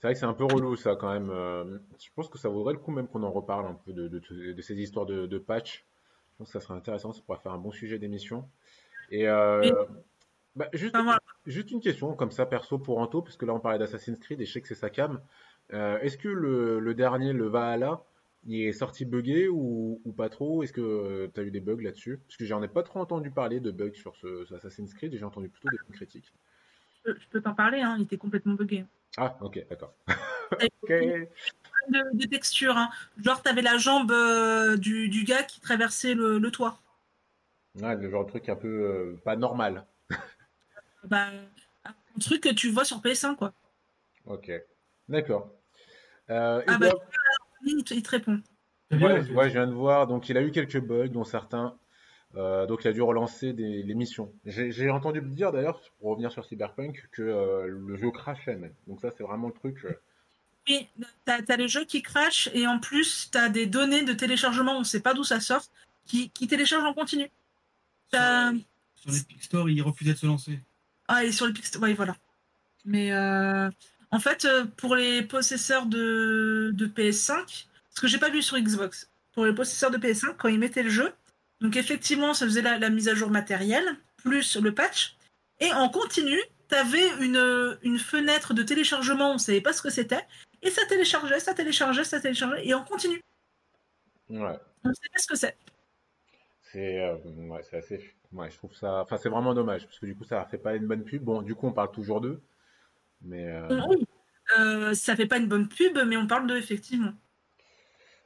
C'est 0.00 0.06
vrai 0.06 0.14
que 0.14 0.20
c'est 0.20 0.26
un 0.26 0.32
peu 0.32 0.44
relou 0.44 0.76
ça 0.76 0.96
quand 0.96 1.12
même. 1.12 1.30
Euh, 1.30 1.78
je 1.98 2.08
pense 2.14 2.28
que 2.28 2.38
ça 2.38 2.48
vaudrait 2.48 2.72
le 2.72 2.78
coup 2.78 2.90
même 2.90 3.06
qu'on 3.06 3.22
en 3.22 3.30
reparle 3.30 3.66
un 3.66 3.74
peu 3.74 3.92
de, 3.92 4.08
de, 4.08 4.52
de 4.52 4.62
ces 4.62 4.80
histoires 4.80 5.04
de, 5.04 5.26
de, 5.26 5.38
patch. 5.38 5.84
Je 6.32 6.38
pense 6.38 6.46
que 6.48 6.58
ça 6.58 6.60
serait 6.60 6.74
intéressant, 6.74 7.12
ça 7.12 7.20
pourrait 7.20 7.38
faire 7.38 7.52
un 7.52 7.58
bon 7.58 7.70
sujet 7.70 7.98
d'émission. 7.98 8.48
Et 9.10 9.28
euh, 9.28 9.70
bah, 10.56 10.68
juste, 10.72 10.96
juste, 11.46 11.70
une 11.70 11.80
question 11.80 12.14
comme 12.14 12.30
ça 12.30 12.46
perso 12.46 12.78
pour 12.78 12.98
Anto, 12.98 13.22
parce 13.22 13.36
que 13.36 13.46
là 13.46 13.54
on 13.54 13.60
parlait 13.60 13.78
d'Assassin's 13.78 14.18
Creed 14.18 14.40
et 14.40 14.46
je 14.46 14.52
sais 14.52 14.60
que 14.60 14.68
c'est 14.68 14.74
sa 14.74 14.90
cam. 14.90 15.20
Euh, 15.72 15.98
Est-ce 16.00 16.18
que 16.18 16.28
le, 16.28 16.80
le, 16.80 16.94
dernier, 16.94 17.32
le 17.32 17.46
Valhalla, 17.46 18.02
il 18.46 18.62
est 18.62 18.72
sorti 18.72 19.04
buggé 19.04 19.48
ou, 19.48 20.00
ou 20.04 20.12
pas 20.12 20.28
trop? 20.28 20.62
Est-ce 20.62 20.72
que 20.72 21.30
tu 21.32 21.40
as 21.40 21.42
eu 21.42 21.50
des 21.50 21.60
bugs 21.60 21.80
là-dessus? 21.80 22.18
Parce 22.26 22.36
que 22.36 22.44
j'en 22.44 22.62
ai 22.62 22.68
pas 22.68 22.82
trop 22.82 23.00
entendu 23.00 23.30
parler 23.30 23.60
de 23.60 23.70
bugs 23.70 23.94
sur 23.94 24.16
ce, 24.16 24.44
ce 24.44 24.54
Assassin's 24.54 24.92
Creed 24.94 25.14
et 25.14 25.18
j'ai 25.18 25.24
entendu 25.24 25.48
plutôt 25.48 25.68
des 25.68 25.94
critiques. 25.94 26.32
Je 27.04 27.12
peux 27.30 27.40
t'en 27.40 27.54
parler, 27.54 27.80
hein, 27.80 27.96
il 27.98 28.02
était 28.02 28.18
complètement 28.18 28.54
buggé. 28.54 28.84
Ah, 29.16 29.36
ok, 29.40 29.66
d'accord. 29.68 29.94
okay. 30.82 31.28
de, 31.88 32.16
de 32.16 32.26
texture, 32.26 32.76
hein. 32.76 32.90
genre 33.22 33.42
t'avais 33.42 33.62
la 33.62 33.78
jambe 33.78 34.12
euh, 34.12 34.76
du, 34.76 35.08
du, 35.08 35.24
gars 35.24 35.42
qui 35.42 35.60
traversait 35.60 36.14
le, 36.14 36.38
le, 36.38 36.50
toit. 36.50 36.78
Ouais, 37.80 37.96
le 37.96 38.10
genre 38.10 38.24
de 38.24 38.30
truc 38.30 38.48
un 38.48 38.56
peu 38.56 38.68
euh, 38.68 39.20
pas 39.24 39.36
normal. 39.36 39.86
Bah, 41.04 41.28
un 41.84 41.92
truc 42.20 42.42
que 42.42 42.52
tu 42.52 42.70
vois 42.70 42.84
sur 42.84 43.00
PS1, 43.00 43.36
quoi. 43.36 43.52
Ok, 44.26 44.50
d'accord. 45.08 45.50
Euh, 46.28 46.62
ah, 46.66 46.78
bah, 46.78 46.90
il 47.64 47.82
te 48.02 48.10
répond. 48.10 48.40
Ouais, 48.92 49.20
ouais, 49.30 49.48
je 49.48 49.54
viens 49.54 49.66
de 49.66 49.72
voir. 49.72 50.06
Donc, 50.06 50.28
il 50.28 50.36
a 50.36 50.42
eu 50.42 50.50
quelques 50.50 50.80
bugs, 50.80 51.08
dont 51.08 51.24
certains. 51.24 51.76
Euh, 52.36 52.66
donc, 52.66 52.84
il 52.84 52.88
a 52.88 52.92
dû 52.92 53.02
relancer 53.02 53.52
des, 53.52 53.82
les 53.82 53.94
missions. 53.94 54.32
J'ai 54.44 54.90
entendu 54.90 55.20
dire 55.20 55.52
d'ailleurs, 55.52 55.80
pour 55.98 56.10
revenir 56.10 56.30
sur 56.32 56.44
Cyberpunk, 56.44 57.08
que 57.12 57.22
euh, 57.22 57.66
le 57.68 57.96
jeu 57.96 58.10
crachait 58.10 58.56
même. 58.56 58.74
Donc, 58.86 59.00
ça, 59.00 59.10
c'est 59.10 59.22
vraiment 59.24 59.48
le 59.48 59.54
truc. 59.54 59.84
Oui, 60.68 60.88
t'as 61.24 61.40
as 61.48 61.56
les 61.56 61.68
jeux 61.68 61.84
qui 61.84 62.02
crashent 62.02 62.48
et 62.52 62.66
en 62.66 62.78
plus, 62.78 63.28
t'as 63.32 63.48
des 63.48 63.66
données 63.66 64.02
de 64.04 64.12
téléchargement, 64.12 64.78
on 64.78 64.84
sait 64.84 65.00
pas 65.00 65.14
d'où 65.14 65.24
ça 65.24 65.40
sort, 65.40 65.62
qui, 66.06 66.30
qui 66.30 66.46
téléchargent 66.46 66.84
en 66.84 66.94
continu. 66.94 67.30
T'as- 68.10 68.52
Sur 68.94 69.10
l'Epic 69.10 69.42
Store, 69.42 69.68
ils 69.70 69.82
refusaient 69.82 70.12
de 70.12 70.18
se 70.18 70.26
lancer. 70.26 70.60
Ah, 71.12 71.24
et 71.24 71.32
sur 71.32 71.46
les 71.46 71.52
Pixel, 71.52 71.82
oui, 71.82 71.92
voilà. 71.94 72.14
Mais 72.84 73.12
euh, 73.12 73.68
en 74.12 74.20
fait, 74.20 74.44
euh, 74.44 74.64
pour 74.76 74.94
les 74.94 75.22
possesseurs 75.22 75.86
de, 75.86 76.70
de 76.72 76.86
PS5, 76.86 77.66
ce 77.90 78.00
que 78.00 78.06
j'ai 78.06 78.18
pas 78.18 78.30
vu 78.30 78.42
sur 78.42 78.56
Xbox, 78.58 79.10
pour 79.32 79.44
les 79.44 79.52
possesseurs 79.52 79.90
de 79.90 79.98
PS5, 79.98 80.36
quand 80.36 80.46
ils 80.48 80.58
mettaient 80.60 80.84
le 80.84 80.88
jeu, 80.90 81.12
donc 81.60 81.76
effectivement, 81.76 82.32
ça 82.32 82.46
faisait 82.46 82.62
la, 82.62 82.78
la 82.78 82.90
mise 82.90 83.08
à 83.08 83.14
jour 83.16 83.28
matérielle, 83.28 83.96
plus 84.18 84.56
le 84.56 84.72
patch, 84.72 85.16
et 85.58 85.72
en 85.72 85.88
continu, 85.88 86.38
t'avais 86.68 87.08
une, 87.18 87.76
une 87.82 87.98
fenêtre 87.98 88.54
de 88.54 88.62
téléchargement, 88.62 89.32
on 89.34 89.38
savait 89.38 89.60
pas 89.60 89.72
ce 89.72 89.82
que 89.82 89.90
c'était, 89.90 90.24
et 90.62 90.70
ça 90.70 90.86
téléchargeait, 90.86 91.40
ça 91.40 91.54
téléchargeait, 91.54 92.04
ça 92.04 92.20
téléchargeait, 92.20 92.66
et 92.66 92.72
en 92.72 92.84
continu, 92.84 93.20
Ouais. 94.28 94.56
on 94.84 94.94
savait 94.94 95.18
ce 95.18 95.26
que 95.26 95.34
c'est. 95.36 95.56
C'est 96.70 97.00
euh, 97.00 97.16
ouais, 97.48 97.62
assez. 97.72 98.14
Ouais, 98.32 98.50
je 98.50 98.56
trouve 98.58 98.74
ça. 98.74 99.02
Enfin, 99.02 99.16
c'est 99.16 99.28
vraiment 99.28 99.54
dommage 99.54 99.86
parce 99.86 99.98
que 99.98 100.06
du 100.06 100.14
coup, 100.16 100.24
ça 100.24 100.44
fait 100.46 100.58
pas 100.58 100.76
une 100.76 100.86
bonne 100.86 101.04
pub. 101.04 101.22
Bon, 101.24 101.42
du 101.42 101.54
coup, 101.54 101.66
on 101.66 101.72
parle 101.72 101.90
toujours 101.90 102.20
d'eux, 102.20 102.40
mais 103.22 103.46
euh, 103.48 103.80
Oui, 103.88 104.06
euh, 104.58 104.94
ça 104.94 105.16
fait 105.16 105.26
pas 105.26 105.38
une 105.38 105.48
bonne 105.48 105.68
pub, 105.68 105.98
mais 106.06 106.16
on 106.16 106.26
parle 106.26 106.46
d'eux, 106.46 106.56
effectivement. 106.58 107.12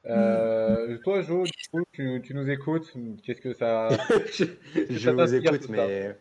euh, 0.07 0.99
toi, 0.99 1.23
Jo, 1.23 1.45
du 1.45 1.53
coup, 1.71 1.83
tu, 1.93 2.21
tu 2.25 2.35
nous 2.35 2.51
écoutes. 2.51 2.93
Qu'est-ce 3.23 3.41
que 3.41 3.55
ça. 3.55 3.89
je 4.33 4.45
je 4.91 5.11
ça 5.11 5.13
vous 5.13 5.35
écoute, 5.35 5.69
mais 5.69 6.17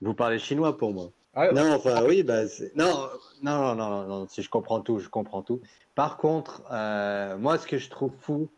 vous 0.00 0.14
parlez 0.14 0.38
chinois 0.38 0.76
pour 0.78 0.92
moi. 0.94 1.10
Ah, 1.34 1.52
Non, 1.52 1.72
enfin 1.74 2.04
oui, 2.06 2.22
bah, 2.22 2.48
c'est- 2.48 2.74
non, 2.76 3.08
non, 3.42 3.74
non, 3.74 3.90
non, 3.90 4.06
non, 4.08 4.28
si 4.28 4.42
je 4.42 4.50
comprends 4.50 4.80
tout, 4.80 4.98
je 4.98 5.08
comprends 5.08 5.42
tout. 5.42 5.60
Par 5.94 6.16
contre, 6.18 6.62
euh, 6.72 7.38
moi, 7.38 7.58
ce 7.58 7.66
que 7.66 7.78
je 7.78 7.90
trouve 7.90 8.12
fou, 8.20 8.50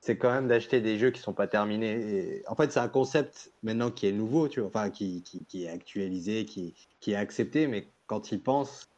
c'est 0.00 0.16
quand 0.16 0.32
même 0.32 0.48
d'acheter 0.48 0.80
des 0.80 0.98
jeux 0.98 1.10
qui 1.10 1.20
sont 1.20 1.34
pas 1.34 1.46
terminés. 1.46 2.42
En 2.46 2.54
fait, 2.54 2.72
c'est 2.72 2.80
un 2.80 2.88
concept 2.88 3.52
maintenant 3.62 3.90
qui 3.90 4.06
est 4.06 4.12
nouveau, 4.12 4.48
tu 4.48 4.60
vois, 4.60 4.68
enfin 4.68 4.90
qui, 4.90 5.22
qui, 5.22 5.64
est 5.64 5.68
actualisé, 5.68 6.46
qui, 6.46 6.74
qui 7.00 7.12
est 7.12 7.16
accepté, 7.16 7.66
mais 7.66 7.86
quand 8.06 8.32
ils 8.32 8.42
pensent 8.42 8.88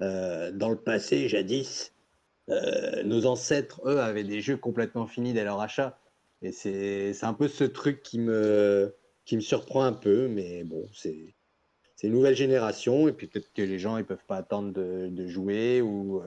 euh, 0.00 0.52
dans 0.52 0.68
le 0.68 0.76
passé, 0.76 1.28
jadis, 1.28 1.92
euh, 2.48 3.02
nos 3.02 3.26
ancêtres, 3.26 3.80
eux, 3.86 4.00
avaient 4.00 4.24
des 4.24 4.40
jeux 4.40 4.56
complètement 4.56 5.06
finis 5.06 5.32
dès 5.32 5.44
leur 5.44 5.60
achat. 5.60 5.98
Et 6.42 6.52
c'est 6.52 7.14
un 7.22 7.34
peu 7.34 7.48
ce 7.48 7.64
truc 7.64 8.02
qui 8.02 8.18
me, 8.18 8.94
qui 9.24 9.36
me 9.36 9.40
surprend 9.40 9.82
un 9.82 9.92
peu, 9.92 10.28
mais 10.28 10.64
bon, 10.64 10.88
c'est 10.92 11.34
une 12.02 12.12
nouvelle 12.12 12.34
génération 12.34 13.06
et 13.06 13.12
puis 13.12 13.28
peut-être 13.28 13.52
que 13.52 13.62
les 13.62 13.78
gens 13.78 13.96
ils 13.96 14.04
peuvent 14.04 14.24
pas 14.26 14.38
attendre 14.38 14.72
de, 14.72 15.06
de 15.08 15.26
jouer 15.28 15.80
ou 15.82 16.20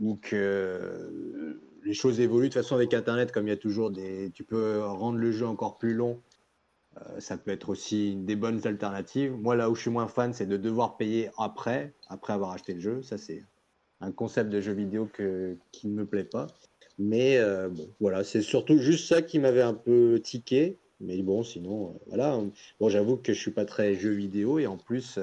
ou 0.00 0.16
que 0.16 1.60
les 1.84 1.94
choses 1.94 2.20
évoluent. 2.20 2.48
De 2.48 2.54
toute 2.54 2.62
façon 2.62 2.74
avec 2.76 2.94
internet 2.94 3.32
comme 3.32 3.46
il 3.46 3.50
y 3.50 3.52
a 3.52 3.56
toujours 3.56 3.90
des 3.90 4.30
tu 4.34 4.44
peux 4.44 4.82
rendre 4.84 5.18
le 5.18 5.32
jeu 5.32 5.46
encore 5.46 5.78
plus 5.78 5.94
long 5.94 6.22
Euh, 6.96 7.20
ça 7.20 7.36
peut 7.36 7.50
être 7.50 7.70
aussi 7.70 8.16
des 8.16 8.36
bonnes 8.36 8.66
alternatives. 8.66 9.32
Moi 9.32 9.56
là 9.56 9.68
où 9.70 9.74
je 9.74 9.80
suis 9.82 9.90
moins 9.90 10.08
fan 10.08 10.32
c'est 10.32 10.46
de 10.46 10.56
devoir 10.56 10.96
payer 10.96 11.30
après 11.38 11.92
après 12.08 12.32
avoir 12.32 12.52
acheté 12.52 12.74
le 12.74 12.80
jeu. 12.80 13.02
Ça 13.02 13.18
c'est 13.18 13.42
un 14.00 14.12
concept 14.12 14.50
de 14.50 14.60
jeu 14.60 14.72
vidéo 14.72 15.08
qui 15.72 15.88
ne 15.88 15.94
me 15.94 16.06
plaît 16.06 16.24
pas. 16.24 16.46
Mais 16.98 17.38
euh, 17.38 17.68
bon 17.68 17.88
voilà 18.00 18.22
c'est 18.24 18.42
surtout 18.42 18.78
juste 18.78 19.08
ça 19.08 19.22
qui 19.22 19.38
m'avait 19.40 19.62
un 19.62 19.74
peu 19.74 20.20
tiqué. 20.22 20.78
Mais 21.00 21.22
bon 21.22 21.42
sinon 21.42 21.88
euh, 21.88 21.98
voilà. 22.06 22.40
Bon, 22.80 22.88
j'avoue 22.88 23.16
que 23.16 23.32
je 23.32 23.40
suis 23.40 23.50
pas 23.50 23.64
très 23.66 23.94
jeu 23.96 24.10
vidéo 24.12 24.58
et 24.58 24.66
en 24.66 24.76
plus, 24.78 25.18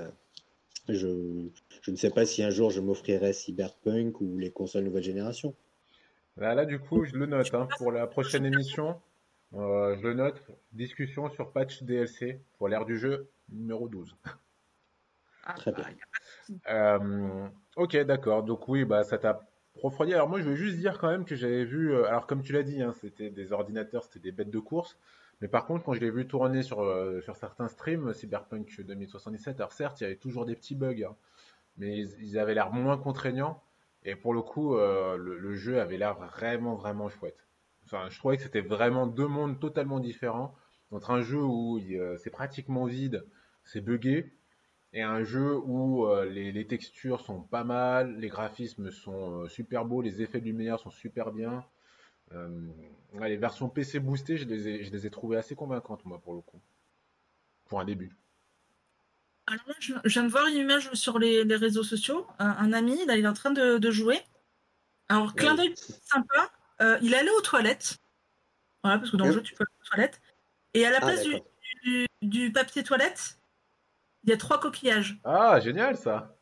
je, 0.90 1.08
je 1.82 1.92
ne 1.92 1.96
sais 1.96 2.10
pas 2.12 2.26
si 2.26 2.44
un 2.44 2.50
jour 2.52 2.70
je 2.72 2.82
m'offrirai 2.82 3.34
Cyberpunk 3.34 4.20
ou 4.22 4.38
les 4.38 4.52
consoles 4.52 4.84
nouvelle 4.84 5.04
génération. 5.04 5.56
Là, 6.36 6.56
là, 6.56 6.66
du 6.66 6.80
coup, 6.80 7.06
je 7.06 7.16
le 7.16 7.26
note 7.26 7.54
hein, 7.54 7.68
pour 7.78 7.92
la 7.92 8.06
prochaine 8.08 8.46
émission. 8.46 9.02
euh, 9.54 9.96
je 9.98 10.02
le 10.08 10.14
note. 10.14 10.42
Discussion 10.74 11.30
sur 11.30 11.52
patch 11.54 11.84
DLC 11.84 12.42
pour 12.58 12.68
l'ère 12.70 12.86
du 12.86 12.98
jeu 12.98 13.30
numéro 13.50 13.88
12. 13.90 14.16
Très 15.56 15.72
bien. 15.72 15.86
Euh, 16.70 17.48
ok, 17.78 17.98
d'accord. 18.00 18.44
Donc 18.44 18.68
oui, 18.68 18.86
bah 18.86 19.04
ça 19.04 19.18
t'a 19.18 19.48
refroidi. 19.76 20.14
Alors 20.14 20.30
moi, 20.30 20.40
je 20.42 20.50
veux 20.50 20.56
juste 20.56 20.78
dire 20.78 20.98
quand 21.00 21.10
même 21.10 21.26
que 21.26 21.36
j'avais 21.36 21.66
vu. 21.66 21.94
euh, 21.94 22.06
alors 22.08 22.28
comme 22.28 22.42
tu 22.44 22.54
l'as 22.54 22.64
dit, 22.64 22.82
hein, 22.82 22.94
c'était 23.02 23.30
des 23.30 23.52
ordinateurs, 23.52 24.04
c'était 24.06 24.20
des 24.20 24.32
bêtes 24.32 24.52
de 24.52 24.60
course. 24.60 24.98
Mais 25.42 25.48
par 25.48 25.66
contre, 25.66 25.84
quand 25.86 25.94
je 25.94 26.00
l'ai 26.02 26.12
vu 26.12 26.28
tourner 26.28 26.64
sur 26.64 26.82
euh, 26.82 27.22
sur 27.22 27.36
certains 27.38 27.68
streams, 27.68 28.14
Cyberpunk 28.14 28.82
2077, 28.82 29.60
alors 29.60 29.74
certes, 29.74 30.02
il 30.02 30.04
y 30.06 30.08
avait 30.08 30.18
toujours 30.18 30.46
des 30.46 30.56
petits 30.56 30.76
bugs, 30.76 31.04
hein, 31.06 31.16
mais 31.78 31.98
ils, 32.00 32.12
ils 32.24 32.40
avaient 32.40 32.56
l'air 32.56 32.72
moins 32.74 32.98
contraignants. 32.98 33.64
Et 34.04 34.16
pour 34.16 34.34
le 34.34 34.42
coup, 34.42 34.76
euh, 34.76 35.18
le, 35.18 35.38
le 35.38 35.56
jeu 35.56 35.80
avait 35.82 35.98
l'air 35.98 36.16
vraiment 36.16 36.76
vraiment 36.76 37.10
chouette. 37.10 37.48
Enfin, 37.86 38.10
je 38.10 38.18
trouvais 38.20 38.38
que 38.38 38.44
c'était 38.44 38.62
vraiment 38.62 39.08
deux 39.08 39.28
mondes 39.28 39.60
totalement 39.60 40.00
différents 40.00 40.56
entre 40.92 41.12
un 41.12 41.22
jeu 41.22 41.42
où 41.42 41.80
euh, 41.80 42.18
c'est 42.18 42.30
pratiquement 42.30 42.86
vide, 42.86 43.26
c'est 43.64 43.82
buggé, 43.82 44.34
et 44.94 45.02
un 45.02 45.24
jeu 45.24 45.58
où 45.58 46.06
euh, 46.08 46.26
les, 46.26 46.52
les 46.52 46.68
textures 46.68 47.22
sont 47.22 47.42
pas 47.42 47.64
mal, 47.64 48.18
les 48.20 48.28
graphismes 48.30 48.92
sont 48.92 49.44
euh, 49.44 49.48
super 49.48 49.86
beaux, 49.86 50.02
les 50.02 50.22
effets 50.22 50.40
de 50.42 50.46
lumière 50.46 50.80
sont 50.80 50.92
super 50.92 51.32
bien. 51.32 51.66
Euh, 52.34 52.68
les 53.22 53.38
versions 53.38 53.70
PC 53.70 54.00
boostées, 54.00 54.38
je 54.38 54.46
les 54.48 54.68
ai, 54.68 54.84
je 54.84 54.92
les 54.92 55.08
ai 55.08 55.12
trouvées 55.12 55.38
assez 55.38 55.56
convaincantes, 55.56 56.06
moi, 56.06 56.20
pour 56.22 56.34
le 56.36 56.42
coup. 56.42 56.62
Pour 57.66 57.80
un 57.80 57.86
début. 57.86 58.21
Alors 59.52 59.68
là, 59.68 59.74
je, 59.80 59.94
je 60.06 60.10
viens 60.10 60.24
de 60.24 60.30
voir 60.30 60.48
une 60.48 60.56
image 60.56 60.92
sur 60.94 61.20
les, 61.20 61.44
les 61.44 61.56
réseaux 61.56 61.84
sociaux. 61.84 62.26
Un, 62.40 62.50
un 62.50 62.74
ami, 62.74 63.06
là, 63.06 63.18
il 63.18 63.26
est 63.26 63.28
en 63.28 63.34
train 63.34 63.52
de, 63.52 63.78
de 63.78 63.92
jouer. 63.92 64.20
Alors, 65.10 65.36
clin 65.36 65.56
d'œil 65.56 65.74
sympa. 66.06 66.52
euh, 66.82 66.98
il 67.02 67.14
est 67.14 67.18
allé 67.18 67.30
aux 67.38 67.42
toilettes. 67.42 67.98
Voilà, 68.84 68.98
parce 68.98 69.12
que 69.12 69.18
dans 69.18 69.26
le 69.26 69.32
jeu, 69.34 69.42
tu 69.42 69.54
peux 69.54 69.64
aller 69.66 69.76
aux 69.82 69.90
toilettes. 69.90 70.22
Et 70.74 70.86
à 70.86 70.90
la 70.92 70.98
Ah, 70.98 71.06
place 71.06 71.24
du, 71.24 71.34
d'accord. 71.34 71.48
du, 71.84 72.08
du 72.22 72.52
papier 72.52 72.84
toilette, 72.84 73.38
il 74.24 74.30
y 74.30 74.34
a 74.34 74.38
trois 74.38 74.60
coquillages. 74.60 75.20
Ah, 75.26 75.60
génial 75.60 75.98
ça! 75.98 76.36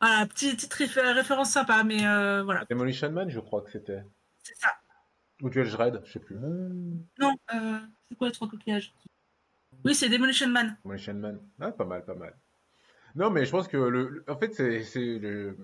Voilà, 0.00 0.26
petite, 0.26 0.56
petite 0.56 0.74
réfé- 0.74 1.12
référence 1.12 1.50
sympa, 1.50 1.84
mais 1.84 2.06
euh, 2.06 2.42
voilà, 2.42 2.64
Demolition 2.68 3.10
Man, 3.12 3.30
je 3.30 3.38
crois 3.38 3.62
que 3.62 3.70
c'était. 3.70 4.02
c'est 4.42 4.56
ça. 4.56 4.72
Ou 5.42 5.52
Judge 5.52 5.70
Dredd, 5.72 6.02
je 6.04 6.12
sais 6.12 6.18
plus. 6.20 6.36
Non, 6.36 7.34
euh, 7.54 7.78
c'est 8.08 8.16
quoi 8.16 8.26
les 8.28 8.32
trois 8.32 8.48
coquillages? 8.48 8.92
Oui, 9.84 9.94
c'est 9.94 10.08
Demolition 10.08 10.48
Man. 10.48 10.76
Demolition 10.84 11.14
Man. 11.14 11.38
Ah, 11.60 11.72
pas 11.72 11.84
mal, 11.84 12.04
pas 12.04 12.14
mal. 12.14 12.34
Non, 13.14 13.30
mais 13.30 13.44
je 13.44 13.50
pense 13.50 13.66
que 13.68 13.76
le, 13.76 14.08
le- 14.08 14.24
en 14.28 14.36
fait, 14.36 14.54
c'est, 14.54 15.18
le, 15.18 15.56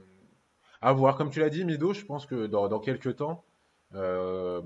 à 0.81 0.93
voir. 0.93 1.17
Comme 1.17 1.31
tu 1.31 1.41
l'as 1.41 1.51
dit, 1.51 1.65
Mido, 1.65 1.93
je 1.93 2.05
pense 2.05 2.27
que 2.27 2.47
dans, 2.47 2.69
dans 2.69 2.81
quelques 2.81 3.17
temps, 3.17 3.45
euh, 3.95 4.61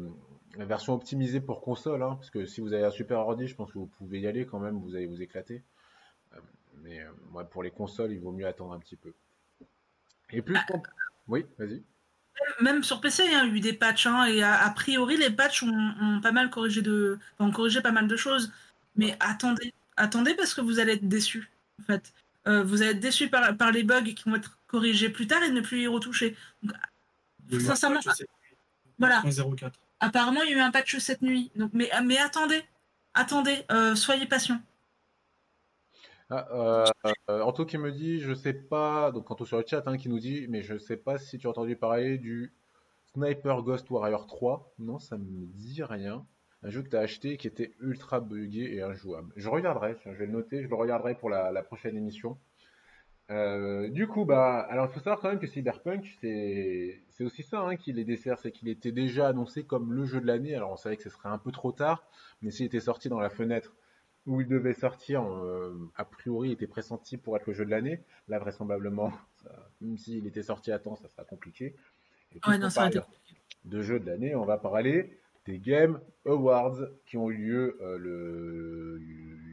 la 0.56 0.64
version 0.64 0.94
optimisée 0.94 1.40
pour 1.40 1.60
console, 1.60 2.02
hein, 2.02 2.14
parce 2.16 2.30
que 2.30 2.46
si 2.46 2.60
vous 2.60 2.72
avez 2.72 2.84
un 2.84 2.90
super 2.90 3.18
ordi, 3.18 3.46
je 3.48 3.54
pense 3.54 3.70
que 3.72 3.78
vous 3.78 3.86
pouvez 3.86 4.20
y 4.20 4.26
aller 4.26 4.46
quand 4.46 4.58
même, 4.60 4.78
vous 4.80 4.94
allez 4.96 5.06
vous 5.06 5.20
éclater. 5.22 5.62
Euh, 6.34 6.38
mais 6.82 7.00
euh, 7.00 7.10
ouais, 7.34 7.44
pour 7.44 7.62
les 7.62 7.70
consoles, 7.70 8.12
il 8.12 8.20
vaut 8.20 8.32
mieux 8.32 8.46
attendre 8.46 8.72
un 8.72 8.78
petit 8.78 8.96
peu. 8.96 9.12
Et 10.30 10.40
plus. 10.42 10.56
pour- 10.66 10.82
Oui, 11.28 11.44
vas-y. 11.58 11.82
Même 12.62 12.82
sur 12.82 13.00
PC, 13.02 13.24
il 13.26 13.32
y 13.32 13.34
a 13.34 13.44
eu 13.44 13.60
des 13.60 13.74
patchs, 13.74 14.06
hein, 14.06 14.24
et 14.24 14.42
a, 14.42 14.64
a 14.64 14.70
priori, 14.70 15.16
les 15.18 15.30
patchs 15.30 15.62
ont, 15.62 15.94
ont 16.00 16.20
pas 16.22 16.32
mal 16.32 16.48
corrigé 16.48 16.80
de, 16.80 17.18
ont 17.38 17.50
corrigé 17.50 17.82
pas 17.82 17.92
mal 17.92 18.08
de 18.08 18.16
choses. 18.16 18.50
Mais 18.96 19.16
attendez, 19.20 19.72
attendez 19.96 20.34
parce 20.34 20.54
que 20.54 20.60
vous 20.60 20.78
allez 20.78 20.94
être 20.94 21.08
déçus. 21.08 21.50
En 21.80 21.84
fait, 21.84 22.12
Euh, 22.48 22.62
vous 22.64 22.80
allez 22.80 22.92
être 22.92 23.00
déçus 23.00 23.28
par, 23.28 23.54
par 23.58 23.70
les 23.70 23.82
bugs 23.82 24.02
qui 24.02 24.24
vont 24.28 24.36
être 24.36 24.58
corrigés 24.66 25.10
plus 25.10 25.26
tard 25.26 25.42
et 25.42 25.50
ne 25.50 25.60
plus 25.60 25.82
y 25.82 25.86
retoucher. 25.86 26.36
Donc, 26.62 26.74
un 27.52 27.60
Sincèrement, 27.60 28.00
patch, 28.02 28.22
voilà. 28.98 29.20
1.04. 29.22 29.72
apparemment, 30.00 30.42
il 30.42 30.50
y 30.50 30.54
a 30.54 30.56
eu 30.56 30.60
un 30.60 30.70
patch 30.70 30.96
cette 30.98 31.20
nuit. 31.20 31.50
Donc, 31.54 31.72
mais, 31.74 31.90
mais 32.02 32.16
attendez, 32.18 32.62
attendez, 33.12 33.64
euh, 33.70 33.94
soyez 33.94 34.24
patients. 34.26 34.60
Ah, 36.30 36.46
euh, 36.52 37.12
euh, 37.28 37.42
Anto 37.42 37.66
qui 37.66 37.76
me 37.76 37.90
dit, 37.92 38.20
je 38.20 38.32
sais 38.34 38.52
pas, 38.54 39.10
donc 39.12 39.30
Anto 39.30 39.44
sur 39.44 39.58
le 39.58 39.64
chat 39.66 39.82
hein, 39.86 39.96
qui 39.98 40.08
nous 40.08 40.20
dit, 40.20 40.46
mais 40.48 40.62
je 40.62 40.78
sais 40.78 40.96
pas 40.96 41.18
si 41.18 41.38
tu 41.38 41.46
as 41.46 41.50
entendu 41.50 41.76
parler 41.76 42.18
du 42.18 42.54
Sniper 43.12 43.62
Ghost 43.62 43.90
Warrior 43.90 44.26
3. 44.26 44.72
Non, 44.78 44.98
ça 44.98 45.18
me 45.18 45.46
dit 45.56 45.82
rien. 45.82 46.24
Un 46.62 46.70
jeu 46.70 46.82
que 46.82 46.88
tu 46.90 46.96
as 46.96 47.00
acheté 47.00 47.36
qui 47.36 47.46
était 47.46 47.72
ultra 47.80 48.20
buggé 48.20 48.74
et 48.74 48.82
injouable. 48.82 49.32
Je 49.36 49.48
regarderai, 49.48 49.96
je 50.04 50.10
vais 50.10 50.26
le 50.26 50.32
noter, 50.32 50.62
je 50.62 50.68
le 50.68 50.74
regarderai 50.74 51.14
pour 51.14 51.30
la, 51.30 51.50
la 51.50 51.62
prochaine 51.62 51.96
émission. 51.96 52.36
Euh, 53.30 53.88
du 53.88 54.08
coup, 54.08 54.24
bah, 54.24 54.58
alors 54.68 54.86
il 54.86 54.92
faut 54.92 54.98
savoir 54.98 55.20
quand 55.20 55.28
même 55.28 55.38
que 55.38 55.46
Cyberpunk, 55.46 56.16
c'est 56.20 57.00
aussi 57.20 57.42
ça 57.44 57.60
hein, 57.60 57.76
qui 57.76 57.92
les 57.92 58.04
dessert, 58.04 58.38
c'est 58.38 58.50
qu'il 58.50 58.68
était 58.68 58.90
déjà 58.90 59.28
annoncé 59.28 59.62
comme 59.62 59.92
le 59.92 60.04
jeu 60.04 60.20
de 60.20 60.26
l'année. 60.26 60.54
Alors 60.54 60.72
on 60.72 60.76
savait 60.76 60.96
que 60.96 61.02
ce 61.04 61.10
serait 61.10 61.28
un 61.28 61.38
peu 61.38 61.52
trop 61.52 61.70
tard, 61.70 62.04
mais 62.42 62.50
s'il 62.50 62.66
était 62.66 62.80
sorti 62.80 63.08
dans 63.08 63.20
la 63.20 63.30
fenêtre 63.30 63.72
où 64.26 64.40
il 64.40 64.48
devait 64.48 64.74
sortir, 64.74 65.22
euh, 65.24 65.72
a 65.96 66.04
priori, 66.04 66.48
il 66.48 66.52
était 66.52 66.66
pressenti 66.66 67.16
pour 67.16 67.36
être 67.36 67.46
le 67.46 67.52
jeu 67.54 67.64
de 67.64 67.70
l'année. 67.70 68.00
Là, 68.28 68.38
vraisemblablement, 68.38 69.12
ça- 69.42 69.70
même 69.80 69.96
s'il 69.96 70.26
était 70.26 70.42
sorti 70.42 70.72
à 70.72 70.78
temps, 70.78 70.96
ça 70.96 71.08
sera 71.08 71.24
compliqué. 71.24 71.74
Et 72.34 72.40
Ouais, 72.48 72.58
non, 72.58 72.68
ça 72.68 72.82
parle 72.90 73.06
de 73.64 73.82
jeux 73.82 74.00
de 74.00 74.06
l'année, 74.06 74.34
on 74.34 74.44
va 74.44 74.58
parler 74.58 75.18
des 75.50 75.58
Game 75.58 76.00
Awards 76.24 76.78
qui 77.06 77.16
ont 77.16 77.30
eu 77.30 77.36
lieu 77.36 77.78
euh, 77.80 77.98
le... 77.98 79.00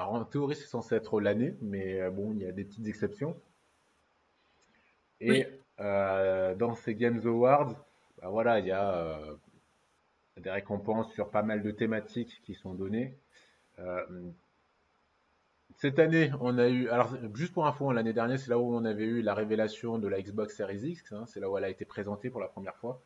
Alors 0.00 0.14
en 0.14 0.24
théorie, 0.24 0.56
c'est 0.56 0.66
censé 0.66 0.94
être 0.94 1.20
l'année, 1.20 1.54
mais 1.60 2.08
bon, 2.08 2.32
il 2.32 2.38
y 2.38 2.46
a 2.46 2.52
des 2.52 2.64
petites 2.64 2.86
exceptions. 2.86 3.36
Et 5.20 5.46
dans 5.78 6.74
ces 6.74 6.94
Games 6.94 7.20
Awards, 7.26 7.74
bah, 8.16 8.30
voilà, 8.30 8.60
il 8.60 8.66
y 8.66 8.70
a 8.70 9.20
des 10.38 10.50
récompenses 10.50 11.12
sur 11.12 11.28
pas 11.28 11.42
mal 11.42 11.62
de 11.62 11.70
thématiques 11.70 12.40
qui 12.44 12.54
sont 12.54 12.72
données. 12.72 13.14
Cette 15.76 15.98
année, 15.98 16.32
on 16.40 16.56
a 16.56 16.66
eu, 16.68 16.88
alors 16.88 17.14
juste 17.34 17.52
pour 17.52 17.66
info, 17.66 17.92
l'année 17.92 18.14
dernière, 18.14 18.38
c'est 18.38 18.48
là 18.48 18.58
où 18.58 18.74
on 18.74 18.86
avait 18.86 19.04
eu 19.04 19.20
la 19.20 19.34
révélation 19.34 19.98
de 19.98 20.08
la 20.08 20.22
Xbox 20.22 20.56
Series 20.56 20.80
X, 20.80 21.12
hein, 21.12 21.26
c'est 21.26 21.40
là 21.40 21.50
où 21.50 21.58
elle 21.58 21.64
a 21.64 21.68
été 21.68 21.84
présentée 21.84 22.30
pour 22.30 22.40
la 22.40 22.48
première 22.48 22.76
fois. 22.76 23.02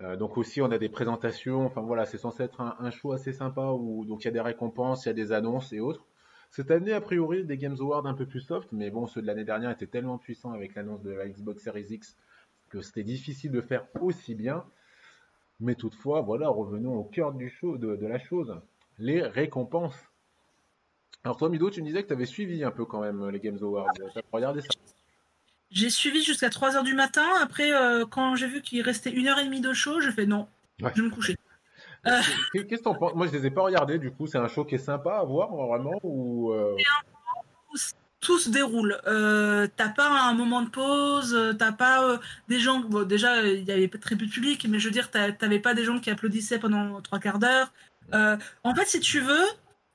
Euh, 0.00 0.16
donc 0.16 0.36
aussi, 0.38 0.60
on 0.60 0.70
a 0.70 0.78
des 0.78 0.88
présentations, 0.88 1.64
enfin 1.64 1.80
voilà, 1.80 2.04
c'est 2.06 2.18
censé 2.18 2.44
être 2.44 2.60
un, 2.60 2.90
show 2.90 3.12
assez 3.12 3.32
sympa 3.32 3.70
où 3.72 4.04
donc 4.04 4.22
il 4.22 4.26
y 4.26 4.28
a 4.28 4.32
des 4.32 4.40
récompenses, 4.40 5.06
il 5.06 5.08
y 5.08 5.10
a 5.10 5.14
des 5.14 5.32
annonces 5.32 5.72
et 5.72 5.80
autres. 5.80 6.06
Cette 6.50 6.70
année, 6.70 6.92
a 6.92 7.00
priori, 7.00 7.44
des 7.44 7.58
Games 7.58 7.76
Awards 7.78 8.06
un 8.06 8.14
peu 8.14 8.26
plus 8.26 8.40
soft, 8.40 8.70
mais 8.72 8.90
bon, 8.90 9.06
ceux 9.06 9.20
de 9.20 9.26
l'année 9.26 9.44
dernière 9.44 9.70
étaient 9.70 9.86
tellement 9.86 10.18
puissants 10.18 10.52
avec 10.52 10.74
l'annonce 10.74 11.02
de 11.02 11.10
la 11.10 11.28
Xbox 11.28 11.62
Series 11.62 11.86
X 11.90 12.16
que 12.70 12.80
c'était 12.80 13.04
difficile 13.04 13.50
de 13.50 13.60
faire 13.60 13.86
aussi 14.00 14.34
bien. 14.34 14.64
Mais 15.60 15.74
toutefois, 15.74 16.20
voilà, 16.22 16.48
revenons 16.48 16.94
au 16.94 17.04
cœur 17.04 17.32
du 17.32 17.48
show, 17.48 17.76
de 17.78 18.06
la 18.06 18.18
chose, 18.18 18.60
les 18.98 19.22
récompenses. 19.22 20.08
Alors 21.24 21.36
toi, 21.36 21.48
Mido, 21.48 21.68
tu 21.70 21.82
me 21.82 21.86
disais 21.86 22.02
que 22.02 22.08
tu 22.08 22.14
avais 22.14 22.26
suivi 22.26 22.62
un 22.64 22.70
peu 22.70 22.84
quand 22.84 23.00
même 23.00 23.28
les 23.28 23.40
Games 23.40 23.58
Awards. 23.60 23.92
Tu 23.94 24.18
as 24.18 24.22
regardé 24.32 24.60
ça? 24.60 24.68
J'ai 25.70 25.90
suivi 25.90 26.22
jusqu'à 26.22 26.48
3h 26.48 26.84
du 26.84 26.94
matin. 26.94 27.26
Après, 27.42 27.72
euh, 27.72 28.06
quand 28.06 28.36
j'ai 28.36 28.46
vu 28.46 28.62
qu'il 28.62 28.80
restait 28.82 29.10
une 29.10 29.26
heure 29.26 29.38
et 29.38 29.44
demie 29.44 29.60
de 29.60 29.72
show, 29.72 30.00
je 30.00 30.10
fais 30.10 30.26
non, 30.26 30.48
je 30.78 30.86
vais 30.86 31.02
me 31.02 31.10
coucher. 31.10 31.36
Euh. 32.06 32.20
Qu'est-ce 32.52 32.64
que 32.64 32.84
t'en 32.84 32.94
penses? 32.94 33.14
Moi, 33.14 33.26
je 33.26 33.32
les 33.32 33.46
ai 33.46 33.50
pas 33.50 33.62
regardés. 33.62 33.98
Du 33.98 34.10
coup, 34.10 34.26
c'est 34.26 34.38
un 34.38 34.48
show 34.48 34.64
qui 34.64 34.76
est 34.76 34.78
sympa 34.78 35.18
à 35.18 35.24
voir 35.24 35.54
vraiment 35.54 35.98
ou 36.02 36.52
euh? 36.52 36.76
tout 38.20 38.38
se 38.38 38.50
déroule. 38.50 38.98
t'as 39.04 39.88
pas 39.88 40.08
un 40.08 40.34
moment 40.34 40.62
de 40.62 40.70
pause, 40.70 41.54
t'as 41.58 41.72
pas 41.72 42.18
des 42.48 42.58
gens. 42.58 42.80
déjà, 43.04 43.42
il 43.42 43.64
y 43.64 43.70
avait 43.70 43.88
très 43.88 44.16
peu 44.16 44.26
de 44.26 44.30
public, 44.30 44.66
mais 44.68 44.78
je 44.78 44.86
veux 44.86 44.92
dire, 44.92 45.10
t'avais 45.10 45.60
pas 45.60 45.74
des 45.74 45.84
gens 45.84 45.98
qui 46.00 46.10
applaudissaient 46.10 46.58
pendant 46.58 47.00
trois 47.00 47.18
quarts 47.18 47.38
d'heure. 47.38 47.72
en 48.12 48.74
fait, 48.74 48.86
si 48.86 49.00
tu 49.00 49.20
veux, 49.20 49.46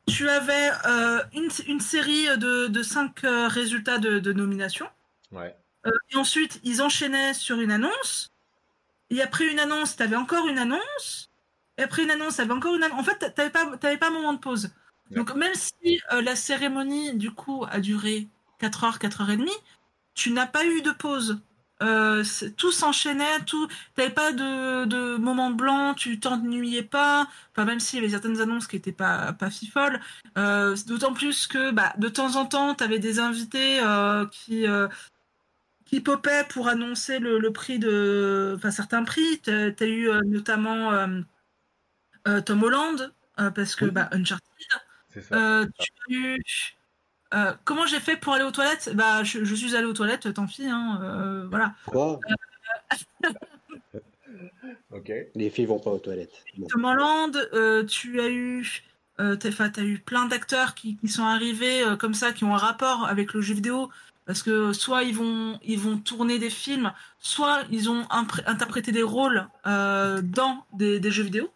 tu 0.07 0.29
avais 0.29 0.69
euh, 0.85 1.23
une, 1.33 1.79
série 1.79 2.27
de, 2.37 2.83
cinq 2.83 3.23
euh, 3.23 3.47
résultats 3.47 3.97
de, 3.97 4.33
nomination. 4.33 4.87
Ouais. 5.31 5.55
Euh, 5.85 5.91
et 6.11 6.17
ensuite, 6.17 6.59
ils 6.63 6.81
enchaînaient 6.81 7.33
sur 7.33 7.59
une 7.59 7.71
annonce. 7.71 8.31
Et 9.09 9.21
après 9.21 9.45
une 9.45 9.59
annonce, 9.59 9.95
tu 9.95 10.03
avais 10.03 10.15
encore 10.15 10.47
une 10.47 10.57
annonce. 10.57 11.29
Et 11.77 11.83
après 11.83 12.03
une 12.03 12.11
annonce, 12.11 12.35
tu 12.35 12.41
avais 12.41 12.53
encore 12.53 12.75
une 12.75 12.83
annonce. 12.83 12.99
En 12.99 13.03
fait, 13.03 13.19
tu 13.19 13.25
n'avais 13.37 13.49
pas, 13.51 13.65
pas 13.77 14.07
un 14.07 14.11
moment 14.11 14.33
de 14.33 14.39
pause. 14.39 14.69
Donc, 15.11 15.35
même 15.35 15.53
si 15.55 16.01
la 16.11 16.35
cérémonie, 16.35 17.15
du 17.15 17.31
coup, 17.31 17.65
a 17.69 17.79
duré 17.79 18.27
4 18.59 18.83
heures, 18.85 18.99
4 18.99 19.21
heures 19.21 19.29
et 19.31 19.37
demie, 19.37 19.51
tu 20.13 20.31
n'as 20.31 20.47
pas 20.47 20.65
eu 20.65 20.81
de 20.81 20.91
pause. 20.91 21.39
Euh, 21.81 22.23
tout 22.55 22.71
s'enchaînait, 22.71 23.41
tout. 23.45 23.67
T'avais 23.95 24.09
pas 24.11 24.31
de, 24.31 24.85
de 24.85 25.17
moment 25.17 25.49
blanc, 25.51 25.93
tu 25.95 26.19
t'ennuyais 26.19 26.83
pas. 26.83 27.27
Enfin, 27.51 27.65
même 27.65 27.79
s'il 27.79 27.99
y 27.99 28.01
avait 28.03 28.11
certaines 28.11 28.39
annonces 28.39 28.67
qui 28.67 28.77
étaient 28.77 28.91
pas 28.93 29.33
pas 29.33 29.49
fifolles. 29.49 29.99
Euh, 30.37 30.75
D'autant 30.87 31.13
plus 31.13 31.47
que, 31.47 31.71
bah, 31.71 31.93
de 31.97 32.07
temps 32.09 32.35
en 32.37 32.45
temps, 32.45 32.73
t'avais 32.75 32.99
des 32.99 33.19
invités 33.19 33.79
euh, 33.81 34.25
qui 34.27 34.67
euh, 34.67 34.87
qui 35.85 36.01
popaient 36.01 36.45
pour 36.49 36.67
annoncer 36.69 37.19
le, 37.19 37.39
le 37.39 37.53
prix 37.53 37.79
de, 37.79 38.53
enfin 38.57 38.71
certains 38.71 39.03
prix. 39.03 39.39
T'as 39.43 39.69
as 39.79 39.85
eu 39.85 40.09
euh, 40.09 40.21
notamment 40.25 40.91
Tom 42.45 42.63
Holland 42.63 43.13
parce 43.35 43.75
que 43.75 43.85
bah 43.85 44.09
Uncharted. 44.11 44.49
Ça. 45.21 45.65
tu 46.07 46.41
euh, 47.33 47.53
comment 47.63 47.85
j'ai 47.87 47.99
fait 47.99 48.15
pour 48.15 48.33
aller 48.33 48.43
aux 48.43 48.51
toilettes? 48.51 48.91
Bah, 48.93 49.23
je, 49.23 49.43
suis 49.55 49.75
allée 49.75 49.85
aux 49.85 49.93
toilettes, 49.93 50.33
tant 50.33 50.45
pis. 50.45 50.67
Hein, 50.67 50.99
euh, 51.01 51.47
voilà. 51.49 51.73
Quoi? 51.85 52.19
Ok. 54.91 55.11
Les 55.35 55.49
filles 55.49 55.65
vont 55.65 55.79
pas 55.79 55.91
aux 55.91 55.99
toilettes. 55.99 56.43
Tom 56.69 56.85
Holland, 56.85 57.35
euh, 57.53 57.83
tu 57.83 58.19
as 58.19 58.29
eu, 58.29 58.65
as 59.17 59.81
eu 59.81 59.99
plein 59.99 60.25
d'acteurs 60.25 60.73
qui, 60.73 60.97
sont 61.07 61.23
arrivés 61.23 61.83
comme 61.99 62.13
ça, 62.13 62.31
qui 62.31 62.43
ont 62.43 62.55
un 62.55 62.59
rapport 62.59 63.05
avec 63.05 63.33
le 63.33 63.41
jeu 63.41 63.53
vidéo, 63.53 63.89
parce 64.25 64.41
que 64.41 64.71
soit 64.71 65.03
ils 65.03 65.15
vont, 65.15 65.59
ils 65.63 65.79
vont 65.79 65.97
tourner 65.97 66.39
des 66.39 66.49
films, 66.49 66.93
soit 67.19 67.63
ils 67.71 67.89
ont 67.89 68.07
interprété 68.09 68.91
des 68.91 69.03
rôles 69.03 69.47
dans 69.65 70.65
des, 70.73 71.11
jeux 71.11 71.23
vidéo. 71.23 71.51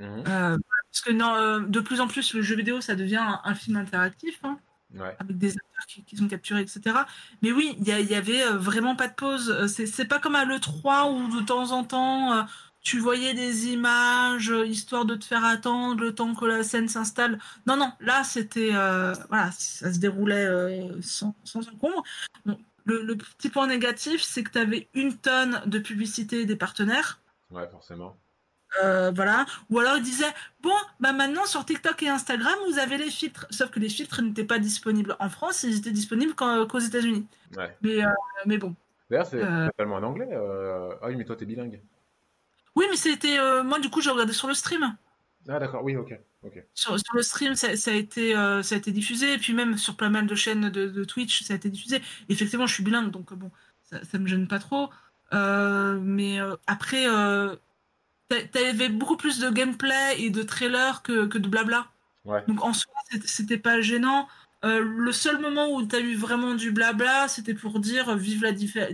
Mhm. 0.00 0.58
Parce 0.94 1.02
que 1.02 1.12
non, 1.12 1.34
euh, 1.34 1.58
de 1.58 1.80
plus 1.80 2.00
en 2.00 2.06
plus, 2.06 2.34
le 2.34 2.42
jeu 2.42 2.54
vidéo, 2.54 2.80
ça 2.80 2.94
devient 2.94 3.24
un, 3.42 3.54
film 3.56 3.76
interactif, 3.76 4.38
hein, 4.44 4.58
avec 5.18 5.38
des 5.38 5.50
acteurs 5.50 6.04
qui, 6.06 6.16
sont 6.16 6.28
capturés, 6.28 6.60
etc. 6.60 6.98
Mais 7.42 7.50
oui, 7.50 7.76
il 7.80 7.88
y, 7.88 8.14
avait 8.14 8.44
euh, 8.44 8.56
vraiment 8.56 8.94
pas 8.94 9.08
de 9.08 9.14
pause. 9.14 9.50
Euh, 9.50 9.66
c'est 9.66 10.04
pas 10.04 10.20
comme 10.20 10.36
à 10.36 10.44
l'E3 10.44 11.12
où 11.12 11.36
de 11.36 11.44
temps 11.44 11.72
en 11.72 11.82
temps, 11.82 12.46
tu 12.80 13.00
voyais 13.00 13.34
des 13.34 13.66
images, 13.68 14.52
histoire 14.66 15.04
de 15.04 15.16
te 15.16 15.24
faire 15.24 15.44
attendre 15.44 16.00
le 16.00 16.14
temps 16.14 16.32
que 16.32 16.44
la 16.44 16.62
scène 16.62 16.88
s'installe. 16.88 17.40
Non, 17.66 17.76
non, 17.76 17.92
là, 17.98 18.22
c'était. 18.22 18.70
voilà, 18.70 19.50
ça 19.50 19.92
se 19.92 19.98
déroulait 19.98 20.48
sans, 21.02 21.34
sans 21.42 21.68
encombre. 21.68 22.04
le, 22.44 23.02
le, 23.02 23.16
petit 23.16 23.48
point 23.48 23.66
négatif, 23.66 24.22
c'est 24.22 24.44
que 24.44 24.50
tu 24.52 24.58
avais 24.58 24.88
une 24.94 25.16
tonne 25.16 25.60
de 25.66 25.80
publicité 25.80 26.46
des 26.46 26.56
partenaires. 26.56 27.20
Ouais, 27.50 27.66
forcément. 27.68 28.16
Euh, 28.82 29.12
voilà. 29.14 29.46
Ou 29.70 29.78
alors 29.78 29.96
il 29.96 30.02
disait 30.02 30.32
bon, 30.62 30.74
bah 31.00 31.12
maintenant 31.12 31.44
sur 31.46 31.64
TikTok 31.64 32.02
et 32.02 32.08
Instagram, 32.08 32.54
vous 32.68 32.78
avez 32.78 32.98
les 32.98 33.10
filtres. 33.10 33.46
Sauf 33.50 33.70
que 33.70 33.80
les 33.80 33.88
filtres 33.88 34.22
n'étaient 34.22 34.44
pas 34.44 34.58
disponibles 34.58 35.16
en 35.20 35.28
France, 35.28 35.62
ils 35.62 35.78
étaient 35.78 35.90
disponibles 35.90 36.34
qu'aux 36.34 36.78
États-Unis. 36.78 37.26
Mais, 37.82 38.04
euh, 38.04 38.08
mais 38.46 38.58
bon. 38.58 38.74
D'ailleurs, 39.10 39.26
c'est 39.26 39.42
euh. 39.42 39.66
totalement 39.68 39.96
en 39.96 40.02
anglais. 40.02 40.28
Ah 41.02 41.06
oui, 41.06 41.16
mais 41.16 41.24
toi, 41.24 41.36
t'es 41.36 41.46
bilingue. 41.46 41.80
Oui, 42.74 42.86
mais 42.90 42.96
c'était. 42.96 43.38
moi, 43.62 43.78
du 43.78 43.90
coup, 43.90 44.00
j'ai 44.00 44.10
regardé 44.10 44.32
sur 44.32 44.48
le 44.48 44.54
stream. 44.54 44.96
Ah, 45.46 45.58
d'accord, 45.58 45.84
oui, 45.84 45.96
ok. 45.96 46.18
Sur, 46.74 46.98
sur, 46.98 47.14
le 47.14 47.22
stream, 47.22 47.54
ça, 47.54 47.68
a 47.68 47.94
été, 47.94 48.32
ça 48.34 48.74
a 48.74 48.78
été 48.78 48.90
diffusé. 48.90 49.34
Et 49.34 49.38
puis, 49.38 49.52
même 49.54 49.78
sur 49.78 49.96
pas 49.96 50.08
mal 50.08 50.26
de 50.26 50.34
chaînes 50.34 50.68
de, 50.70 51.04
Twitch, 51.04 51.42
ça 51.42 51.52
a 51.52 51.56
été 51.56 51.68
diffusé. 51.68 52.00
Effectivement, 52.28 52.66
je 52.66 52.74
suis 52.74 52.82
bilingue, 52.82 53.10
donc 53.10 53.32
bon, 53.34 53.50
ça, 53.82 54.02
ça 54.04 54.18
me 54.18 54.26
gêne 54.26 54.48
pas 54.48 54.58
trop. 54.58 54.90
mais 55.32 56.38
après 56.66 57.06
T'avais 58.28 58.88
beaucoup 58.88 59.16
plus 59.16 59.38
de 59.38 59.50
gameplay 59.50 60.16
et 60.18 60.30
de 60.30 60.42
trailer 60.42 61.02
que, 61.02 61.26
que 61.26 61.38
de 61.38 61.48
blabla. 61.48 61.86
Donc 62.48 62.64
en 62.64 62.72
soi, 62.72 62.92
c'était 63.24 63.58
pas 63.58 63.80
gênant. 63.80 64.28
Euh, 64.64 64.80
le 64.82 65.12
seul 65.12 65.40
moment 65.40 65.74
où 65.74 65.86
tu 65.86 65.94
as 65.94 66.00
eu 66.00 66.14
vraiment 66.14 66.54
du 66.54 66.70
blabla, 66.70 67.28
c'était 67.28 67.52
pour 67.52 67.80
dire 67.80 68.16
vive 68.16 68.42
la, 68.42 68.52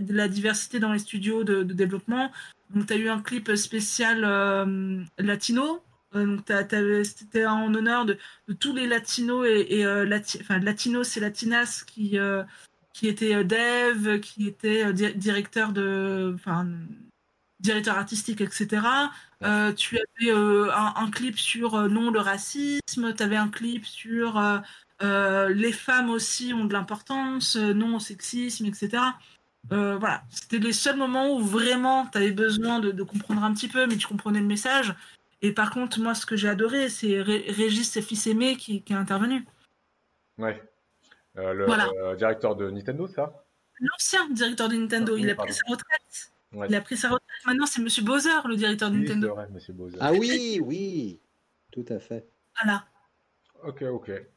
la, 0.09 0.27
diversité 0.27 0.79
dans 0.79 0.91
les 0.91 0.99
studios 0.99 1.45
de, 1.45 1.63
développement. 1.63 2.29
Donc 2.71 2.87
tu 2.87 2.93
as 2.93 2.97
eu 2.97 3.07
un 3.07 3.21
clip 3.21 3.55
spécial 3.55 4.23
euh, 4.25 5.01
latino. 5.17 5.81
Euh, 6.13 6.37
c'était 7.05 7.45
en 7.45 7.73
honneur 7.73 8.05
de, 8.05 8.17
tous 8.59 8.75
les 8.75 8.85
latinos 8.85 9.47
et, 9.47 9.79
et 9.79 9.87
enfin 10.41 10.59
latinos 10.59 11.15
et 11.15 11.21
latinas 11.21 11.83
qui 11.87 12.17
qui 12.93 13.07
étaient 13.07 13.45
dev, 13.45 14.19
qui 14.19 14.47
étaient 14.47 14.91
directeurs 14.93 15.71
de, 15.71 16.33
enfin 16.35 16.67
directeur 17.61 17.97
artistique, 17.97 18.41
etc. 18.41 18.81
Euh, 19.43 19.71
tu 19.73 19.97
avais 19.97 20.31
euh, 20.31 20.69
un, 20.73 21.09
clip 21.09 21.37
sur 21.37 21.75
euh, 21.75 21.87
non 21.87 22.11
le 22.11 22.19
racisme, 22.19 23.13
tu 23.15 23.23
avais 23.23 23.37
un 23.37 23.49
clip 23.49 23.85
sur 23.85 24.41
les 25.01 25.71
femmes 25.71 26.09
aussi 26.09 26.53
ont 26.53 26.65
de 26.65 26.73
l'importance, 26.73 27.55
non 27.55 27.95
au 27.95 27.99
sexisme, 27.99 28.65
etc. 28.65 29.03
voilà, 29.69 30.23
c'était 30.29 30.59
les 30.59 30.73
seuls 30.73 30.97
moments 30.97 31.35
où 31.35 31.39
vraiment 31.39 32.05
tu 32.05 32.17
avais 32.19 32.31
besoin 32.31 32.79
de, 32.79 33.03
comprendre 33.03 33.43
un 33.43 33.53
petit 33.53 33.67
peu, 33.67 33.87
mais 33.87 33.97
tu 33.97 34.07
comprenais 34.07 34.39
le 34.39 34.45
message. 34.45 34.93
Et 35.43 35.53
par 35.53 35.71
contre, 35.71 35.99
moi, 35.99 36.13
ce 36.13 36.27
que 36.27 36.35
j'ai 36.35 36.49
adoré, 36.49 36.87
c'est 36.89 37.19
Régis 37.21 37.99
fils 38.01 38.27
aimé 38.27 38.57
qui, 38.57 38.83
qui 38.83 38.93
est 38.93 38.95
intervenu. 38.95 39.43
Ouais. 40.37 40.61
le 41.35 42.15
directeur 42.15 42.55
de 42.55 42.69
Nintendo, 42.69 43.07
ça? 43.07 43.43
L'ancien 43.79 44.29
directeur 44.29 44.69
de 44.69 44.75
Nintendo, 44.75 45.17
il 45.17 45.27
a 45.31 45.35
pris 45.35 45.53
sa 45.53 45.63
retraite. 45.67 46.31
Il 46.53 46.75
a 46.75 46.81
pris 46.81 46.97
sa 46.97 47.09
retraite. 47.09 47.45
Maintenant, 47.45 47.65
c'est 47.65 47.81
Monsieur 47.81 48.03
Bowser, 48.03 48.29
le 48.45 48.55
directeur 48.55 48.91
de 48.91 48.97
Nintendo. 48.97 49.37
Ah 49.99 50.11
oui, 50.11 50.59
oui, 50.61 51.19
tout 51.71 51.85
à 51.89 51.99
fait. 51.99 52.27
Voilà. 52.61 52.85
Ok, 53.63 53.83
ok. 53.83 54.09
Euh, 54.09 54.27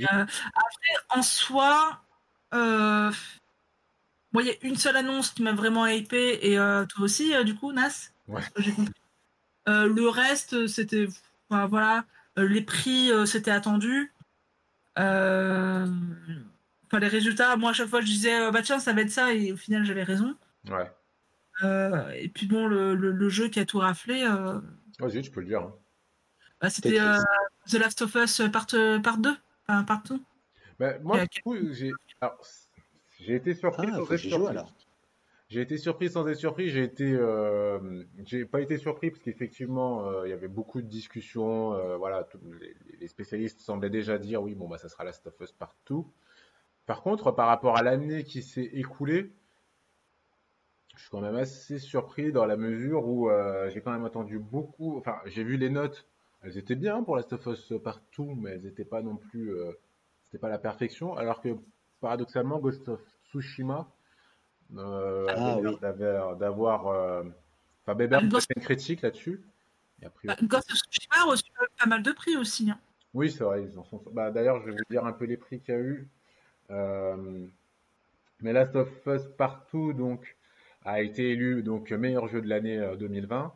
après, 0.00 0.94
en 1.10 1.22
soi, 1.22 2.00
euh, 2.54 3.10
il 4.34 4.46
y 4.46 4.50
a 4.50 4.54
une 4.62 4.76
seule 4.76 4.96
annonce 4.96 5.30
qui 5.30 5.42
m'a 5.42 5.52
vraiment 5.52 5.86
hypé, 5.86 6.38
et 6.42 6.58
euh, 6.58 6.86
toi 6.86 7.04
aussi, 7.04 7.34
euh, 7.34 7.44
du 7.44 7.54
coup, 7.54 7.72
Nas? 7.72 8.10
Ouais. 8.28 8.42
J'ai 8.56 8.72
compris. 8.72 8.94
Euh, 9.68 9.86
le 9.86 10.08
reste, 10.08 10.66
c'était. 10.68 11.08
enfin, 11.50 11.66
voilà. 11.66 12.04
Euh, 12.38 12.48
les 12.48 12.62
prix, 12.62 13.10
euh, 13.10 13.26
c'était 13.26 13.50
attendu. 13.50 14.12
Euh, 14.98 15.86
Enfin, 16.90 17.00
les 17.00 17.08
résultats, 17.08 17.54
moi, 17.56 17.70
à 17.70 17.72
chaque 17.74 17.88
fois, 17.88 18.00
je 18.00 18.06
disais, 18.06 18.50
bah 18.50 18.62
tiens, 18.62 18.78
ça 18.78 18.94
va 18.94 19.02
être 19.02 19.10
ça, 19.10 19.34
et 19.34 19.52
au 19.52 19.58
final, 19.58 19.84
j'avais 19.84 20.04
raison. 20.04 20.34
Ouais. 20.70 20.90
Euh, 21.64 22.10
et 22.10 22.28
puis, 22.28 22.46
bon, 22.46 22.66
le, 22.66 22.94
le- 22.94 23.10
le 23.12 23.28
jeu 23.28 23.48
qui 23.48 23.58
a 23.60 23.64
tout 23.64 23.78
raflé, 23.78 24.24
euh, 24.24 24.60
Vas-y, 25.00 25.22
tu 25.22 25.30
peux 25.30 25.40
le 25.40 25.46
dire. 25.46 25.60
hein. 25.62 25.74
bah, 26.60 26.70
c'était 26.70 27.00
euh, 27.00 27.16
The 27.70 27.74
Last 27.74 28.02
of 28.02 28.14
Us 28.14 28.42
part, 28.52 28.66
part 29.02 29.18
2. 29.18 29.30
Enfin, 29.68 29.84
part 29.84 30.02
2. 30.04 30.18
Ben, 30.78 31.00
moi, 31.02 31.24
du 31.26 31.42
coup, 31.42 31.56
j'ai 31.72 31.92
été 33.34 33.54
surpris 33.54 33.88
Ah, 33.90 33.96
sans 33.96 34.12
être 34.12 34.16
surpris. 34.18 34.48
alors. 34.48 34.72
J'ai 35.48 35.62
été 35.62 35.78
surpris 35.78 36.10
sans 36.10 36.28
être 36.28 36.36
surpris. 36.36 36.68
J'ai 36.68 36.82
été, 36.84 37.10
euh, 37.10 38.04
j'ai 38.24 38.44
pas 38.44 38.60
été 38.60 38.76
surpris 38.76 39.10
parce 39.10 39.22
qu'effectivement, 39.22 40.04
euh, 40.06 40.26
il 40.26 40.30
y 40.30 40.34
avait 40.34 40.46
beaucoup 40.46 40.82
de 40.82 40.86
discussions. 40.86 41.72
euh, 41.72 41.96
voilà, 41.96 42.28
les 43.00 43.08
spécialistes 43.08 43.60
semblaient 43.60 43.88
déjà 43.90 44.18
dire 44.18 44.42
oui, 44.42 44.54
bon 44.54 44.68
bah 44.68 44.76
ça 44.78 44.90
sera 44.90 45.04
Last 45.04 45.26
of 45.26 45.40
Us 45.40 45.52
partout. 45.52 46.06
Par 46.84 47.00
contre, 47.02 47.32
par 47.32 47.48
rapport 47.48 47.78
à 47.78 47.82
l'année 47.82 48.24
qui 48.24 48.42
s'est 48.42 48.68
écoulée, 48.74 49.32
je 50.98 51.02
suis 51.04 51.10
quand 51.12 51.20
même 51.20 51.36
assez 51.36 51.78
surpris 51.78 52.32
dans 52.32 52.44
la 52.44 52.56
mesure 52.56 53.06
où 53.06 53.30
euh, 53.30 53.70
j'ai 53.70 53.80
quand 53.80 53.92
même 53.92 54.04
attendu 54.04 54.40
beaucoup. 54.40 54.98
Enfin, 54.98 55.14
j'ai 55.26 55.44
vu 55.44 55.56
les 55.56 55.70
notes. 55.70 56.04
Elles 56.42 56.58
étaient 56.58 56.74
bien 56.74 57.04
pour 57.04 57.16
Last 57.16 57.32
of 57.32 57.46
Us 57.46 57.72
partout, 57.82 58.34
mais 58.36 58.50
elles 58.50 58.62
n'étaient 58.62 58.84
pas 58.84 59.00
non 59.00 59.14
plus. 59.16 59.54
euh, 59.54 59.72
c'était 60.24 60.38
pas 60.38 60.48
la 60.48 60.58
perfection. 60.58 61.16
Alors 61.16 61.40
que 61.40 61.56
paradoxalement, 62.00 62.58
Ghost 62.58 62.88
of 62.88 63.00
Tsushima 63.30 63.88
euh, 64.76 65.26
Ah, 65.28 65.54
avait 65.54 65.62
l'air 65.62 66.30
oui. 66.32 66.36
d'avoir, 66.38 66.88
euh, 66.88 67.22
enfin, 67.86 67.98
a 67.98 68.20
Ghost- 68.26 68.48
fait 68.48 68.54
une 68.56 68.62
critique 68.62 69.02
là-dessus. 69.02 69.40
Bah, 70.02 70.36
Ghost 70.42 70.70
of 70.72 70.78
Tsushima 70.78 71.16
a 71.16 71.30
reçu 71.30 71.44
pas 71.78 71.86
mal 71.86 72.02
de 72.02 72.10
prix 72.12 72.36
aussi. 72.36 72.70
hein. 72.70 72.78
Oui, 73.14 73.30
c'est 73.30 73.44
vrai, 73.44 73.62
ils 73.62 73.78
en 73.78 73.84
sont. 73.84 74.02
Bah, 74.12 74.32
d'ailleurs, 74.32 74.60
je 74.60 74.66
vais 74.66 74.72
vous 74.72 74.84
dire 74.90 75.04
un 75.06 75.12
peu 75.12 75.26
les 75.26 75.36
prix 75.36 75.60
qu'il 75.60 75.74
y 75.74 75.76
a 75.76 75.80
eu. 75.80 76.08
Euh, 76.70 77.46
mais 78.40 78.52
Last 78.52 78.76
of 78.76 78.90
Us 79.06 79.22
Partout 79.36 79.92
donc 79.92 80.36
a 80.88 81.02
été 81.02 81.32
élu 81.32 81.62
donc 81.62 81.92
meilleur 81.92 82.28
jeu 82.28 82.40
de 82.40 82.48
l'année 82.48 82.78
euh, 82.78 82.96
2020, 82.96 83.52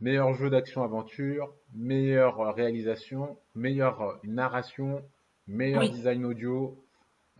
meilleur 0.00 0.32
jeu 0.34 0.50
d'action-aventure, 0.50 1.52
meilleure 1.74 2.40
euh, 2.40 2.52
réalisation, 2.52 3.36
meilleure 3.56 4.00
euh, 4.02 4.14
narration, 4.22 5.02
meilleur 5.48 5.82
Oui. 5.82 5.90
design 5.90 6.24
audio, 6.24 6.80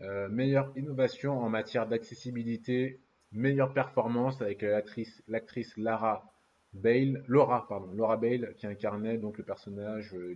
euh, 0.01 0.27
meilleure 0.27 0.71
innovation 0.75 1.39
en 1.39 1.47
matière 1.47 1.87
d'accessibilité, 1.87 2.99
meilleure 3.31 3.73
performance 3.73 4.41
avec 4.41 4.63
l'actrice 4.63 5.23
l'actrice 5.29 5.77
Lara 5.77 6.29
Bale, 6.73 7.23
Laura 7.27 7.65
pardon, 7.69 7.89
Laura 7.93 8.17
Bale 8.17 8.53
qui 8.57 8.67
incarnait 8.67 9.17
donc 9.17 9.37
le 9.37 9.45
personnage 9.45 10.13
euh. 10.13 10.35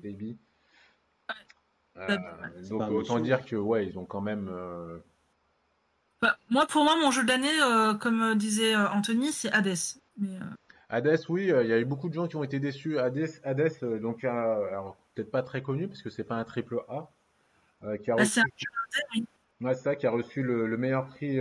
Euh, 1.98 2.18
C'est 2.62 2.70
donc 2.70 2.90
autant 2.92 3.20
dire 3.20 3.46
que 3.46 3.56
ouais, 3.56 3.88
ils 3.88 3.98
ont 4.00 4.06
quand 4.06 4.22
même 4.22 4.50
moi, 6.50 6.66
pour 6.68 6.84
moi, 6.84 6.96
mon 7.02 7.12
jeu 7.12 7.24
de 7.24 7.28
l'année, 7.28 7.62
euh, 7.62 7.94
comme 7.94 8.22
euh, 8.22 8.36
disait 8.36 8.76
euh, 8.76 8.90
Anthony, 8.90 9.32
c'est 9.32 9.52
Hades. 9.52 9.76
Mais, 10.18 10.40
Hades, 10.90 11.20
oui, 11.30 11.44
il 11.44 11.68
y 11.68 11.74
a 11.74 11.80
eu 11.80 11.86
beaucoup 11.86 12.10
de 12.10 12.14
gens 12.14 12.28
qui 12.28 12.36
ont 12.36 12.44
été 12.44 12.60
déçus. 12.60 13.00
Hades, 13.00 13.30
Hades 13.44 14.00
donc 14.02 14.24
alors, 14.24 14.98
peut-être 15.14 15.32
pas 15.32 15.44
très 15.44 15.62
connu 15.62 15.88
parce 15.88 16.02
que 16.02 16.10
c'est 16.10 16.24
pas 16.24 16.36
un 16.36 16.44
triple 16.44 16.80
A, 16.88 17.10
qui 17.98 18.12
a 18.12 18.16
bah, 18.16 18.24
reçu, 18.24 18.34
c'est 18.34 18.42
un 18.42 18.44
jeu 18.56 18.68
indé, 18.84 19.04
oui. 19.16 19.26
ouais, 19.62 19.76
ça, 19.76 19.96
qui 19.96 20.08
a 20.08 20.12
reçu 20.12 20.42
le, 20.42 20.68
le 20.68 20.78
meilleur 20.78 21.08
prix 21.08 21.36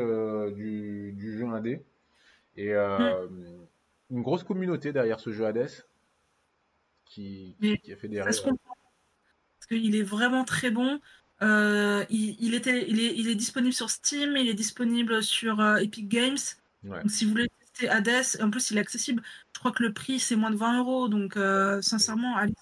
du, 0.55 1.13
du 1.13 1.39
jeu 1.39 1.47
indé. 1.47 1.83
Et 2.57 2.73
euh, 2.73 3.27
une 4.11 4.23
grosse 4.23 4.45
communauté 4.45 4.93
derrière 4.93 5.21
ce 5.21 5.33
jeu 5.33 5.47
Hades 5.47 5.69
qui, 7.05 7.57
qui, 7.59 7.71
Mais 7.71 7.79
qui 7.79 7.93
a 7.93 7.97
fait 7.97 8.09
des. 8.09 8.19
Parce 8.19 8.41
qu'il 9.69 9.97
est 9.97 10.03
vraiment 10.03 10.45
très 10.45 10.71
bon. 10.71 11.01
Euh, 11.45 12.05
il, 12.11 12.37
il 12.41 12.55
était, 12.55 12.89
il, 12.89 13.01
est, 13.01 13.15
il 13.17 13.29
est 13.31 13.35
disponible 13.37 13.75
sur 13.75 13.91
Steam, 13.91 14.37
il 14.37 14.49
est 14.49 14.55
disponible 14.55 15.23
sur 15.23 15.61
euh, 15.61 15.77
Epic 15.77 16.09
Games. 16.09 16.39
Ouais. 16.85 17.03
Donc, 17.03 17.11
si 17.11 17.25
vous 17.25 17.33
voulez 17.33 17.49
tester 17.61 17.89
Hades, 17.89 18.25
en 18.43 18.51
plus, 18.51 18.71
il 18.71 18.79
est 18.79 18.81
accessible. 18.81 19.23
Je 19.55 19.59
crois 19.61 19.73
que 19.73 19.83
le 19.83 19.93
prix, 19.93 20.19
c'est 20.21 20.37
moins 20.37 20.51
de 20.51 20.57
20 20.57 20.79
euros. 20.81 21.09
Donc, 21.09 21.37
euh, 21.37 21.83
sincèrement, 21.83 22.37
allez 22.37 22.55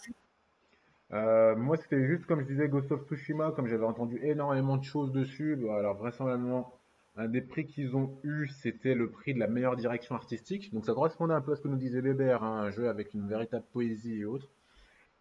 Euh, 1.12 1.55
moi, 1.57 1.76
c'était 1.76 2.07
juste 2.07 2.26
comme 2.26 2.41
je 2.41 2.47
disais 2.47 2.68
Ghost 2.68 2.91
of 2.93 3.07
Tsushima, 3.09 3.53
comme 3.53 3.68
j'avais 3.68 3.85
entendu 3.85 4.18
énormément 4.22 4.76
de 4.78 4.85
choses 4.85 5.12
dessus. 5.12 5.55
alors, 5.70 5.97
vraisemblablement, 5.97 6.72
un 7.16 7.28
des 7.28 7.43
prix 7.43 7.66
qu'ils 7.66 7.95
ont 7.97 8.18
eu, 8.24 8.49
c'était 8.49 8.95
le 8.95 9.11
prix 9.11 9.35
de 9.35 9.39
la 9.39 9.47
meilleure 9.47 9.76
direction 9.76 10.14
artistique. 10.14 10.72
Donc, 10.72 10.87
ça 10.87 10.95
correspondait 10.95 11.35
un 11.35 11.43
peu 11.43 11.53
à 11.53 11.57
ce 11.57 11.61
que 11.62 11.68
nous 11.68 11.76
disait 11.76 12.01
Bébert, 12.01 12.43
hein, 12.43 12.62
un 12.62 12.70
jeu 12.70 12.89
avec 12.89 13.12
une 13.14 13.28
véritable 13.28 13.64
poésie 13.72 14.20
et 14.20 14.24
autres. 14.24 14.49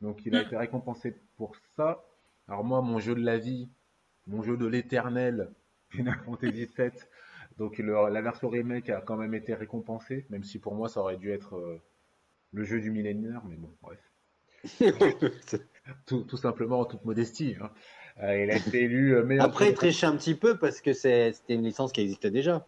Donc, 0.01 0.25
il 0.25 0.35
a 0.35 0.39
Mm. 0.39 0.43
été 0.43 0.57
récompensé 0.57 1.15
pour 1.37 1.55
ça. 1.75 2.03
Alors, 2.51 2.65
moi, 2.65 2.81
mon 2.81 2.99
jeu 2.99 3.15
de 3.15 3.21
la 3.23 3.37
vie, 3.37 3.69
mon 4.27 4.43
jeu 4.43 4.57
de 4.57 4.65
l'éternel, 4.65 5.51
Final 5.89 6.19
Fantasy 6.25 6.67
VII. 6.77 6.91
Donc, 7.57 7.77
le- 7.77 8.09
la 8.09 8.21
version 8.21 8.49
remake 8.49 8.89
a 8.89 8.99
quand 8.99 9.15
même 9.15 9.33
été 9.33 9.53
récompensée, 9.53 10.25
même 10.29 10.43
si 10.43 10.59
pour 10.59 10.75
moi, 10.75 10.89
ça 10.89 10.99
aurait 10.99 11.15
dû 11.15 11.31
être 11.31 11.55
euh, 11.55 11.81
le 12.51 12.65
jeu 12.65 12.81
du 12.81 12.91
millénaire, 12.91 13.41
mais 13.47 13.55
bon, 13.55 13.73
bref 13.81 13.99
tout, 16.05 16.23
tout 16.23 16.37
simplement 16.37 16.81
en 16.81 16.85
toute 16.85 17.05
modestie. 17.05 17.55
hein. 17.61 17.71
Euh, 18.21 18.43
il 18.43 18.51
a 18.51 18.57
été 18.57 18.83
élu 18.83 19.15
euh, 19.15 19.23
meilleur. 19.23 19.45
Après, 19.45 19.69
il 19.69 19.73
trichait 19.73 20.05
un 20.05 20.17
petit 20.17 20.35
peu 20.35 20.57
parce 20.57 20.81
que 20.81 20.91
c'était 20.91 21.31
une 21.55 21.63
licence 21.63 21.93
qui 21.93 22.01
existait 22.01 22.31
déjà. 22.31 22.67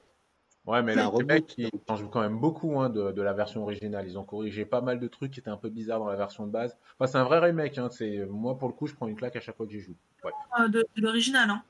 Ouais, 0.66 0.82
mais 0.82 0.95
là, 0.95 1.07
reboot, 1.07 1.28
mecs, 1.28 1.57
ils 1.57 1.70
changent 1.88 2.09
quand 2.09 2.22
même 2.22 2.39
beaucoup 2.39 2.80
hein, 2.80 2.89
de, 2.89 3.11
de 3.11 3.22
la 3.22 3.34
version 3.34 3.64
originale. 3.64 4.07
Ils 4.07 4.18
ont 4.18 4.24
corrigé 4.24 4.64
pas 4.66 4.80
mal 4.80 4.99
de 4.99 5.07
trucs 5.07 5.32
qui 5.32 5.39
étaient 5.41 5.49
un 5.49 5.57
peu 5.57 5.70
bizarres 5.70 5.99
dans 5.99 6.07
la 6.07 6.16
version 6.16 6.47
de 6.47 6.51
base. 6.51 6.78
Enfin, 6.97 7.07
c'est 7.11 7.18
un 7.18 7.26
vrai 7.26 7.39
remake. 7.39 7.78
Hein. 7.78 7.89
C'est 7.91 8.26
moi 8.30 8.57
pour 8.57 8.70
le 8.70 8.74
coup, 8.74 8.88
je 8.88 8.93
prends 8.93 9.07
une 9.07 9.16
claque 9.16 9.36
à 9.36 9.41
chaque 9.41 9.57
fois 9.57 9.66
que 9.66 9.72
j'y 9.74 9.82
joue. 9.82 9.95
Ouais. 10.24 10.32
euh, 10.59 10.68
de, 10.70 10.86
de 10.95 11.01
l'original. 11.01 11.49
Hein. 11.49 11.64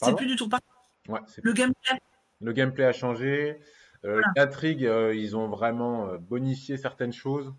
C'est 0.00 0.14
plus 0.14 0.26
du 0.26 0.36
tout 0.36 0.48
pas. 0.48 0.60
Ouais, 1.08 1.20
c'est- 1.26 1.44
Le 1.44 1.52
gameplay, 1.52 1.98
Le 2.40 2.52
gameplay 2.52 2.84
a 2.84 2.92
changé. 2.92 3.60
Euh, 4.04 4.20
Voilà. 4.36 4.50
Euh, 4.64 5.14
ils 5.16 5.36
ont 5.36 5.48
vraiment 5.48 6.08
euh, 6.08 6.18
bonifié 6.18 6.76
certaines 6.76 7.12
choses. 7.12 7.52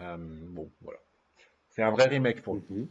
Euh, 0.00 0.16
bon, 0.18 0.68
voilà. 0.82 0.98
C'est 1.68 1.82
un 1.84 1.90
vrai 1.92 2.06
remake 2.08 2.42
pour 2.42 2.54
le 2.54 2.60
coup. 2.60 2.74
Mhm. 2.74 2.88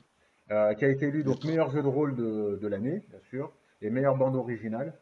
Euh, 0.51 0.73
qui 0.73 0.85
a 0.85 0.87
été 0.87 1.07
élu 1.07 1.23
donc 1.23 1.43
meilleur 1.43 1.69
jeu 1.69 1.83
de 1.83 1.87
rôle 1.87 2.15
de, 2.15 2.57
de 2.59 2.67
l'année, 2.67 3.03
bien 3.09 3.19
sûr, 3.29 3.51
et 3.83 3.89
meilleure 3.91 4.15
bande 4.15 4.35
originale. 4.35 4.93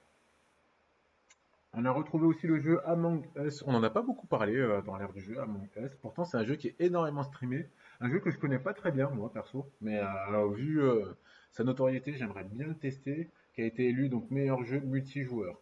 On 1.79 1.85
a 1.85 1.91
retrouvé 1.91 2.25
aussi 2.25 2.47
le 2.47 2.59
jeu 2.59 2.79
Among 2.87 3.23
Us. 3.35 3.63
On 3.67 3.71
n'en 3.71 3.83
a 3.83 3.91
pas 3.91 4.01
beaucoup 4.01 4.25
parlé 4.25 4.55
euh, 4.55 4.81
dans 4.81 4.97
l'ère 4.97 5.13
du 5.13 5.21
jeu 5.21 5.39
Among 5.39 5.67
Us. 5.77 5.91
Pourtant, 6.01 6.25
c'est 6.25 6.35
un 6.35 6.43
jeu 6.43 6.55
qui 6.55 6.69
est 6.69 6.75
énormément 6.79 7.21
streamé. 7.21 7.69
Un 8.01 8.09
jeu 8.09 8.19
que 8.19 8.31
je 8.31 8.39
connais 8.39 8.57
pas 8.57 8.73
très 8.73 8.91
bien, 8.91 9.09
moi, 9.11 9.31
perso. 9.31 9.69
Mais 9.79 9.99
euh, 9.99 10.47
vu 10.55 10.81
euh, 10.81 11.05
sa 11.51 11.63
notoriété, 11.63 12.15
j'aimerais 12.17 12.45
bien 12.45 12.65
le 12.65 12.73
tester. 12.73 13.29
Qui 13.53 13.61
a 13.61 13.65
été 13.65 13.85
élu 13.89 14.09
donc 14.09 14.29
meilleur 14.31 14.63
jeu 14.63 14.79
multijoueur. 14.79 15.59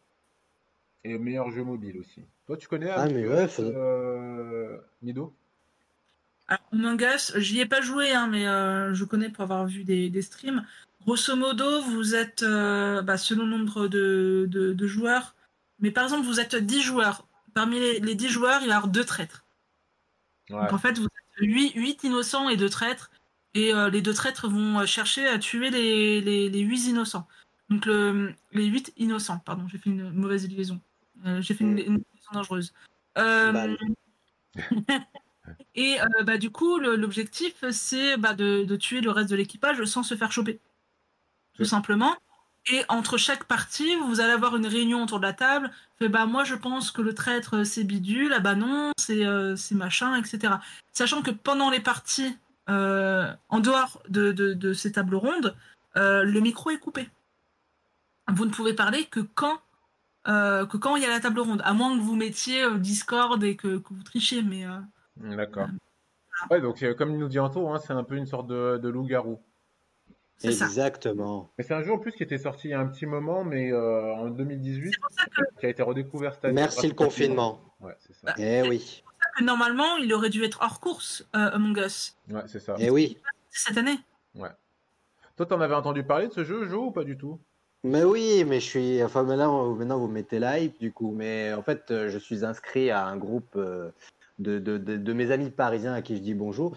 Et 1.04 1.18
meilleur 1.18 1.52
jeu 1.52 1.64
mobile 1.66 1.98
aussi. 2.00 2.24
Toi, 2.48 2.56
tu 2.56 2.70
connais 2.70 2.90
Ah, 2.90 3.02
Among 3.02 3.14
mais 3.14 3.44
Us, 3.44 3.60
ouais, 3.60 3.74
euh, 3.76 4.78
Mido? 5.02 5.34
Alors, 6.48 6.64
Among 6.72 7.02
Us, 7.02 7.38
j'y 7.38 7.60
ai 7.60 7.66
pas 7.66 7.82
joué, 7.82 8.12
hein, 8.12 8.28
mais 8.32 8.48
euh, 8.48 8.94
je 8.94 9.04
connais 9.04 9.30
pour 9.30 9.44
avoir 9.44 9.66
vu 9.66 9.84
des, 9.84 10.10
des 10.10 10.22
streams. 10.22 10.66
Grosso 11.02 11.36
modo, 11.36 11.82
vous 11.82 12.16
êtes, 12.16 12.42
euh, 12.44 13.02
bah, 13.02 13.18
selon 13.18 13.44
le 13.46 13.58
nombre 13.58 13.88
de, 13.90 14.48
de, 14.50 14.72
de 14.74 14.88
joueurs, 14.88 15.35
mais 15.86 15.92
par 15.92 16.06
exemple, 16.06 16.26
vous 16.26 16.40
êtes 16.40 16.56
10 16.56 16.82
joueurs. 16.82 17.28
Parmi 17.54 17.80
les, 17.80 18.00
les 18.00 18.16
10 18.16 18.30
joueurs, 18.30 18.62
il 18.64 18.70
y 18.70 18.72
avoir 18.72 18.88
deux 18.88 19.04
traîtres. 19.06 19.46
Ouais. 20.50 20.60
Donc 20.60 20.74
en 20.74 20.80
fait, 20.80 20.98
vous 20.98 21.06
êtes 21.06 21.48
8, 21.48 21.74
8 21.76 22.04
innocents 22.06 22.50
et 22.50 22.58
deux 22.58 22.70
traîtres. 22.70 23.12
Et 23.54 23.72
euh, 23.72 23.92
les 23.92 24.02
deux 24.02 24.16
traîtres 24.16 24.50
vont 24.50 24.80
euh, 24.80 24.88
chercher 24.88 25.28
à 25.28 25.38
tuer 25.38 25.70
les, 25.70 26.22
les, 26.22 26.50
les 26.50 26.60
8 26.60 26.88
innocents. 26.88 27.28
Donc 27.70 27.86
le, 27.86 28.34
les 28.52 28.66
8 28.66 28.94
innocents, 28.98 29.38
pardon, 29.38 29.68
j'ai 29.68 29.78
fait 29.78 29.92
une 29.92 30.10
mauvaise 30.10 30.50
liaison. 30.50 30.82
Euh, 31.28 31.40
j'ai 31.40 31.54
fait 31.54 31.64
une, 31.64 31.78
une 31.78 32.04
liaison 32.16 32.32
dangereuse. 32.34 32.74
Euh, 33.20 33.78
et 35.76 36.02
euh, 36.02 36.24
bah, 36.24 36.40
du 36.40 36.50
coup, 36.50 36.80
l'objectif, 36.80 37.64
c'est 37.70 38.18
bah, 38.18 38.34
de, 38.34 38.64
de 38.64 38.76
tuer 38.76 39.02
le 39.02 39.12
reste 39.12 39.30
de 39.30 39.36
l'équipage 39.36 39.84
sans 39.86 40.02
se 40.02 40.16
faire 40.16 40.32
choper. 40.32 40.60
Tout 41.54 41.66
simplement. 41.66 42.16
Et 42.72 42.84
entre 42.90 43.18
chaque 43.18 43.44
partie, 43.44 43.96
vous 44.08 44.22
allez 44.22 44.34
avoir 44.34 44.56
une 44.56 44.66
réunion 44.66 45.04
autour 45.04 45.20
de 45.20 45.26
la 45.26 45.34
table. 45.34 45.72
Fait, 46.00 46.10
bah, 46.10 46.26
moi, 46.26 46.44
je 46.44 46.56
pense 46.56 46.92
que 46.92 47.02
le 47.02 47.14
traître, 47.14 47.64
c'est 47.64 47.84
bidule. 47.84 48.34
Ah 48.34 48.40
bah 48.40 48.56
non, 48.56 48.92
c'est 48.98 49.26
euh, 49.26 49.56
machin, 49.72 50.16
etc. 50.16 50.56
Sachant 50.92 51.22
que 51.22 51.32
pendant 51.32 51.70
les 51.70 51.80
parties, 51.80 52.36
euh, 52.70 53.32
en 53.50 53.60
dehors 53.60 54.02
de, 54.10 54.32
de, 54.32 54.54
de 54.54 54.74
ces 54.74 54.94
tables 54.94 55.16
rondes, 55.16 55.56
euh, 55.96 56.24
le 56.24 56.40
micro 56.40 56.72
est 56.72 56.80
coupé. 56.80 57.08
Vous 58.28 58.46
ne 58.46 58.52
pouvez 58.52 58.74
parler 58.74 59.06
que 59.06 59.20
quand, 59.20 59.60
euh, 60.28 60.66
que 60.66 60.78
quand 60.78 60.96
il 60.96 61.04
y 61.04 61.06
a 61.06 61.10
la 61.10 61.20
table 61.20 61.40
ronde. 61.40 61.62
À 61.64 61.74
moins 61.74 61.96
que 61.96 62.02
vous 62.02 62.16
mettiez 62.16 62.64
euh, 62.64 62.78
Discord 62.78 63.44
et 63.44 63.56
que, 63.56 63.78
que 63.78 63.94
vous 63.94 64.04
trichiez. 64.04 64.42
Mais 64.42 64.66
euh, 64.66 64.80
D'accord. 65.18 65.68
Ouais, 66.50 66.60
donc 66.60 66.82
euh, 66.84 66.94
comme 66.96 67.12
il 67.12 67.20
nous 67.20 67.30
dit 67.30 67.40
Anto, 67.40 67.70
hein, 67.70 67.80
c'est 67.80 67.94
un 67.94 68.04
peu 68.04 68.16
une 68.16 68.26
sorte 68.26 68.48
de, 68.48 68.80
de 68.82 68.90
loup-garou. 68.90 69.40
Ça. 70.38 70.50
Exactement. 70.50 71.50
Mais 71.58 71.64
c'est 71.64 71.74
un 71.74 71.82
jeu 71.82 71.94
en 71.94 71.98
plus 71.98 72.12
qui 72.12 72.22
était 72.24 72.38
sorti 72.38 72.68
il 72.68 72.72
y 72.72 72.74
a 72.74 72.80
un 72.80 72.88
petit 72.88 73.06
moment, 73.06 73.44
mais 73.46 73.72
euh, 73.72 74.14
en 74.16 74.30
2018, 74.30 74.94
qui 75.60 75.66
a 75.66 75.70
été 75.70 75.82
redécouvert 75.82 76.34
cette 76.36 76.46
année. 76.46 76.54
Merci 76.56 76.88
le 76.88 76.94
confinement. 76.94 77.62
Ouais, 77.80 77.96
c'est 78.00 78.14
ça. 78.14 78.34
Eh 78.38 78.62
oui. 78.68 79.04
Que 79.38 79.44
Normalement, 79.44 79.96
il 79.98 80.14
aurait 80.14 80.30
dû 80.30 80.44
être 80.44 80.60
hors 80.62 80.80
course, 80.80 81.26
euh, 81.36 81.52
Among 81.52 81.78
Us, 81.78 82.18
Ouais, 82.30 82.42
c'est 82.48 82.60
ça. 82.60 82.76
Eh 82.80 82.90
oui. 82.90 83.18
cette 83.50 83.78
année. 83.78 83.98
Toi, 85.38 85.46
t'en 85.46 85.60
avais 85.60 85.76
entendu 85.76 86.04
parler 86.04 86.28
de 86.30 86.34
ce 86.34 86.46
jeu, 86.46 86.66
Joe, 86.70 86.88
ou 86.88 86.92
pas 86.92 87.04
du 87.04 87.18
tout? 87.18 87.40
Mais 87.84 88.04
oui, 88.06 88.46
mais 88.48 88.60
je 88.62 88.66
suis. 88.66 89.04
Enfin, 89.04 89.24
maintenant, 89.24 89.74
maintenant 89.74 90.00
vous 90.00 90.08
mettez 90.08 90.40
la 90.40 90.60
hype, 90.60 90.80
du 90.80 90.92
coup. 90.94 91.12
Mais 91.12 91.54
en 91.54 91.62
fait, 91.62 91.92
euh, 91.92 92.10
je 92.10 92.18
suis 92.18 92.46
inscrit 92.46 92.90
à 92.90 93.06
un 93.06 93.18
groupe 93.18 93.56
euh, 93.58 93.90
de, 94.40 94.60
de, 94.60 94.78
de, 94.78 94.96
de 94.96 95.14
mes 95.14 95.32
amis 95.32 95.50
parisiens 95.50 95.94
à 95.94 96.02
qui 96.02 96.16
je 96.16 96.22
dis 96.22 96.34
bonjour 96.34 96.76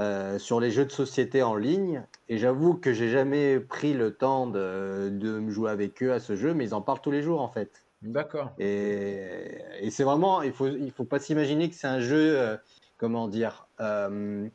euh, 0.00 0.38
sur 0.38 0.58
les 0.58 0.70
jeux 0.70 0.86
de 0.86 0.90
société 0.90 1.42
en 1.42 1.54
ligne. 1.54 2.02
Et 2.28 2.38
j'avoue 2.38 2.74
que 2.74 2.92
j'ai 2.92 3.10
jamais 3.10 3.60
pris 3.60 3.92
le 3.92 4.14
temps 4.14 4.46
de, 4.46 5.10
de 5.10 5.38
me 5.38 5.50
jouer 5.50 5.70
avec 5.70 6.02
eux 6.02 6.12
à 6.12 6.20
ce 6.20 6.36
jeu, 6.36 6.54
mais 6.54 6.64
ils 6.64 6.74
en 6.74 6.80
parlent 6.80 7.00
tous 7.00 7.10
les 7.10 7.22
jours, 7.22 7.40
en 7.42 7.48
fait. 7.48 7.70
D'accord. 8.02 8.50
Et, 8.58 9.58
et 9.80 9.90
c'est 9.90 10.04
vraiment, 10.04 10.40
il 10.40 10.52
faut, 10.52 10.68
il 10.68 10.90
faut 10.90 11.04
pas 11.04 11.18
s'imaginer 11.18 11.68
que 11.68 11.74
c'est 11.74 11.86
un 11.86 12.00
jeu, 12.00 12.38
euh, 12.38 12.56
comment 12.96 13.28
dire, 13.28 13.66
euh, 13.80 14.48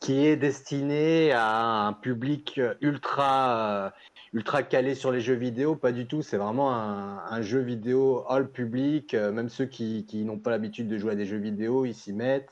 qui 0.00 0.26
est 0.26 0.36
destiné 0.36 1.30
à 1.32 1.86
un 1.86 1.92
public 1.92 2.60
ultra, 2.80 3.92
ultra 4.32 4.64
calé 4.64 4.96
sur 4.96 5.12
les 5.12 5.20
jeux 5.20 5.34
vidéo. 5.34 5.76
Pas 5.76 5.92
du 5.92 6.06
tout. 6.06 6.22
C'est 6.22 6.38
vraiment 6.38 6.74
un, 6.74 7.18
un 7.30 7.40
jeu 7.40 7.60
vidéo 7.60 8.24
all 8.28 8.48
public. 8.48 9.14
même 9.14 9.48
ceux 9.48 9.66
qui, 9.66 10.04
qui 10.06 10.24
n'ont 10.24 10.38
pas 10.38 10.50
l'habitude 10.50 10.88
de 10.88 10.98
jouer 10.98 11.12
à 11.12 11.16
des 11.16 11.26
jeux 11.26 11.38
vidéo, 11.38 11.84
ils 11.84 11.94
s'y 11.94 12.12
mettent. 12.12 12.50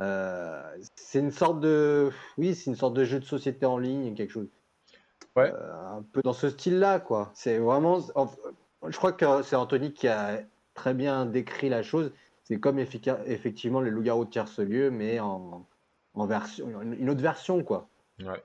Euh, 0.00 0.62
c'est 0.96 1.18
une 1.18 1.30
sorte 1.30 1.60
de, 1.60 2.10
oui, 2.38 2.54
c'est 2.54 2.70
une 2.70 2.76
sorte 2.76 2.94
de 2.94 3.04
jeu 3.04 3.20
de 3.20 3.24
société 3.24 3.66
en 3.66 3.78
ligne, 3.78 4.14
quelque 4.14 4.30
chose. 4.32 4.48
Ouais. 5.36 5.52
Euh, 5.52 5.86
un 5.98 6.02
peu 6.12 6.22
dans 6.22 6.32
ce 6.32 6.48
style-là, 6.48 7.00
quoi. 7.00 7.30
C'est 7.34 7.58
vraiment, 7.58 8.00
je 8.88 8.96
crois 8.96 9.12
que 9.12 9.42
c'est 9.42 9.56
Anthony 9.56 9.92
qui 9.92 10.08
a 10.08 10.40
très 10.74 10.94
bien 10.94 11.26
décrit 11.26 11.68
la 11.68 11.82
chose. 11.82 12.12
C'est 12.44 12.58
comme 12.58 12.78
effectivement 12.78 13.80
les 13.80 13.90
loups-garous 13.90 14.24
de 14.24 14.30
tierce-lieu, 14.30 14.90
mais 14.90 15.20
en, 15.20 15.66
en 16.14 16.26
version, 16.26 16.80
une 16.80 17.10
autre 17.10 17.22
version, 17.22 17.62
quoi. 17.62 17.88
Ouais. 18.20 18.42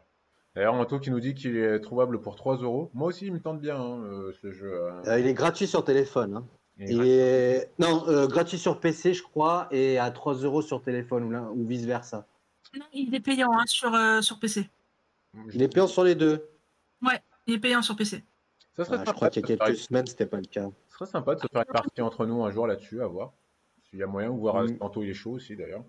D'ailleurs, 0.56 0.76
Anto 0.76 1.00
qui 1.00 1.12
nous 1.12 1.20
dit 1.20 1.34
qu'il 1.34 1.58
est 1.58 1.80
trouvable 1.82 2.22
pour 2.22 2.36
3 2.36 2.58
euros. 2.58 2.90
Moi 2.94 3.08
aussi, 3.10 3.26
il 3.26 3.34
me 3.34 3.42
tente 3.42 3.60
bien, 3.60 3.76
hein, 3.78 4.04
euh, 4.04 4.32
ce 4.42 4.52
jeu. 4.52 4.90
hein. 4.90 5.02
Euh, 5.08 5.20
il 5.20 5.28
est 5.28 5.34
gratuit 5.34 5.68
sur 5.68 5.84
téléphone. 5.84 6.36
hein. 6.38 6.46
Et 6.80 6.92
Il 6.92 7.02
est 7.06 7.72
non 7.80 8.04
euh, 8.10 8.28
gratuit 8.28 8.58
sur 8.58 8.80
PC, 8.80 9.14
je 9.14 9.24
crois, 9.24 9.68
et 9.72 9.98
à 9.98 10.12
3 10.12 10.34
euros 10.36 10.62
sur 10.62 10.82
téléphone 10.82 11.24
ou, 11.24 11.32
l'un- 11.32 11.50
ou 11.50 11.66
vice 11.66 11.86
versa. 11.86 12.28
Non, 12.78 12.86
il 12.94 13.14
est 13.16 13.20
payant 13.22 13.52
hein, 13.54 13.64
sur, 13.66 13.94
euh, 13.96 14.22
sur 14.22 14.40
PC. 14.40 14.70
Il 15.54 15.62
est 15.62 15.68
payant 15.70 15.88
sur 15.88 16.04
les 16.04 16.16
deux. 16.16 16.50
Il 17.48 17.54
est 17.54 17.60
payant 17.60 17.82
sur 17.82 17.96
PC. 17.96 18.24
Ça 18.76 18.84
serait 18.84 18.96
Ah, 18.98 19.00
je 19.02 19.06
sympa 19.06 19.14
crois 19.14 19.30
de 19.30 19.34
qu'il 19.34 19.44
y 19.44 19.48
se 19.48 19.54
a 19.54 19.56
faire 19.58 19.66
quelques 19.68 19.80
semaines, 19.80 20.06
c'était 20.08 20.26
pas 20.26 20.38
le 20.38 20.44
cas. 20.48 20.68
Ce 20.90 20.96
serait 20.98 21.06
sympa 21.06 21.36
de 21.36 21.40
se 21.42 21.48
faire 21.52 21.62
une 21.66 21.72
partie 21.74 22.02
entre 22.02 22.26
nous 22.26 22.44
un 22.44 22.52
jour 22.52 22.68
là-dessus, 22.68 23.02
à 23.02 23.08
voir. 23.08 23.32
S'il 23.90 24.00
y 24.00 24.04
a 24.04 24.08
moyen, 24.08 24.30
ou 24.32 24.38
voir 24.40 24.64
Mm. 24.64 24.78
Anto 24.82 25.02
il 25.04 25.12
est 25.12 25.14
chaud 25.14 25.32
aussi 25.32 25.56
d'ailleurs. 25.56 25.84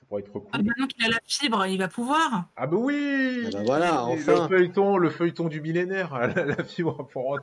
Ça 0.00 0.06
pourrait 0.08 0.22
être 0.22 0.32
cool. 0.32 0.42
Ah, 0.52 0.62
maintenant 0.62 0.86
qu'il 0.86 1.04
a 1.04 1.08
la 1.08 1.18
fibre, 1.26 1.66
il 1.66 1.76
va 1.78 1.88
pouvoir. 1.88 2.46
Ah 2.56 2.66
bah 2.66 2.76
oui 2.78 3.42
Ah 3.46 3.50
bah 3.52 3.62
voilà, 3.66 3.88
Et 4.10 4.14
enfin. 4.14 4.48
Le 4.48 4.56
feuilleton, 4.56 4.96
le 4.96 5.10
feuilleton 5.10 5.48
du 5.48 5.60
millénaire, 5.60 6.14
la, 6.18 6.26
la 6.46 6.64
fibre 6.64 7.06
pour. 7.08 7.38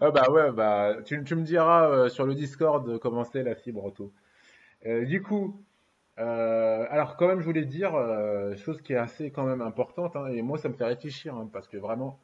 Ah 0.00 0.10
bah 0.10 0.30
ouais, 0.30 0.52
bah 0.52 0.96
tu, 1.04 1.16
me 1.16 1.42
diras 1.42 1.88
euh, 1.88 2.08
sur 2.08 2.26
le 2.26 2.34
Discord 2.34 2.98
comment 2.98 3.24
c'est 3.24 3.42
la 3.42 3.54
fibre 3.54 3.84
Anto. 3.84 4.12
Euh, 4.86 5.04
du 5.04 5.22
coup, 5.22 5.60
euh, 6.18 6.86
alors 6.90 7.16
quand 7.16 7.28
même 7.28 7.40
je 7.40 7.44
voulais 7.44 7.64
dire, 7.64 7.92
chose 8.56 8.80
qui 8.82 8.92
est 8.92 8.96
assez 8.96 9.30
quand 9.30 9.44
même 9.44 9.62
importante, 9.62 10.16
hein, 10.16 10.26
et 10.26 10.42
moi 10.42 10.58
ça 10.58 10.68
me 10.68 10.74
fait 10.74 10.84
réfléchir, 10.84 11.34
hein, 11.34 11.48
parce 11.52 11.68
que 11.68 11.76
vraiment, 11.76 12.18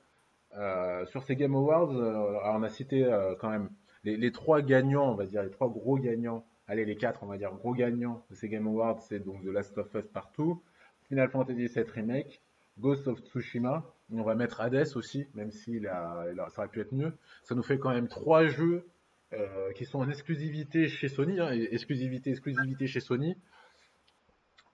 sur 1.07 1.23
ces 1.23 1.37
Game 1.37 1.55
Awards, 1.55 1.91
on 1.91 2.63
a 2.63 2.69
cité 2.69 3.09
quand 3.41 3.51
même 3.51 3.71
les, 4.05 4.33
trois 4.33 4.63
gagnants, 4.63 5.11
on 5.11 5.15
va 5.15 5.27
dire, 5.27 5.43
les 5.43 5.51
trois 5.51 5.69
gros 5.69 5.97
gagnants, 5.97 6.45
allez 6.69 6.85
les 6.85 6.97
quatre, 6.97 7.23
on 7.23 7.27
va 7.27 7.39
dire, 7.39 7.53
gros 7.53 7.75
gagnants 7.75 8.25
de 8.31 8.35
ces 8.35 8.49
Game 8.49 8.67
Awards, 8.67 9.01
c'est 9.01 9.19
donc 9.19 9.43
The 9.43 9.49
Last 9.49 9.77
of 9.79 9.93
Us 9.95 10.07
partout, 10.07 10.63
Final 11.09 11.31
Fantasy 11.31 11.67
VII 11.67 11.85
Remake, 11.95 12.43
Ghost 12.79 13.09
of 13.09 13.21
Tsushima, 13.23 13.85
on 14.13 14.23
va 14.23 14.35
mettre 14.35 14.61
Hades 14.61 14.97
aussi, 14.97 15.27
même 15.35 15.51
a- 15.89 16.51
ça 16.51 16.63
aurait 16.63 16.69
pu 16.69 16.81
être 16.81 16.93
mieux. 16.93 17.13
Ça 17.43 17.55
nous 17.55 17.63
fait 17.63 17.79
quand 17.79 17.91
même 17.91 18.09
trois 18.09 18.47
jeux 18.47 18.87
euh, 19.33 19.73
qui 19.73 19.85
sont 19.85 19.99
en 19.99 20.09
exclusivité 20.09 20.89
chez 20.89 21.09
Sony, 21.09 21.41
hein, 21.41 21.51
exclusivité, 21.51 22.31
exclusivité 22.31 22.87
chez 22.87 23.01
Sony. 23.01 23.37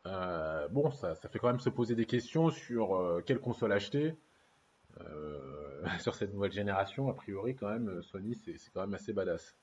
Euh, 0.07 0.69
bon, 0.69 0.91
ça, 0.91 1.15
fait 1.15 1.39
quand 1.39 1.49
même 1.49 1.61
se 1.61 1.71
poser 1.71 1.95
des 1.95 2.07
questions 2.07 2.51
sur 2.51 2.97
euh, 2.97 3.23
quelle 3.25 3.41
console 3.41 3.73
acheter. 3.73 4.15
Sur 6.01 6.15
cette 6.15 6.35
nouvelle 6.35 6.53
génération, 6.53 7.09
a 7.09 7.15
priori, 7.15 7.55
quand 7.55 7.71
même, 7.71 8.03
Sony, 8.03 8.35
c'est 8.35 8.59
c'est 8.59 8.71
quand 8.71 8.83
même 8.83 8.93
assez 8.93 9.15
badass. 9.15 9.57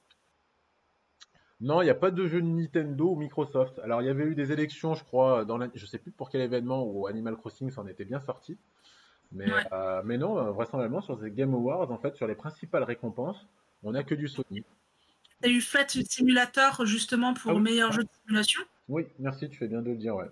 Non, 1.59 1.81
il 1.81 1.85
n'y 1.85 1.91
a 1.91 1.95
pas 1.95 2.11
de 2.11 2.27
jeu 2.27 2.39
Nintendo 2.39 3.11
ou 3.11 3.15
Microsoft. 3.15 3.79
Alors, 3.79 4.01
il 4.01 4.05
y 4.05 4.09
avait 4.09 4.25
eu 4.25 4.35
des 4.35 4.51
élections, 4.51 4.93
je 4.93 5.03
crois, 5.03 5.43
dans 5.43 5.57
la... 5.57 5.69
je 5.73 5.85
sais 5.87 5.97
plus 5.97 6.11
pour 6.11 6.29
quel 6.29 6.41
événement 6.41 6.83
où 6.83 7.07
Animal 7.07 7.35
Crossing 7.35 7.71
s'en 7.71 7.87
était 7.87 8.05
bien 8.05 8.19
sorti. 8.19 8.57
Mais, 9.31 9.51
Ouais. 9.51 9.63
euh, 9.73 10.01
mais 10.05 10.17
non, 10.17 10.37
euh, 10.37 10.51
vraisemblablement, 10.51 11.01
sur 11.01 11.19
ces 11.19 11.31
Game 11.31 11.53
Awards, 11.53 11.91
en 11.91 11.97
fait, 11.97 12.15
sur 12.15 12.27
les 12.27 12.35
principales 12.35 12.83
récompenses, 12.83 13.45
on 13.83 13.91
n'a 13.91 14.03
que 14.03 14.15
du 14.15 14.27
Sony. 14.27 14.63
T'as 15.41 15.49
eu 15.49 15.61
Flight 15.61 15.89
Simulator 16.09 16.85
justement 16.85 17.33
pour 17.33 17.51
Ah 17.51 17.55
oui. 17.55 17.61
meilleur 17.61 17.91
jeu 17.91 18.03
de 18.03 18.09
simulation, 18.23 18.61
Oui, 18.87 19.05
merci, 19.19 19.49
tu 19.49 19.57
fais 19.57 19.67
bien 19.67 19.81
de 19.81 19.91
le 19.91 19.97
dire, 19.97 20.15
ouais. 20.15 20.29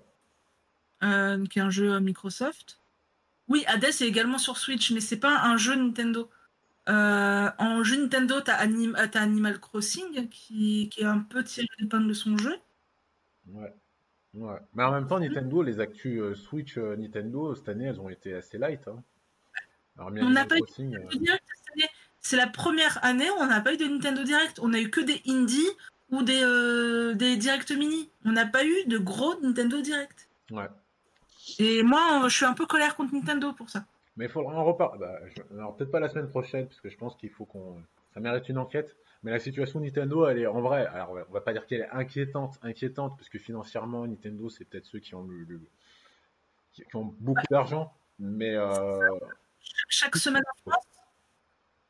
euh, 1.04 1.46
qui 1.46 1.60
est 1.60 1.62
un 1.62 1.70
jeu 1.70 1.92
euh, 1.94 2.00
Microsoft. 2.00 2.80
Oui, 3.48 3.64
Hades 3.68 3.84
est 3.84 4.02
également 4.02 4.40
sur 4.40 4.58
Switch, 4.58 4.92
mais 4.92 5.02
c'est 5.02 5.20
pas 5.20 5.42
un 5.44 5.58
jeu 5.58 5.76
Nintendo. 5.76 6.30
Euh, 6.90 7.50
en 7.60 7.84
jeu 7.84 7.98
Nintendo, 8.02 8.42
t'as 8.42 8.56
Anim- 8.56 8.96
Animal 8.96 9.60
Crossing 9.60 10.30
qui, 10.30 10.90
qui 10.90 11.02
est 11.02 11.06
un 11.06 11.20
peu 11.20 11.44
tiré 11.44 11.68
l'épingle 11.80 12.08
de 12.08 12.14
son 12.14 12.38
jeu. 12.38 12.56
Ouais. 13.48 13.74
Ouais. 14.36 14.58
Mais 14.74 14.84
en 14.84 14.92
même 14.92 15.08
temps, 15.08 15.20
Nintendo, 15.20 15.62
les 15.64 15.80
actus 15.80 16.20
euh, 16.22 16.36
Switch 16.36 16.78
euh, 16.78 16.96
Nintendo, 16.98 17.56
cette 17.56 17.70
année, 17.70 17.86
elles 17.86 18.00
ont 18.02 18.10
été 18.10 18.34
assez 18.34 18.58
light. 18.58 18.88
Hein. 18.88 19.02
Alors, 19.98 20.12
On 20.22 20.30
n'a 20.30 20.46
pas 20.46 20.58
eu 20.58 20.62
Crossing, 20.62 20.94
euh, 20.96 21.00
Nintendo 21.00 21.20
Direct 21.24 21.44
cette 21.56 21.74
année. 21.74 21.90
C'est 22.22 22.38
la 22.38 22.48
première 22.48 23.04
année 23.04 23.30
où 23.30 23.36
on 23.40 23.48
n'a 23.48 23.62
pas 23.62 23.74
eu 23.74 23.78
de 23.78 23.86
Nintendo 23.86 24.24
Direct. 24.24 24.60
On 24.62 24.74
a 24.74 24.80
eu 24.80 24.90
que 24.90 25.00
des 25.00 25.22
indies 25.28 25.70
ou 26.12 26.24
des, 26.24 26.42
euh, 26.44 27.14
des 27.14 27.38
Direct 27.38 27.72
Mini. 27.72 28.10
On 28.26 28.32
n'a 28.32 28.46
pas 28.46 28.66
eu 28.66 28.86
de 28.88 28.98
gros 28.98 29.40
Nintendo 29.42 29.82
Direct. 29.82 30.28
ouais. 30.52 30.68
Et 31.60 31.84
moi, 31.84 32.24
euh, 32.24 32.30
je 32.30 32.36
suis 32.36 32.46
un 32.46 32.54
peu 32.54 32.66
colère 32.66 32.96
contre 32.96 33.14
Nintendo 33.14 33.54
pour 33.54 33.70
ça. 33.70 33.86
Mais 34.18 34.26
il 34.26 34.32
faudra 34.32 34.56
en 34.56 34.64
reparler. 34.64 35.00
Bah, 35.00 35.20
Alors, 35.54 35.76
peut-être 35.76 35.92
pas 35.92 36.00
la 36.00 36.10
semaine 36.10 36.30
prochaine, 36.30 36.66
parce 36.68 36.82
que 36.82 36.90
je 36.90 36.98
pense 36.98 37.16
qu'il 37.18 37.30
faut 37.30 37.46
qu'on. 37.46 37.78
Ça 38.14 38.20
mérite 38.20 38.50
une 38.50 38.58
enquête. 38.58 38.96
Mais 39.24 39.32
la 39.32 39.40
situation 39.40 39.80
Nintendo, 39.80 40.28
elle 40.28 40.40
est 40.40 40.48
en 40.48 40.62
vrai. 40.62 40.86
Alors, 40.86 41.12
on 41.30 41.34
va- 41.34 41.42
pas 41.42 41.52
dire 41.54 41.66
qu'elle 41.66 41.82
est 41.82 41.90
inquiétante, 41.90 42.60
inquiétante, 42.62 43.16
parce 43.18 43.30
que 43.30 43.40
financièrement, 43.40 44.06
Nintendo, 44.06 44.50
c'est 44.50 44.66
peut-être 44.66 44.86
ceux 44.86 45.00
qui 45.00 45.16
ont 45.16 45.24
le, 45.24 45.44
le- 45.44 45.62
qui, 46.74 46.84
qui 46.84 46.96
ont 46.96 47.16
beaucoup 47.20 47.42
d'argent. 47.50 47.92
Mais 48.20 48.56
euh, 48.56 49.00
Chaque 49.90 50.16
semaine 50.16 50.44
en 50.66 50.70
France, 50.72 50.86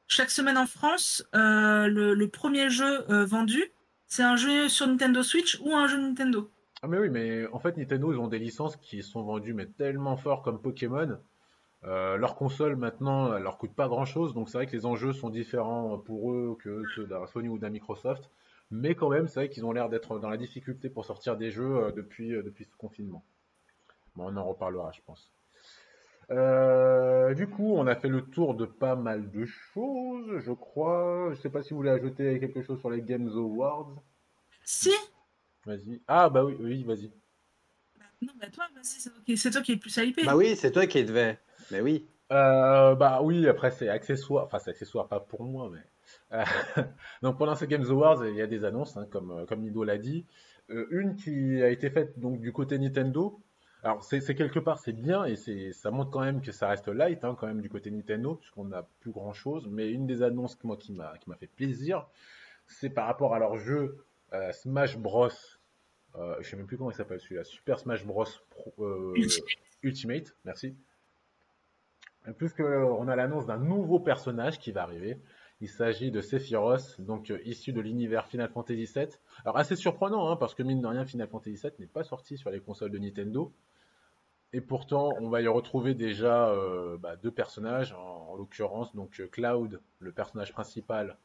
chaque 0.07 0.31
semaine 0.31 0.57
en 0.57 0.65
France 0.67 1.27
euh, 1.35 1.87
le, 1.87 2.13
le 2.13 2.27
premier 2.29 2.69
jeu 2.69 3.09
euh, 3.11 3.25
vendu, 3.25 3.63
c'est 4.07 4.23
un 4.23 4.35
jeu 4.35 4.69
sur 4.69 4.87
Nintendo 4.87 5.21
Switch 5.23 5.59
ou 5.61 5.73
un 5.75 5.87
jeu 5.87 5.97
Nintendo. 5.99 6.49
Ah 6.81 6.87
mais 6.87 6.97
oui, 6.99 7.09
mais 7.09 7.45
en 7.47 7.59
fait 7.59 7.77
Nintendo 7.77 8.11
ils 8.13 8.17
ont 8.19 8.27
des 8.27 8.39
licences 8.39 8.75
qui 8.77 9.01
sont 9.03 9.23
vendues 9.23 9.53
mais 9.53 9.65
tellement 9.65 10.17
fort 10.17 10.41
comme 10.41 10.61
Pokémon. 10.61 11.17
Euh, 11.85 12.17
leur 12.17 12.35
console 12.35 12.75
maintenant 12.75 13.35
elle 13.35 13.43
leur 13.43 13.57
coûte 13.59 13.73
pas 13.75 13.87
grand 13.87 14.05
chose, 14.05 14.33
donc 14.33 14.49
c'est 14.49 14.57
vrai 14.57 14.65
que 14.65 14.71
les 14.71 14.85
enjeux 14.87 15.13
sont 15.13 15.29
différents 15.29 15.99
pour 15.99 16.31
eux 16.31 16.57
que 16.59 16.83
ceux 16.95 17.05
d'un 17.05 17.27
Sony 17.27 17.47
ou 17.47 17.59
d'un 17.59 17.69
Microsoft. 17.69 18.29
Mais 18.71 18.95
quand 18.95 19.09
même, 19.09 19.27
c'est 19.27 19.41
vrai 19.41 19.49
qu'ils 19.49 19.65
ont 19.65 19.71
l'air 19.71 19.89
d'être 19.89 20.17
dans 20.19 20.29
la 20.29 20.37
difficulté 20.37 20.89
pour 20.89 21.05
sortir 21.05 21.37
des 21.37 21.51
jeux 21.51 21.75
euh, 21.77 21.91
depuis, 21.91 22.33
euh, 22.33 22.41
depuis 22.41 22.65
ce 22.65 22.75
confinement. 22.75 23.23
Bon, 24.15 24.31
on 24.31 24.37
en 24.37 24.43
reparlera, 24.43 24.91
je 24.91 25.01
pense. 25.05 25.31
Euh, 26.31 27.35
du 27.35 27.47
coup, 27.47 27.75
on 27.75 27.85
a 27.85 27.95
fait 27.95 28.07
le 28.07 28.21
tour 28.23 28.55
de 28.55 28.65
pas 28.65 28.95
mal 28.95 29.29
de 29.29 29.45
choses, 29.45 30.39
je 30.39 30.51
crois. 30.51 31.29
Je 31.35 31.41
sais 31.41 31.49
pas 31.49 31.61
si 31.61 31.71
vous 31.71 31.77
voulez 31.77 31.91
ajouter 31.91 32.39
quelque 32.39 32.63
chose 32.63 32.79
sur 32.79 32.89
les 32.89 33.01
Games 33.03 33.29
Awards. 33.29 33.93
Si 34.63 34.91
Vas-y. 35.65 36.01
Ah 36.07 36.29
bah 36.29 36.43
oui, 36.43 36.57
oui, 36.59 36.83
vas-y. 36.83 37.11
Non, 38.21 38.33
bah 38.39 38.47
toi, 38.51 38.65
vas-y, 38.73 38.99
c'est 39.37 39.51
toi, 39.51 39.61
qui- 39.61 39.73
es 39.73 39.77
plus 39.77 39.95
hypé. 39.97 40.23
Bah 40.25 40.35
oui, 40.35 40.55
c'est 40.55 40.71
toi 40.71 40.87
qui 40.87 41.03
devais. 41.03 41.39
Mais 41.71 41.81
oui. 41.81 42.05
Euh, 42.31 42.95
bah 42.95 43.21
oui, 43.21 43.47
après 43.47 43.69
c'est 43.71 43.87
accessoire, 43.89 44.45
enfin 44.45 44.57
c'est 44.59 44.71
accessoire 44.71 45.07
pas 45.07 45.19
pour 45.19 45.43
moi, 45.43 45.69
mais 45.71 45.83
euh, 46.39 46.43
donc 47.21 47.37
pendant 47.37 47.53
ces 47.55 47.67
Games 47.67 47.85
Awards 47.87 48.25
il 48.25 48.35
y 48.35 48.41
a 48.41 48.47
des 48.47 48.65
annonces, 48.65 48.97
hein, 48.97 49.05
comme 49.11 49.45
comme 49.47 49.61
Nido 49.61 49.83
l'a 49.83 49.97
dit, 49.97 50.25
Euh, 50.71 50.87
une 50.89 51.15
qui 51.15 51.61
a 51.61 51.69
été 51.69 51.91
faite 51.91 52.17
donc 52.19 52.39
du 52.41 52.51
côté 52.51 52.79
Nintendo. 52.79 53.39
Alors 53.83 54.03
c'est 54.03 54.33
quelque 54.33 54.57
part 54.57 54.79
c'est 54.79 54.93
bien 54.93 55.25
et 55.25 55.35
c'est 55.35 55.71
ça 55.73 55.91
montre 55.91 56.09
quand 56.09 56.21
même 56.21 56.41
que 56.41 56.51
ça 56.51 56.67
reste 56.67 56.87
light 56.87 57.23
hein, 57.23 57.35
quand 57.39 57.45
même 57.45 57.61
du 57.61 57.69
côté 57.69 57.91
Nintendo 57.91 58.33
puisqu'on 58.33 58.65
n'a 58.65 58.87
plus 59.01 59.11
grand 59.11 59.33
chose. 59.33 59.67
Mais 59.69 59.91
une 59.91 60.07
des 60.07 60.23
annonces 60.23 60.57
moi 60.63 60.75
qui 60.77 60.91
m'a 60.93 61.15
qui 61.19 61.29
m'a 61.29 61.35
fait 61.35 61.45
plaisir, 61.45 62.07
c'est 62.65 62.89
par 62.89 63.05
rapport 63.05 63.35
à 63.35 63.39
leur 63.39 63.57
jeu 63.59 64.03
euh, 64.33 64.51
Smash 64.51 64.97
Bros. 64.97 65.29
Euh, 66.15 66.35
je 66.41 66.49
sais 66.49 66.55
même 66.57 66.65
plus 66.65 66.77
comment 66.77 66.89
il 66.89 66.95
s'appelle 66.95 67.19
celui-là, 67.19 67.43
Super 67.43 67.77
Smash 67.77 68.03
Bros. 68.03 68.25
Pro- 68.49 68.73
euh, 68.79 69.13
Ultimate. 69.15 69.49
Ultimate, 69.83 70.35
merci. 70.45 70.75
Puisqu'on 72.33 73.07
a 73.07 73.15
l'annonce 73.15 73.45
d'un 73.45 73.57
nouveau 73.57 73.99
personnage 73.99 74.59
qui 74.59 74.71
va 74.71 74.83
arriver. 74.83 75.17
Il 75.61 75.69
s'agit 75.69 76.11
de 76.11 76.21
Sephiroth, 76.21 76.99
donc 76.99 77.31
euh, 77.31 77.39
issu 77.45 77.71
de 77.71 77.79
l'univers 77.79 78.27
Final 78.27 78.49
Fantasy 78.49 78.85
VII. 78.93 79.07
Alors 79.43 79.57
assez 79.57 79.75
surprenant, 79.75 80.29
hein, 80.29 80.35
parce 80.35 80.53
que 80.53 80.63
mine 80.63 80.81
de 80.81 80.87
rien, 80.87 81.05
Final 81.05 81.27
Fantasy 81.29 81.61
VII 81.61 81.71
n'est 81.79 81.85
pas 81.87 82.03
sorti 82.03 82.37
sur 82.37 82.49
les 82.49 82.59
consoles 82.59 82.91
de 82.91 82.99
Nintendo. 82.99 83.51
Et 84.51 84.61
pourtant, 84.61 85.11
on 85.19 85.29
va 85.29 85.41
y 85.41 85.47
retrouver 85.47 85.93
déjà 85.93 86.49
euh, 86.49 86.97
bah, 86.97 87.15
deux 87.15 87.31
personnages, 87.31 87.93
en, 87.93 88.27
en 88.31 88.35
l'occurrence 88.35 88.93
donc 88.95 89.19
euh, 89.19 89.27
Cloud, 89.27 89.79
le 89.99 90.11
personnage 90.11 90.51
principal, 90.51 91.17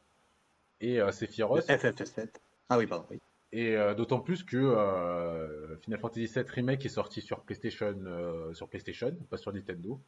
et 0.81 1.01
euh, 1.01 1.11
Sephiroth. 1.11 1.67
FF7. 1.69 2.29
Ah 2.69 2.79
oui, 2.79 2.87
pardon. 2.87 3.07
Oui. 3.11 3.21
Et 3.53 3.77
euh, 3.77 3.95
d'autant 3.95 4.21
plus 4.21 4.45
que 4.45 4.57
euh, 4.57 5.77
Final 5.79 5.99
Fantasy 5.99 6.27
VII 6.27 6.45
Remake 6.49 6.87
est 6.87 6.91
sorti 6.91 7.21
sur 7.21 7.41
PlayStation, 7.41 7.97
euh, 8.07 8.55
sur 8.55 8.69
PlayStation, 8.69 9.17
pas 9.29 9.37
sur 9.37 9.53
Nintendo. 9.53 10.01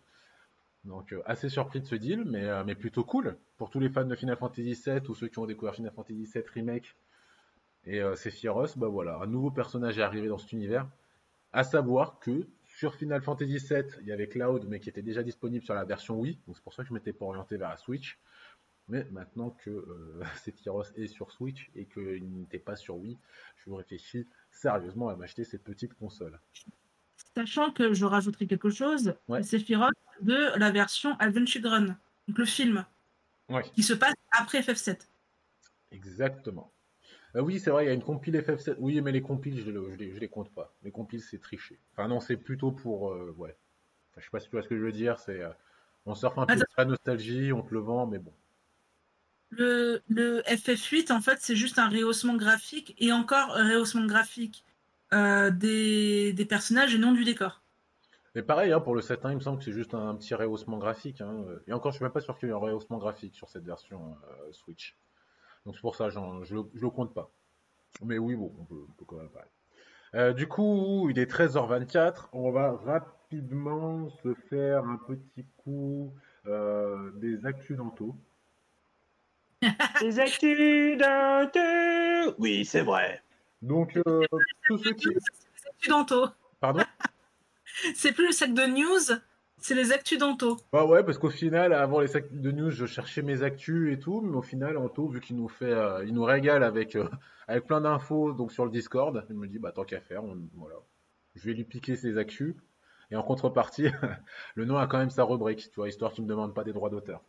Donc 0.84 1.12
euh, 1.12 1.22
assez 1.26 1.48
surpris 1.48 1.80
de 1.80 1.86
ce 1.86 1.94
deal, 1.94 2.24
mais, 2.24 2.44
euh, 2.44 2.64
mais 2.64 2.74
plutôt 2.74 3.04
cool 3.04 3.36
pour 3.56 3.70
tous 3.70 3.80
les 3.80 3.88
fans 3.88 4.04
de 4.04 4.14
Final 4.14 4.36
Fantasy 4.36 4.74
VII 4.74 5.00
ou 5.08 5.14
ceux 5.14 5.28
qui 5.28 5.38
ont 5.38 5.46
découvert 5.46 5.74
Final 5.74 5.92
Fantasy 5.92 6.24
VII 6.24 6.44
Remake 6.54 6.96
et 7.84 8.00
euh, 8.00 8.14
Sephiroth, 8.14 8.78
bah 8.78 8.88
voilà, 8.88 9.18
un 9.18 9.26
nouveau 9.26 9.50
personnage 9.50 9.98
est 9.98 10.02
arrivé 10.02 10.28
dans 10.28 10.38
cet 10.38 10.52
univers. 10.52 10.88
À 11.52 11.64
savoir 11.64 12.18
que 12.20 12.46
sur 12.64 12.94
Final 12.94 13.20
Fantasy 13.22 13.58
VII, 13.58 13.84
il 14.00 14.06
y 14.06 14.12
avait 14.12 14.28
Cloud, 14.28 14.66
mais 14.68 14.80
qui 14.80 14.88
était 14.88 15.02
déjà 15.02 15.22
disponible 15.22 15.64
sur 15.64 15.74
la 15.74 15.84
version 15.84 16.18
Wii, 16.18 16.38
donc 16.46 16.56
c'est 16.56 16.62
pour 16.62 16.72
ça 16.72 16.82
que 16.82 16.88
je 16.88 16.94
m'étais 16.94 17.12
pas 17.12 17.26
orienté 17.26 17.56
vers 17.56 17.68
la 17.68 17.76
Switch. 17.76 18.18
Mais 18.88 19.04
maintenant 19.10 19.50
que 19.50 19.70
euh, 19.70 20.22
Sephiroth 20.44 20.92
est 20.96 21.08
sur 21.08 21.30
Switch 21.30 21.70
et 21.74 21.86
qu'il 21.86 22.24
n'était 22.24 22.58
pas 22.58 22.76
sur 22.76 22.96
Wii, 22.96 23.18
je 23.56 23.70
me 23.70 23.76
réfléchis 23.76 24.28
sérieusement 24.50 25.08
à 25.08 25.16
m'acheter 25.16 25.44
cette 25.44 25.64
petite 25.64 25.94
console. 25.94 26.38
Sachant 27.34 27.70
que 27.72 27.94
je 27.94 28.04
rajouterai 28.04 28.46
quelque 28.46 28.70
chose, 28.70 29.14
Ouais. 29.28 29.42
c'est 29.42 29.58
Sephiroth 29.58 29.92
de 30.20 30.58
la 30.58 30.70
version 30.70 31.16
Advent 31.18 31.46
Children, 31.46 31.96
donc 32.28 32.38
le 32.38 32.44
film, 32.44 32.84
Ouais. 33.48 33.62
qui 33.74 33.82
se 33.82 33.92
passe 33.94 34.14
après 34.32 34.60
FF7. 34.60 35.08
Exactement. 35.90 36.70
Euh, 37.36 37.40
oui, 37.40 37.58
c'est 37.58 37.70
vrai, 37.70 37.84
il 37.84 37.88
y 37.88 37.90
a 37.90 37.94
une 37.94 38.02
compile 38.02 38.36
FF7. 38.36 38.76
Oui, 38.78 39.00
mais 39.00 39.12
les 39.12 39.22
compiles, 39.22 39.58
je, 39.64 39.70
je 39.70 40.18
les, 40.18 40.28
compte 40.28 40.50
pas. 40.52 40.74
Les 40.82 40.90
compiles, 40.90 41.22
c'est 41.22 41.38
tricher. 41.38 41.78
Enfin, 41.92 42.08
non, 42.08 42.20
c'est 42.20 42.36
plutôt 42.36 42.70
pour. 42.72 43.12
euh, 43.12 43.34
ouais. 43.38 43.56
Enfin, 44.10 44.20
je 44.20 44.24
sais 44.24 44.30
pas 44.30 44.40
si 44.40 44.46
tu 44.48 44.52
vois 44.52 44.62
ce 44.62 44.68
que 44.68 44.76
je 44.76 44.82
veux 44.82 44.92
dire. 44.92 45.18
C'est. 45.18 45.40
euh, 45.40 45.48
on 46.04 46.14
surfe 46.14 46.36
un 46.38 46.46
peu 46.46 46.52
Attends. 46.52 46.64
sur 46.68 46.78
la 46.80 46.84
nostalgie, 46.86 47.52
on 47.52 47.62
te 47.62 47.72
le 47.72 47.80
vend, 47.80 48.06
mais 48.06 48.18
bon. 48.18 48.32
Le, 49.50 50.02
le 50.08 50.40
FF8, 50.42 51.12
en 51.12 51.20
fait, 51.20 51.38
c'est 51.40 51.56
juste 51.56 51.78
un 51.78 51.88
rehaussement 51.88 52.36
graphique 52.36 52.94
et 52.98 53.12
encore 53.12 53.54
un 53.56 53.68
rehaussement 53.70 54.06
graphique 54.06 54.64
des, 55.12 56.32
des 56.32 56.44
personnages 56.44 56.94
et 56.94 56.98
non 56.98 57.12
du 57.12 57.24
décor. 57.24 57.62
Mais 58.34 58.42
pareil, 58.42 58.72
hein, 58.72 58.80
pour 58.80 58.94
le 58.94 59.02
7 59.02 59.20
il 59.24 59.34
me 59.34 59.40
semble 59.40 59.58
que 59.58 59.64
c'est 59.64 59.72
juste 59.72 59.94
un, 59.94 60.14
petit 60.14 60.34
rehaussement 60.34 60.78
graphique. 60.78 61.20
hein. 61.20 61.44
Et 61.66 61.72
encore, 61.72 61.92
je 61.92 61.96
suis 61.96 62.02
même 62.04 62.12
pas 62.12 62.20
sûr 62.20 62.38
qu'il 62.38 62.48
y 62.48 62.50
ait 62.50 62.54
un 62.54 62.58
rehaussement 62.58 62.98
graphique 62.98 63.34
sur 63.34 63.48
cette 63.48 63.64
version 63.64 64.16
euh, 64.24 64.52
Switch. 64.52 64.96
Donc 65.66 65.74
c'est 65.74 65.82
pour 65.82 65.96
ça, 65.96 66.08
je, 66.08 66.18
le- 66.18 66.70
je 66.74 66.80
le 66.80 66.90
compte 66.90 67.12
pas. 67.14 67.30
Mais 68.02 68.18
oui, 68.18 68.34
bon, 68.34 68.52
on 68.58 68.64
peut, 68.64 68.84
on 68.88 68.92
peut 68.92 69.04
quand 69.04 69.16
même 69.16 69.28
parler. 69.28 69.48
Euh, 70.14 70.32
du 70.32 70.46
coup, 70.46 71.08
il 71.10 71.18
est 71.18 71.30
13h24. 71.30 72.28
On 72.32 72.50
va 72.50 72.72
rapidement 72.72 74.08
se 74.22 74.34
faire 74.34 74.84
un 74.84 74.96
petit 74.96 75.44
coup 75.58 76.14
euh, 76.46 77.12
des 77.16 77.46
accidentaux. 77.46 78.16
Les 80.00 80.18
accidents 80.20 81.50
Oui, 82.38 82.64
c'est 82.64 82.82
vrai. 82.82 83.22
Donc, 83.62 83.96
euh, 84.06 84.22
tous 84.66 84.78
ceux 84.78 84.92
qui. 84.92 85.08
C'est. 85.80 85.90
Pardon 86.60 86.82
C'est 87.94 88.12
plus 88.12 88.26
le 88.26 88.32
sac 88.32 88.52
de 88.52 88.62
news, 88.66 89.18
c'est 89.58 89.74
les 89.74 89.92
accidentaux. 89.92 90.56
Bah 90.72 90.84
ouais, 90.84 91.02
parce 91.04 91.18
qu'au 91.18 91.30
final, 91.30 91.72
avant 91.72 92.00
les 92.00 92.06
sacs 92.08 92.32
de 92.32 92.50
news, 92.50 92.70
je 92.70 92.84
cherchais 92.86 93.22
mes 93.22 93.42
actus 93.42 93.92
et 93.92 93.98
tout, 93.98 94.20
mais 94.20 94.36
au 94.36 94.42
final, 94.42 94.76
Anto, 94.76 95.08
vu 95.08 95.20
qu'il 95.20 95.36
nous 95.36 95.48
fait, 95.48 95.72
euh, 95.72 96.04
il 96.04 96.12
nous 96.12 96.24
régale 96.24 96.64
avec, 96.64 96.96
euh, 96.96 97.08
avec 97.48 97.64
plein 97.66 97.80
d'infos 97.80 98.32
donc 98.32 98.52
sur 98.52 98.64
le 98.64 98.70
Discord, 98.70 99.24
il 99.30 99.36
me 99.36 99.46
dit, 99.46 99.58
bah 99.58 99.72
tant 99.72 99.84
qu'à 99.84 100.00
faire, 100.00 100.22
on- 100.24 100.48
voilà, 100.54 100.74
je 101.34 101.46
vais 101.48 101.54
lui 101.54 101.64
piquer 101.64 101.96
ses 101.96 102.18
actus, 102.18 102.54
et 103.10 103.16
en 103.16 103.22
contrepartie, 103.22 103.86
le 104.54 104.64
nom 104.64 104.76
a 104.76 104.86
quand 104.86 104.98
même 104.98 105.10
sa 105.10 105.24
rubrique, 105.24 105.70
tu 105.70 105.76
vois, 105.76 105.88
histoire 105.88 106.12
qu'il 106.12 106.24
me 106.24 106.28
demande 106.28 106.54
pas 106.54 106.64
des 106.64 106.72
droits 106.72 106.90
d'auteur. 106.90 107.22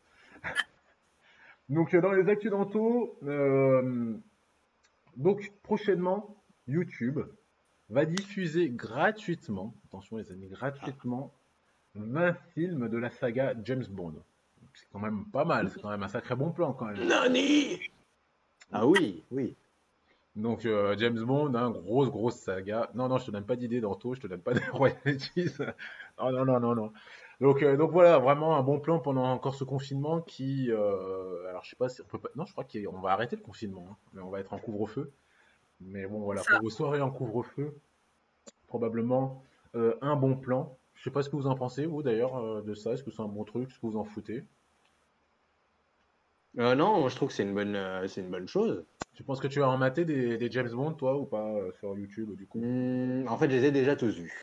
donc 1.70 1.94
euh, 1.94 2.02
dans 2.02 2.12
les 2.12 2.30
actus 2.30 2.52
d'Anto, 2.52 3.18
euh, 3.24 4.16
donc 5.18 5.52
prochainement, 5.64 6.44
YouTube 6.68 7.20
va 7.90 8.06
diffuser 8.06 8.70
gratuitement, 8.70 9.76
attention 9.86 10.18
les 10.18 10.32
amis, 10.32 10.48
gratuitement 10.48 11.34
20 11.96 12.34
films 12.54 12.90
de 12.90 12.98
la 12.98 13.10
saga 13.10 13.54
James 13.64 13.86
Bond. 13.90 14.16
C'est 14.74 14.88
quand 14.92 15.00
même 15.00 15.26
pas 15.32 15.46
mal, 15.46 15.70
c'est 15.70 15.82
quand 15.82 15.90
même 15.90 16.04
un 16.04 16.08
sacré 16.08 16.36
bon 16.36 16.52
plan 16.52 16.74
quand 16.74 16.86
même. 16.86 17.08
Nani? 17.08 17.80
Ah 18.72 18.88
oui, 18.88 19.24
oui. 19.30 19.56
Donc 20.36 20.66
euh, 20.66 20.96
James 20.98 21.20
Bond, 21.20 21.54
hein, 21.54 21.70
grosse 21.70 22.10
grosse 22.10 22.38
saga. 22.38 22.90
Non 22.96 23.08
non, 23.08 23.20
je 23.20 23.28
te 23.28 23.32
donne 23.32 23.46
pas 23.46 23.56
d'idée 23.56 23.82
d'Anto, 23.82 24.16
je 24.16 24.22
te 24.22 24.28
donne 24.28 24.42
pas 24.42 24.54
des 24.54 24.66
royalties. 24.72 25.52
non 26.20 26.32
non 26.32 26.46
non 26.46 26.60
non 26.60 26.76
non. 26.76 26.94
Donc 27.44 27.62
euh, 27.62 27.76
donc 27.76 27.92
voilà, 27.92 28.20
vraiment 28.20 28.56
un 28.56 28.64
bon 28.64 28.80
plan 28.80 29.00
pendant 29.00 29.26
encore 29.26 29.54
ce 29.54 29.66
confinement 29.66 30.22
qui, 30.22 30.72
euh, 30.72 31.46
alors 31.50 31.62
je 31.66 31.72
sais 31.72 31.76
pas 31.76 31.90
si 31.90 32.02
on 32.02 32.06
peut 32.06 32.18
pas, 32.18 32.30
non 32.38 32.46
je 32.46 32.54
crois 32.54 32.64
qu'on 32.64 33.02
va 33.02 33.12
arrêter 33.12 33.36
le 33.36 33.42
confinement, 33.42 33.86
hein, 33.92 33.98
mais 34.14 34.22
on 34.22 34.30
va 34.30 34.40
être 34.40 34.54
en 34.54 34.58
couvre-feu. 34.58 35.12
Mais 35.82 36.08
bon 36.08 36.22
voilà, 36.22 36.42
pour 36.42 36.62
vos 36.62 36.70
soirées 36.70 37.02
en 37.02 37.12
couvre-feu, 37.12 37.76
probablement 38.68 39.44
euh, 39.76 39.96
un 40.00 40.16
bon 40.16 40.38
plan. 40.38 40.78
Je 40.94 41.04
sais 41.04 41.12
pas 41.12 41.22
ce 41.22 41.30
que 41.30 41.36
vous 41.36 41.48
en 41.48 41.56
pensez 41.56 41.86
vous 41.86 42.02
d'ailleurs 42.02 42.38
euh, 42.38 42.62
de 42.62 42.74
ça. 42.74 42.94
Est-ce 42.94 43.04
que 43.04 43.12
c'est 43.12 43.22
un 43.22 43.28
bon 43.28 43.44
truc, 43.44 43.70
est-ce 43.70 43.78
que 43.78 43.88
vous 43.88 43.98
en 43.98 44.06
foutez? 44.06 44.46
Euh, 46.60 46.76
non, 46.76 47.02
moi 47.02 47.10
je 47.10 47.18
trouve 47.18 47.28
que 47.28 47.34
c'est 47.34 47.44
une 47.44 47.54
bonne, 47.54 47.76
euh, 47.76 48.08
c'est 48.08 48.22
une 48.22 48.32
bonne 48.32 48.48
chose. 48.48 48.86
Tu 49.16 49.24
penses 49.24 49.42
que 49.42 49.48
tu 49.48 49.62
as 49.62 49.70
en 49.70 49.78
maté 49.78 50.06
des, 50.06 50.38
des 50.38 50.50
James 50.50 50.72
Bond, 50.72 50.94
toi, 50.94 51.18
ou 51.18 51.26
pas, 51.26 51.54
euh, 51.56 51.74
sur 51.74 51.98
YouTube, 51.98 52.38
du 52.38 52.48
coup? 52.48 52.60
Hmm, 52.62 53.28
en 53.28 53.38
fait, 53.38 53.50
je 53.50 53.58
les 53.58 53.66
ai 53.66 53.72
déjà 53.72 53.98
tous 53.98 54.18
vus. 54.18 54.42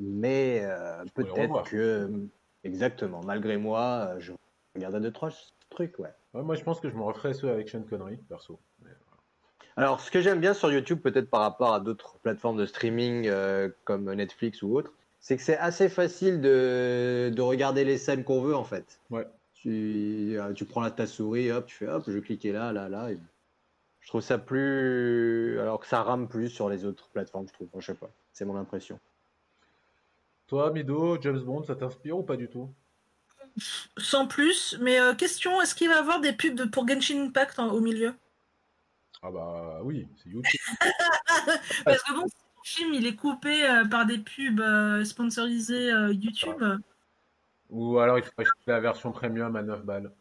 Mais 0.00 0.62
euh, 0.64 1.04
peut-être 1.14 1.62
que, 1.64 2.10
exactement, 2.64 3.20
malgré 3.24 3.58
moi, 3.58 4.08
euh, 4.14 4.16
je 4.18 4.32
regarde 4.74 5.00
deux, 5.00 5.12
trois 5.12 5.30
trucs, 5.68 5.98
ouais. 5.98 6.08
Ouais, 6.32 6.42
moi, 6.42 6.54
je 6.54 6.62
pense 6.64 6.80
que 6.80 6.88
je 6.88 6.94
me 6.94 7.02
referais 7.02 7.34
ceux 7.34 7.50
avec 7.50 7.68
Sean 7.68 7.82
Connery, 7.82 8.16
perso. 8.16 8.58
Mais, 8.82 8.90
Alors, 9.76 10.00
ce 10.00 10.10
que 10.10 10.20
j'aime 10.22 10.40
bien 10.40 10.54
sur 10.54 10.72
YouTube, 10.72 11.00
peut-être 11.00 11.28
par 11.28 11.40
rapport 11.40 11.74
à 11.74 11.80
d'autres 11.80 12.18
plateformes 12.18 12.56
de 12.56 12.66
streaming 12.66 13.26
euh, 13.26 13.68
comme 13.84 14.10
Netflix 14.12 14.62
ou 14.62 14.74
autres, 14.74 14.92
c'est 15.18 15.36
que 15.36 15.42
c'est 15.42 15.58
assez 15.58 15.90
facile 15.90 16.40
de, 16.40 17.30
de 17.34 17.42
regarder 17.42 17.84
les 17.84 17.98
scènes 17.98 18.24
qu'on 18.24 18.40
veut, 18.40 18.56
en 18.56 18.64
fait. 18.64 19.00
Ouais. 19.10 19.26
Tu, 19.52 20.38
euh, 20.38 20.54
tu 20.54 20.64
prends 20.64 20.80
là 20.80 20.90
ta 20.90 21.06
souris, 21.06 21.50
hop, 21.50 21.66
tu 21.66 21.76
fais 21.76 21.88
hop, 21.88 22.04
je 22.06 22.12
vais 22.12 22.22
cliquer 22.22 22.52
là, 22.52 22.72
là, 22.72 22.88
là. 22.88 23.10
et 23.10 23.18
je 24.00 24.08
trouve 24.08 24.22
ça 24.22 24.38
plus. 24.38 25.60
Alors 25.60 25.78
que 25.78 25.86
ça 25.86 26.02
rame 26.02 26.26
plus 26.26 26.48
sur 26.48 26.70
les 26.70 26.86
autres 26.86 27.10
plateformes, 27.10 27.46
je 27.48 27.52
trouve. 27.52 27.68
Je 27.78 27.84
sais 27.84 27.94
pas, 27.94 28.10
c'est 28.32 28.46
mon 28.46 28.56
impression. 28.56 28.98
Toi, 30.50 30.72
Mido, 30.72 31.16
James 31.22 31.38
Bond, 31.44 31.62
ça 31.62 31.76
t'inspire 31.76 32.18
ou 32.18 32.24
pas 32.24 32.36
du 32.36 32.48
tout? 32.48 32.74
Sans 33.98 34.26
plus, 34.26 34.76
mais 34.80 35.00
euh, 35.00 35.14
question, 35.14 35.62
est-ce 35.62 35.76
qu'il 35.76 35.88
va 35.88 35.94
y 35.94 35.98
avoir 35.98 36.20
des 36.20 36.32
pubs 36.32 36.56
de- 36.56 36.64
pour 36.64 36.88
Genshin 36.88 37.24
Impact 37.24 37.60
en- 37.60 37.68
au 37.70 37.78
milieu? 37.80 38.14
Ah 39.22 39.30
bah 39.30 39.78
oui, 39.84 40.08
c'est 40.16 40.28
YouTube. 40.28 40.60
Parce 41.84 42.02
que 42.02 42.12
bon, 42.14 42.26
si 42.26 42.34
le 42.56 42.64
film 42.64 42.94
il 42.94 43.06
est 43.06 43.14
coupé 43.14 43.64
euh, 43.64 43.84
par 43.84 44.06
des 44.06 44.18
pubs 44.18 44.58
euh, 44.58 45.04
sponsorisées 45.04 45.92
euh, 45.92 46.12
YouTube, 46.12 46.60
euh, 46.62 46.78
Ou 47.68 48.00
alors 48.00 48.18
il 48.18 48.24
faut 48.24 48.32
acheter 48.38 48.52
la 48.66 48.80
version 48.80 49.12
premium 49.12 49.54
à 49.54 49.62
9 49.62 49.84
balles. 49.84 50.12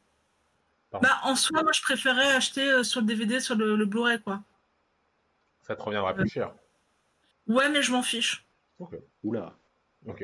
Pardon. 0.92 1.08
bah 1.08 1.20
en 1.24 1.36
soi, 1.36 1.64
moi 1.64 1.72
je 1.72 1.82
préférais 1.82 2.34
acheter 2.36 2.70
euh, 2.70 2.84
sur 2.84 3.02
le 3.02 3.08
DVD, 3.08 3.40
sur 3.40 3.56
le, 3.56 3.76
le 3.76 3.86
Blu-ray 3.88 4.22
quoi. 4.22 4.44
Ça 5.64 5.76
te 5.76 5.82
reviendra 5.82 6.14
plus 6.14 6.30
cher. 6.30 6.54
Ouais, 7.48 7.70
mais 7.70 7.82
je 7.82 7.92
m'en 7.92 8.04
fiche. 8.04 8.46
Ok, 8.78 8.96
Oula. 9.24 9.56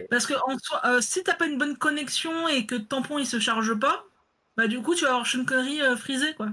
Parce 0.09 0.25
que 0.25 0.33
en 0.33 0.57
soi, 0.59 0.81
euh, 0.85 1.01
si 1.01 1.23
t'as 1.23 1.33
pas 1.35 1.47
une 1.47 1.57
bonne 1.57 1.77
connexion 1.77 2.47
et 2.47 2.65
que 2.65 2.75
le 2.75 2.85
tampon 2.85 3.17
il 3.19 3.25
se 3.25 3.39
charge 3.39 3.73
pas, 3.79 4.05
bah 4.57 4.67
du 4.67 4.81
coup 4.81 4.95
tu 4.95 5.03
vas 5.05 5.11
avoir 5.11 5.27
Sean 5.27 5.45
Connery 5.45 5.81
euh, 5.81 5.95
frisé 5.95 6.33
quoi. 6.35 6.49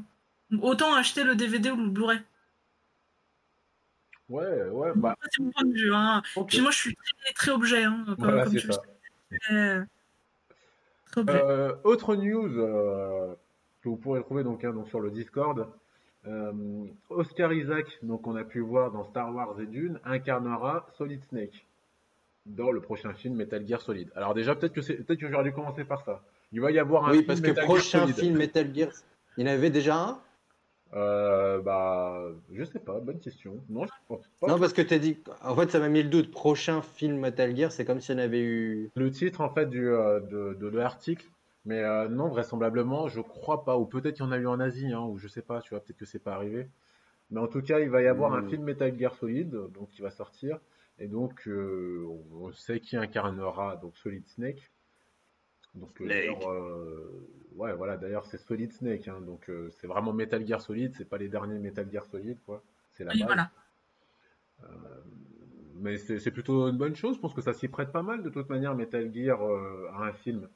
Donc, 0.51 0.65
autant 0.65 0.95
acheter 0.95 1.25
le 1.25 1.35
DVD 1.35 1.71
ou 1.71 1.77
le 1.77 1.89
Blu-ray. 1.89 2.21
Ouais, 4.29 4.63
ouais, 4.71 4.93
bah, 4.95 5.15
C'est 5.31 5.43
mon 5.43 5.51
point 5.51 5.65
de 5.65 5.73
vue. 5.75 5.95
Hein. 5.95 6.23
Puis 6.47 6.61
moi 6.61 6.71
je 6.71 6.77
suis 6.79 6.97
très, 6.97 7.33
très 7.35 7.51
objet. 7.51 7.85
Hein, 7.85 8.05
comme, 8.07 8.17
Voilà, 8.19 8.45
comme 8.45 8.53
c'est 8.53 8.61
tu 8.61 8.67
le 8.67 8.73
ça. 8.73 8.83
sais. 9.31 9.53
Euh, 9.53 9.85
Très 11.11 11.21
objet. 11.21 11.43
Euh, 11.43 11.75
autre 11.85 12.17
news 12.17 12.59
euh, 12.59 13.35
que 13.83 13.89
vous 13.89 13.97
pourrez 13.97 14.23
trouver 14.23 14.45
donc, 14.45 14.65
hein, 14.65 14.73
donc 14.73 14.89
sur 14.89 15.01
le 15.01 15.11
Discord. 15.11 15.69
Euh, 16.27 16.85
Oscar 17.11 17.53
Isaac, 17.53 17.87
donc 18.03 18.27
on 18.27 18.37
a 18.37 18.45
pu 18.45 18.61
voir 18.61 18.93
dans 18.93 19.05
Star 19.05 19.35
Wars 19.35 19.61
et 19.61 19.67
Dune, 19.67 19.99
incarnera 20.05 20.87
Solid 20.97 21.23
Snake 21.25 21.67
dans 22.47 22.71
le 22.73 22.81
prochain 22.81 23.13
film 23.15 23.37
Metal 23.37 23.67
Gear 23.67 23.81
Solid. 23.81 24.11
Alors 24.17 24.35
déjà 24.35 24.55
peut-être 24.55 24.73
que 24.73 24.81
peut-être 24.81 25.21
que 25.21 25.29
j'aurais 25.31 25.45
dû 25.45 25.53
commencer 25.53 25.85
par 25.85 26.03
ça. 26.05 26.23
Il 26.53 26.61
va 26.61 26.71
y 26.71 26.79
avoir 26.79 27.07
un 27.07 27.11
Oui, 27.11 27.19
film 27.19 27.27
parce 27.27 27.41
que 27.41 27.47
Metal 27.49 27.65
Gear 27.65 27.75
prochain 27.75 28.01
Solid. 28.01 28.15
film 28.17 28.37
Metal 28.37 28.75
Gear, 28.75 28.89
il 29.37 29.47
y 29.47 29.49
en 29.49 29.53
avait 29.53 29.71
déjà 29.71 29.97
un? 29.97 30.19
Euh, 30.95 31.59
bah, 31.63 32.21
je 32.53 32.65
sais 32.65 32.79
pas, 32.79 33.01
bonne 33.01 33.19
question. 33.19 33.55
Non, 33.71 33.87
je 33.87 33.93
pense 34.09 34.29
pas. 34.41 34.47
Non, 34.47 34.59
parce 34.59 34.75
que 34.75 34.83
tu 34.83 34.93
as 34.93 34.99
dit. 34.99 35.17
En 35.43 35.55
fait, 35.57 35.71
ça 35.71 35.79
m'a 35.79 35.89
mis 35.89 36.03
le 36.03 36.11
doute. 36.11 36.31
Prochain 36.31 36.83
film 36.83 37.17
Metal 37.19 37.57
Gear, 37.57 37.73
c'est 37.73 37.87
comme 37.87 38.01
si 38.01 38.13
on 38.13 38.19
avait 38.19 38.43
eu. 38.43 38.91
Le 38.95 39.11
titre 39.11 39.41
en 39.41 39.49
fait 39.49 39.67
du, 39.71 39.89
euh, 39.89 40.21
de, 40.21 40.55
de 40.61 40.69
l'article 40.69 41.27
Mais 41.65 41.83
euh, 41.83 42.09
non, 42.09 42.29
vraisemblablement, 42.29 43.09
je 43.09 43.23
crois 43.23 43.65
pas. 43.65 43.79
Ou 43.79 43.87
peut-être 43.87 44.17
qu'il 44.17 44.25
y 44.27 44.29
en 44.29 44.33
a 44.33 44.37
eu 44.37 44.47
en 44.47 44.61
Asie, 44.61 44.93
hein, 44.93 45.01
ou 45.01 45.17
je 45.17 45.29
sais 45.29 45.41
pas, 45.41 45.63
tu 45.63 45.71
vois, 45.71 45.81
peut-être 45.81 45.97
que 45.97 46.05
c'est 46.05 46.19
pas 46.23 46.35
arrivé. 46.35 46.67
Mais 47.31 47.41
en 47.41 47.47
tout 47.47 47.63
cas, 47.63 47.81
il 47.81 47.89
va 47.89 48.03
y 48.03 48.07
avoir 48.07 48.35
un 48.35 48.43
Mm. 48.43 48.49
film 48.51 48.63
Metal 48.65 48.99
Gear 48.99 49.15
Solid, 49.15 49.49
donc 49.51 49.89
qui 49.93 50.03
va 50.03 50.11
sortir. 50.11 50.59
Et 51.03 51.09
donc, 51.09 51.49
euh, 51.49 52.07
on 52.33 52.53
sait 52.53 52.79
qui 52.79 52.97
incarnera 52.97 53.75
donc 53.77 53.97
Solid 53.99 54.25
Snake. 54.29 54.71
Donc, 55.75 56.01
euh, 56.01 56.07
euh, 56.47 57.27
ouais, 57.57 57.73
voilà, 57.75 57.97
d'ailleurs, 57.97 58.25
c'est 58.27 58.39
Solid 58.39 58.73
Snake, 58.73 59.09
hein, 59.09 59.21
donc 59.21 59.51
euh, 59.51 59.69
c'est 59.81 59.89
vraiment 59.89 60.13
Metal 60.13 60.47
Gear 60.47 60.61
Solid, 60.61 60.95
c'est 60.95 61.05
pas 61.09 61.19
les 61.19 61.29
derniers 61.29 61.59
Metal 61.59 61.91
Gear 61.91 62.05
Solid, 62.07 62.39
quoi. 62.47 62.63
C'est 62.93 63.03
la 63.03 63.15
Oui, 63.15 63.19
base. 63.25 63.27
voilà. 63.27 63.51
Mais 65.75 65.97
c'est 65.99 66.31
plutôt 66.31 66.69
une 66.69 66.77
bonne 66.79 66.95
chose, 66.95 67.17
je 67.17 67.21
pense 67.21 67.35
que 67.35 67.41
ça 67.41 67.53
s'y 67.53 67.67
prête 67.67 67.91
pas 67.91 68.03
mal 68.03 68.23
de 68.23 68.29
toute 68.31 68.49
manière, 68.49 68.77
Metal 68.77 69.13
Gear 69.13 69.43
euh, 69.45 69.89
à 69.95 70.05
un 70.05 70.13
film. 70.13 70.49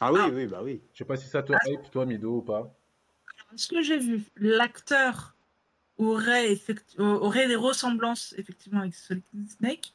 Ah 0.00 0.12
oui, 0.12 0.20
Ah. 0.22 0.28
oui, 0.32 0.46
bah 0.46 0.60
oui. 0.62 0.80
Je 0.92 0.98
sais 0.98 1.04
pas 1.04 1.16
si 1.16 1.26
ça 1.26 1.42
te 1.42 1.52
hype, 1.66 1.90
toi, 1.90 2.06
Mido, 2.06 2.36
ou 2.36 2.42
pas. 2.42 2.72
Ce 3.56 3.66
que 3.66 3.82
j'ai 3.82 3.98
vu, 3.98 4.22
l'acteur 4.36 5.34
aurait, 6.08 6.56
aurait 6.98 7.46
des 7.48 7.56
ressemblances 7.56 8.34
effectivement 8.38 8.80
avec 8.80 8.94
Solid 8.94 9.22
Snake. 9.58 9.92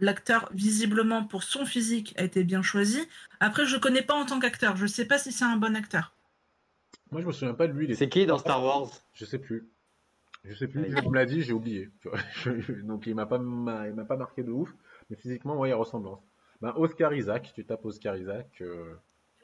L'acteur, 0.00 0.48
visiblement, 0.52 1.24
pour 1.24 1.42
son 1.42 1.64
physique, 1.66 2.14
a 2.16 2.24
été 2.24 2.42
bien 2.44 2.62
choisi. 2.62 3.06
Après, 3.40 3.66
je 3.66 3.76
connais 3.76 4.02
pas 4.02 4.14
en 4.14 4.24
tant 4.26 4.40
qu'acteur. 4.40 4.76
Je 4.76 4.86
sais 4.86 5.04
pas 5.04 5.18
si 5.18 5.30
c'est 5.32 5.44
un 5.44 5.56
bon 5.56 5.76
acteur. 5.76 6.12
Moi, 7.10 7.20
je 7.20 7.26
me 7.26 7.32
souviens 7.32 7.54
pas 7.54 7.68
de 7.68 7.72
lui. 7.74 7.94
C'est 7.94 8.08
qui 8.08 8.24
dans 8.26 8.38
Star 8.38 8.64
Wars? 8.64 8.88
Je 9.14 9.24
sais 9.24 9.38
plus. 9.38 9.68
Je 10.44 10.54
sais 10.54 10.66
plus. 10.66 10.96
On 11.04 11.10
me 11.10 11.14
l'a 11.14 11.26
dit, 11.26 11.42
j'ai 11.42 11.52
oublié. 11.52 11.90
Donc, 12.84 13.06
il 13.06 13.14
m'a 13.14 13.26
pas, 13.26 13.38
m'a- 13.38 13.86
il 13.88 13.94
m'a 13.94 14.04
pas 14.04 14.16
marqué 14.16 14.42
de 14.42 14.50
ouf. 14.50 14.70
Mais 15.10 15.16
physiquement, 15.16 15.56
ouais, 15.56 15.68
il 15.68 15.70
y 15.70 15.74
a 15.74 15.76
ressemblance. 15.76 16.20
Ben, 16.60 16.72
Oscar 16.76 17.12
Isaac, 17.14 17.52
tu 17.54 17.64
tapes 17.64 17.84
Oscar 17.84 18.16
Isaac. 18.16 18.48
euh, 18.60 18.94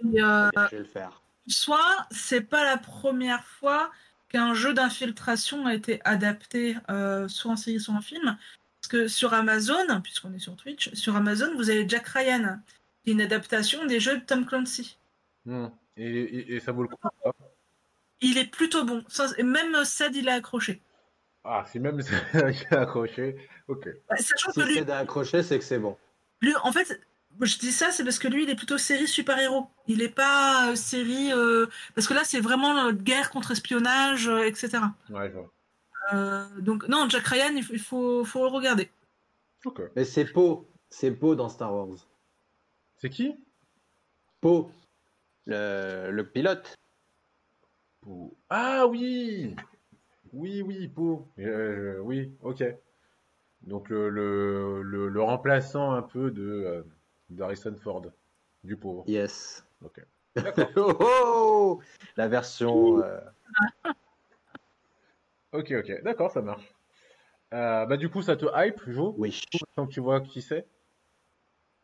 euh, 0.04 0.50
Je 0.70 0.76
vais 0.76 0.78
le 0.78 0.84
faire. 0.84 1.22
soit 1.46 2.06
c'est 2.10 2.40
pas 2.40 2.64
la 2.64 2.78
première 2.78 3.44
fois 3.44 3.90
qu'un 4.28 4.54
jeu 4.54 4.74
d'infiltration 4.74 5.66
a 5.66 5.74
été 5.74 6.00
adapté 6.04 6.76
euh, 6.90 7.28
soit 7.28 7.52
en 7.52 7.56
série 7.56 7.80
soit 7.80 7.94
en 7.94 8.00
film. 8.00 8.36
Parce 8.80 8.88
que 8.90 9.08
sur 9.08 9.34
Amazon, 9.34 10.00
puisqu'on 10.02 10.32
est 10.34 10.38
sur 10.38 10.54
Twitch, 10.56 10.92
sur 10.94 11.16
Amazon, 11.16 11.54
vous 11.56 11.70
avez 11.70 11.88
Jack 11.88 12.06
Ryan, 12.08 12.58
qui 13.02 13.10
est 13.10 13.12
une 13.14 13.20
adaptation 13.20 13.84
des 13.86 14.00
jeux 14.00 14.18
de 14.18 14.24
Tom 14.24 14.46
Clancy. 14.46 14.98
hmm. 15.46 15.66
Et, 15.96 16.06
et- 16.06 16.54
et 16.54 16.60
ça 16.60 16.70
vaut 16.72 16.82
le 16.82 16.88
coup. 16.88 16.94
ou 17.02 17.08
pas? 17.24 17.34
Il 18.20 18.38
est 18.38 18.46
plutôt 18.50 18.84
bon. 18.84 19.04
Même 19.42 19.84
Sad, 19.84 20.14
il 20.14 20.28
est 20.28 20.32
accroché. 20.32 20.80
Ah, 21.44 21.64
si 21.70 21.80
même 21.80 22.00
c'est 22.02 22.72
accroché. 22.72 23.36
Ok. 23.66 23.88
Bah, 24.08 24.16
Sachant 24.16 24.52
Si 24.52 24.60
que 24.60 24.64
lui, 24.66 24.74
c'est 24.74 24.84
d'accrocher, 24.84 25.42
c'est 25.42 25.58
que 25.58 25.64
c'est 25.64 25.78
bon. 25.78 25.96
lui, 26.40 26.54
en 26.62 26.70
fait, 26.72 27.00
je 27.40 27.58
dis 27.58 27.72
ça, 27.72 27.90
c'est 27.90 28.04
parce 28.04 28.18
que 28.18 28.28
lui, 28.28 28.44
il 28.44 28.50
est 28.50 28.54
plutôt 28.56 28.78
série 28.78 29.06
super-héros. 29.08 29.68
Il 29.86 30.02
est 30.02 30.08
pas 30.08 30.70
euh, 30.70 30.74
série. 30.74 31.32
euh, 31.32 31.66
Parce 31.94 32.06
que 32.08 32.14
là, 32.14 32.22
c'est 32.24 32.40
vraiment 32.40 32.76
euh, 32.86 32.92
guerre 32.92 33.30
contre 33.30 33.50
espionnage, 33.52 34.28
euh, 34.28 34.44
etc. 34.46 34.78
Ouais, 35.10 35.30
je 35.30 35.34
vois. 35.34 35.52
Euh, 36.14 36.46
donc, 36.60 36.88
non, 36.88 37.08
Jack 37.08 37.26
Ryan, 37.26 37.54
il 37.54 37.62
faut, 37.62 37.72
il 37.74 37.78
faut, 37.80 38.24
faut 38.24 38.42
le 38.42 38.48
regarder. 38.50 38.90
Ok. 39.64 39.82
Mais 39.96 40.04
c'est 40.04 40.24
Poe. 40.24 40.64
C'est 40.90 41.10
Poe 41.10 41.34
dans 41.36 41.48
Star 41.48 41.74
Wars. 41.74 41.96
C'est 42.96 43.10
qui? 43.10 43.34
Poe. 44.40 44.70
Le, 45.46 46.10
le 46.10 46.26
pilote. 46.26 46.74
Pau. 48.00 48.36
Ah 48.50 48.86
oui 48.86 49.54
Oui, 50.32 50.62
oui, 50.62 50.88
Pau. 50.88 51.26
Euh, 51.38 51.98
oui, 52.00 52.32
ok. 52.42 52.64
Donc 53.62 53.88
le, 53.90 54.08
le, 54.08 54.82
le, 54.82 55.08
le 55.08 55.22
remplaçant 55.22 55.92
un 55.92 56.02
peu 56.02 56.30
de 56.30 56.42
euh, 56.42 56.82
d'Harrison 57.30 57.74
Ford, 57.76 58.02
du 58.64 58.76
pauvre. 58.76 59.04
Yes. 59.06 59.64
Ok. 59.84 60.04
oh, 60.76 60.96
oh 61.00 61.80
La 62.16 62.28
version. 62.28 63.00
euh, 63.02 63.20
Ok, 65.52 65.72
ok, 65.72 66.02
d'accord, 66.02 66.30
ça 66.30 66.42
marche. 66.42 66.74
Euh, 67.54 67.86
bah 67.86 67.96
du 67.96 68.10
coup, 68.10 68.20
ça 68.22 68.36
te 68.36 68.44
hype, 68.54 68.80
Jo? 68.90 69.14
Oui. 69.16 69.40
Tant 69.74 69.86
que 69.86 69.92
tu 69.92 70.00
vois 70.00 70.20
qui 70.20 70.42
c'est? 70.42 70.66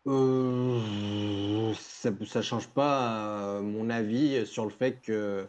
Euh, 0.07 1.73
ça, 1.75 2.11
ça 2.27 2.43
change 2.43 2.69
pas 2.69 3.61
mon 3.63 3.89
avis 3.89 4.47
sur 4.47 4.65
le 4.65 4.71
fait 4.71 5.01
que 5.01 5.47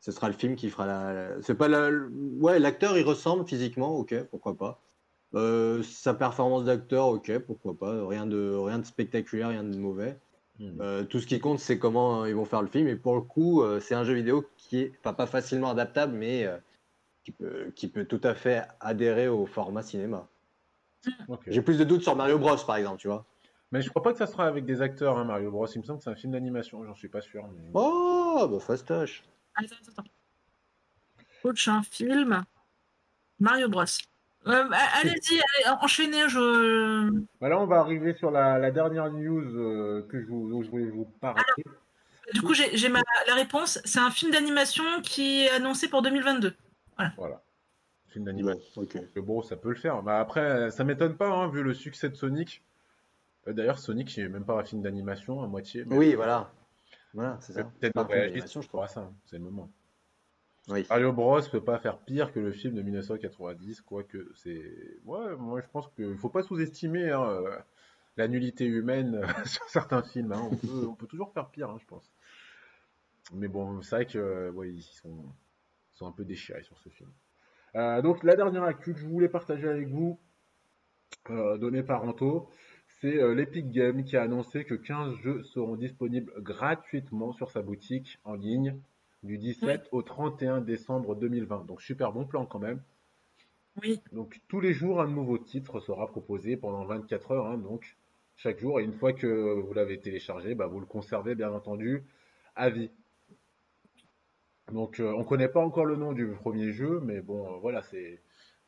ce 0.00 0.12
sera 0.12 0.28
le 0.28 0.34
film 0.34 0.54
qui 0.54 0.70
fera 0.70 0.86
la. 0.86 1.12
la- 1.12 1.42
C'est 1.42 1.56
pas 1.56 1.66
la. 1.66 1.90
Ouais, 2.38 2.60
l'acteur 2.60 2.96
il 2.96 3.02
ressemble 3.04 3.44
physiquement, 3.48 3.96
ok, 3.96 4.22
pourquoi 4.30 4.56
pas. 4.56 4.80
Euh, 5.34 5.82
sa 5.82 6.14
performance 6.14 6.64
d'acteur, 6.64 7.08
ok, 7.08 7.38
pourquoi 7.40 7.74
pas. 7.76 8.06
Rien 8.06 8.26
de 8.26 8.54
rien 8.54 8.78
de 8.78 8.84
spectaculaire, 8.86 9.48
rien 9.48 9.64
de 9.64 9.76
mauvais. 9.76 10.18
Hmm. 10.58 10.80
Euh, 10.80 11.04
tout 11.04 11.20
ce 11.20 11.26
qui 11.26 11.38
compte, 11.38 11.60
c'est 11.60 11.78
comment 11.78 12.22
euh, 12.22 12.28
ils 12.28 12.34
vont 12.34 12.44
faire 12.46 12.62
le 12.62 12.68
film. 12.68 12.88
Et 12.88 12.96
pour 12.96 13.14
le 13.14 13.20
coup, 13.20 13.62
euh, 13.62 13.78
c'est 13.78 13.94
un 13.94 14.04
jeu 14.04 14.14
vidéo 14.14 14.48
qui 14.56 14.80
est 14.80 14.92
enfin, 15.00 15.12
pas 15.12 15.26
facilement 15.26 15.70
adaptable, 15.70 16.14
mais 16.14 16.44
euh, 16.44 16.56
qui 17.24 17.30
peut, 17.32 17.70
qui 17.76 17.88
peut 17.88 18.06
tout 18.06 18.20
à 18.24 18.34
fait 18.34 18.62
adhérer 18.80 19.28
au 19.28 19.46
format 19.46 19.82
cinéma. 19.82 20.26
Ok. 21.28 21.42
J'ai 21.46 21.62
plus 21.62 21.78
de 21.78 21.84
doutes 21.84 22.02
sur 22.02 22.16
Mario 22.16 22.38
Bros, 22.38 22.56
par 22.66 22.76
exemple, 22.76 22.98
tu 22.98 23.06
vois. 23.08 23.24
Mais 23.70 23.82
je 23.82 23.90
crois 23.90 24.02
pas 24.02 24.12
que 24.12 24.18
ça 24.18 24.26
sera 24.26 24.46
avec 24.46 24.64
des 24.64 24.80
acteurs, 24.80 25.18
hein, 25.18 25.24
Mario 25.24 25.50
Bros. 25.50 25.66
Il 25.66 25.78
me 25.78 25.84
semble 25.84 25.98
que 25.98 26.04
c'est 26.04 26.10
un 26.10 26.16
film 26.16 26.32
d'animation, 26.32 26.84
j'en 26.84 26.94
suis 26.94 27.08
pas 27.08 27.20
sûr. 27.20 27.46
mais- 27.46 27.70
Oh, 27.74 28.48
bah 28.50 28.58
fastoche. 28.60 29.24
Attends, 29.54 29.76
attends, 29.82 29.92
attends. 29.98 30.10
Prochain 31.40 31.82
film 31.82 32.42
Mario 33.38 33.68
Bros. 33.68 33.84
Euh, 34.48 34.64
allez-y, 35.00 35.34
allez, 35.34 35.76
enchaînez. 35.82 36.28
Je... 36.28 37.10
Bah 37.40 37.48
là, 37.48 37.58
on 37.58 37.66
va 37.66 37.80
arriver 37.80 38.14
sur 38.14 38.30
la, 38.30 38.58
la 38.58 38.70
dernière 38.70 39.10
news 39.10 39.42
euh, 39.56 40.06
que 40.08 40.20
je, 40.20 40.26
dont 40.26 40.62
je 40.62 40.70
voulais 40.70 40.90
vous 40.90 41.04
parler. 41.20 41.42
Du 42.32 42.42
coup, 42.42 42.54
j'ai 42.54 42.76
j'ai 42.76 42.88
ma 42.88 43.00
la 43.26 43.34
réponse. 43.34 43.78
C'est 43.84 44.00
un 44.00 44.10
film 44.10 44.32
d'animation 44.32 44.84
qui 45.02 45.44
est 45.44 45.50
annoncé 45.50 45.88
pour 45.88 46.02
2022. 46.02 46.54
Voilà. 47.16 47.42
Film 48.08 48.24
d'animation. 48.24 48.82
ok. 48.82 48.98
que 49.14 49.20
bon, 49.20 49.42
ça 49.42 49.56
peut 49.56 49.68
le 49.70 49.74
faire. 49.76 50.02
Bah 50.02 50.18
après, 50.20 50.70
ça 50.70 50.82
m'étonne 50.84 51.16
pas, 51.16 51.28
hein, 51.28 51.48
vu 51.48 51.62
le 51.62 51.74
succès 51.74 52.08
de 52.08 52.14
Sonic. 52.14 52.62
Euh, 53.46 53.52
D'ailleurs, 53.52 53.78
Sonic, 53.78 54.10
c'est 54.10 54.28
même 54.28 54.44
pas 54.44 54.54
un 54.58 54.64
film 54.64 54.82
d'animation 54.82 55.42
à 55.42 55.46
moitié. 55.46 55.84
mais 55.86 55.96
Oui, 55.96 56.14
voilà. 56.14 56.50
Voilà, 57.14 57.36
c'est 57.40 57.52
ça. 57.52 57.64
Peut-être 57.64 57.92
Pas 57.92 58.00
un 58.00 58.04
qu'on 58.04 58.10
film 58.10 58.20
réagisse 58.20 58.34
d'animation, 58.34 58.62
je 58.62 58.68
crois. 58.68 58.88
ça, 58.88 59.00
hein, 59.00 59.12
c'est 59.26 59.36
le 59.36 59.44
moment. 59.44 59.70
Oui. 60.68 60.86
Mario 60.90 61.12
Bros 61.12 61.40
peut 61.50 61.64
pas 61.64 61.78
faire 61.78 61.98
pire 61.98 62.32
que 62.32 62.40
le 62.40 62.52
film 62.52 62.74
de 62.74 62.82
1990, 62.82 63.80
quoique 63.82 64.30
c'est. 64.34 64.98
Ouais, 65.04 65.34
moi 65.36 65.60
je 65.60 65.66
pense 65.72 65.88
qu'il 65.96 66.16
faut 66.16 66.28
pas 66.28 66.42
sous-estimer 66.42 67.10
hein, 67.10 67.22
euh, 67.24 67.56
la 68.16 68.28
nullité 68.28 68.66
humaine 68.66 69.22
sur 69.46 69.66
certains 69.68 70.02
films. 70.02 70.32
hein. 70.32 70.42
On, 70.50 70.56
peut, 70.56 70.86
on 70.88 70.94
peut 70.94 71.06
toujours 71.06 71.32
faire 71.32 71.48
pire, 71.48 71.70
hein, 71.70 71.78
je 71.80 71.86
pense. 71.86 72.10
Mais 73.32 73.48
bon, 73.48 73.80
c'est 73.82 73.96
vrai 73.96 74.06
que 74.06 74.18
euh, 74.18 74.66
ils 74.66 74.82
sont, 74.82 75.24
sont 75.94 76.06
un 76.06 76.12
peu 76.12 76.24
déchirés 76.24 76.62
sur 76.62 76.78
ce 76.78 76.88
film. 76.90 77.10
Euh, 77.74 78.00
donc 78.02 78.22
la 78.24 78.36
dernière 78.36 78.64
actu 78.64 78.94
que 78.94 79.00
je 79.00 79.06
voulais 79.06 79.28
partager 79.28 79.68
avec 79.68 79.88
vous, 79.88 80.18
euh, 81.30 81.58
donnée 81.58 81.82
par 81.82 82.04
Anto, 82.04 82.48
c'est 83.00 83.18
euh, 83.22 83.34
l'Epic 83.34 83.70
Game 83.70 84.04
qui 84.04 84.16
a 84.16 84.22
annoncé 84.22 84.64
que 84.64 84.74
15 84.74 85.14
jeux 85.16 85.42
seront 85.44 85.76
disponibles 85.76 86.32
gratuitement 86.42 87.32
sur 87.32 87.50
sa 87.50 87.62
boutique 87.62 88.18
en 88.24 88.34
ligne 88.34 88.78
du 89.22 89.38
17 89.38 89.88
au 89.92 90.02
31 90.02 90.60
décembre 90.60 91.16
2020. 91.16 91.66
Donc 91.66 91.82
super 91.82 92.12
bon 92.12 92.24
plan 92.24 92.46
quand 92.46 92.58
même. 92.58 92.82
Oui. 93.82 94.00
Donc 94.12 94.40
tous 94.48 94.60
les 94.60 94.72
jours, 94.72 95.00
un 95.00 95.08
nouveau 95.08 95.38
titre 95.38 95.80
sera 95.80 96.06
proposé 96.06 96.56
pendant 96.56 96.84
24 96.84 97.30
heures, 97.32 97.46
hein, 97.46 97.58
donc 97.58 97.96
chaque 98.36 98.58
jour. 98.58 98.80
Et 98.80 98.84
une 98.84 98.94
fois 98.94 99.12
que 99.12 99.60
vous 99.60 99.72
l'avez 99.72 100.00
téléchargé, 100.00 100.54
bah, 100.54 100.66
vous 100.66 100.80
le 100.80 100.86
conservez 100.86 101.34
bien 101.34 101.52
entendu 101.52 102.04
à 102.56 102.70
vie. 102.70 102.90
Donc 104.72 105.00
euh, 105.00 105.12
on 105.16 105.24
connaît 105.24 105.48
pas 105.48 105.60
encore 105.60 105.86
le 105.86 105.96
nom 105.96 106.12
du 106.12 106.26
premier 106.26 106.72
jeu, 106.72 107.00
mais 107.02 107.20
bon 107.20 107.54
euh, 107.54 107.56
voilà, 107.58 107.82
c'est 107.82 108.20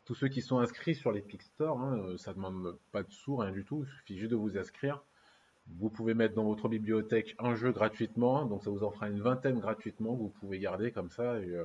tous 0.04 0.14
ceux 0.14 0.28
qui 0.28 0.40
sont 0.40 0.58
inscrits 0.58 0.94
sur 0.94 1.12
l'Epic 1.12 1.42
Store, 1.42 1.78
hein, 1.78 1.98
euh, 1.98 2.16
ça 2.16 2.32
demande 2.32 2.78
pas 2.90 3.02
de 3.02 3.12
sous, 3.12 3.36
rien 3.36 3.52
du 3.52 3.64
tout, 3.64 3.84
il 3.84 3.90
suffit 3.98 4.18
juste 4.18 4.30
de 4.30 4.36
vous 4.36 4.56
inscrire. 4.56 5.04
Vous 5.78 5.88
pouvez 5.90 6.14
mettre 6.14 6.34
dans 6.34 6.44
votre 6.44 6.68
bibliothèque 6.68 7.34
un 7.38 7.54
jeu 7.54 7.72
gratuitement, 7.72 8.44
donc 8.44 8.64
ça 8.64 8.70
vous 8.70 8.82
en 8.84 8.90
fera 8.90 9.08
une 9.08 9.20
vingtaine 9.20 9.60
gratuitement 9.60 10.14
que 10.14 10.20
vous 10.20 10.32
pouvez 10.40 10.58
garder 10.58 10.90
comme 10.92 11.10
ça. 11.10 11.38
Et, 11.40 11.48
euh, 11.50 11.64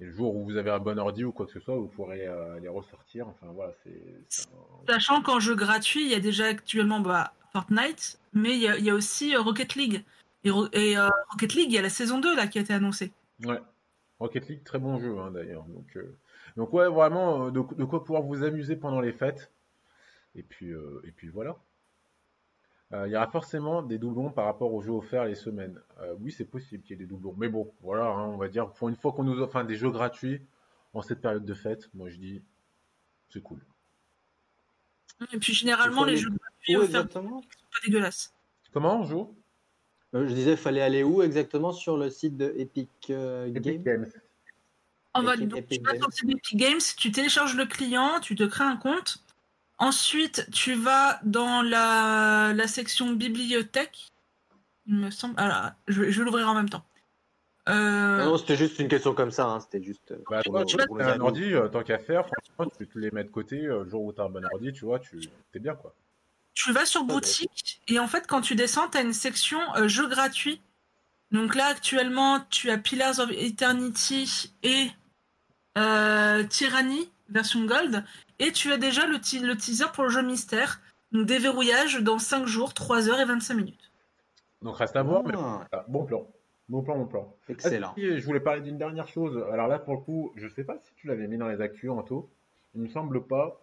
et 0.00 0.04
le 0.06 0.12
jour 0.12 0.34
où 0.34 0.44
vous 0.44 0.56
avez 0.56 0.70
un 0.70 0.78
bon 0.80 0.98
ordi 0.98 1.24
ou 1.24 1.32
quoi 1.32 1.46
que 1.46 1.52
ce 1.52 1.60
soit, 1.60 1.76
vous 1.76 1.86
pourrez 1.88 2.26
euh, 2.26 2.58
les 2.60 2.68
ressortir. 2.68 3.28
Enfin 3.28 3.46
voilà, 3.54 3.72
c'est. 3.84 4.48
un- 4.52 4.92
Sachant 4.92 5.22
qu'en 5.22 5.38
jeu 5.40 5.54
gratuit, 5.54 6.02
il 6.04 6.10
y 6.10 6.14
a 6.14 6.20
déjà 6.20 6.46
actuellement 6.46 7.00
bah, 7.00 7.32
Fortnite, 7.52 8.18
mais 8.32 8.54
il 8.56 8.60
y 8.62 8.68
a, 8.68 8.76
il 8.76 8.84
y 8.84 8.90
a 8.90 8.94
aussi 8.94 9.34
euh, 9.34 9.40
Rocket 9.40 9.74
League. 9.76 10.04
Et, 10.44 10.50
euh, 10.50 11.08
Rocket 11.30 11.54
League, 11.54 11.70
il 11.70 11.74
y 11.74 11.78
a 11.78 11.82
la 11.82 11.88
saison 11.90 12.18
2 12.18 12.34
là, 12.34 12.48
qui 12.48 12.58
a 12.58 12.62
été 12.62 12.72
annoncée. 12.74 13.12
Ouais. 13.44 13.60
Rocket 14.18 14.48
League, 14.48 14.64
très 14.64 14.78
bon 14.80 14.98
jeu 14.98 15.16
hein, 15.18 15.30
d'ailleurs. 15.30 15.64
Donc, 15.64 15.96
euh, 15.96 16.16
donc 16.56 16.72
ouais, 16.72 16.88
vraiment, 16.88 17.50
de, 17.50 17.60
de 17.76 17.84
quoi 17.84 18.02
pouvoir 18.04 18.22
vous 18.22 18.42
amuser 18.42 18.74
pendant 18.76 19.00
les 19.00 19.12
fêtes. 19.12 19.52
Et 20.34 20.42
puis, 20.42 20.70
euh, 20.72 21.00
et 21.04 21.12
puis 21.12 21.28
voilà. 21.28 21.56
Euh, 22.92 23.08
Il 23.08 23.12
y 23.12 23.16
aura 23.16 23.26
forcément 23.28 23.82
des 23.82 23.98
doublons 23.98 24.30
par 24.30 24.44
rapport 24.44 24.72
aux 24.72 24.82
jeux 24.82 24.92
offerts 24.92 25.24
les 25.24 25.34
semaines. 25.34 25.80
Euh, 26.00 26.14
oui, 26.20 26.30
c'est 26.30 26.44
possible 26.44 26.82
qu'il 26.82 26.90
y 26.90 26.94
ait 26.94 27.04
des 27.04 27.06
doublons. 27.06 27.34
Mais 27.38 27.48
bon, 27.48 27.72
voilà, 27.80 28.04
hein, 28.06 28.28
on 28.28 28.36
va 28.36 28.48
dire, 28.48 28.70
pour 28.70 28.88
une 28.88 28.96
fois 28.96 29.12
qu'on 29.12 29.24
nous 29.24 29.40
offre 29.40 29.62
des 29.62 29.76
jeux 29.76 29.90
gratuits 29.90 30.42
en 30.92 31.00
cette 31.00 31.20
période 31.20 31.44
de 31.44 31.54
fête, 31.54 31.88
moi 31.94 32.10
je 32.10 32.16
dis, 32.16 32.42
c'est 33.30 33.42
cool. 33.42 33.60
Et 35.32 35.38
puis 35.38 35.54
généralement, 35.54 36.04
les 36.04 36.16
jeux 36.16 36.30
gratuits 36.30 36.76
offerts 36.76 37.10
sont 37.12 37.40
pas 37.40 37.78
dégueulasses. 37.84 38.34
Comment 38.72 39.00
on 39.00 39.04
joue 39.04 39.34
Euh, 40.14 40.26
je 40.28 40.34
disais, 40.34 40.56
fallait 40.56 40.82
aller 40.82 41.02
où 41.02 41.22
exactement? 41.22 41.72
Sur 41.72 41.96
le 41.96 42.10
site 42.10 42.36
de 42.36 42.52
Epic 42.58 42.90
euh, 43.08 43.46
Epic 43.46 43.62
Games? 43.62 43.82
Games. 43.82 44.12
En 45.14 45.22
mode, 45.22 45.40
Epic- 45.40 45.48
donc, 45.48 45.58
Epic 45.60 45.82
tu 45.82 45.90
vas 45.90 45.96
sur 45.96 46.26
d'Epic 46.26 46.56
Games, 46.58 46.80
tu 46.98 47.12
télécharges 47.12 47.56
le 47.56 47.64
client, 47.64 48.20
tu 48.20 48.34
te 48.34 48.42
crées 48.42 48.64
un 48.64 48.76
compte. 48.76 49.21
Ensuite, 49.82 50.46
tu 50.52 50.74
vas 50.74 51.18
dans 51.24 51.60
la, 51.60 52.52
la 52.54 52.68
section 52.68 53.10
bibliothèque. 53.14 54.10
Il 54.86 54.94
me 54.94 55.10
semble. 55.10 55.34
Alors, 55.40 55.70
je, 55.88 56.00
vais- 56.02 56.12
je 56.12 56.18
vais 56.20 56.24
l'ouvrir 56.24 56.48
en 56.48 56.54
même 56.54 56.68
temps. 56.70 56.84
Euh, 57.68 58.24
Non, 58.24 58.38
c'était 58.38 58.56
juste 58.56 58.78
une 58.78 58.86
question 58.86 59.12
comme 59.12 59.32
ça. 59.32 59.46
hein, 59.46 59.58
C'était 59.60 59.82
juste. 59.82 60.12
euh, 60.12 60.18
Bah, 60.30 60.40
pour 60.44 60.52
toi, 60.54 60.60
nos- 60.60 60.66
tu 60.66 60.76
pour 60.86 61.00
as 61.00 61.06
un 61.12 61.20
ordi, 61.20 61.52
euh, 61.52 61.66
tant 61.68 61.82
qu'à 61.82 61.98
faire, 61.98 62.24
franchement, 62.26 62.72
tu 62.78 62.86
te 62.86 62.96
les 62.96 63.10
mets 63.10 63.24
de 63.24 63.28
côté, 63.30 63.56
euh, 63.66 63.82
le 63.82 63.90
jour 63.90 64.04
où 64.04 64.12
tu 64.12 64.20
as 64.20 64.24
un 64.24 64.28
bon 64.30 64.44
ordi, 64.52 64.72
tu 64.72 64.84
vois, 64.84 65.00
tu 65.00 65.18
t'es 65.52 65.58
bien, 65.58 65.74
quoi. 65.74 65.92
tu 66.54 66.70
vas 66.72 66.84
sur 66.86 67.02
boutique 67.04 67.80
et 67.88 67.98
en 67.98 68.06
fait, 68.06 68.26
quand 68.28 68.40
tu 68.42 68.54
descends, 68.54 68.88
tu 68.88 68.98
as 68.98 69.00
une 69.00 69.12
section 69.14 69.58
euh, 69.76 69.88
jeux 69.88 70.06
gratuits. 70.06 70.60
Donc 71.32 71.54
là, 71.56 71.66
actuellement, 71.66 72.40
tu 72.50 72.70
as 72.70 72.78
Pillars 72.78 73.18
of 73.20 73.30
Eternity 73.32 74.52
et 74.62 74.90
euh, 75.78 76.44
Tyranny, 76.44 77.10
version 77.30 77.64
Gold. 77.64 78.04
Et 78.42 78.52
tu 78.52 78.72
as 78.72 78.76
déjà 78.76 79.06
le, 79.06 79.18
te- 79.20 79.44
le 79.44 79.56
teaser 79.56 79.86
pour 79.94 80.04
le 80.04 80.10
jeu 80.10 80.22
mystère. 80.22 80.80
Donc 81.12 81.26
déverrouillage 81.26 82.00
dans 82.02 82.18
5 82.18 82.46
jours, 82.46 82.74
3 82.74 83.08
heures 83.08 83.20
et 83.20 83.24
25 83.24 83.54
minutes. 83.54 83.92
Donc 84.62 84.76
reste 84.76 84.96
à 84.96 85.02
voir, 85.02 85.22
mais 85.24 85.32
Ah, 85.36 85.66
voilà, 85.70 85.84
bon 85.88 86.04
plan. 86.04 86.26
Bon 86.68 86.82
plan, 86.82 86.96
bon 86.96 87.06
plan. 87.06 87.36
Ah, 87.40 87.52
excellent. 87.52 87.92
si, 87.94 88.18
je 88.18 88.24
voulais 88.24 88.40
parler 88.40 88.62
d'une 88.62 88.78
dernière 88.78 89.08
chose. 89.08 89.36
Alors 89.52 89.68
là, 89.68 89.78
pour 89.78 89.94
le 89.94 90.00
coup, 90.00 90.32
je 90.36 90.48
sais 90.48 90.64
pas 90.64 90.78
si 90.78 90.92
tu 90.94 91.06
l'avais 91.06 91.26
mis 91.28 91.36
dans 91.36 91.48
les 91.48 91.60
actus, 91.60 91.90
Anto. 91.90 92.30
Il 92.74 92.80
me 92.82 92.88
semble 92.88 93.26
pas. 93.26 93.60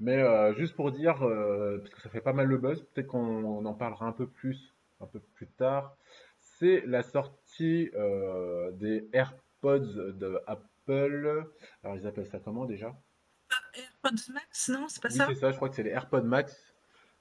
Mais 0.00 0.18
euh, 0.20 0.52
juste 0.54 0.74
pour 0.74 0.90
dire, 0.90 1.22
euh, 1.24 1.78
parce 1.78 1.90
que 1.94 2.00
ça 2.02 2.08
fait 2.08 2.20
pas 2.20 2.32
mal 2.32 2.46
le 2.46 2.56
buzz, 2.58 2.82
peut-être 2.94 3.06
qu'on 3.06 3.18
on 3.44 3.64
en 3.64 3.74
parlera 3.74 4.06
un 4.06 4.12
peu 4.12 4.26
plus, 4.26 4.72
un 5.00 5.06
peu 5.06 5.20
plus 5.34 5.46
tard. 5.46 5.94
C'est 6.40 6.82
la 6.86 7.02
sortie 7.02 7.90
euh, 7.94 8.72
des 8.72 9.08
AirPods 9.12 10.12
de 10.12 10.40
Apple. 10.48 11.44
Alors 11.84 11.96
ils 11.96 12.06
appellent 12.06 12.26
ça 12.26 12.40
comment 12.40 12.64
déjà? 12.64 12.94
AirPods 14.04 14.32
Max, 14.32 14.68
non 14.68 14.86
C'est 14.88 15.02
pas 15.02 15.08
Oui, 15.08 15.14
ça 15.16 15.26
c'est 15.28 15.34
ça, 15.34 15.50
je 15.50 15.56
crois 15.56 15.68
que 15.68 15.74
c'est 15.76 15.82
les 15.82 15.90
AirPods 15.90 16.22
Max. 16.22 16.74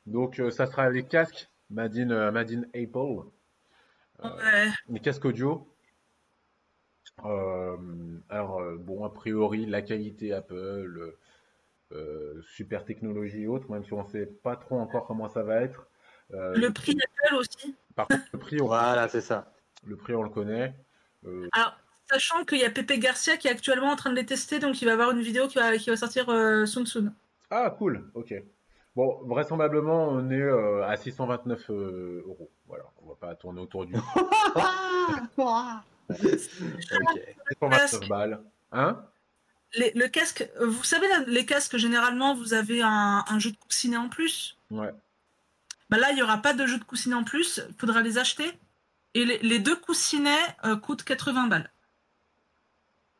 Donc 0.06 0.40
euh, 0.40 0.52
ça 0.52 0.66
sera 0.68 0.90
les 0.90 1.04
casques 1.06 1.50
Made 1.70 1.96
in, 1.98 2.12
euh, 2.12 2.32
Made 2.32 2.52
in 2.52 2.62
Apple. 2.74 3.28
Euh, 4.24 4.30
Ouais. 4.30 4.70
les 4.90 5.00
casques 5.00 5.26
audio. 5.26 5.68
Euh, 7.26 7.78
alors, 8.30 8.62
bon, 8.80 9.04
a 9.06 9.10
priori, 9.10 9.66
la 9.66 9.82
qualité 9.82 10.34
Apple, 10.34 11.14
euh, 11.92 12.42
super 12.42 12.86
technologie 12.86 13.44
et 13.44 13.48
autres, 13.48 13.70
même 13.72 13.84
si 13.84 13.94
on 13.94 14.04
ne 14.04 14.08
sait 14.10 14.26
pas 14.26 14.56
trop 14.56 14.80
encore 14.80 15.06
comment 15.08 15.28
ça 15.30 15.44
va 15.44 15.62
être. 15.62 15.88
Euh, 16.34 16.54
Le 16.56 16.72
prix 16.72 16.98
Apple 17.24 17.36
aussi. 17.36 17.76
Par 17.96 18.08
contre, 18.08 18.24
le 18.34 18.40
prix, 18.40 18.62
on, 18.62 18.66
Voilà, 18.68 19.08
c'est 19.08 19.22
ça. 19.22 19.52
le 19.86 19.96
prix, 19.96 20.16
on 20.16 20.24
le 20.24 20.30
connaît. 20.30 20.74
Euh, 21.26 21.48
Alors, 21.54 21.78
sachant 22.14 22.44
qu'il 22.46 22.60
y 22.60 22.64
a 22.66 22.70
Pepe 22.70 22.94
Garcia 23.00 23.38
qui 23.38 23.48
est 23.48 23.52
actuellement 23.52 23.90
en 23.90 23.96
train 23.96 24.10
de 24.12 24.16
les 24.16 24.26
tester, 24.26 24.60
donc 24.60 24.82
il 24.82 24.86
va 24.86 24.94
avoir 24.94 25.12
une 25.12 25.22
vidéo 25.22 25.48
qui 25.48 25.58
va, 25.58 25.76
qui 25.78 25.90
va 25.90 25.98
sortir 25.98 26.30
euh, 26.30 26.66
soon 26.66 26.86
soon. 26.86 27.12
Ah, 27.50 27.70
cool, 27.78 28.10
ok. 28.14 28.34
Bon, 28.96 29.20
vraisemblablement, 29.26 30.08
on 30.10 30.30
est 30.30 30.36
euh, 30.40 30.86
à 30.88 30.96
629 30.96 31.70
euh, 31.72 32.24
euros. 32.28 32.50
Voilà, 32.68 32.84
on 33.04 33.10
va 33.10 33.16
pas 33.16 33.34
tourner 33.36 33.62
autour 33.62 33.86
du 33.86 33.96
Ok. 35.38 36.20
629 36.20 38.08
balles. 38.08 38.40
Hein? 38.72 39.04
Les- 39.76 39.92
le 39.96 40.08
casque, 40.08 40.48
vous 40.62 40.84
savez, 40.84 41.08
les 41.28 41.46
casques, 41.46 41.78
généralement, 41.78 42.36
vous 42.36 42.54
avez 42.54 42.82
un, 42.84 43.24
un 43.28 43.40
jeu 43.40 43.52
de 43.52 43.58
coussinet 43.58 43.98
en 43.98 44.10
plus. 44.10 44.58
Ouais. 44.70 44.92
Bah 45.90 45.98
là, 45.98 46.12
il 46.12 46.16
n'y 46.16 46.22
aura 46.22 46.38
pas 46.38 46.54
de 46.54 46.66
jeu 46.66 46.78
de 46.78 46.84
coussinet 46.84 47.16
en 47.16 47.24
plus, 47.24 47.62
il 47.70 47.76
faudra 47.76 48.02
les 48.02 48.18
acheter. 48.18 48.52
Et 49.16 49.26
les, 49.26 49.38
les 49.40 49.60
deux 49.60 49.76
coussinets 49.76 50.32
euh, 50.66 50.76
coûtent 50.76 51.04
80 51.04 51.48
balles. 51.48 51.70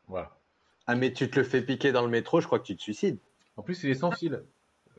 Voilà. 0.08 0.36
Ah, 0.86 0.94
mais 0.94 1.12
tu 1.12 1.30
te 1.30 1.38
le 1.38 1.44
fais 1.44 1.62
piquer 1.62 1.92
dans 1.92 2.02
le 2.02 2.08
métro, 2.08 2.40
je 2.40 2.46
crois 2.46 2.58
que 2.58 2.66
tu 2.66 2.76
te 2.76 2.82
suicides. 2.82 3.18
En 3.56 3.62
plus, 3.62 3.82
il 3.84 3.90
est 3.90 3.94
sans 3.94 4.10
fil. 4.10 4.42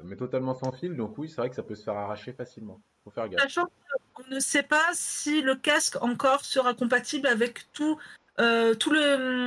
Mais 0.03 0.15
totalement 0.15 0.53
sans 0.53 0.71
fil, 0.71 0.95
donc 0.95 1.17
oui, 1.17 1.29
c'est 1.29 1.37
vrai 1.37 1.49
que 1.49 1.55
ça 1.55 1.63
peut 1.63 1.75
se 1.75 1.83
faire 1.83 1.95
arracher 1.95 2.33
facilement. 2.33 2.81
Faut 3.03 3.11
faire 3.11 3.29
gaffe. 3.29 3.41
Sachant 3.41 3.67
qu'on 4.13 4.27
ne 4.29 4.39
sait 4.39 4.63
pas 4.63 4.89
si 4.93 5.41
le 5.41 5.55
casque 5.55 6.01
encore 6.01 6.43
sera 6.43 6.73
compatible 6.73 7.27
avec 7.27 7.71
tout, 7.71 7.97
euh, 8.39 8.73
tout 8.73 8.91
le, 8.91 9.45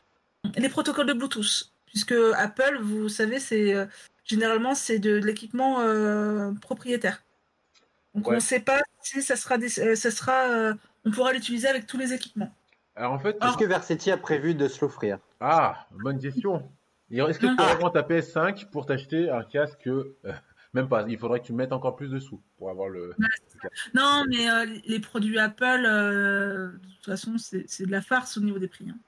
les 0.56 0.68
protocoles 0.68 1.06
de 1.06 1.12
Bluetooth. 1.12 1.70
Puisque 1.86 2.14
Apple, 2.36 2.78
vous 2.80 3.08
savez, 3.08 3.40
c'est 3.40 3.74
euh, 3.74 3.86
généralement 4.24 4.74
c'est 4.74 4.98
de, 4.98 5.18
de 5.20 5.26
l'équipement 5.26 5.80
euh, 5.80 6.52
propriétaire. 6.60 7.22
Donc 8.14 8.28
on 8.28 8.32
ne 8.32 8.40
sait 8.40 8.60
pas 8.60 8.80
si 9.02 9.22
ça 9.22 9.36
sera, 9.36 9.58
des- 9.58 9.80
euh, 9.80 9.94
ça 9.96 10.10
sera 10.10 10.48
euh, 10.50 10.74
on 11.04 11.10
pourra 11.10 11.32
l'utiliser 11.32 11.68
avec 11.68 11.86
tous 11.86 11.98
les 11.98 12.12
équipements. 12.12 12.54
Alors 12.96 13.12
en 13.12 13.18
fait, 13.18 13.36
Est-ce 13.42 13.56
que 13.56 13.64
Versetti 13.64 14.10
a 14.10 14.16
prévu 14.16 14.54
de 14.54 14.66
se 14.66 14.80
l'offrir? 14.80 15.18
Ah, 15.40 15.86
bonne 15.90 16.18
question. 16.18 16.70
Est-ce 17.10 17.38
que 17.38 17.46
tu 17.46 17.54
Ah. 17.58 17.64
vas 17.66 17.74
vendre 17.76 17.92
ta 17.92 18.02
PS5 18.02 18.68
pour 18.70 18.86
t'acheter 18.86 19.30
un 19.30 19.42
casque 19.44 19.86
euh, 19.86 20.14
Même 20.74 20.88
pas, 20.88 21.04
il 21.08 21.16
faudrait 21.18 21.40
que 21.40 21.46
tu 21.46 21.54
mettes 21.54 21.72
encore 21.72 21.96
plus 21.96 22.10
de 22.10 22.18
sous 22.20 22.42
pour 22.58 22.68
avoir 22.70 22.90
le. 22.90 23.14
Non, 23.94 24.24
mais 24.28 24.50
euh, 24.50 24.66
les 24.84 25.00
produits 25.00 25.38
Apple, 25.38 25.64
euh, 25.86 26.72
de 26.72 26.78
toute 26.96 27.06
façon, 27.06 27.36
c'est 27.38 27.86
de 27.86 27.90
la 27.90 28.02
farce 28.02 28.36
au 28.36 28.40
niveau 28.40 28.58
des 28.58 28.68
prix. 28.68 28.90
hein. 28.90 28.98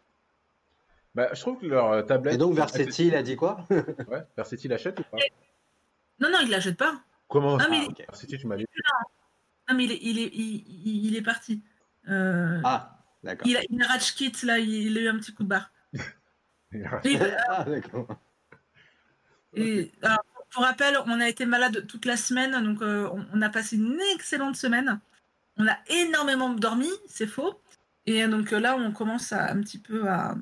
Bah, 1.14 1.28
je 1.34 1.40
trouve 1.40 1.58
que 1.58 1.66
leur 1.66 2.06
tablette. 2.06 2.34
Et 2.34 2.38
donc 2.38 2.54
Versetti, 2.54 3.08
il 3.08 3.14
a 3.14 3.22
dit 3.22 3.36
quoi? 3.36 3.66
Ouais, 4.08 4.24
Versetti 4.36 4.68
l'achète 4.68 5.00
ou 5.00 5.02
pas? 5.10 5.18
Non, 6.20 6.30
non, 6.30 6.38
il 6.42 6.48
l'achète 6.50 6.76
pas. 6.78 7.02
Comment? 7.28 7.56
Ah, 7.56 7.64
ça 7.64 7.68
mais- 7.68 7.84
ok. 7.86 7.98
Versetti, 8.08 8.38
tu 8.38 8.46
m'as 8.46 8.56
dit. 8.56 8.64
Non, 9.68 9.76
mais 9.76 9.84
il 9.84 9.92
est, 9.92 9.98
il 10.02 10.18
est, 10.18 10.30
il, 10.32 10.64
il- 10.86 11.06
il 11.08 11.16
est 11.16 11.22
parti. 11.22 11.62
Euh, 12.08 12.58
Ah, 12.64 12.98
d'accord. 13.22 13.46
il, 13.46 13.56
a, 13.56 13.60
il 13.68 13.82
a 13.82 13.86
rage 13.86 14.14
kit, 14.14 14.32
là, 14.44 14.58
il, 14.58 14.68
il 14.70 14.96
a 14.98 15.00
eu 15.02 15.08
un 15.08 15.18
petit 15.18 15.34
coup 15.34 15.42
de 15.42 15.48
barre. 15.48 15.70
Et, 16.72 16.82
Ah, 17.48 17.64
d'accord. 17.64 18.06
et, 19.54 19.92
alors, 20.02 20.24
pour 20.50 20.62
rappel, 20.62 20.96
on 21.06 21.20
a 21.20 21.28
été 21.28 21.46
malade 21.46 21.86
toute 21.86 22.04
la 22.06 22.16
semaine, 22.16 22.62
donc 22.64 22.82
euh, 22.82 23.08
on, 23.12 23.26
on 23.32 23.42
a 23.42 23.48
passé 23.48 23.76
une 23.76 24.00
excellente 24.14 24.56
semaine. 24.56 25.00
On 25.56 25.66
a 25.66 25.76
énormément 25.88 26.50
dormi, 26.50 26.88
c'est 27.06 27.26
faux. 27.26 27.60
Et 28.06 28.26
donc 28.26 28.52
euh, 28.52 28.60
là, 28.60 28.76
on 28.76 28.92
commence 28.92 29.32
à, 29.32 29.50
un 29.50 29.60
petit 29.60 29.78
peu 29.78 30.08
à. 30.08 30.34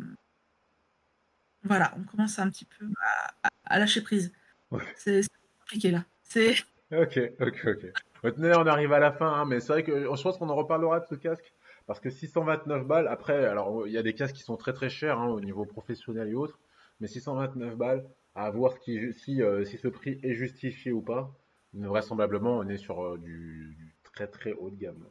Voilà, 1.65 1.93
on 1.99 2.05
commence 2.05 2.39
un 2.39 2.49
petit 2.51 2.65
peu 2.65 2.87
à, 3.03 3.35
à- 3.43 3.49
à 3.65 3.79
lâcher 3.79 4.01
prise. 4.03 4.33
Ouais. 4.71 4.83
C'est 4.97 5.23
compliqué 5.61 5.91
là. 5.91 6.05
C'est. 6.23 6.55
Ok, 6.93 7.19
ok, 7.41 7.67
ok. 7.67 7.87
Retenez, 8.23 8.55
on 8.57 8.67
arrive 8.67 8.93
à 8.93 8.99
la 8.99 9.13
fin, 9.13 9.31
hein, 9.31 9.45
mais 9.45 9.61
c'est 9.61 9.69
vrai 9.73 9.85
que 9.85 10.03
je 10.05 10.23
pense 10.23 10.39
qu'on 10.39 10.49
en 10.49 10.55
reparlera 10.57 11.01
de 11.01 11.07
ce 11.07 11.15
casque. 11.17 11.53
Parce 11.89 12.01
que 12.01 12.11
629 12.11 12.87
balles, 12.87 13.09
après, 13.09 13.47
alors 13.47 13.87
il 13.87 13.93
y 13.95 13.99
a 13.99 14.03
des 14.03 14.13
casques 14.15 14.37
qui 14.37 14.43
sont 14.43 14.59
très 14.59 14.75
très 14.75 14.91
chers 14.91 15.19
hein, 15.19 15.29
au 15.29 15.41
niveau 15.41 15.65
professionnel 15.65 16.29
et 16.29 16.35
autres, 16.35 16.61
mais 17.01 17.09
629 17.09 17.77
balles, 17.77 18.05
à 18.35 18.51
voir 18.51 18.75
ce 18.75 18.79
qui, 18.81 19.13
si, 19.15 19.43
euh, 19.43 19.65
si 19.65 19.79
ce 19.79 19.89
prix 19.89 20.21
est 20.23 20.35
justifié 20.35 20.93
ou 20.93 21.01
pas. 21.01 21.35
Vraisemblablement, 21.73 22.59
on 22.59 22.69
est 22.69 22.77
sur 22.77 23.03
euh, 23.03 23.19
du, 23.19 23.75
du 23.79 23.95
très 24.03 24.27
très 24.27 24.53
haut 24.53 24.69
de 24.71 24.77
gamme. 24.77 25.03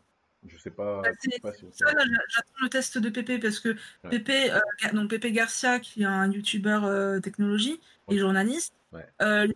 Je 0.46 0.56
sais 0.58 0.70
pas, 0.70 1.02
Bah, 1.02 1.10
je 1.24 1.32
sais 1.32 1.40
pas 1.40 1.52
si 1.52 1.66
j'attends 1.80 2.62
le 2.62 2.70
test 2.70 3.00
de 3.00 3.10
Pépé 3.10 3.40
parce 3.40 3.60
que 3.60 3.70
Ouais. 3.70 4.12
Pépé, 4.12 4.52
euh, 4.52 4.60
Ga- 4.82 4.92
donc 4.92 5.10
Pépé 5.10 5.32
Garcia, 5.32 5.80
qui 5.80 6.04
est 6.04 6.06
un 6.06 6.32
youtubeur 6.32 7.22
technologie 7.22 7.80
et 8.10 8.18
journaliste, 8.20 8.74
Ouais. 8.92 9.06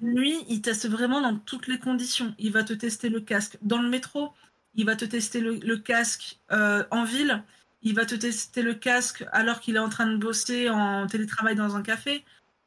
lui, 0.02 0.44
il 0.50 0.62
teste 0.62 0.90
vraiment 0.90 1.22
dans 1.22 1.38
toutes 1.38 1.68
les 1.68 1.78
conditions. 1.78 2.34
Il 2.40 2.52
va 2.52 2.64
te 2.64 2.74
tester 2.74 3.10
le 3.10 3.22
casque 3.22 3.58
dans 3.62 3.82
le 3.82 3.90
métro, 3.90 4.34
il 4.76 4.86
va 4.86 4.96
te 4.96 5.06
tester 5.06 5.40
le, 5.42 5.78
casque 5.78 6.40
euh, 6.52 6.84
en 6.92 7.04
ville, 7.04 7.44
il 7.82 7.96
va 7.96 8.06
te 8.06 8.16
tester 8.16 8.62
le 8.62 8.74
casque 8.74 9.26
alors 9.32 9.60
qu'il 9.60 9.76
est 9.76 9.80
en 9.80 9.90
train 9.90 10.08
de 10.08 10.18
bosser 10.18 10.70
en 10.70 11.08
télétravail 11.08 11.56
dans 11.56 11.76
un 11.76 11.82
café. 11.82 12.24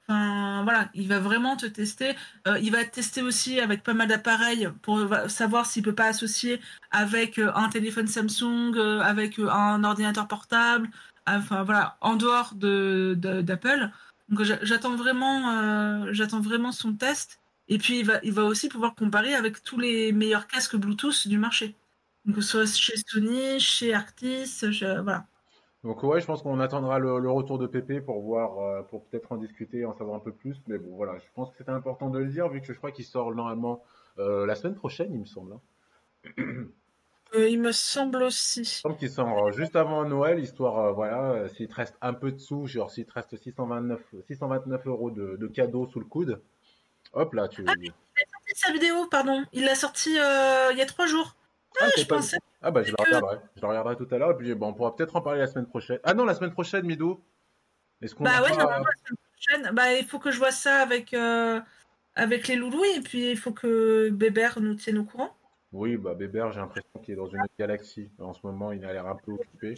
Enfin, 0.06 0.62
voilà, 0.64 0.90
il 0.94 1.08
va 1.08 1.18
vraiment 1.18 1.56
te 1.56 1.66
tester. 1.66 2.14
Euh, 2.46 2.58
il 2.60 2.70
va 2.72 2.84
te 2.84 2.94
tester 2.94 3.22
aussi 3.22 3.58
avec 3.60 3.82
pas 3.82 3.94
mal 3.94 4.08
d'appareils 4.08 4.68
pour 4.82 5.00
savoir 5.28 5.64
s'il 5.66 5.82
peut 5.82 5.94
pas 5.94 6.06
associer 6.06 6.60
avec 6.90 7.38
euh, 7.38 7.52
un 7.54 7.68
téléphone 7.70 8.06
Samsung, 8.06 8.76
avec 9.02 9.38
un 9.38 9.82
ordinateur 9.84 10.28
portable, 10.28 10.90
enfin 11.26 11.62
voilà, 11.62 11.96
en 12.02 12.16
dehors 12.16 12.54
de, 12.54 13.16
d'Apple. 13.16 13.90
Donc 14.28 14.42
j'a- 14.42 14.62
j'attends 14.62 14.96
vraiment, 14.96 16.12
j'attends 16.12 16.40
vraiment 16.40 16.72
son 16.72 16.94
test. 16.94 17.40
Et 17.68 17.78
puis 17.78 18.00
il 18.00 18.06
va, 18.06 18.20
il 18.22 18.32
va 18.32 18.44
aussi 18.44 18.68
pouvoir 18.68 18.94
comparer 18.94 19.34
avec 19.34 19.62
tous 19.62 19.78
les 19.78 20.12
meilleurs 20.12 20.46
casques 20.46 20.76
Bluetooth 20.76 21.26
du 21.28 21.38
marché. 21.38 21.74
Donc 22.24 22.36
que 22.36 22.40
ce 22.40 22.64
soit 22.64 22.66
chez 22.66 22.94
Sony, 23.06 23.60
chez 23.60 23.92
Arctis, 23.94 24.46
chez- 24.72 24.98
voilà. 25.02 25.26
Donc 25.82 26.02
ouais, 26.02 26.20
je 26.20 26.26
pense 26.26 26.42
qu'on 26.42 26.60
attendra 26.60 26.98
le, 26.98 27.18
le 27.18 27.30
retour 27.30 27.58
de 27.58 27.66
Pépé 27.66 28.00
pour 28.00 28.22
voir, 28.22 28.58
euh, 28.58 28.82
pour 28.82 29.04
peut-être 29.04 29.30
en 29.32 29.36
discuter, 29.36 29.84
en 29.84 29.92
savoir 29.92 30.16
un 30.16 30.20
peu 30.20 30.32
plus. 30.32 30.56
Mais 30.66 30.78
bon, 30.78 30.96
voilà, 30.96 31.18
je 31.18 31.26
pense 31.34 31.50
que 31.50 31.58
c'était 31.58 31.70
important 31.72 32.08
de 32.08 32.18
le 32.18 32.26
dire 32.26 32.48
vu 32.48 32.62
que 32.62 32.72
je 32.72 32.78
crois 32.78 32.90
qu'il 32.90 33.04
sort 33.04 33.34
normalement 33.34 33.82
euh, 34.18 34.46
la 34.46 34.54
semaine 34.54 34.74
prochaine, 34.76 35.12
il 35.12 35.20
me 35.20 35.26
semble. 35.26 35.52
hein. 35.52 35.60
Euh, 37.34 37.48
il 37.48 37.60
me 37.60 37.72
semble 37.72 38.22
aussi. 38.22 38.60
Il 38.60 38.62
me 38.62 38.64
semble 38.66 38.96
qu'il 38.96 39.10
sort 39.10 39.52
juste 39.52 39.76
avant 39.76 40.04
Noël, 40.04 40.38
histoire, 40.38 40.78
euh, 40.78 40.92
voilà, 40.92 41.48
s'il 41.50 41.68
te 41.68 41.74
reste 41.74 41.96
un 42.00 42.14
peu 42.14 42.32
de 42.32 42.38
sous, 42.38 42.66
genre 42.66 42.90
s'il 42.90 43.04
te 43.04 43.12
reste 43.12 43.36
629, 43.36 44.00
629 44.26 44.86
euros 44.86 45.10
de, 45.10 45.36
de 45.36 45.46
cadeaux 45.48 45.86
sous 45.88 45.98
le 45.98 46.06
coude, 46.06 46.40
hop 47.12 47.34
là, 47.34 47.48
tu. 47.48 47.64
sa 48.54 48.72
vidéo, 48.72 49.06
pardon. 49.10 49.42
Il 49.52 49.64
l'a 49.64 49.74
sorti 49.74 50.10
il 50.12 50.78
y 50.78 50.80
a 50.82 50.86
trois 50.86 51.06
jours. 51.06 51.34
Ah, 51.80 51.84
Ah, 51.86 51.90
je 51.96 52.04
pas- 52.04 52.16
pensais. 52.16 52.38
Ah 52.62 52.70
bah 52.70 52.82
je 52.82 52.90
le 52.90 52.96
regarderai. 52.98 53.38
Je 53.56 53.60
le 53.60 53.68
regarderai 53.68 53.96
tout 53.96 54.08
à 54.10 54.18
l'heure 54.18 54.30
et 54.30 54.36
puis 54.36 54.54
bon, 54.54 54.68
on 54.68 54.74
pourra 54.74 54.94
peut-être 54.96 55.16
en 55.16 55.20
parler 55.20 55.40
la 55.40 55.46
semaine 55.46 55.66
prochaine. 55.66 55.98
Ah 56.04 56.14
non, 56.14 56.24
la 56.24 56.34
semaine 56.34 56.52
prochaine, 56.52 56.86
Midou. 56.86 57.20
Est-ce 58.00 58.14
qu'on 58.14 58.24
bah 58.24 58.42
ouais, 58.42 58.56
normalement, 58.56 58.84
la 58.84 59.06
semaine 59.06 59.18
prochaine, 59.32 59.74
bah, 59.74 59.94
il 59.94 60.04
faut 60.04 60.18
que 60.18 60.30
je 60.30 60.38
vois 60.38 60.50
ça 60.50 60.76
avec, 60.76 61.14
euh, 61.14 61.60
avec 62.14 62.48
les 62.48 62.56
loulous 62.56 62.84
et 62.96 63.00
puis 63.00 63.30
il 63.30 63.36
faut 63.36 63.52
que 63.52 64.10
Bébert 64.10 64.60
nous 64.60 64.74
tienne 64.74 64.98
au 64.98 65.04
courant. 65.04 65.36
Oui, 65.72 65.96
bah 65.96 66.14
Bébert, 66.14 66.52
j'ai 66.52 66.60
l'impression 66.60 66.88
qu'il 67.02 67.14
est 67.14 67.16
dans 67.16 67.26
une 67.26 67.40
autre 67.40 67.52
galaxie. 67.58 68.10
En 68.18 68.32
ce 68.32 68.40
moment, 68.44 68.72
il 68.72 68.84
a 68.84 68.92
l'air 68.92 69.06
un 69.06 69.16
peu 69.16 69.32
occupé. 69.32 69.74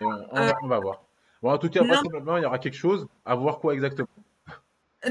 on, 0.00 0.68
va, 0.68 0.78
voir. 0.78 1.02
Bon, 1.42 1.50
en 1.50 1.58
tout 1.58 1.68
cas, 1.68 1.80
il 1.82 2.42
y 2.42 2.46
aura 2.46 2.58
quelque 2.58 2.76
chose. 2.76 3.08
À 3.24 3.34
voir 3.34 3.58
quoi 3.58 3.74
exactement. 3.74 4.08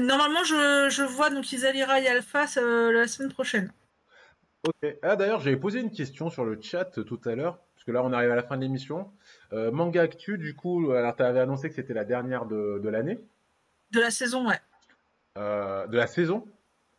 Normalement, 0.00 0.44
je, 0.44 0.88
je 0.90 1.02
vois 1.02 1.30
donc 1.30 1.52
Isalira 1.52 2.00
et 2.00 2.08
Alpha 2.08 2.46
euh, 2.56 2.92
la 2.92 3.08
semaine 3.08 3.32
prochaine. 3.32 3.72
Ok. 4.64 4.96
Ah, 5.02 5.16
d'ailleurs, 5.16 5.40
j'avais 5.40 5.56
posé 5.56 5.80
une 5.80 5.90
question 5.90 6.30
sur 6.30 6.44
le 6.44 6.60
chat 6.60 6.84
tout 6.84 7.20
à 7.24 7.34
l'heure, 7.34 7.58
parce 7.74 7.84
que 7.84 7.92
là, 7.92 8.02
on 8.04 8.12
arrive 8.12 8.30
à 8.30 8.36
la 8.36 8.42
fin 8.42 8.56
de 8.56 8.62
l'émission. 8.62 9.10
Euh, 9.52 9.70
manga 9.70 10.02
Actu, 10.02 10.36
du 10.38 10.54
coup, 10.54 10.90
alors 10.90 11.16
tu 11.16 11.22
avais 11.22 11.40
annoncé 11.40 11.68
que 11.68 11.74
c'était 11.74 11.94
la 11.94 12.04
dernière 12.04 12.44
de, 12.46 12.78
de 12.82 12.88
l'année? 12.88 13.20
De 13.92 14.00
la 14.00 14.10
saison, 14.10 14.48
ouais. 14.48 14.60
Euh, 15.38 15.86
de 15.86 15.96
la 15.96 16.06
saison? 16.06 16.46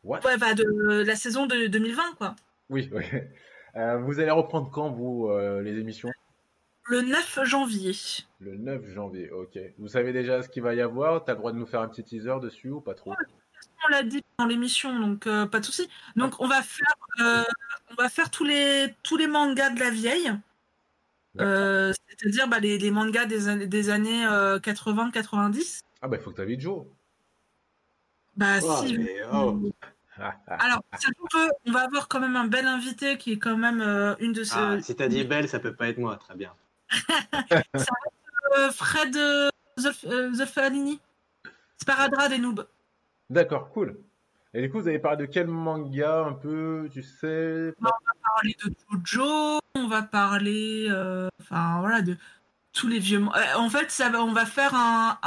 What? 0.03 0.25
Ouais, 0.25 0.37
bah 0.37 0.55
de 0.55 1.03
la 1.03 1.15
saison 1.15 1.45
de 1.45 1.67
2020, 1.67 2.15
quoi. 2.17 2.35
Oui, 2.69 2.89
oui. 2.93 3.03
vous 3.75 4.19
allez 4.19 4.31
reprendre 4.31 4.71
quand, 4.71 4.89
vous, 4.89 5.31
les 5.61 5.77
émissions? 5.77 6.09
Le 6.85 7.01
9 7.01 7.45
janvier. 7.45 7.93
Le 8.39 8.57
9 8.57 8.87
janvier, 8.89 9.29
ok. 9.29 9.59
Vous 9.77 9.87
savez 9.87 10.13
déjà 10.13 10.41
ce 10.41 10.49
qu'il 10.49 10.63
va 10.63 10.73
y 10.73 10.81
avoir? 10.81 11.23
Tu 11.23 11.29
as 11.29 11.35
le 11.35 11.39
droit 11.39 11.51
de 11.51 11.57
nous 11.57 11.67
faire 11.67 11.81
un 11.81 11.87
petit 11.87 12.03
teaser 12.03 12.39
dessus 12.41 12.69
ou 12.69 12.81
pas 12.81 12.95
trop? 12.95 13.13
On 13.85 13.87
l'a 13.89 14.03
dit 14.03 14.23
dans 14.37 14.45
l'émission, 14.45 14.99
donc 14.99 15.25
euh, 15.25 15.45
pas 15.47 15.59
de 15.59 15.65
souci. 15.65 15.89
Donc 16.15 16.39
on 16.39 16.47
va 16.47 16.61
faire, 16.61 16.95
euh, 17.19 17.43
on 17.89 17.95
va 17.95 18.09
faire 18.09 18.29
tous 18.29 18.43
les 18.43 18.93
tous 19.01 19.17
les 19.17 19.27
mangas 19.27 19.71
de 19.71 19.79
la 19.79 19.89
vieille, 19.89 20.31
euh, 21.39 21.91
c'est-à-dire 22.07 22.47
bah, 22.47 22.59
les, 22.59 22.77
les, 22.77 22.91
mangas 22.91 23.25
des, 23.25 23.65
des 23.65 23.89
années 23.89 24.23
80-90. 24.23 25.81
Ah 26.01 26.07
bah 26.07 26.17
il 26.17 26.23
faut 26.23 26.31
que 26.31 26.35
tu 26.35 26.41
ailles 26.41 26.59
Joe. 26.59 26.85
Bah 28.37 28.61
si. 28.61 28.99
Oh. 29.33 29.59
Alors, 30.47 30.83
on 31.65 31.71
va 31.71 31.81
avoir 31.81 32.07
quand 32.07 32.19
même 32.19 32.35
un 32.35 32.45
bel 32.45 32.67
invité 32.67 33.17
qui 33.17 33.31
est 33.31 33.39
quand 33.39 33.57
même 33.57 33.81
une 34.19 34.33
de 34.33 34.43
ces. 34.43 34.53
Ah, 34.55 34.77
si 34.81 34.95
t'as 34.95 35.07
dit 35.07 35.23
belle, 35.23 35.49
ça 35.49 35.59
peut 35.59 35.73
pas 35.73 35.87
être 35.89 35.97
moi, 35.97 36.17
très 36.17 36.35
bien. 36.35 36.53
Euh, 38.57 38.71
Fred 38.71 39.15
euh, 39.15 39.49
Zolfalini. 39.77 40.99
Sparadra 41.77 42.27
des 42.29 42.37
noobs. 42.37 42.67
D'accord, 43.31 43.69
cool. 43.69 43.97
Et 44.53 44.61
du 44.61 44.69
coup, 44.69 44.81
vous 44.81 44.89
avez 44.89 44.99
parlé 44.99 45.25
de 45.25 45.31
quel 45.31 45.47
manga 45.47 46.25
un 46.25 46.33
peu, 46.33 46.89
tu 46.91 47.01
sais? 47.01 47.73
On 47.79 47.85
va 47.85 47.93
parler 48.21 48.55
de 48.65 48.73
Jojo, 49.05 49.59
on 49.75 49.87
va 49.87 50.01
parler, 50.01 50.87
euh, 50.89 51.29
enfin 51.39 51.79
voilà, 51.79 52.01
de 52.01 52.17
tous 52.73 52.89
les 52.89 52.99
vieux. 52.99 53.23
En 53.55 53.69
fait, 53.69 53.89
ça 53.89 54.09
va, 54.09 54.21
on 54.21 54.33
va 54.33 54.45
faire 54.45 54.75
un, 54.75 55.17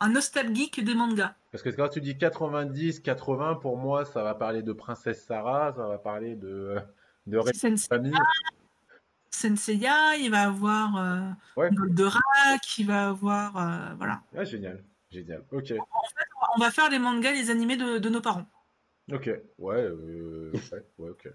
un, 0.00 0.08
nostalgique 0.08 0.82
des 0.82 0.94
mangas. 0.94 1.34
Parce 1.52 1.62
que 1.62 1.68
quand 1.68 1.90
tu 1.90 2.00
dis 2.00 2.16
90, 2.16 3.00
80, 3.00 3.56
pour 3.56 3.76
moi, 3.76 4.06
ça 4.06 4.22
va 4.22 4.34
parler 4.34 4.62
de 4.62 4.72
Princesse 4.72 5.22
Sarah, 5.22 5.74
ça 5.76 5.86
va 5.86 5.98
parler 5.98 6.36
de 6.36 6.76
de 7.26 7.40
Famille. 7.88 8.14
Senseiya, 9.30 10.16
il 10.16 10.30
va 10.30 10.44
avoir 10.44 10.96
euh, 10.96 11.30
ouais. 11.58 11.70
Goldorak, 11.70 12.78
il 12.78 12.86
va 12.86 13.08
avoir. 13.08 13.56
Euh, 13.58 13.94
voilà. 13.98 14.22
Ah, 14.34 14.44
génial, 14.44 14.82
génial. 15.10 15.44
Ok. 15.52 15.72
En 15.72 16.08
fait, 16.08 16.28
on 16.56 16.60
va 16.60 16.70
faire 16.70 16.90
les 16.90 16.98
mangas, 16.98 17.32
les 17.32 17.50
animés 17.50 17.76
de, 17.76 17.98
de 17.98 18.08
nos 18.08 18.20
parents. 18.20 18.46
Ok, 19.12 19.30
ouais, 19.58 19.76
euh, 19.76 20.52
ouais, 20.52 20.84
ouais, 20.98 21.10
ok. 21.10 21.28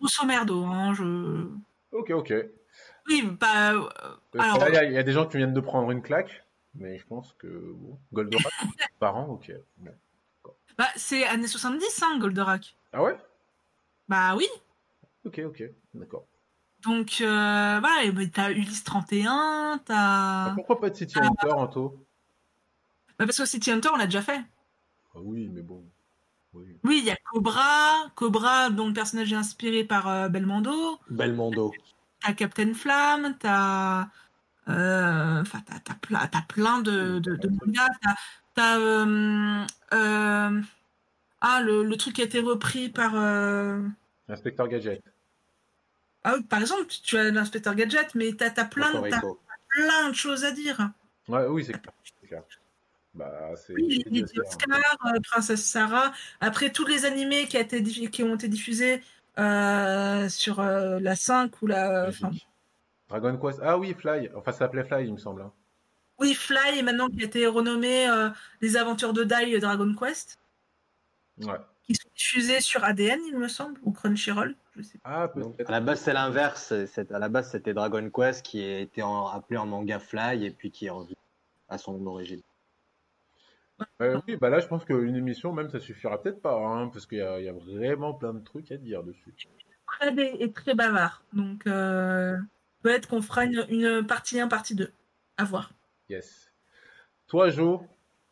Grosso 0.00 0.26
merdo, 0.26 0.64
hein, 0.64 0.92
je. 0.92 1.48
Ok, 1.92 2.10
ok. 2.10 2.34
Oui, 3.08 3.22
bah. 3.38 3.74
Euh, 3.74 3.88
alors. 4.38 4.58
Il 4.68 4.92
y, 4.92 4.98
a 4.98 5.02
des 5.02 5.12
gens 5.12 5.26
qui 5.26 5.36
viennent 5.36 5.54
de 5.54 5.60
prendre 5.60 5.90
une 5.92 6.02
claque, 6.02 6.44
mais 6.74 6.98
je 6.98 7.06
pense 7.06 7.32
que. 7.34 7.46
Bon, 7.46 7.98
Goldorak, 8.12 8.52
parents, 8.98 9.26
ok. 9.26 9.52
Bon. 9.78 9.92
Bah, 10.76 10.88
c'est 10.96 11.24
années 11.24 11.46
70, 11.46 12.02
hein, 12.02 12.18
Goldorak. 12.18 12.76
Ah 12.92 13.02
ouais? 13.04 13.16
Bah 14.08 14.34
oui. 14.36 14.48
Ok, 15.24 15.40
ok, 15.46 15.62
d'accord. 15.94 16.26
Donc 16.82 17.18
euh, 17.20 17.78
voilà, 17.80 18.10
bah, 18.10 18.22
t'as 18.32 18.50
Ulysse 18.50 18.82
31, 18.82 19.80
t'as. 19.84 19.94
Ah, 19.94 20.52
pourquoi 20.56 20.80
pas 20.80 20.90
de 20.90 20.96
City 20.96 21.16
Hunter, 21.18 21.52
Anto? 21.52 22.04
Bah 23.22 23.26
Parce 23.26 23.38
que 23.38 23.46
City 23.46 23.70
Hunter, 23.70 23.90
on 23.92 23.96
l'a 23.96 24.06
déjà 24.06 24.22
fait. 24.22 24.40
Ah 25.14 25.18
oui, 25.22 25.48
mais 25.52 25.62
bon. 25.62 25.84
Oui, 26.54 26.98
il 26.98 27.04
y 27.04 27.10
a 27.10 27.16
Cobra, 27.30 28.10
Cobra 28.14 28.70
dont 28.70 28.88
le 28.88 28.92
personnage 28.92 29.32
est 29.32 29.36
inspiré 29.36 29.84
par 29.84 30.08
euh, 30.08 30.28
Belmondo. 30.28 30.98
Belmondo. 31.08 31.72
T'as 32.20 32.34
Captain 32.34 32.74
Flamme, 32.74 33.36
t'as. 33.38 34.08
Euh, 34.68 35.40
enfin, 35.40 35.60
t'as, 35.84 35.94
plein, 35.94 36.26
plein 36.48 36.80
de, 36.80 37.20
de, 37.20 37.36
de 37.36 37.48
mangas. 37.48 37.88
T'as. 38.54 38.78
Euh, 38.78 39.64
ah, 41.40 41.60
le, 41.62 41.84
le, 41.84 41.96
truc 41.96 42.16
qui 42.16 42.22
a 42.22 42.24
été 42.24 42.40
repris 42.40 42.88
par. 42.88 43.14
Inspecteur 44.28 44.68
Gadget. 44.68 45.02
Ah, 46.24 46.36
par 46.48 46.60
exemple, 46.60 46.86
tu 46.86 47.16
as 47.16 47.30
l'inspecteur 47.30 47.74
Gadget, 47.74 48.14
mais 48.14 48.32
tu 48.36 48.44
as, 48.44 48.50
plein, 48.64 48.92
plein 49.00 50.08
de 50.08 50.14
choses 50.14 50.44
à 50.44 50.52
dire. 50.52 50.90
Ouais, 51.28 51.46
oui, 51.46 51.64
c'est 51.64 51.80
clair. 52.28 52.42
Bah, 53.14 53.50
oui, 53.68 54.02
les 54.06 54.22
Oscar, 54.38 54.80
euh, 55.06 55.20
Princesse 55.30 55.64
Sarah. 55.64 56.12
Après, 56.40 56.70
tous 56.70 56.86
les 56.86 57.04
animés 57.04 57.46
qui, 57.46 57.58
a 57.58 57.60
été, 57.60 57.82
qui 57.82 58.22
ont 58.22 58.34
été 58.34 58.48
diffusés 58.48 59.02
euh, 59.38 60.28
sur 60.30 60.60
euh, 60.60 60.98
la 60.98 61.14
5 61.14 61.60
ou 61.60 61.66
la. 61.66 62.10
Dragon 63.08 63.36
Quest. 63.36 63.60
Ah 63.62 63.76
oui, 63.76 63.92
Fly. 63.92 64.30
Enfin, 64.34 64.52
ça 64.52 64.60
s'appelait 64.60 64.84
Fly, 64.84 65.06
il 65.06 65.12
me 65.12 65.18
semble. 65.18 65.42
Hein. 65.42 65.52
Oui, 66.18 66.34
Fly, 66.34 66.78
et 66.78 66.82
maintenant 66.82 67.08
qui 67.08 67.20
a 67.20 67.24
été 67.26 67.46
renommé 67.46 68.06
Les 68.62 68.76
Aventures 68.76 69.12
de 69.12 69.24
Dai 69.24 69.58
Dragon 69.58 69.94
Quest. 69.94 70.38
Ouais. 71.38 71.58
Qui 71.86 71.94
sont 71.94 72.08
diffusés 72.16 72.60
sur 72.60 72.84
ADN, 72.84 73.20
il 73.26 73.36
me 73.36 73.48
semble, 73.48 73.78
ou 73.82 73.92
Crunchyroll. 73.92 74.54
Ah, 75.04 75.28
à 75.66 75.70
la 75.70 75.80
base, 75.80 76.00
c'est 76.00 76.14
l'inverse. 76.14 76.72
À 76.72 77.18
la 77.18 77.28
base, 77.28 77.50
c'était 77.50 77.74
Dragon 77.74 78.08
Quest 78.08 78.42
qui 78.42 78.62
a 78.62 78.78
été 78.78 79.02
appelé 79.02 79.58
en 79.58 79.66
manga 79.66 79.98
Fly 79.98 80.46
et 80.46 80.50
puis 80.50 80.70
qui 80.70 80.86
est 80.86 80.90
revenu 80.90 81.14
à 81.68 81.76
son 81.76 82.06
origine. 82.06 82.40
Oui, 84.00 84.36
bah 84.36 84.50
là, 84.50 84.60
je 84.60 84.66
pense 84.66 84.84
qu'une 84.84 85.16
émission, 85.16 85.52
même, 85.52 85.70
ça 85.70 85.80
suffira 85.80 86.20
peut-être 86.20 86.40
pas, 86.40 86.54
hein, 86.54 86.88
parce 86.88 87.06
qu'il 87.06 87.18
y, 87.18 87.44
y, 87.44 87.48
a 87.48 87.52
vraiment 87.52 88.14
plein 88.14 88.34
de 88.34 88.40
trucs 88.40 88.72
à 88.72 88.76
dire 88.76 89.02
dessus. 89.02 89.34
Fred 89.86 90.18
est, 90.18 90.54
très 90.54 90.74
bavard, 90.74 91.24
donc 91.32 91.66
euh, 91.66 92.36
peut-être 92.82 93.08
qu'on 93.08 93.22
fera 93.22 93.44
une, 93.44 94.06
partie 94.06 94.40
1, 94.40 94.48
partie 94.48 94.74
2. 94.74 94.90
À 95.36 95.44
voir. 95.44 95.72
Yes. 96.08 96.52
Toi, 97.26 97.50
Jo, 97.50 97.82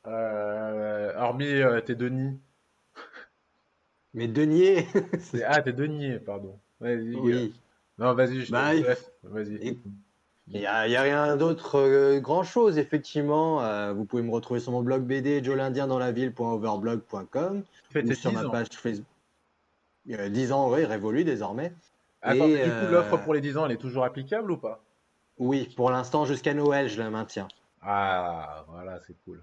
euh, 0.07 1.13
hormis 1.17 1.47
euh, 1.47 1.81
tes 1.81 1.95
Denis, 1.95 2.39
mais 4.15 4.29
deniers 4.29 4.87
Ah, 5.47 5.63
t'es 5.63 5.73
denier, 5.73 6.19
pardon. 6.19 6.59
Vas-y. 6.81 7.15
Oui. 7.17 7.55
Non, 7.99 8.15
vas-y, 8.15 8.41
je 8.41 8.53
bah, 8.53 8.73
Vas-y. 9.23 9.79
Il 10.53 10.61
n'y 10.61 10.67
a, 10.67 10.79
a, 10.79 11.03
rien 11.03 11.37
d'autre 11.37 11.79
euh, 11.79 12.19
grand 12.19 12.43
chose, 12.43 12.77
effectivement. 12.79 13.63
Euh, 13.63 13.93
vous 13.93 14.05
pouvez 14.05 14.23
me 14.23 14.33
retrouver 14.33 14.59
sur 14.59 14.73
mon 14.73 14.83
blog 14.83 15.03
BD, 15.03 15.41
l'Indien 15.41 15.87
dans 15.87 15.99
la 15.99 16.11
ville.overblog.com. 16.11 17.63
ou 17.95 18.13
sur 18.13 18.33
ma 18.33 18.49
page 18.49 18.69
Facebook. 18.73 19.07
10 20.07 20.53
ans, 20.53 20.73
oui, 20.73 20.85
révolu 20.85 21.25
désormais. 21.25 21.73
Attends, 22.23 22.47
Et, 22.47 22.65
du 22.65 22.71
coup, 22.71 22.87
euh, 22.87 22.91
l'offre 22.91 23.17
pour 23.19 23.35
les 23.35 23.41
10 23.41 23.57
ans, 23.57 23.67
elle 23.67 23.73
est 23.73 23.77
toujours 23.77 24.05
applicable 24.05 24.51
ou 24.51 24.57
pas? 24.57 24.83
Oui, 25.39 25.73
pour 25.77 25.91
l'instant, 25.91 26.25
jusqu'à 26.25 26.53
Noël, 26.53 26.89
je 26.89 26.99
la 26.99 27.11
maintiens. 27.11 27.49
Ah, 27.83 28.65
voilà, 28.69 28.99
c'est 29.07 29.17
cool. 29.25 29.43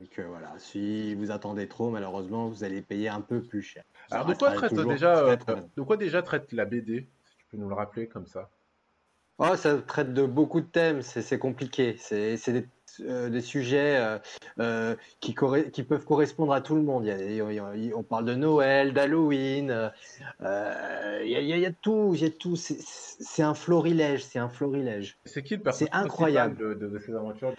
Donc 0.00 0.18
euh, 0.18 0.26
voilà, 0.28 0.54
si 0.58 1.14
vous 1.14 1.30
attendez 1.30 1.68
trop, 1.68 1.90
malheureusement, 1.90 2.48
vous 2.48 2.64
allez 2.64 2.80
payer 2.80 3.10
un 3.10 3.20
peu 3.20 3.42
plus 3.42 3.62
cher. 3.62 3.84
Alors 4.10 4.26
de 4.26 4.34
quoi 4.34 4.52
traite 4.52 4.74
déjà, 4.74 5.18
euh, 5.18 5.36
de 5.76 5.82
quoi 5.82 5.98
déjà 5.98 6.22
traite 6.22 6.52
la 6.52 6.64
BD 6.64 7.06
Si 7.26 7.36
tu 7.36 7.44
peux 7.50 7.58
nous 7.58 7.68
le 7.68 7.74
rappeler 7.74 8.06
comme 8.06 8.26
ça? 8.26 8.48
Oh, 9.42 9.56
ça 9.56 9.78
traite 9.78 10.12
de 10.12 10.26
beaucoup 10.26 10.60
de 10.60 10.66
thèmes, 10.66 11.02
c'est 11.02 11.38
compliqué. 11.38 11.96
C'est 11.98 12.36
des, 12.52 12.66
euh, 13.00 13.30
des, 13.30 13.40
sujets 13.40 14.18
qui, 15.20 15.34
qui, 15.72 15.82
peuvent 15.82 16.04
correspondre 16.04 16.52
à 16.52 16.60
tout 16.60 16.74
le 16.74 16.82
monde. 16.82 17.10
on 17.96 18.02
parle 18.02 18.26
de 18.26 18.34
Noël, 18.34 18.92
d'Halloween, 18.92 19.90
il 20.40 21.26
y, 21.26 21.32
y, 21.32 21.66
a 21.66 21.72
tout, 21.72 22.12
il 22.14 22.22
y 22.22 22.26
a 22.26 22.30
tout. 22.30 22.54
C'est 22.56 23.42
un 23.42 23.54
florilège, 23.54 24.22
c'est 24.22 24.38
un 24.38 24.50
florilège. 24.50 25.18
C'est 25.24 25.42
qui 25.42 25.56
le 25.56 25.62
personnage 25.62 25.94
incroyable 25.94 26.56
de, 26.56 26.74
de 26.74 26.98
ces 26.98 27.14
aventures? 27.14 27.54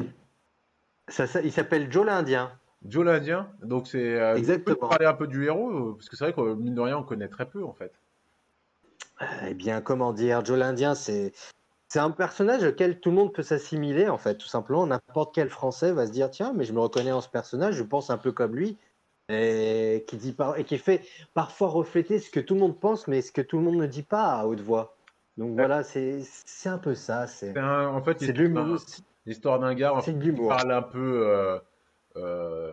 Il 1.43 1.51
s'appelle 1.51 1.91
Joe 1.91 2.05
l'Indien. 2.05 2.51
Joe 2.85 3.05
l'Indien? 3.05 3.49
Donc 3.63 3.87
c'est. 3.87 4.19
Euh, 4.19 4.35
Exactement. 4.35 4.75
Peux 4.75 4.87
parler 4.87 5.05
un 5.05 5.13
peu 5.13 5.27
du 5.27 5.45
héros? 5.45 5.71
Euh, 5.71 5.93
Parce 5.93 6.09
que 6.09 6.15
c'est 6.15 6.25
vrai 6.25 6.33
que 6.33 6.53
mine 6.55 6.75
de 6.75 6.81
rien, 6.81 6.97
on 6.97 7.03
connaît 7.03 7.27
très 7.27 7.45
peu 7.45 7.63
en 7.63 7.73
fait. 7.73 7.91
Eh 9.47 9.53
bien, 9.53 9.81
comment 9.81 10.13
dire? 10.13 10.43
Joe 10.43 10.57
l'Indien, 10.57 10.95
c'est. 10.95 11.33
C'est 11.91 11.99
un 11.99 12.11
personnage 12.11 12.63
auquel 12.63 13.01
tout 13.01 13.09
le 13.09 13.17
monde 13.17 13.33
peut 13.33 13.43
s'assimiler, 13.43 14.07
en 14.07 14.17
fait, 14.17 14.37
tout 14.37 14.47
simplement. 14.47 14.87
N'importe 14.87 15.35
quel 15.35 15.49
Français 15.49 15.91
va 15.91 16.07
se 16.07 16.11
dire 16.13 16.31
tiens, 16.31 16.53
mais 16.55 16.63
je 16.63 16.71
me 16.71 16.79
reconnais 16.79 17.11
en 17.11 17.19
ce 17.19 17.27
personnage, 17.27 17.75
je 17.75 17.83
pense 17.83 18.09
un 18.09 18.17
peu 18.17 18.31
comme 18.31 18.55
lui, 18.55 18.77
et 19.27 20.05
qui, 20.07 20.15
dit 20.15 20.33
et 20.55 20.63
qui 20.63 20.77
fait 20.77 21.01
parfois 21.33 21.67
refléter 21.67 22.19
ce 22.19 22.29
que 22.29 22.39
tout 22.39 22.53
le 22.53 22.61
monde 22.61 22.79
pense, 22.79 23.09
mais 23.09 23.21
ce 23.21 23.33
que 23.33 23.41
tout 23.41 23.57
le 23.57 23.65
monde 23.65 23.75
ne 23.75 23.87
dit 23.87 24.03
pas 24.03 24.35
à 24.35 24.45
haute 24.45 24.61
voix. 24.61 24.95
Donc 25.35 25.51
voilà, 25.55 25.83
c'est 25.83 26.23
un 26.63 26.77
peu 26.77 26.95
ça. 26.95 27.27
C'est 27.27 27.59
en 27.59 28.01
fait, 28.01 28.19
c'est 28.21 28.31
de 28.31 28.41
l'histoire 28.41 28.65
l'humour. 28.65 28.79
d'un- 28.79 29.03
l'histoire 29.25 29.59
d'un 29.59 29.73
gars 29.73 29.93
en 29.93 30.01
fait, 30.01 30.17
qui 30.17 30.31
parle 30.31 30.71
un 30.71 30.81
peu 30.83 31.27
euh, 31.27 31.59
euh, 32.15 32.71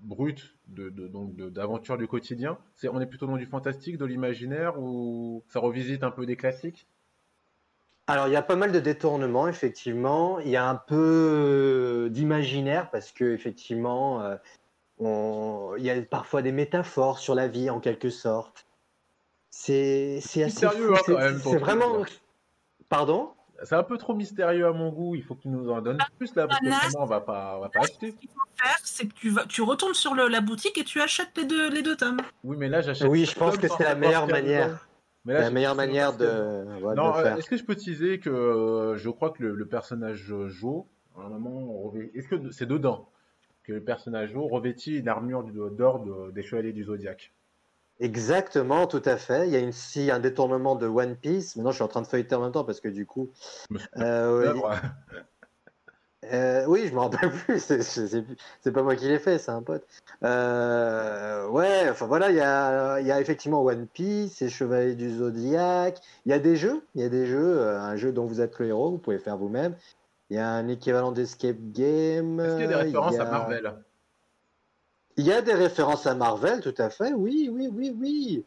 brut 0.00 0.54
de- 0.68 0.90
de- 0.90 1.50
d'aventure 1.50 1.98
du 1.98 2.06
quotidien. 2.06 2.56
On 2.84 3.00
est 3.00 3.06
plutôt 3.06 3.26
dans 3.26 3.36
du 3.36 3.46
fantastique, 3.46 3.98
de 3.98 4.04
l'imaginaire 4.04 4.78
ou 4.78 5.42
ça 5.48 5.58
revisite 5.58 6.04
un 6.04 6.12
peu 6.12 6.24
des 6.24 6.36
classiques? 6.36 6.86
Alors, 8.08 8.26
il 8.26 8.32
y 8.32 8.36
a 8.36 8.42
pas 8.42 8.56
mal 8.56 8.72
de 8.72 8.80
détournements, 8.80 9.48
effectivement. 9.48 10.38
Il 10.40 10.48
y 10.48 10.56
a 10.56 10.66
un 10.66 10.76
peu 10.76 12.08
d'imaginaire 12.10 12.90
parce 12.90 13.12
que, 13.12 13.34
effectivement, 13.34 14.22
euh, 14.22 14.36
on- 14.98 15.74
il 15.76 15.84
y 15.84 15.90
a 15.90 16.00
parfois 16.00 16.40
des 16.40 16.50
métaphores 16.50 17.18
sur 17.18 17.34
la 17.34 17.48
vie, 17.48 17.68
en 17.68 17.80
quelque 17.80 18.08
sorte. 18.08 18.66
C'est 19.50 20.20
c'est 20.22 20.42
assez 20.42 20.66
Mystérieux, 20.66 20.86
fou. 20.88 20.94
hein, 20.94 21.00
C'est 21.04 21.12
quand 21.12 21.18
même, 21.18 21.38
c'est 21.38 21.58
vraiment. 21.58 22.02
Pardon? 22.88 23.34
C'est 23.64 23.74
un 23.74 23.82
peu 23.82 23.98
trop 23.98 24.14
mystérieux 24.14 24.66
à 24.66 24.72
mon 24.72 24.90
goût. 24.90 25.14
Il 25.14 25.22
faut 25.22 25.34
que 25.34 25.42
tu 25.42 25.48
nous 25.48 25.68
en 25.68 25.82
donnes 25.82 25.98
plus 26.16 26.34
là, 26.34 26.46
parce 26.48 26.60
que 26.60 26.70
sinon 26.88 27.02
on 27.02 27.06
va 27.06 27.20
pas, 27.20 27.56
on 27.58 27.60
va 27.60 27.68
pas 27.68 27.80
acheter. 27.80 28.12
Ce 28.12 28.16
qu'il 28.16 28.30
faut 28.30 28.40
faire, 28.64 28.78
c'est 28.84 29.06
que 29.06 29.14
tu, 29.14 29.28
vas, 29.30 29.44
tu 29.46 29.60
retournes 29.62 29.94
sur 29.94 30.14
le- 30.14 30.28
la 30.28 30.40
boutique 30.40 30.78
et 30.78 30.84
tu 30.84 31.00
achètes 31.02 31.36
les 31.36 31.44
deux, 31.44 31.68
les 31.68 31.82
deux 31.82 31.96
tomes. 31.96 32.20
Oui, 32.44 32.56
mais 32.56 32.68
là 32.68 32.80
j'achète. 32.80 33.08
Oui, 33.08 33.26
je 33.26 33.34
pense 33.34 33.58
que 33.58 33.68
c'est 33.68 33.84
la 33.84 33.94
meilleure 33.96 34.26
manière. 34.28 34.87
Dedans. 35.28 35.34
Mais 35.34 35.34
là, 35.34 35.40
La 35.40 35.50
meilleure 35.50 35.74
manière 35.74 36.16
que- 36.16 36.22
de, 36.22 36.88
de 36.90 36.94
Non, 36.94 37.14
euh, 37.16 37.36
est-ce 37.36 37.48
que 37.48 37.56
je 37.56 37.64
peux 37.64 37.74
teaser 37.76 38.18
que 38.20 38.30
euh, 38.30 38.96
je 38.96 39.10
crois 39.10 39.30
que 39.30 39.42
le, 39.42 39.54
le 39.54 39.66
personnage 39.66 40.32
euh, 40.32 40.48
Jo, 40.48 40.86
à 41.16 41.22
un 41.22 41.28
moment, 41.28 41.50
on 41.50 41.88
revêt- 41.90 42.10
est-ce 42.14 42.28
que 42.28 42.50
c'est 42.50 42.66
dedans 42.66 43.08
que 43.64 43.72
le 43.72 43.82
personnage 43.82 44.30
Jo 44.32 44.46
revêtit 44.46 44.96
une 44.98 45.08
armure 45.08 45.42
d'or 45.44 46.00
de- 46.04 46.30
des 46.30 46.42
Chevaliers 46.42 46.72
du 46.72 46.84
Zodiaque? 46.84 47.32
Exactement, 48.00 48.86
tout 48.86 49.02
à 49.04 49.16
fait. 49.16 49.48
Il 49.48 49.52
y 49.52 49.56
a 49.56 49.58
une, 49.58 49.72
si, 49.72 50.10
un 50.10 50.20
détournement 50.20 50.76
de 50.76 50.86
One 50.86 51.16
Piece. 51.16 51.56
Maintenant, 51.56 51.70
je 51.72 51.76
suis 51.76 51.82
en 51.84 51.88
train 51.88 52.02
de 52.02 52.06
feuilleter 52.06 52.34
en 52.36 52.40
même 52.42 52.52
temps 52.52 52.64
parce 52.64 52.80
que 52.80 52.88
du 52.88 53.06
coup. 53.06 53.30
Euh. 53.96 54.54
Euh, 56.32 56.64
oui, 56.66 56.86
je 56.88 56.94
me 56.94 57.00
rappelle 57.00 57.30
plus. 57.30 57.58
C'est- 57.62 57.82
C'est 57.82 58.06
c'est- 58.08 58.24
c'est 58.60 58.72
pas 58.72 58.82
moi 58.82 58.96
qui 58.96 59.06
l'ai 59.08 59.18
fait, 59.18 59.38
c'est 59.38 59.50
un 59.50 59.62
pote. 59.62 59.86
Euh, 60.24 61.46
ouais, 61.48 61.88
enfin 61.90 62.06
voilà, 62.06 62.30
il 62.30 62.36
y 62.36 62.40
a, 62.40 63.00
il 63.00 63.06
y 63.06 63.12
a 63.12 63.20
effectivement 63.20 63.62
One 63.62 63.86
Piece, 63.86 64.40
les 64.40 64.48
Chevaliers 64.48 64.94
du 64.94 65.10
Zodiaque. 65.16 66.00
Il 66.26 66.30
y 66.30 66.32
a 66.32 66.38
des 66.38 66.56
jeux, 66.56 66.82
il 66.94 67.02
y 67.02 67.04
a 67.04 67.08
des 67.08 67.26
jeux, 67.26 67.58
euh, 67.60 67.80
un 67.80 67.96
jeu 67.96 68.12
dont 68.12 68.26
vous 68.26 68.40
êtes 68.40 68.58
le 68.58 68.66
héros, 68.66 68.90
vous 68.90 68.98
pouvez 68.98 69.18
faire 69.18 69.36
vous-même. 69.36 69.74
Il 70.30 70.36
y 70.36 70.40
a 70.40 70.48
un 70.50 70.68
équivalent 70.68 71.12
d'Escape 71.12 71.56
Game. 71.72 72.40
Est-ce 72.40 72.56
qu'il 72.56 72.60
y 72.62 72.64
a 72.64 72.68
des 72.68 72.74
euh, 72.74 72.78
références 72.78 73.18
à 73.18 73.24
Marvel? 73.24 73.74
Il 75.16 75.24
y 75.26 75.32
a 75.32 75.42
des 75.42 75.54
références 75.54 76.06
à 76.06 76.14
Marvel, 76.14 76.60
tout 76.60 76.74
à 76.78 76.90
fait. 76.90 77.12
Oui, 77.12 77.50
oui, 77.52 77.68
oui, 77.72 77.96
oui. 77.98 78.44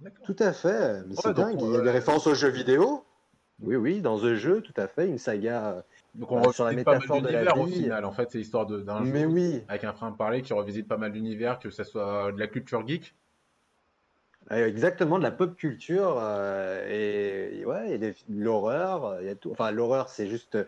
D'accord. 0.00 0.26
Tout 0.26 0.36
à 0.38 0.52
fait. 0.52 1.02
Mais 1.06 1.14
c'est 1.16 1.28
Ouais, 1.28 1.34
dingue. 1.34 1.60
Il 1.62 1.70
y 1.70 1.76
a 1.76 1.78
euh, 1.78 1.82
des 1.82 1.90
références 1.90 2.26
aux 2.26 2.34
jeux 2.34 2.48
vidéo. 2.48 3.04
Oui, 3.62 3.76
oui, 3.76 4.00
dans 4.00 4.18
ce 4.18 4.34
jeu, 4.34 4.60
tout 4.62 4.74
à 4.76 4.88
fait. 4.88 5.06
Une 5.06 5.18
saga. 5.18 5.84
Donc 6.14 6.32
on 6.32 6.40
Ouais, 6.40 6.48
sur 6.48 6.64
la 6.64 6.72
revisite 6.72 6.84
pas 6.84 6.94
mal 6.94 7.08
métaphore 7.08 7.22
de 7.22 7.28
la 7.28 7.44
d'univers 7.44 7.58
au 7.58 7.66
vie. 7.66 7.66
final. 7.66 8.04
En 8.04 8.12
fait, 8.12 8.30
c'est 8.30 8.38
l'histoire 8.38 8.66
de- 8.66 8.80
d'un 8.80 9.04
Mais 9.04 9.04
jeu 9.04 9.26
oui, 9.26 9.62
avec 9.68 9.84
un 9.84 9.92
frein 9.92 10.12
parler 10.12 10.42
qui 10.42 10.52
revisite 10.52 10.88
pas 10.88 10.96
mal 10.98 11.12
d'univers, 11.12 11.58
que 11.58 11.70
ce 11.70 11.84
soit 11.84 12.32
de 12.32 12.38
la 12.38 12.46
culture 12.48 12.86
geek. 12.86 13.14
Euh, 14.52 14.66
Exactement, 14.66 15.18
de 15.18 15.22
la 15.22 15.30
pop 15.30 15.54
culture 15.56 16.16
euh, 16.18 16.86
et, 16.88 17.64
ouais, 17.64 17.92
et 18.00 18.14
l'horreur, 18.28 19.04
euh, 19.04 19.22
il 19.22 19.26
y 19.26 19.30
a 19.30 19.34
tout. 19.36 19.50
Enfin, 19.52 19.70
l'horreur, 19.70 20.08
c'est 20.08 20.26
juste, 20.28 20.58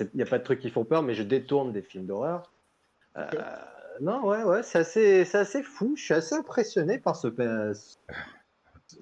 il 0.00 0.08
n'y 0.14 0.22
a 0.22 0.26
pas 0.26 0.38
de 0.38 0.44
trucs 0.44 0.58
qui 0.60 0.70
font 0.70 0.84
peur, 0.84 1.02
mais 1.02 1.14
je 1.14 1.22
détourne 1.22 1.72
des 1.72 1.82
films 1.82 2.06
d'horreur. 2.06 2.50
Euh, 3.16 3.30
non, 4.00 4.26
ouais, 4.26 4.44
ouais, 4.44 4.62
c'est 4.62 4.80
assez, 4.80 5.24
c'est 5.24 5.38
assez 5.38 5.62
fou. 5.62 5.94
Je 5.96 6.02
suis 6.04 6.14
assez 6.14 6.34
impressionné 6.36 6.98
par 6.98 7.16
ce, 7.16 7.28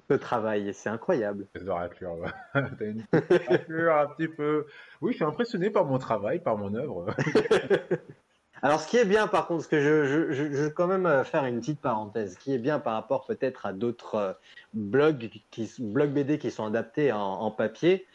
ce 0.09 0.13
travail. 0.15 0.73
C'est 0.73 0.89
incroyable. 0.89 1.47
De 1.55 1.69
raclure, 1.69 2.17
ouais. 2.17 2.29
T'as 2.53 2.85
une 2.85 3.03
raclure 3.47 3.95
un 3.95 4.07
petit 4.07 4.27
peu. 4.27 4.65
Oui, 5.01 5.11
je 5.11 5.17
suis 5.17 5.25
impressionné 5.25 5.69
par 5.69 5.85
mon 5.85 5.97
travail, 5.97 6.39
par 6.39 6.57
mon 6.57 6.73
œuvre. 6.73 7.07
Alors, 8.61 8.81
ce 8.81 8.87
qui 8.87 8.97
est 8.97 9.05
bien, 9.05 9.27
par 9.27 9.47
contre, 9.47 9.63
ce 9.63 9.69
que 9.69 9.79
je, 9.79 10.03
je, 10.05 10.31
je, 10.33 10.51
je 10.51 10.63
veux 10.63 10.69
quand 10.69 10.87
même 10.87 11.05
euh, 11.05 11.23
faire 11.23 11.45
une 11.45 11.59
petite 11.61 11.79
parenthèse, 11.79 12.33
ce 12.33 12.39
qui 12.39 12.53
est 12.53 12.57
bien 12.57 12.79
par 12.79 12.93
rapport 12.93 13.25
peut-être 13.25 13.65
à 13.65 13.71
d'autres 13.71 14.15
euh, 14.15 14.33
blogs, 14.73 15.29
qui, 15.49 15.71
blogs 15.79 16.11
BD 16.11 16.37
qui 16.39 16.51
sont 16.51 16.65
adaptés 16.65 17.13
en, 17.13 17.19
en 17.19 17.51
papier, 17.51 18.05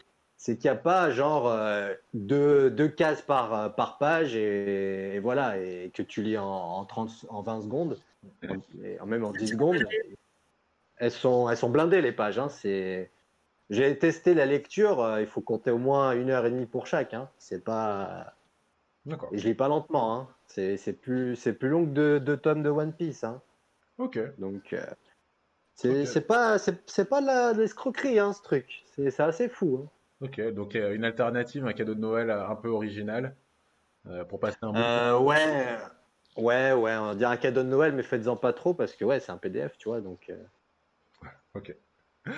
c'est 0.44 0.59
qu'il 0.59 0.70
n'y 0.70 0.76
a 0.76 0.80
pas 0.80 1.10
genre 1.10 1.48
euh, 1.48 1.94
deux, 2.12 2.70
deux 2.70 2.88
cases 2.88 3.22
par, 3.22 3.55
euh, 3.55 3.68
par 3.70 3.96
page 3.96 4.36
et, 4.36 5.14
et 5.14 5.18
voilà, 5.18 5.56
et 5.56 5.90
que 5.94 6.02
tu 6.02 6.22
lis 6.22 6.36
en, 6.36 6.44
en, 6.44 6.84
30, 6.84 7.26
en 7.30 7.40
20 7.40 7.62
secondes, 7.62 7.98
et 8.82 9.01
en 9.01 9.06
même 9.06 9.24
en 9.24 9.32
10 9.32 9.48
secondes. 9.48 9.82
Elles 10.96 11.10
sont, 11.10 11.48
elles 11.48 11.56
sont 11.56 11.70
blindées 11.70 12.00
les 12.00 12.12
pages. 12.12 12.38
Hein, 12.38 12.48
c'est... 12.48 13.10
J'ai 13.70 13.98
testé 13.98 14.34
la 14.34 14.46
lecture, 14.46 15.00
euh, 15.02 15.20
il 15.20 15.26
faut 15.26 15.40
compter 15.40 15.70
au 15.70 15.78
moins 15.78 16.12
une 16.12 16.30
heure 16.30 16.44
et 16.44 16.50
demie 16.50 16.66
pour 16.66 16.86
chaque. 16.86 17.14
Hein. 17.14 17.30
C'est 17.38 17.64
pas. 17.64 18.34
D'accord. 19.06 19.30
Et 19.32 19.38
je 19.38 19.46
lis 19.48 19.54
pas 19.54 19.68
lentement. 19.68 20.14
Hein. 20.14 20.28
C'est, 20.46 20.76
c'est 20.76 20.92
plus, 20.92 21.34
c'est 21.36 21.54
plus 21.54 21.68
long 21.68 21.84
que 21.84 21.90
deux, 21.90 22.20
deux 22.20 22.36
tomes 22.36 22.62
de 22.62 22.68
One 22.68 22.92
Piece. 22.92 23.24
Hein. 23.24 23.40
Ok. 23.98 24.18
Donc, 24.38 24.72
euh, 24.72 24.84
c'est, 25.74 26.04
c'est 26.04 26.20
pas, 26.20 26.58
c'est, 26.58 26.82
c'est 26.86 27.08
pas 27.08 27.20
de 27.22 27.26
la, 27.26 27.54
de 27.54 27.62
l'escroquerie, 27.62 28.18
hein, 28.18 28.32
ce 28.32 28.42
truc. 28.42 28.84
C'est, 28.94 29.10
c'est 29.10 29.22
assez 29.22 29.48
fou. 29.48 29.88
Ok. 30.20 30.40
Donc 30.52 30.76
euh, 30.76 30.94
une 30.94 31.04
alternative, 31.04 31.66
un 31.66 31.72
cadeau 31.72 31.94
de 31.94 32.00
Noël 32.00 32.30
un 32.30 32.54
peu 32.56 32.68
original 32.68 33.34
pour 34.28 34.38
passer 34.38 34.58
un 34.60 35.18
bon 35.18 35.24
ouais, 35.24 35.78
ouais, 36.36 36.72
ouais. 36.74 36.96
On 36.96 37.14
dire 37.14 37.30
un 37.30 37.38
cadeau 37.38 37.62
de 37.62 37.68
Noël, 37.68 37.94
mais 37.94 38.02
faites-en 38.02 38.36
pas 38.36 38.52
trop 38.52 38.74
parce 38.74 38.94
que 38.94 39.04
ouais, 39.06 39.18
c'est 39.18 39.32
un 39.32 39.38
PDF, 39.38 39.78
tu 39.78 39.88
vois. 39.88 40.02
Donc, 40.02 40.30
Ok. 41.55 41.74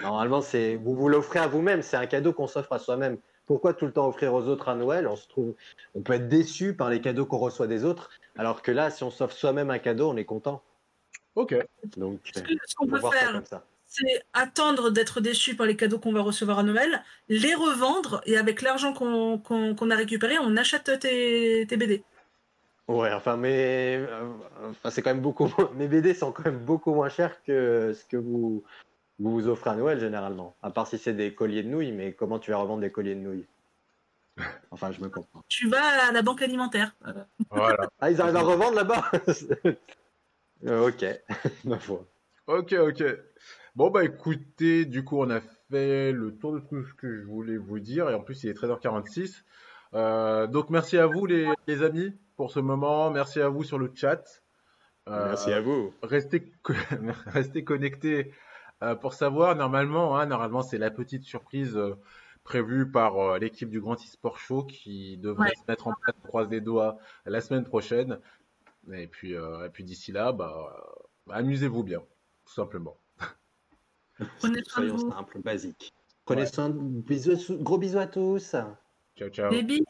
normalement, 0.02 0.40
c'est, 0.42 0.76
vous 0.76 0.94
vous 0.94 1.08
l'offrez 1.08 1.38
à 1.38 1.46
vous-même. 1.46 1.82
C'est 1.82 1.96
un 1.96 2.06
cadeau 2.06 2.32
qu'on 2.32 2.46
s'offre 2.46 2.72
à 2.72 2.78
soi-même. 2.78 3.18
Pourquoi 3.46 3.74
tout 3.74 3.86
le 3.86 3.92
temps 3.92 4.08
offrir 4.08 4.34
aux 4.34 4.42
autres 4.48 4.68
à 4.68 4.74
Noël? 4.74 5.06
On 5.06 5.14
se 5.16 5.28
trouve, 5.28 5.54
on 5.94 6.00
peut 6.00 6.14
être 6.14 6.28
déçu 6.28 6.74
par 6.74 6.90
les 6.90 7.00
cadeaux 7.00 7.26
qu'on 7.26 7.38
reçoit 7.38 7.68
des 7.68 7.84
autres, 7.84 8.10
alors 8.36 8.60
que 8.62 8.72
là, 8.72 8.90
si 8.90 9.04
on 9.04 9.10
s'offre 9.10 9.34
soi-même 9.36 9.70
un 9.70 9.78
cadeau, 9.78 10.10
on 10.10 10.16
est 10.16 10.24
content. 10.24 10.62
Ok. 11.36 11.54
Donc, 11.96 12.18
Ce 12.34 12.74
qu'on 12.74 12.86
peut 12.88 12.98
voir 12.98 13.12
ça 13.12 13.18
faire, 13.20 13.32
comme 13.34 13.44
ça. 13.44 13.64
c'est 13.86 14.22
attendre 14.32 14.90
d'être 14.90 15.20
déçu 15.20 15.54
par 15.54 15.66
les 15.66 15.76
cadeaux 15.76 16.00
qu'on 16.00 16.12
va 16.12 16.22
recevoir 16.22 16.58
à 16.58 16.62
Noël, 16.64 17.04
les 17.28 17.54
revendre 17.54 18.20
et 18.26 18.36
avec 18.36 18.62
l'argent 18.62 18.92
qu'on 18.92 19.38
qu'on- 19.38 19.74
qu'on 19.76 19.90
a 19.90 19.96
récupéré, 19.96 20.38
on 20.40 20.56
achète 20.56 20.98
tes, 20.98 21.66
tes 21.68 21.76
BD. 21.76 22.02
Ouais, 22.88 23.12
enfin, 23.12 23.36
mais 23.36 23.96
euh, 23.98 24.28
enfin, 24.70 24.90
c'est 24.90 25.02
quand 25.02 25.10
même 25.10 25.22
beaucoup. 25.22 25.46
Mes 25.74 25.88
BD 25.88 26.14
sont 26.14 26.32
quand 26.32 26.44
même 26.44 26.58
beaucoup 26.64 26.94
moins 26.94 27.08
chers 27.08 27.42
que 27.44 27.92
ce 27.94 28.04
que 28.04 28.16
vous 28.16 28.64
vous, 29.18 29.32
vous 29.32 29.48
offrez 29.48 29.70
à 29.70 29.74
Noël 29.74 29.98
généralement. 30.00 30.54
À 30.62 30.70
part 30.70 30.86
si 30.86 30.98
c'est 30.98 31.14
des 31.14 31.34
colliers 31.34 31.62
de 31.62 31.68
nouilles, 31.68 31.92
mais 31.92 32.12
comment 32.12 32.38
tu 32.38 32.50
vas 32.50 32.58
revendre 32.58 32.80
des 32.82 32.90
colliers 32.90 33.14
de 33.14 33.20
nouilles? 33.20 33.46
Enfin, 34.70 34.92
je 34.92 35.00
me 35.00 35.08
comprends. 35.08 35.42
Tu 35.48 35.68
vas 35.68 36.08
à 36.08 36.12
la 36.12 36.22
banque 36.22 36.42
alimentaire. 36.42 36.94
Voilà. 37.00 37.26
Ah, 38.00 38.10
ils 38.10 38.20
arrivent 38.20 38.36
à 38.36 38.42
revendre 38.42 38.74
là-bas 38.76 39.10
Euh, 40.66 40.88
Ok, 40.88 41.04
ma 41.64 41.78
foi. 41.78 42.04
Ok, 42.46 42.72
ok. 42.72 43.04
Bon, 43.74 43.90
bah 43.90 44.04
écoutez, 44.04 44.86
du 44.86 45.04
coup, 45.04 45.18
on 45.20 45.28
a 45.30 45.40
fait 45.70 46.12
le 46.12 46.34
tour 46.36 46.52
de 46.54 46.60
tout 46.60 46.82
ce 46.82 46.94
que 46.94 47.14
je 47.20 47.24
voulais 47.26 47.58
vous 47.58 47.78
dire, 47.78 48.08
et 48.08 48.14
en 48.14 48.20
plus, 48.20 48.42
il 48.44 48.48
est 48.50 48.54
13h46. 48.54 49.42
Euh, 49.94 50.46
donc, 50.46 50.70
merci 50.70 50.96
à 50.96 51.06
vous, 51.06 51.26
les, 51.26 51.46
les 51.66 51.82
amis, 51.82 52.14
pour 52.36 52.50
ce 52.50 52.58
moment. 52.60 53.10
Merci 53.10 53.40
à 53.40 53.48
vous 53.50 53.64
sur 53.64 53.78
le 53.78 53.92
chat. 53.94 54.22
Euh, 55.08 55.26
Merci 55.28 55.52
à 55.52 55.60
vous. 55.60 55.92
Restez, 56.02 56.50
co- 56.62 56.72
restez 57.26 57.62
connectés 57.64 58.32
pour 59.00 59.14
savoir. 59.14 59.56
Normalement, 59.56 60.16
hein, 60.18 60.26
normalement, 60.26 60.62
c'est 60.62 60.78
la 60.78 60.90
petite 60.90 61.24
surprise 61.24 61.76
euh, 61.76 61.94
prévue 62.44 62.90
par 62.90 63.16
euh, 63.18 63.38
l'équipe 63.38 63.70
du 63.70 63.80
Grand 63.80 63.96
eSport 64.02 64.38
Show 64.38 64.64
qui 64.64 65.16
devrait 65.18 65.48
Ouais. 65.48 65.54
se 65.56 65.62
mettre 65.68 65.88
en 65.88 65.94
place, 65.94 66.14
on 66.24 66.28
croise 66.28 66.48
les 66.50 66.60
doigts, 66.60 66.98
la 67.24 67.40
semaine 67.40 67.64
prochaine. 67.64 68.18
Et 68.92 69.06
puis, 69.08 69.34
euh, 69.34 69.66
et 69.66 69.68
puis 69.70 69.82
d'ici 69.82 70.12
là, 70.12 70.30
bah, 70.32 70.54
euh, 71.28 71.32
amusez-vous 71.32 71.82
bien, 71.82 72.00
tout 72.44 72.52
simplement. 72.54 72.96
Prenez 74.38 74.62
soin 74.66 74.82
de 74.84 74.88
Soyons 74.90 75.10
simples, 75.10 75.40
basiques. 75.42 75.92
Prenez 76.24 76.42
Ouais. 76.42 76.46
soin. 76.46 76.70
de- 76.70 76.78
Bisous, 76.78 77.56
gros 77.62 77.78
bisous 77.78 77.98
à 77.98 78.06
tous. 78.06 78.54
Ciao, 79.16 79.28
ciao. 79.30 79.50
Des 79.50 79.62
bisous. 79.64 79.84